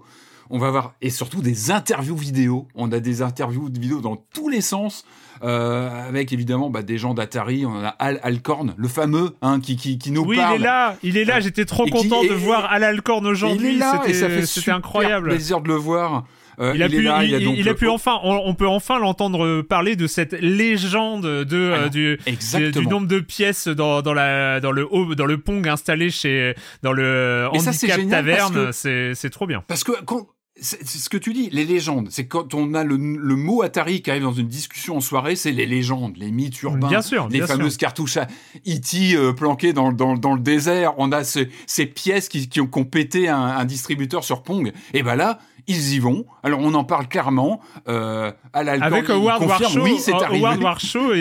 [0.49, 2.69] on va avoir et surtout des interviews vidéo.
[2.77, 5.05] On a des interviews de vidéo dans tous les sens,
[5.43, 7.67] euh, avec évidemment bah, des gens d'Atari.
[7.67, 10.55] On a Al Alcorn, le fameux, hein, qui, qui, qui nous Oui, parle.
[10.55, 11.41] il est là, il est là.
[11.41, 13.77] J'étais trop Et qui- content de et- voir Al Alcorn Il est aujourd'hui.
[13.79, 15.31] là et ça C'était fait c'était super incroyable.
[15.31, 16.25] plaisir de le voir.
[16.59, 18.99] Euh, il a pu, là, il, a donc le- pu enfin, on, on peut enfin
[18.99, 22.71] l'entendre euh, parler de cette légende de euh, du, du, exactement.
[22.83, 26.93] du nombre de pièces dans, dans la dans le dans le Pong installé chez dans
[26.93, 28.73] le ça, handicap génial parce taverne.
[28.73, 29.63] C'est c'est trop bien.
[29.69, 30.27] Parce que quand
[30.59, 33.61] c'est c'est ce que tu dis, les légendes, c'est quand on a le, le mot
[33.61, 37.03] Atari qui arrive dans une discussion en soirée, c'est les légendes, les mythes urbains, Bien
[37.03, 37.81] sûr, les bien fameuses sûr.
[37.81, 38.27] cartouches à
[38.67, 39.15] E.T.
[39.17, 40.95] euh, planquées dans, dans, dans le désert.
[40.97, 44.43] On a ce- ces pièces qui, qui ont, qui ont pété un, un distributeur sur
[44.43, 44.73] Pong.
[44.95, 46.27] Et ben là, ils y vont.
[46.43, 47.61] Alors on en parle clairement.
[47.89, 50.65] Euh, à Avec Howard Warshaw, oui, c'est Howard arrivé.
[50.65, 51.17] Warshaw est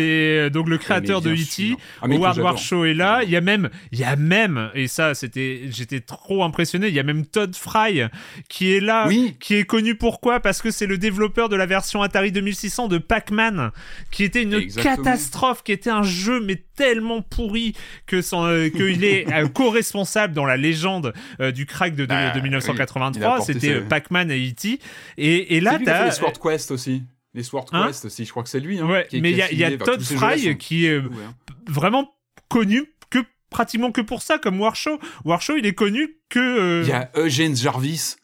[0.45, 1.43] euh, donc le créateur de E.T.
[1.43, 1.77] sûr.
[2.01, 2.37] Ah, Howard.
[2.37, 3.21] Warshaw est là.
[3.23, 6.87] Il y a même, il y a même, et ça, c'était, j'étais trop impressionné.
[6.87, 8.03] Il y a même Todd Fry
[8.49, 9.09] qui est là,
[9.39, 10.39] qui est connu pourquoi?
[10.39, 13.71] Parce que c'est le développeur de la version Atari 2600 de Pac-Man,
[14.11, 14.95] qui était une Exactement.
[14.95, 17.73] catastrophe, qui était un jeu mais tellement pourri
[18.05, 22.29] que euh, qu'il est euh, co-responsable dans la légende euh, du crack de, de- Bah,
[22.29, 23.33] de oui, il a 1983.
[23.35, 24.79] apporté C'était euh, Pac-Man et E.T.
[25.17, 27.03] Et, et là, t'as les Sword Quest aussi.
[27.33, 28.79] Les Sword Hein Quest aussi, je crois que c'est lui.
[28.79, 31.33] Hein, Ouais, qui- mais il y a, y Todd Fry sont- qui est Ouais, hein.
[31.67, 32.13] vraiment
[32.49, 33.19] connu que
[33.49, 34.99] pratiquement que pour ça, comme Warshaw.
[35.25, 36.81] Warshaw, il est connu que.
[36.83, 38.15] Il y a Eugene Jarvis.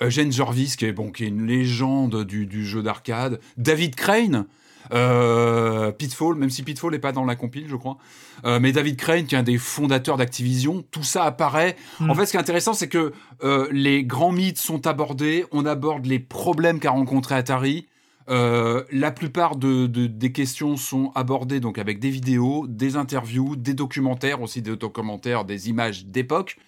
[0.00, 3.40] Eugene Jarvis, qui est, bon, qui est une légende du, du jeu d'arcade.
[3.56, 4.46] David Crane.
[4.92, 7.98] Euh, Pitfall, même si Pitfall n'est pas dans la compile, je crois.
[8.44, 11.76] Euh, mais David Crane, qui est un des fondateurs d'Activision, tout ça apparaît.
[12.00, 12.10] Hmm.
[12.10, 13.12] En fait, ce qui est intéressant, c'est que
[13.44, 15.44] euh, les grands mythes sont abordés.
[15.52, 17.86] On aborde les problèmes qu'a rencontré Atari.
[18.30, 23.56] Euh, la plupart de, de- des questions sont abordées donc avec des vidéos, des interviews,
[23.56, 26.58] des documentaires aussi, des documentaires, des images d'époque.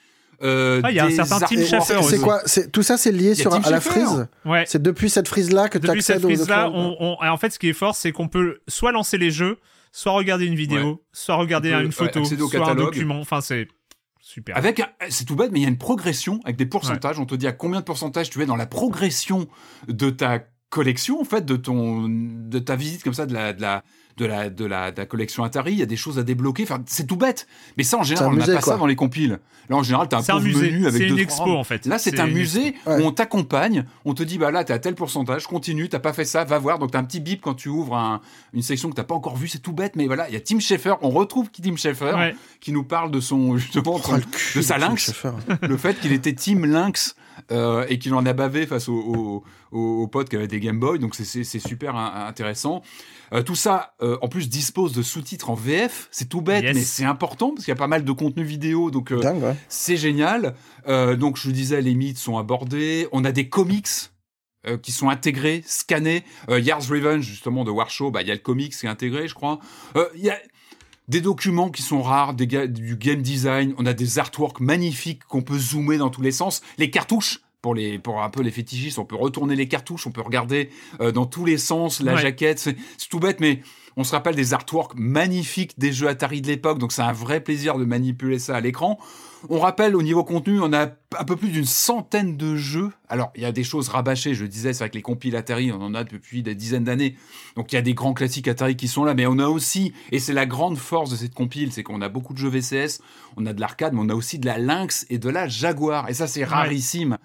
[0.43, 1.65] Euh, Ah, il y a un certain Tim.
[1.65, 2.19] Schafer C'est aussi.
[2.21, 4.65] quoi c'est- Tout ça, c'est lié sur, à la frise Ouais.
[4.67, 7.37] C'est depuis cette frise-là que tu Depuis cette accèdes aux frise-là, documents on, on- en
[7.37, 9.59] fait, ce qui est fort, c'est qu'on peut soit lancer les jeux,
[9.93, 10.97] soit regarder une vidéo, Ouais.
[11.13, 13.21] soit regarder peut, une photo, soit un document.
[13.21, 13.69] Enfin, c'est
[14.21, 14.57] super.
[14.57, 17.19] Avec, un- c'est tout bête, mais il y a une progression avec des pourcentages.
[17.19, 19.47] On te dit à combien de pourcentage tu es dans la progression
[19.89, 20.41] de ta
[20.71, 23.83] collection, en fait, de ton, de ta visite comme ça, de la, de la,
[24.17, 25.73] de la, de la, de la collection Atari.
[25.73, 26.63] Il y a des choses à débloquer.
[26.65, 27.47] Enfin, c'est tout bête.
[27.77, 28.73] Mais ça, en général, on n'a pas quoi.
[28.75, 29.39] ça dans les compiles.
[29.69, 30.71] Là, en général, t'as un C'est un pauvre musée.
[30.73, 31.87] menu avec C'est deux, une expo, en fait.
[31.87, 33.85] Là, c'est un musée où on t'accompagne.
[34.05, 36.59] On te dit, bah là, t'es à tel pourcentage, continue, t'as pas fait ça, va
[36.59, 36.79] voir.
[36.79, 38.21] Donc, t'as un petit bip quand tu ouvres un-
[38.53, 39.49] une section que t'as pas encore vue.
[39.49, 40.95] C'est tout bête, mais voilà, il y a Tim Schafer.
[41.03, 42.35] On retrouve Tim Schafer Ouais.
[42.61, 45.13] qui nous parle de son, justement, Oh, le cul de sa Tim lynx
[45.63, 47.15] le fait qu'il était Team Lynx
[47.53, 50.61] euh, et qu'il en a bavé face aux au, au, aux potes qui avaient des
[50.61, 50.99] Game Boy.
[50.99, 52.83] Donc c'est- super hein, intéressant.
[53.33, 56.09] Euh, tout ça, euh, en plus, dispose de sous-titres en VF.
[56.11, 56.75] C'est tout bête, Yes.
[56.77, 58.91] mais c'est important parce qu'il y a pas mal de contenu vidéo.
[58.91, 59.57] Donc euh, ouais.
[59.69, 60.55] c'est génial.
[60.89, 63.09] Euh, donc je vous disais, les mythes sont abordés.
[63.13, 63.87] On a des comics.
[64.67, 66.23] euh, qui sont intégrés, scannés.
[66.51, 69.27] Euh, Yars Revenge, justement, de Warshow, bah, il y a le comics qui est intégré,
[69.27, 69.59] je crois.
[69.97, 70.37] Euh, Il y a
[71.11, 73.75] des documents qui sont rares, des ga- du game design.
[73.79, 76.63] On a des artworks magnifiques qu'on peut zoomer dans tous les sens.
[76.79, 80.13] Les cartouches, pour les pour un peu les fétichistes, on peut retourner les cartouches, on
[80.13, 80.71] peut regarder
[81.01, 82.23] euh, dans tous les sens la Ouais.
[82.23, 82.59] jaquette.
[82.61, 83.61] C'est c'est tout bête, mais
[83.97, 87.41] on se rappelle des artworks magnifiques des jeux Atari de l'époque, donc c'est un vrai
[87.43, 88.99] plaisir de manipuler ça à l'écran.
[89.49, 90.89] On rappelle au niveau contenu, on a
[91.19, 92.91] un peu plus d'une centaine de jeux.
[93.09, 95.73] Alors, il y a des choses rabâchées, je le disais, c'est avec les compiles Atari,
[95.73, 97.17] on en a depuis des dizaines d'années.
[97.57, 99.95] Donc, il y a des grands classiques Atari qui sont là, mais on a aussi,
[100.13, 103.01] et c'est la grande force de cette compile, c'est qu'on a beaucoup de jeux VCS,
[103.37, 106.09] on a de l'arcade, mais on a aussi de la Lynx et de la Jaguar.
[106.11, 107.17] Et ça, c'est rarissime.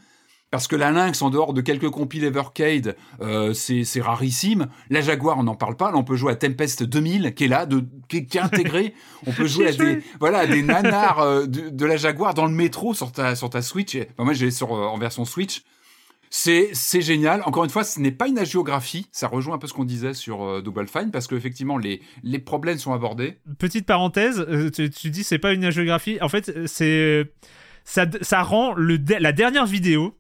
[0.56, 4.68] Parce que la Lynx, en dehors de quelques compiles Evercade, euh, c'est rarissime.
[4.90, 5.92] La Jaguar, on n'en parle pas.
[5.92, 8.42] Là, on peut jouer à Tempest 2000, qui est là, de, qui, est- qui est
[8.42, 8.94] intégré.
[9.28, 12.46] On peut jouer à des, voilà, à des nanars euh, de, de la Jaguar dans
[12.46, 13.98] le métro sur ta, sur ta Switch.
[13.98, 15.64] Enfin, moi, j'ai sur euh, en version Switch.
[16.30, 17.42] C'est c'est génial.
[17.44, 19.08] Encore une fois, ce n'est pas une agiographie.
[19.12, 22.40] Ça rejoint un peu ce qu'on disait sur euh, Double Fine, parce qu'effectivement, les, les
[22.40, 23.40] problèmes sont abordés.
[23.60, 26.18] Petite parenthèse, tu, tu dis c'est pas une géographie.
[26.22, 27.30] En fait, c'est
[27.84, 30.18] ça, ça rend le la dernière vidéo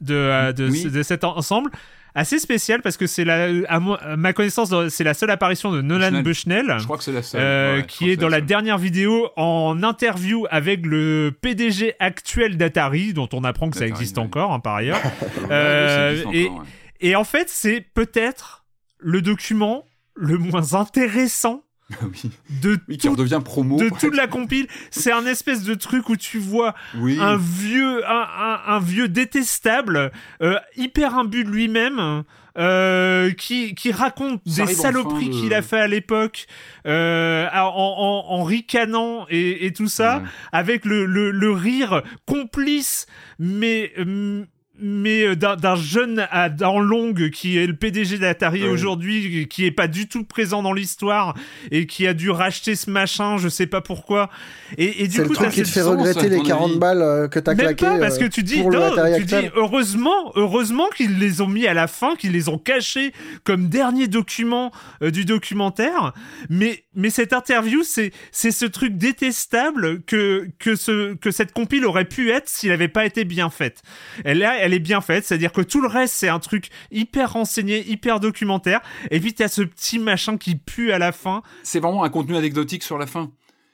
[0.00, 0.84] de, euh, de, Oui.
[0.90, 1.70] de cet ensemble
[2.14, 6.22] assez spéciale parce que c'est la à, ma connaissance c'est la seule apparition de Nolan
[6.22, 6.74] Bushnell.
[6.78, 7.40] Je crois que c'est la seule.
[7.40, 13.12] euh, Ouais, qui est dans la dernière vidéo en interview avec le PDG actuel d'Atari,
[13.12, 15.00] dont on apprend que ça existe encore hein, par ailleurs.
[15.50, 16.66] Euh, et, encore, ouais.
[17.00, 18.64] et en fait, c'est peut-être
[18.98, 19.84] le document
[20.14, 21.62] le moins intéressant
[22.02, 22.30] oui.
[22.62, 23.78] de, Oui, qui tout- redevient promo.
[23.78, 24.66] de toute la compile.
[24.90, 27.18] C'est un espèce de truc où tu vois Oui.
[27.20, 30.12] un vieux, un, un- un vieux détestable,
[30.42, 32.24] euh, hyper imbu de lui-même.
[32.58, 36.46] euh, qui, qui raconte Ça des saloperies de- qu'il a fait à l'époque
[36.86, 40.24] euh, en, en, en ricanant et, et tout ça Ouais.
[40.50, 43.06] avec le, le, le rire complice
[43.38, 44.44] mais hum,
[44.80, 48.68] mais euh, d'un jeune à dents longues qui est le PDG d'Atari Ouais.
[48.68, 51.34] aujourd'hui, qui est pas du tout présent dans l'histoire
[51.70, 54.30] et qui a dû racheter ce machin, je sais pas pourquoi.
[54.76, 56.70] Et, et du C'est coup, le truc qui te fait sens, regretter les ton 40
[56.70, 58.78] avis balles euh, que t'as même claqué pas parce que euh, tu dis pour le
[58.78, 59.52] non, Atari tu dis actuel.
[59.56, 63.12] heureusement heureusement qu'ils les ont mis à la fin qu'ils les ont cachés
[63.44, 64.70] comme dernier document
[65.02, 66.12] euh, du documentaire
[66.50, 71.84] mais mais cette interview c'est c'est ce truc détestable que que ce que cette compile
[71.86, 73.82] aurait pu être s'il avait pas été bien faite
[74.24, 77.88] elle elle est bien faite c'est-à-dire que tout le reste c'est un truc hyper renseigné
[77.88, 78.80] hyper documentaire
[79.10, 82.36] et puis t'as ce petit machin qui pue à la fin c'est vraiment un contenu
[82.36, 83.30] anecdotique sur la fin.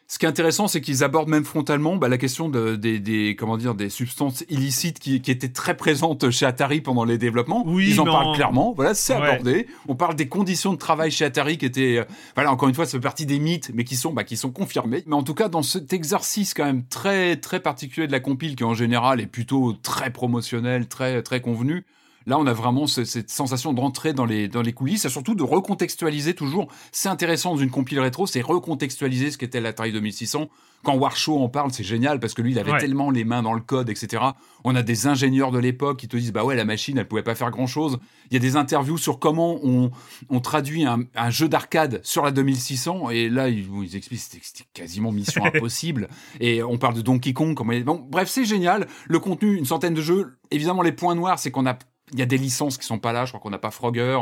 [0.06, 3.34] Ce qui est intéressant, c'est qu'ils abordent même frontalement bah, la question de, des, des
[3.36, 7.62] comment dire des substances illicites qui, qui étaient très présentes chez Atari pendant les développements.
[7.66, 8.74] Oui, Ils en parlent en- clairement.
[8.76, 9.22] Voilà, c'est Ouais.
[9.30, 9.66] abordé.
[9.88, 12.04] On parle des conditions de travail chez Atari qui étaient, euh,
[12.34, 14.50] voilà, encore une fois, ça fait partie des mythes, mais qui sont, bah, qui sont
[14.50, 15.02] confirmés.
[15.06, 18.56] Mais en tout cas, dans cet exercice quand même très, très particulier de la compile,
[18.56, 21.84] qui en général est plutôt très promotionnel, très, très convenu.
[22.26, 25.34] Là, on a vraiment ce- cette sensation d'entrer dans les, dans les coulisses et surtout
[25.34, 26.68] de recontextualiser toujours.
[26.92, 30.48] C'est intéressant dans une compile rétro, c'est recontextualiser ce qu'était l'Atari 2600.
[30.82, 32.78] Quand Warshaw en parle, c'est génial parce que lui, il avait Ouais.
[32.78, 34.22] tellement les mains dans le code, etc.
[34.64, 37.22] On a des ingénieurs de l'époque qui te disent, bah ouais, la machine, elle pouvait
[37.22, 37.98] pas faire grand chose.
[38.30, 39.90] Il y a des interviews sur comment on,
[40.28, 44.26] on traduit un, un jeu d'arcade sur la 2600 et là, ils, ils expliquent que
[44.26, 46.08] c'était- c'était quasiment mission impossible.
[46.40, 47.54] Et on parle de Donkey Kong.
[47.54, 47.72] Comment...
[47.80, 48.86] Bon, bref, c'est génial.
[49.06, 50.36] Le contenu, une centaine de jeux.
[50.50, 51.78] Évidemment, les points noirs, c'est qu'on a
[52.14, 53.24] il y a des licences qui sont pas là.
[53.26, 54.18] Je crois qu'on n'a pas Frogger.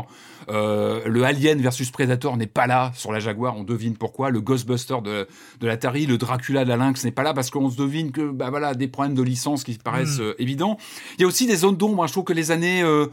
[0.49, 3.57] Euh, le Alien versus Predator n'est pas là sur la Jaguar.
[3.57, 4.31] On devine pourquoi.
[4.31, 5.29] Le Ghostbuster de,
[5.61, 8.31] de l'Atari, le Dracula de la Lynx n'est pas là parce qu'on se devine que
[8.31, 10.23] bah voilà des problèmes de licence qui paraissent Mm.
[10.23, 10.79] euh, évidents.
[11.19, 12.03] Il y a aussi des zones d'ombre.
[12.03, 12.07] hein.
[12.07, 13.07] Je trouve que les années euh,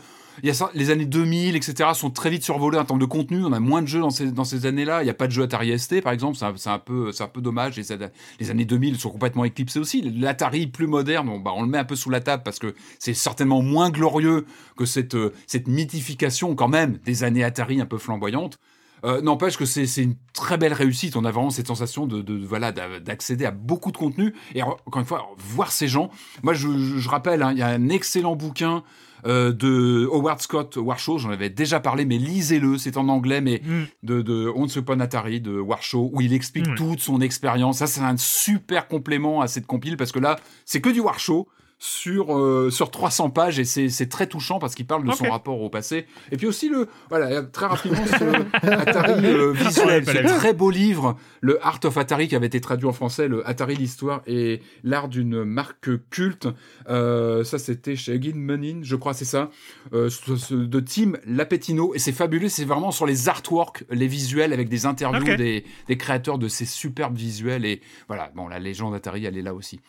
[0.44, 3.44] les années 2000, etc., sont très vite survolées en termes de contenu.
[3.44, 5.02] On a moins de jeux dans ces, dans ces années-là.
[5.02, 6.38] Il n'y a pas de jeux Atari ST, par exemple.
[6.38, 7.76] C'est un, un peu, un peu dommage.
[7.78, 8.08] Les, années-
[8.40, 10.02] les années 2000 sont complètement éclipsées aussi.
[10.02, 12.74] L'Atari plus moderne, on, bah, on le met un peu sous la table parce que
[13.00, 14.46] c'est certainement moins glorieux
[14.78, 18.60] que cette, cette mythification, quand même, des années Atari un peu flamboyantes.
[19.06, 21.16] Euh, N'empêche que c'est une très belle réussite.
[21.16, 24.34] On a vraiment cette sensation de, de voilà d'a- d'accéder à beaucoup de contenu.
[24.56, 26.10] Et encore une fois, voir ces gens.
[26.44, 28.84] Moi, je, je, je rappelle, hein, il y a un excellent bouquin
[29.26, 31.18] euh, de Howard Scott Warshaw.
[31.18, 32.78] J'en avais déjà parlé, mais lisez-le.
[32.78, 33.84] C'est en anglais, mais Mm.
[34.04, 36.76] de, de Once Upon Atari de Warshaw, où il explique Mm.
[36.76, 37.78] toute son expérience.
[37.80, 41.48] Ça, c'est un super complément à cette compile parce que là, c'est que du Warshaw
[41.80, 45.30] sur euh, sur 300 pages et c'est c'est très touchant parce qu'il parle de son
[45.30, 46.06] rapport au passé.
[46.30, 50.06] Et puis aussi le voilà très rapidement ce Atari euh, visuel.
[50.06, 53.48] ce très beau livre le Art of Atari qui avait été traduit en français le
[53.48, 56.50] Atari l'histoire et l'art d'une marque culte.
[56.90, 59.50] Euh, ça c'était chez Gin Menin je crois c'est ça.
[59.94, 60.10] Euh,
[60.52, 61.96] de Tim Lapetino.
[61.96, 65.98] Et c'est fabuleux c'est vraiment sur les artworks les visuels avec des interviews des, des
[65.98, 67.64] créateurs de ces superbes visuels.
[67.64, 69.80] Et voilà bon la légende Atari elle est là aussi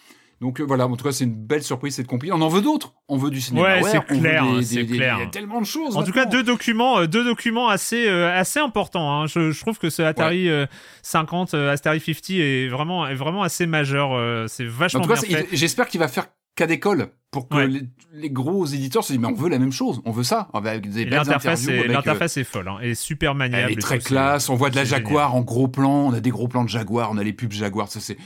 [0.41, 2.33] donc euh, voilà, en tout cas, c'est une belle surprise cette compil.
[2.33, 2.95] On en veut d'autres.
[3.09, 3.81] On veut du cinéma.
[3.81, 4.83] Ouais, c'est clair, c'est.
[4.83, 5.97] Il y a tellement de choses.
[5.97, 9.23] En tout cas, deux documents, euh, deux documents assez, euh, assez importants.
[9.23, 9.27] hein.
[9.27, 10.67] Je, je trouve que ce Atari euh,
[11.03, 14.11] 50, euh, Atari 50 est vraiment, est vraiment assez majeur.
[14.49, 15.49] c'est vachement En tout cas, bien c'est- fait.
[15.53, 17.67] il- j'espère qu'il va faire cas d'école pour que Ouais.
[17.69, 20.49] les, les gros éditeurs se disent mais on veut la même chose, on veut ça,
[20.53, 23.67] avec des Et belles L'interface est, euh, l'interface est folle, hein, et super maniable.
[23.73, 24.49] Elle est très classe.
[24.49, 26.09] On voit de la Jaguar en gros plan.
[26.09, 27.11] On a des gros plans de Jaguar.
[27.13, 27.89] On a les pubs Jaguar.
[27.89, 28.19] Ça c'est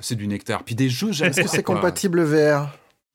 [0.00, 0.64] c'est du nectar.
[0.64, 1.10] Puis des jeux.
[1.10, 2.68] Est-ce que c'est compatible VR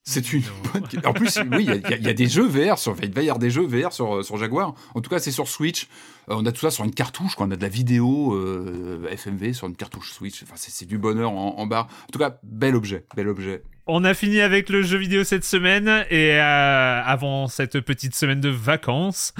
[0.04, 0.42] C'est une
[0.72, 1.10] bonne question.
[1.10, 2.96] En plus, oui, il y a- y, y des jeux VR sur.
[3.02, 4.74] Il va y avoir des jeux VR sur, euh, sur Jaguar.
[4.94, 5.84] En tout cas, c'est sur Switch.
[6.30, 7.34] Euh, on a tout ça sur une cartouche.
[7.34, 7.46] Quoi.
[7.46, 10.42] On a de la vidéo euh, FMV sur une cartouche Switch.
[10.44, 11.88] Enfin, c'est c'est du bonheur en, en barre.
[12.04, 13.04] En tout cas, bel objet.
[13.16, 13.62] Bel objet.
[13.90, 18.40] On a fini avec le jeu vidéo cette semaine et euh, avant cette petite semaine
[18.40, 19.32] de vacances,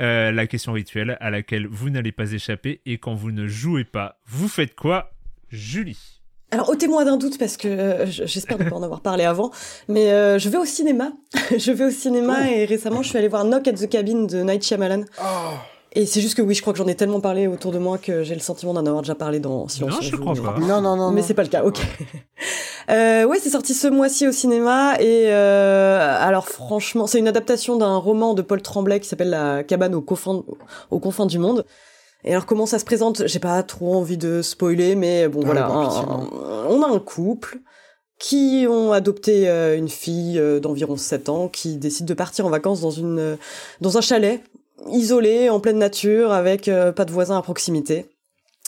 [0.00, 3.84] euh, la question rituelle à laquelle vous n'allez pas échapper et quand vous ne jouez
[3.84, 5.12] pas, vous faites quoi,
[5.50, 6.19] Julie?
[6.52, 9.50] Alors, ôtez-moi d'un doute parce que euh, j'espère ne pas en avoir parlé avant,
[9.88, 11.12] mais euh, je vais au cinéma.
[11.56, 14.42] je vais au cinéma et récemment, je suis allée voir Knock at the Cabin de
[14.42, 15.04] Night Shyamalan.
[15.92, 17.98] Et c'est juste que oui, je crois que j'en ai tellement parlé autour de moi
[17.98, 20.34] que j'ai le sentiment d'en avoir déjà parlé dans Silence Non, on je joue, crois
[20.34, 20.58] mais- pas.
[20.60, 21.10] Non, non, non.
[21.10, 21.80] mais c'est pas le cas, ok.
[22.90, 27.76] euh, ouais, c'est sorti ce mois-ci au cinéma et euh, alors franchement, c'est une adaptation
[27.76, 30.42] d'un roman de Paul Tremblay qui s'appelle La cabane aux confins,
[30.90, 31.64] aux confins du monde.
[32.24, 33.26] Et alors comment ça se présente?
[33.26, 36.98] J'ai pas trop envie de spoiler, mais bon Ah, voilà, un- un- on a un
[36.98, 37.58] couple
[38.18, 42.50] qui ont adopté euh, une fille euh, d'environ 7 ans qui décide de partir en
[42.50, 43.36] vacances dans une euh,
[43.80, 44.42] dans un chalet
[44.90, 48.06] isolé en pleine nature avec euh, pas de voisins à proximité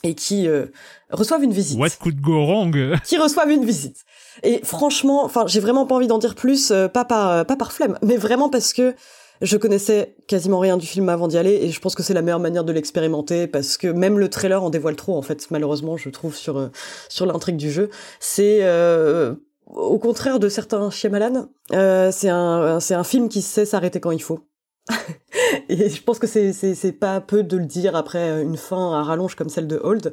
[0.05, 0.67] et qui euh,
[1.11, 1.79] reçoivent une visite.
[1.79, 2.75] What could go wrong?
[3.05, 3.99] Qui reçoivent une visite.
[4.43, 7.57] Et franchement, enfin, j'ai vraiment pas envie d'en dire plus, euh, pas par euh, pas
[7.57, 8.95] par flemme, mais vraiment parce que
[9.41, 12.23] je connaissais quasiment rien du film avant d'y aller et je pense que c'est la
[12.23, 15.97] meilleure manière de l'expérimenter parce que même le trailer en dévoile trop en fait malheureusement
[15.97, 16.69] je trouve sur euh,
[17.09, 17.91] sur l'intrigue du jeu.
[18.21, 19.35] C'est euh,
[19.67, 24.11] au contraire de certains Shyamalan euh, c'est un c'est un film qui sait s'arrêter quand
[24.11, 24.41] il faut.
[25.69, 28.93] Et je pense que c'est c'est c'est pas peu de le dire après une fin
[28.99, 30.13] à rallonge comme celle de Hold.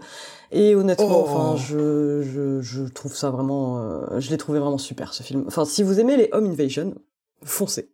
[0.51, 1.25] Et honnêtement Oh.
[1.27, 5.43] enfin je, je je trouve ça vraiment euh, je l'ai trouvé vraiment super ce film.
[5.47, 6.93] Enfin si vous aimez les Home Invasion
[7.43, 7.91] foncez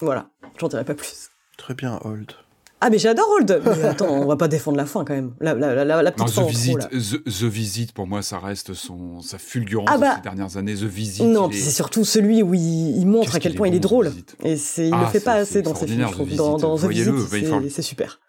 [0.00, 2.32] voilà j'en dirai pas plus Très bien, Hold.
[2.80, 5.52] ah mais j'adore Hold mais attends on va pas défendre la fin quand même la
[5.54, 6.86] la la, la, la Non, petite fin The Visit, là.
[6.86, 10.10] The, The Visit, pour moi, ça reste son, sa fulgurance Ah bah.
[10.12, 10.74] de ces dernières années.
[10.74, 11.22] The Visit.
[11.26, 13.80] non, est- c'est surtout celui où il, il montre à quel point est il est
[13.80, 14.10] drôle.
[14.42, 16.28] Et c'est, il Ah, le fait pas assez dans ses films, je trouve.
[16.30, 16.62] The Dans, Visit.
[16.62, 18.20] dans The Voyez-le, Visit, c'est, c'est super.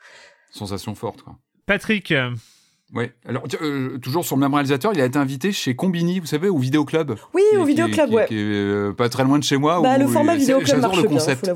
[0.52, 1.38] Sensation forte, quoi.
[1.66, 2.12] Patrick,
[2.94, 3.14] Ouais.
[3.26, 6.50] Alors, euh, toujours sur le même réalisateur, il a été invité chez Combini, vous savez,
[6.50, 7.16] au Vidéo Club.
[7.34, 8.26] Oui, au Vidéo Club, qui- ouais.
[8.28, 9.80] Qui est euh, pas très loin de chez moi.
[9.82, 11.52] Bah, où le format Vidéo Club J'adore marche le concept.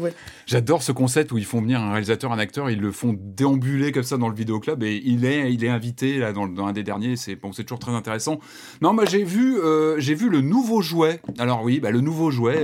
[0.45, 3.91] J'adore ce concept où ils font venir un réalisateur, un acteur, ils le font déambuler
[3.91, 6.71] comme ça dans le vidéoclub et il est, il est invité là dans, dans un
[6.73, 7.17] des derniers.
[7.17, 8.39] C'est bon, c'est toujours très intéressant.
[8.81, 11.19] Non, moi j'ai vu, euh, j'ai vu le nouveau jouet.
[11.37, 12.63] Alors oui, bah, le nouveau jouet.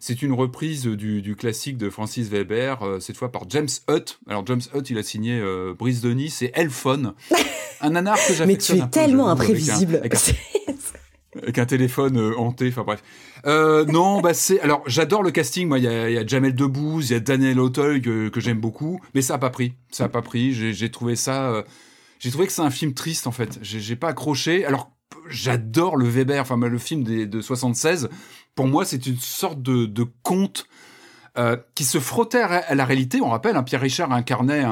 [0.00, 4.18] C'est une reprise du, du classique de Francis Weber, euh, cette fois par James Hutt.
[4.28, 7.12] Alors James Hutt, il a signé euh, Brise de Nice et Elphone,
[7.80, 9.96] un nanar que Mais j'affectionne tu es un peu, tellement j'avoue, avec un- imprévisible.
[9.96, 13.02] avec un- avec un téléphone euh, hanté, enfin bref.
[13.46, 14.60] Euh, non, bah c'est.
[14.60, 15.68] Alors j'adore le casting.
[15.68, 18.58] Moi, il y y a Jamel Debbouze, il y a Daniel Auteuil que, que j'aime
[18.60, 19.74] beaucoup, mais ça a pas pris.
[19.90, 20.52] Ça a pas pris.
[20.52, 21.64] J'ai trouvé ça.
[22.18, 23.58] j'ai trouvé que c'est un film triste en fait.
[23.62, 24.64] J'ai pas accroché.
[24.64, 24.90] Alors
[25.28, 28.08] j'adore le Weber, enfin le film des, de 76.
[28.54, 30.66] Pour moi, c'est une sorte de, conte.
[31.38, 33.20] euh, qui se frottait à, la réalité.
[33.20, 34.64] On rappelle, hein, Pierre Richard incarnait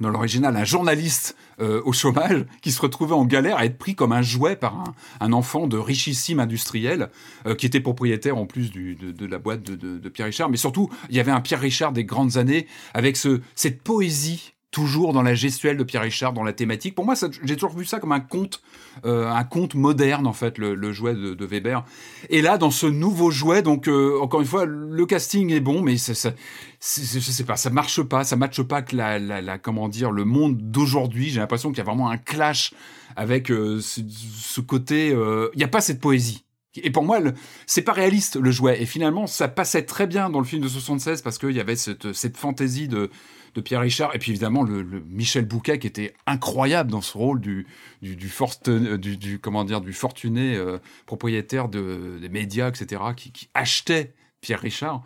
[0.00, 3.94] dans l'original, un journaliste euh, au chômage qui se retrouvait en galère à être pris
[3.94, 7.10] comme un jouet par un, enfant de richissime industriel
[7.46, 10.48] euh, qui était propriétaire en plus de, la boîte de, Pierre Richard.
[10.50, 14.53] Mais surtout, il y avait un Pierre Richard des grandes années avec ce, cette poésie
[14.74, 16.96] toujours dans la gestuelle de Pierre Richard, dans la thématique.
[16.96, 18.60] Pour moi, j'ai toujours vu ça comme un conte,
[19.06, 21.84] euh, un conte moderne en fait, le, jouet de, Weber.
[22.28, 25.80] Et là, dans ce nouveau jouet, donc euh, encore une fois, le casting est bon,
[25.80, 26.32] mais ça,
[26.80, 30.24] je sais pas, ça marche pas, ça matche pas que la, la, comment dire, le
[30.24, 31.30] monde d'aujourd'hui.
[31.30, 32.74] J'ai l'impression qu'il y a vraiment un clash
[33.14, 35.10] avec euh, ce, côté.
[35.10, 36.44] Il n'y a pas cette poésie.
[36.82, 37.20] Et pour moi,
[37.66, 38.82] c'est pas réaliste le jouet.
[38.82, 41.76] Et finalement, ça passait très bien dans le film de 76 parce qu'il y avait
[41.76, 43.10] cette, cette fantaisie de,
[43.54, 47.40] de Pierre Richard et puis évidemment le, Michel Bouquet qui était incroyable dans ce rôle
[47.40, 47.66] du
[48.02, 54.60] du du, comment dire du fortuné euh, propriétaire de des médias etc qui achetait Pierre
[54.60, 55.02] Richard.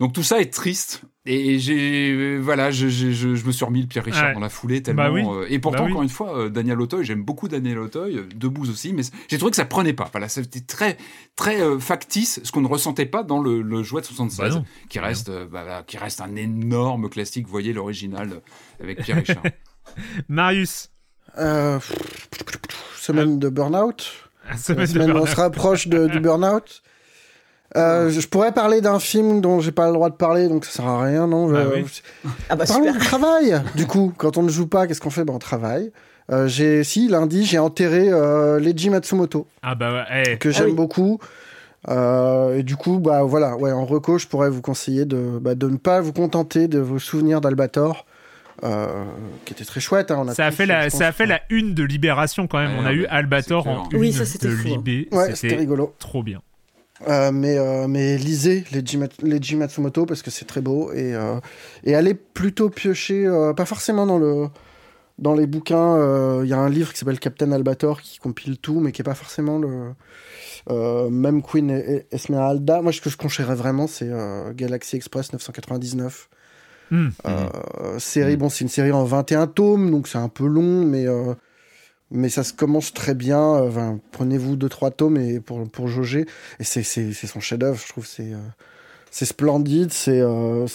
[0.00, 3.64] Donc tout ça est triste et j'ai euh, voilà je, je, je, je me suis
[3.66, 4.34] remis le Pierre Richard Ouais.
[4.34, 5.22] dans la foulée tellement Bah oui.
[5.24, 5.90] euh, et pourtant Bah oui.
[5.92, 9.50] encore une fois euh, Daniel Auteuil j'aime beaucoup Daniel Auteuil Debouze aussi mais j'ai trouvé
[9.50, 10.96] que ça prenait pas voilà c'était très
[11.36, 14.62] très euh, factice ce qu'on ne ressentait pas dans le, le jouet de 76 Bah
[14.88, 18.40] qui reste euh, bah, qui reste un énorme classique vous voyez l'original
[18.82, 19.42] avec Pierre Richard
[20.28, 20.90] Marius.
[21.38, 21.78] Euh,
[22.96, 24.12] semaine de burn-out.
[24.48, 26.82] Ah, Semaine de on se rapproche de- du burn-out.
[27.76, 30.64] Euh, je je pourrais parler d'un film dont j'ai pas le droit de parler, donc
[30.64, 31.84] ça sert à rien, non Euh, oui.
[32.48, 33.00] Ah bah Parlons super.
[33.00, 34.12] du travail, du coup.
[34.16, 35.24] Quand on ne joue pas, qu'est-ce qu'on fait?
[35.24, 35.92] Ben, On travaille.
[36.32, 40.36] Euh, j'ai, si, lundi, j'ai enterré euh, Leiji Matsumoto, Ah bah ouais.
[40.38, 40.72] que j'aime oui.
[40.74, 41.18] beaucoup.
[41.88, 45.54] Euh, et du coup, bah voilà, ouais, en reco, je pourrais vous conseiller de, bah,
[45.54, 48.04] de ne pas vous contenter de vos souvenirs d'Albator,
[48.64, 48.86] euh,
[49.44, 50.10] qui était très chouette.
[50.10, 52.58] hein, on a Ça a fait la, ça a fait la une de Libération quand
[52.58, 52.72] même.
[52.72, 53.88] Ouais, On a ouais, eu Albator en clair.
[53.92, 54.68] une Oui, ça, c'était de fou.
[54.68, 55.08] Libé.
[55.12, 55.94] Ouais, c'était rigolo.
[55.98, 56.42] trop bien.
[57.08, 61.14] Euh, mais, euh, mais lisez Leiji, Mat- Leiji Matsumoto parce que c'est très beau et,
[61.14, 61.40] euh,
[61.84, 64.48] et allez plutôt piocher, pas forcément dans, le,
[65.18, 65.96] dans les bouquins.
[66.42, 69.04] Il y a un livre qui s'appelle Captain Albator qui compile tout, mais qui est
[69.04, 69.94] pas forcément le.
[71.10, 72.82] même Queen et- et Esmeralda.
[72.82, 74.10] Moi, ce que je conseillerais vraiment, c'est
[74.54, 76.28] Galaxy Express 999.
[76.90, 77.08] Hmm.
[77.26, 81.06] Euh, série, bon, c'est une série en 21 tomes, donc c'est un peu long, mais,
[82.10, 83.54] mais ça se commence très bien.
[83.56, 86.26] euh, Prenez-vous 2-3 tomes et pour, pour jauger.
[86.58, 88.06] Et c'est, son chef-d'œuvre, je trouve.
[88.06, 88.38] C'est, euh,
[89.10, 89.92] splendide.
[90.08, 90.66] Euh,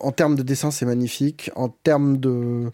[0.00, 1.50] en termes de dessin, c'est magnifique.
[1.56, 2.70] En termes de,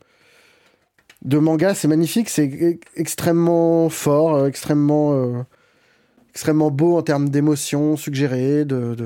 [1.23, 2.29] de manga, c'est magnifique.
[2.29, 5.45] C'est e- extrêmement fort, extrêmement.
[6.31, 8.97] extrêmement beau en termes d'émotion suggérée de,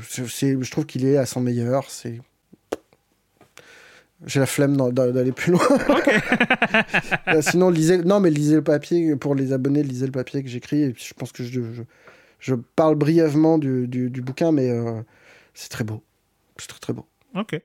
[0.00, 2.20] je trouve qu'il est à son meilleur c'est
[4.26, 5.62] j'ai la flemme d'aller plus loin.
[7.28, 7.98] Euh, Sinon, lisez.
[7.98, 9.16] Non, mais lisez le papier.
[9.16, 10.82] Pour les abonnés, lisez le papier que j'écris.
[10.82, 11.82] Et puis, je pense que je, je,
[12.38, 15.00] je parle brièvement du, du, du bouquin, mais euh,
[15.54, 16.02] c'est très beau.
[16.58, 17.06] C'est très très beau.
[17.34, 17.60] Ok.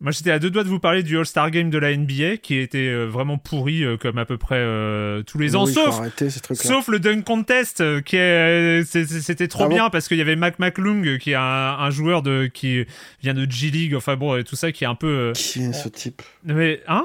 [0.00, 2.56] Moi, j'étais à deux doigts de vous parler du All-Star Game de la NBA, qui
[2.56, 5.98] était euh, vraiment pourri, euh, comme à peu près euh, tous les ans, Oui, sauf,
[5.98, 8.16] arrêter le Dunk Contest, qui
[8.84, 11.40] c'était trop Ah bon bien parce qu'il y avait Mac McClung, euh, qui est un,
[11.40, 12.84] un joueur de qui
[13.20, 15.32] vient de G League, enfin bon, et tout ça, qui est un peu.
[15.34, 17.04] Qui est ce type Mais hein?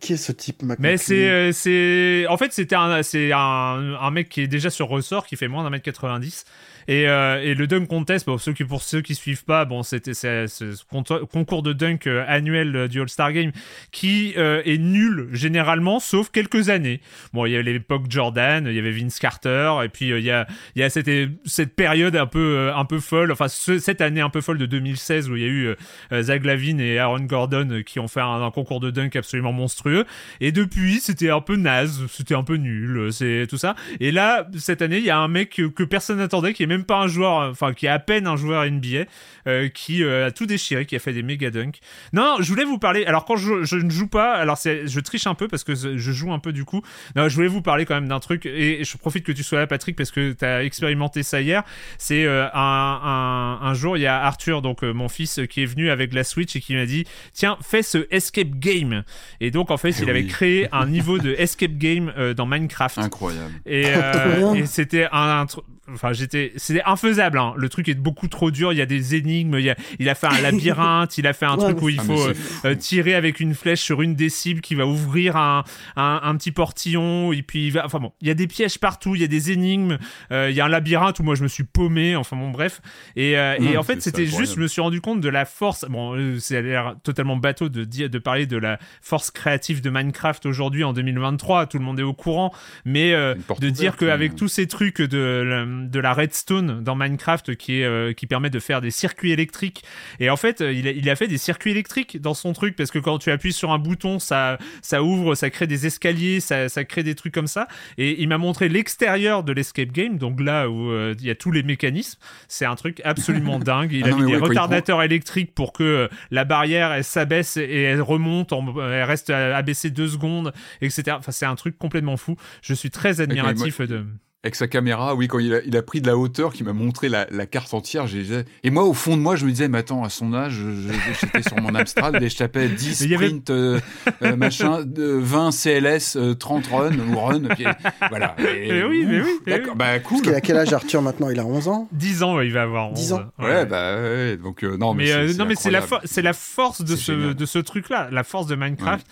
[0.00, 4.10] Qui est ce type, Mac Mais c'est, c'est, en fait, c'était un, c'est un, un
[4.10, 6.44] mec qui est déjà sur ressort, qui fait moins d'un mètre 90.
[6.88, 10.14] Et, euh, et le dunk contest, bon, ceux qui, pour ceux qui suivent pas, c'était
[10.14, 10.84] ce
[11.26, 13.52] concours de dunk euh, annuel euh, du All-Star Game
[13.90, 17.00] qui est nul généralement, sauf quelques années.
[17.32, 20.30] Bon, il y a l'époque Jordan, il y avait Vince Carter, et puis il y
[20.30, 20.46] a,
[20.90, 25.36] cette, période un peu, folle, enfin ce- cette année un peu folle de 2016 où
[25.36, 25.74] il y a eu
[26.22, 30.04] Zach Lavine et Aaron Gordon qui ont fait un, concours de dunk absolument monstrueux.
[30.40, 33.74] Et depuis, c'était un peu naze, c'était un peu nul, c'est tout ça.
[34.00, 36.75] Et là, cette année, il y a un mec que personne n'attendait, qui est même
[36.84, 39.04] pas un joueur, euh, enfin qui est à peine un joueur NBA,
[39.46, 41.78] euh, qui euh, a tout déchiré, qui a fait des méga dunks.
[42.12, 43.04] Non, je voulais vous parler.
[43.06, 45.74] Alors quand je, je ne joue pas, alors c'est, je triche un peu parce que
[45.74, 46.82] je joue un peu du coup.
[47.14, 49.60] Non, je voulais vous parler quand même d'un truc et je profite que tu sois
[49.60, 51.62] là, Patrick, parce que tu as expérimenté ça hier.
[51.98, 55.62] C'est euh, un, un, un jour, il y a Arthur, donc euh, mon fils, qui
[55.62, 59.04] est venu avec la Switch et qui m'a dit tiens, fais ce escape game.
[59.40, 62.46] Et donc en fait, Eh il avait créé un niveau de escape game euh, dans
[62.46, 62.98] Minecraft.
[62.98, 63.52] Incroyable.
[63.64, 65.46] Et, euh, et c'était un, un
[65.92, 67.38] enfin j'étais, c'était infaisable.
[67.38, 67.54] Hein.
[67.56, 68.72] Le truc est beaucoup trop dur.
[68.72, 69.56] Il y a des énigmes.
[69.58, 71.16] Il, y a, il a fait un labyrinthe.
[71.18, 73.54] il a fait un Ouais, truc où il faut c'est euh, euh, tirer avec une
[73.54, 75.64] flèche sur une des cibles qui va ouvrir un,
[75.96, 77.32] un, un petit portillon.
[77.32, 79.14] Et puis il va, enfin bon, il y a des pièges partout.
[79.14, 79.98] Il y a des énigmes.
[80.32, 82.16] euh, il y a un labyrinthe où moi je me suis paumé.
[82.16, 82.80] Enfin bon, bref.
[83.14, 85.44] Et, euh, et en fait, c'est c'était juste, je me suis rendu compte de la
[85.44, 85.84] force.
[85.88, 89.90] Bon, c'est a l'air totalement bateau de dire, de parler de la force créatif de
[89.90, 92.52] Minecraft aujourd'hui en 2023, tout le monde est au courant,
[92.84, 97.80] mais euh, de dire qu'avec tous ces trucs de, de la redstone dans Minecraft qui,
[97.80, 99.84] est, euh, qui permet de faire des circuits électriques,
[100.20, 102.90] et en fait, il a, il a fait des circuits électriques dans son truc, parce
[102.90, 106.68] que quand tu appuies sur un bouton, ça, ça ouvre, ça crée des escaliers, ça,
[106.68, 107.68] ça crée des trucs comme ça,
[107.98, 111.50] et il m'a montré l'extérieur de l'escape game, donc là où il y a tous
[111.52, 112.18] les mécanismes,
[112.48, 115.72] c'est un truc absolument dingue, il Ah a non, mis des ouais, retardateurs électriques pour
[115.72, 120.52] que euh, la barrière elle s'abaisse et elle remonte, en- elle reste abaissée deux secondes,
[120.80, 121.16] etc.
[121.18, 122.36] Enfin, c'est un truc complètement fou.
[122.62, 124.04] Je suis très admiratif de.
[124.46, 126.72] Avec sa caméra, oui, quand il a, il a pris de la hauteur, qui m'a
[126.72, 129.66] montré la, la carte entière, j'ai- et moi, au fond de moi, je me disais,
[129.66, 133.00] mais attends, à son âge, je- je- j'étais sur mon Amstrad et je tapais 10
[133.00, 133.80] Mais il y avait- sprint, euh,
[134.22, 137.64] euh, machin, de 20 CLS, euh, 30 run ou run, puis
[138.08, 138.36] voilà.
[138.38, 140.18] Et- Mais oui, mais oui, D'accord, bah cool.
[140.18, 141.28] Parce qu'il a quel âge Arthur maintenant?
[141.28, 141.88] Il a 11 ans?
[141.90, 143.18] 10 ans, ouais, il va avoir 10 11.
[143.18, 143.24] ans.
[143.40, 146.02] Ouais, bah ouais, donc euh, non, mais, mais, euh, c'est- non, mais c'est la, for-
[146.04, 149.04] c'est la force ce, de ce truc-là, la force de Minecraft.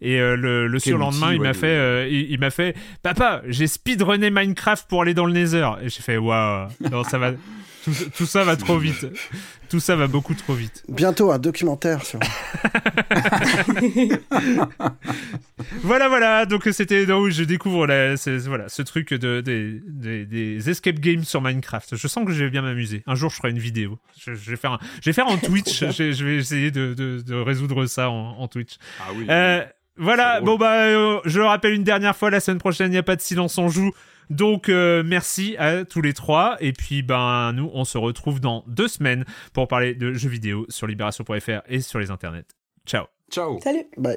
[0.00, 2.76] Et euh, le, le surlendemain, outil, il m'a ouais, fait, euh, il, il m'a fait,
[3.02, 5.68] papa, j'ai speedrunné Minecraft pour aller dans le Nether.
[5.82, 7.32] Et j'ai fait, waouh, non, ça va,
[7.84, 9.06] tout, tout ça va trop vite.
[9.68, 10.84] Tout ça va beaucoup trop vite.
[10.88, 12.20] Bientôt un documentaire sur.
[15.82, 16.46] Voilà, voilà.
[16.46, 18.14] Donc c'était là où je découvre la,
[18.46, 21.96] voilà, ce truc de, des, des, des escape games sur Minecraft.
[21.96, 23.02] Je sens que je vais bien m'amuser.
[23.06, 23.98] Un jour, je ferai une vidéo.
[24.18, 25.84] Je, je vais faire un, je vais faire en Twitch.
[25.84, 28.76] je, je vais essayer de, de, de résoudre ça en, en Twitch.
[29.00, 29.26] Ah oui.
[29.28, 29.64] Euh,
[29.96, 30.40] voilà.
[30.40, 32.30] Bon bah, euh, je le rappelle une dernière fois.
[32.30, 33.92] La semaine prochaine, il n'y a pas de silence on joue.
[34.30, 38.64] Donc euh, merci à tous les trois et puis ben nous on se retrouve dans
[38.66, 42.46] deux semaines pour parler de jeux vidéo sur libération.fr et sur les internets.
[42.86, 43.06] Ciao.
[43.30, 43.60] Ciao.
[43.62, 43.86] Salut.
[43.96, 44.16] Bye.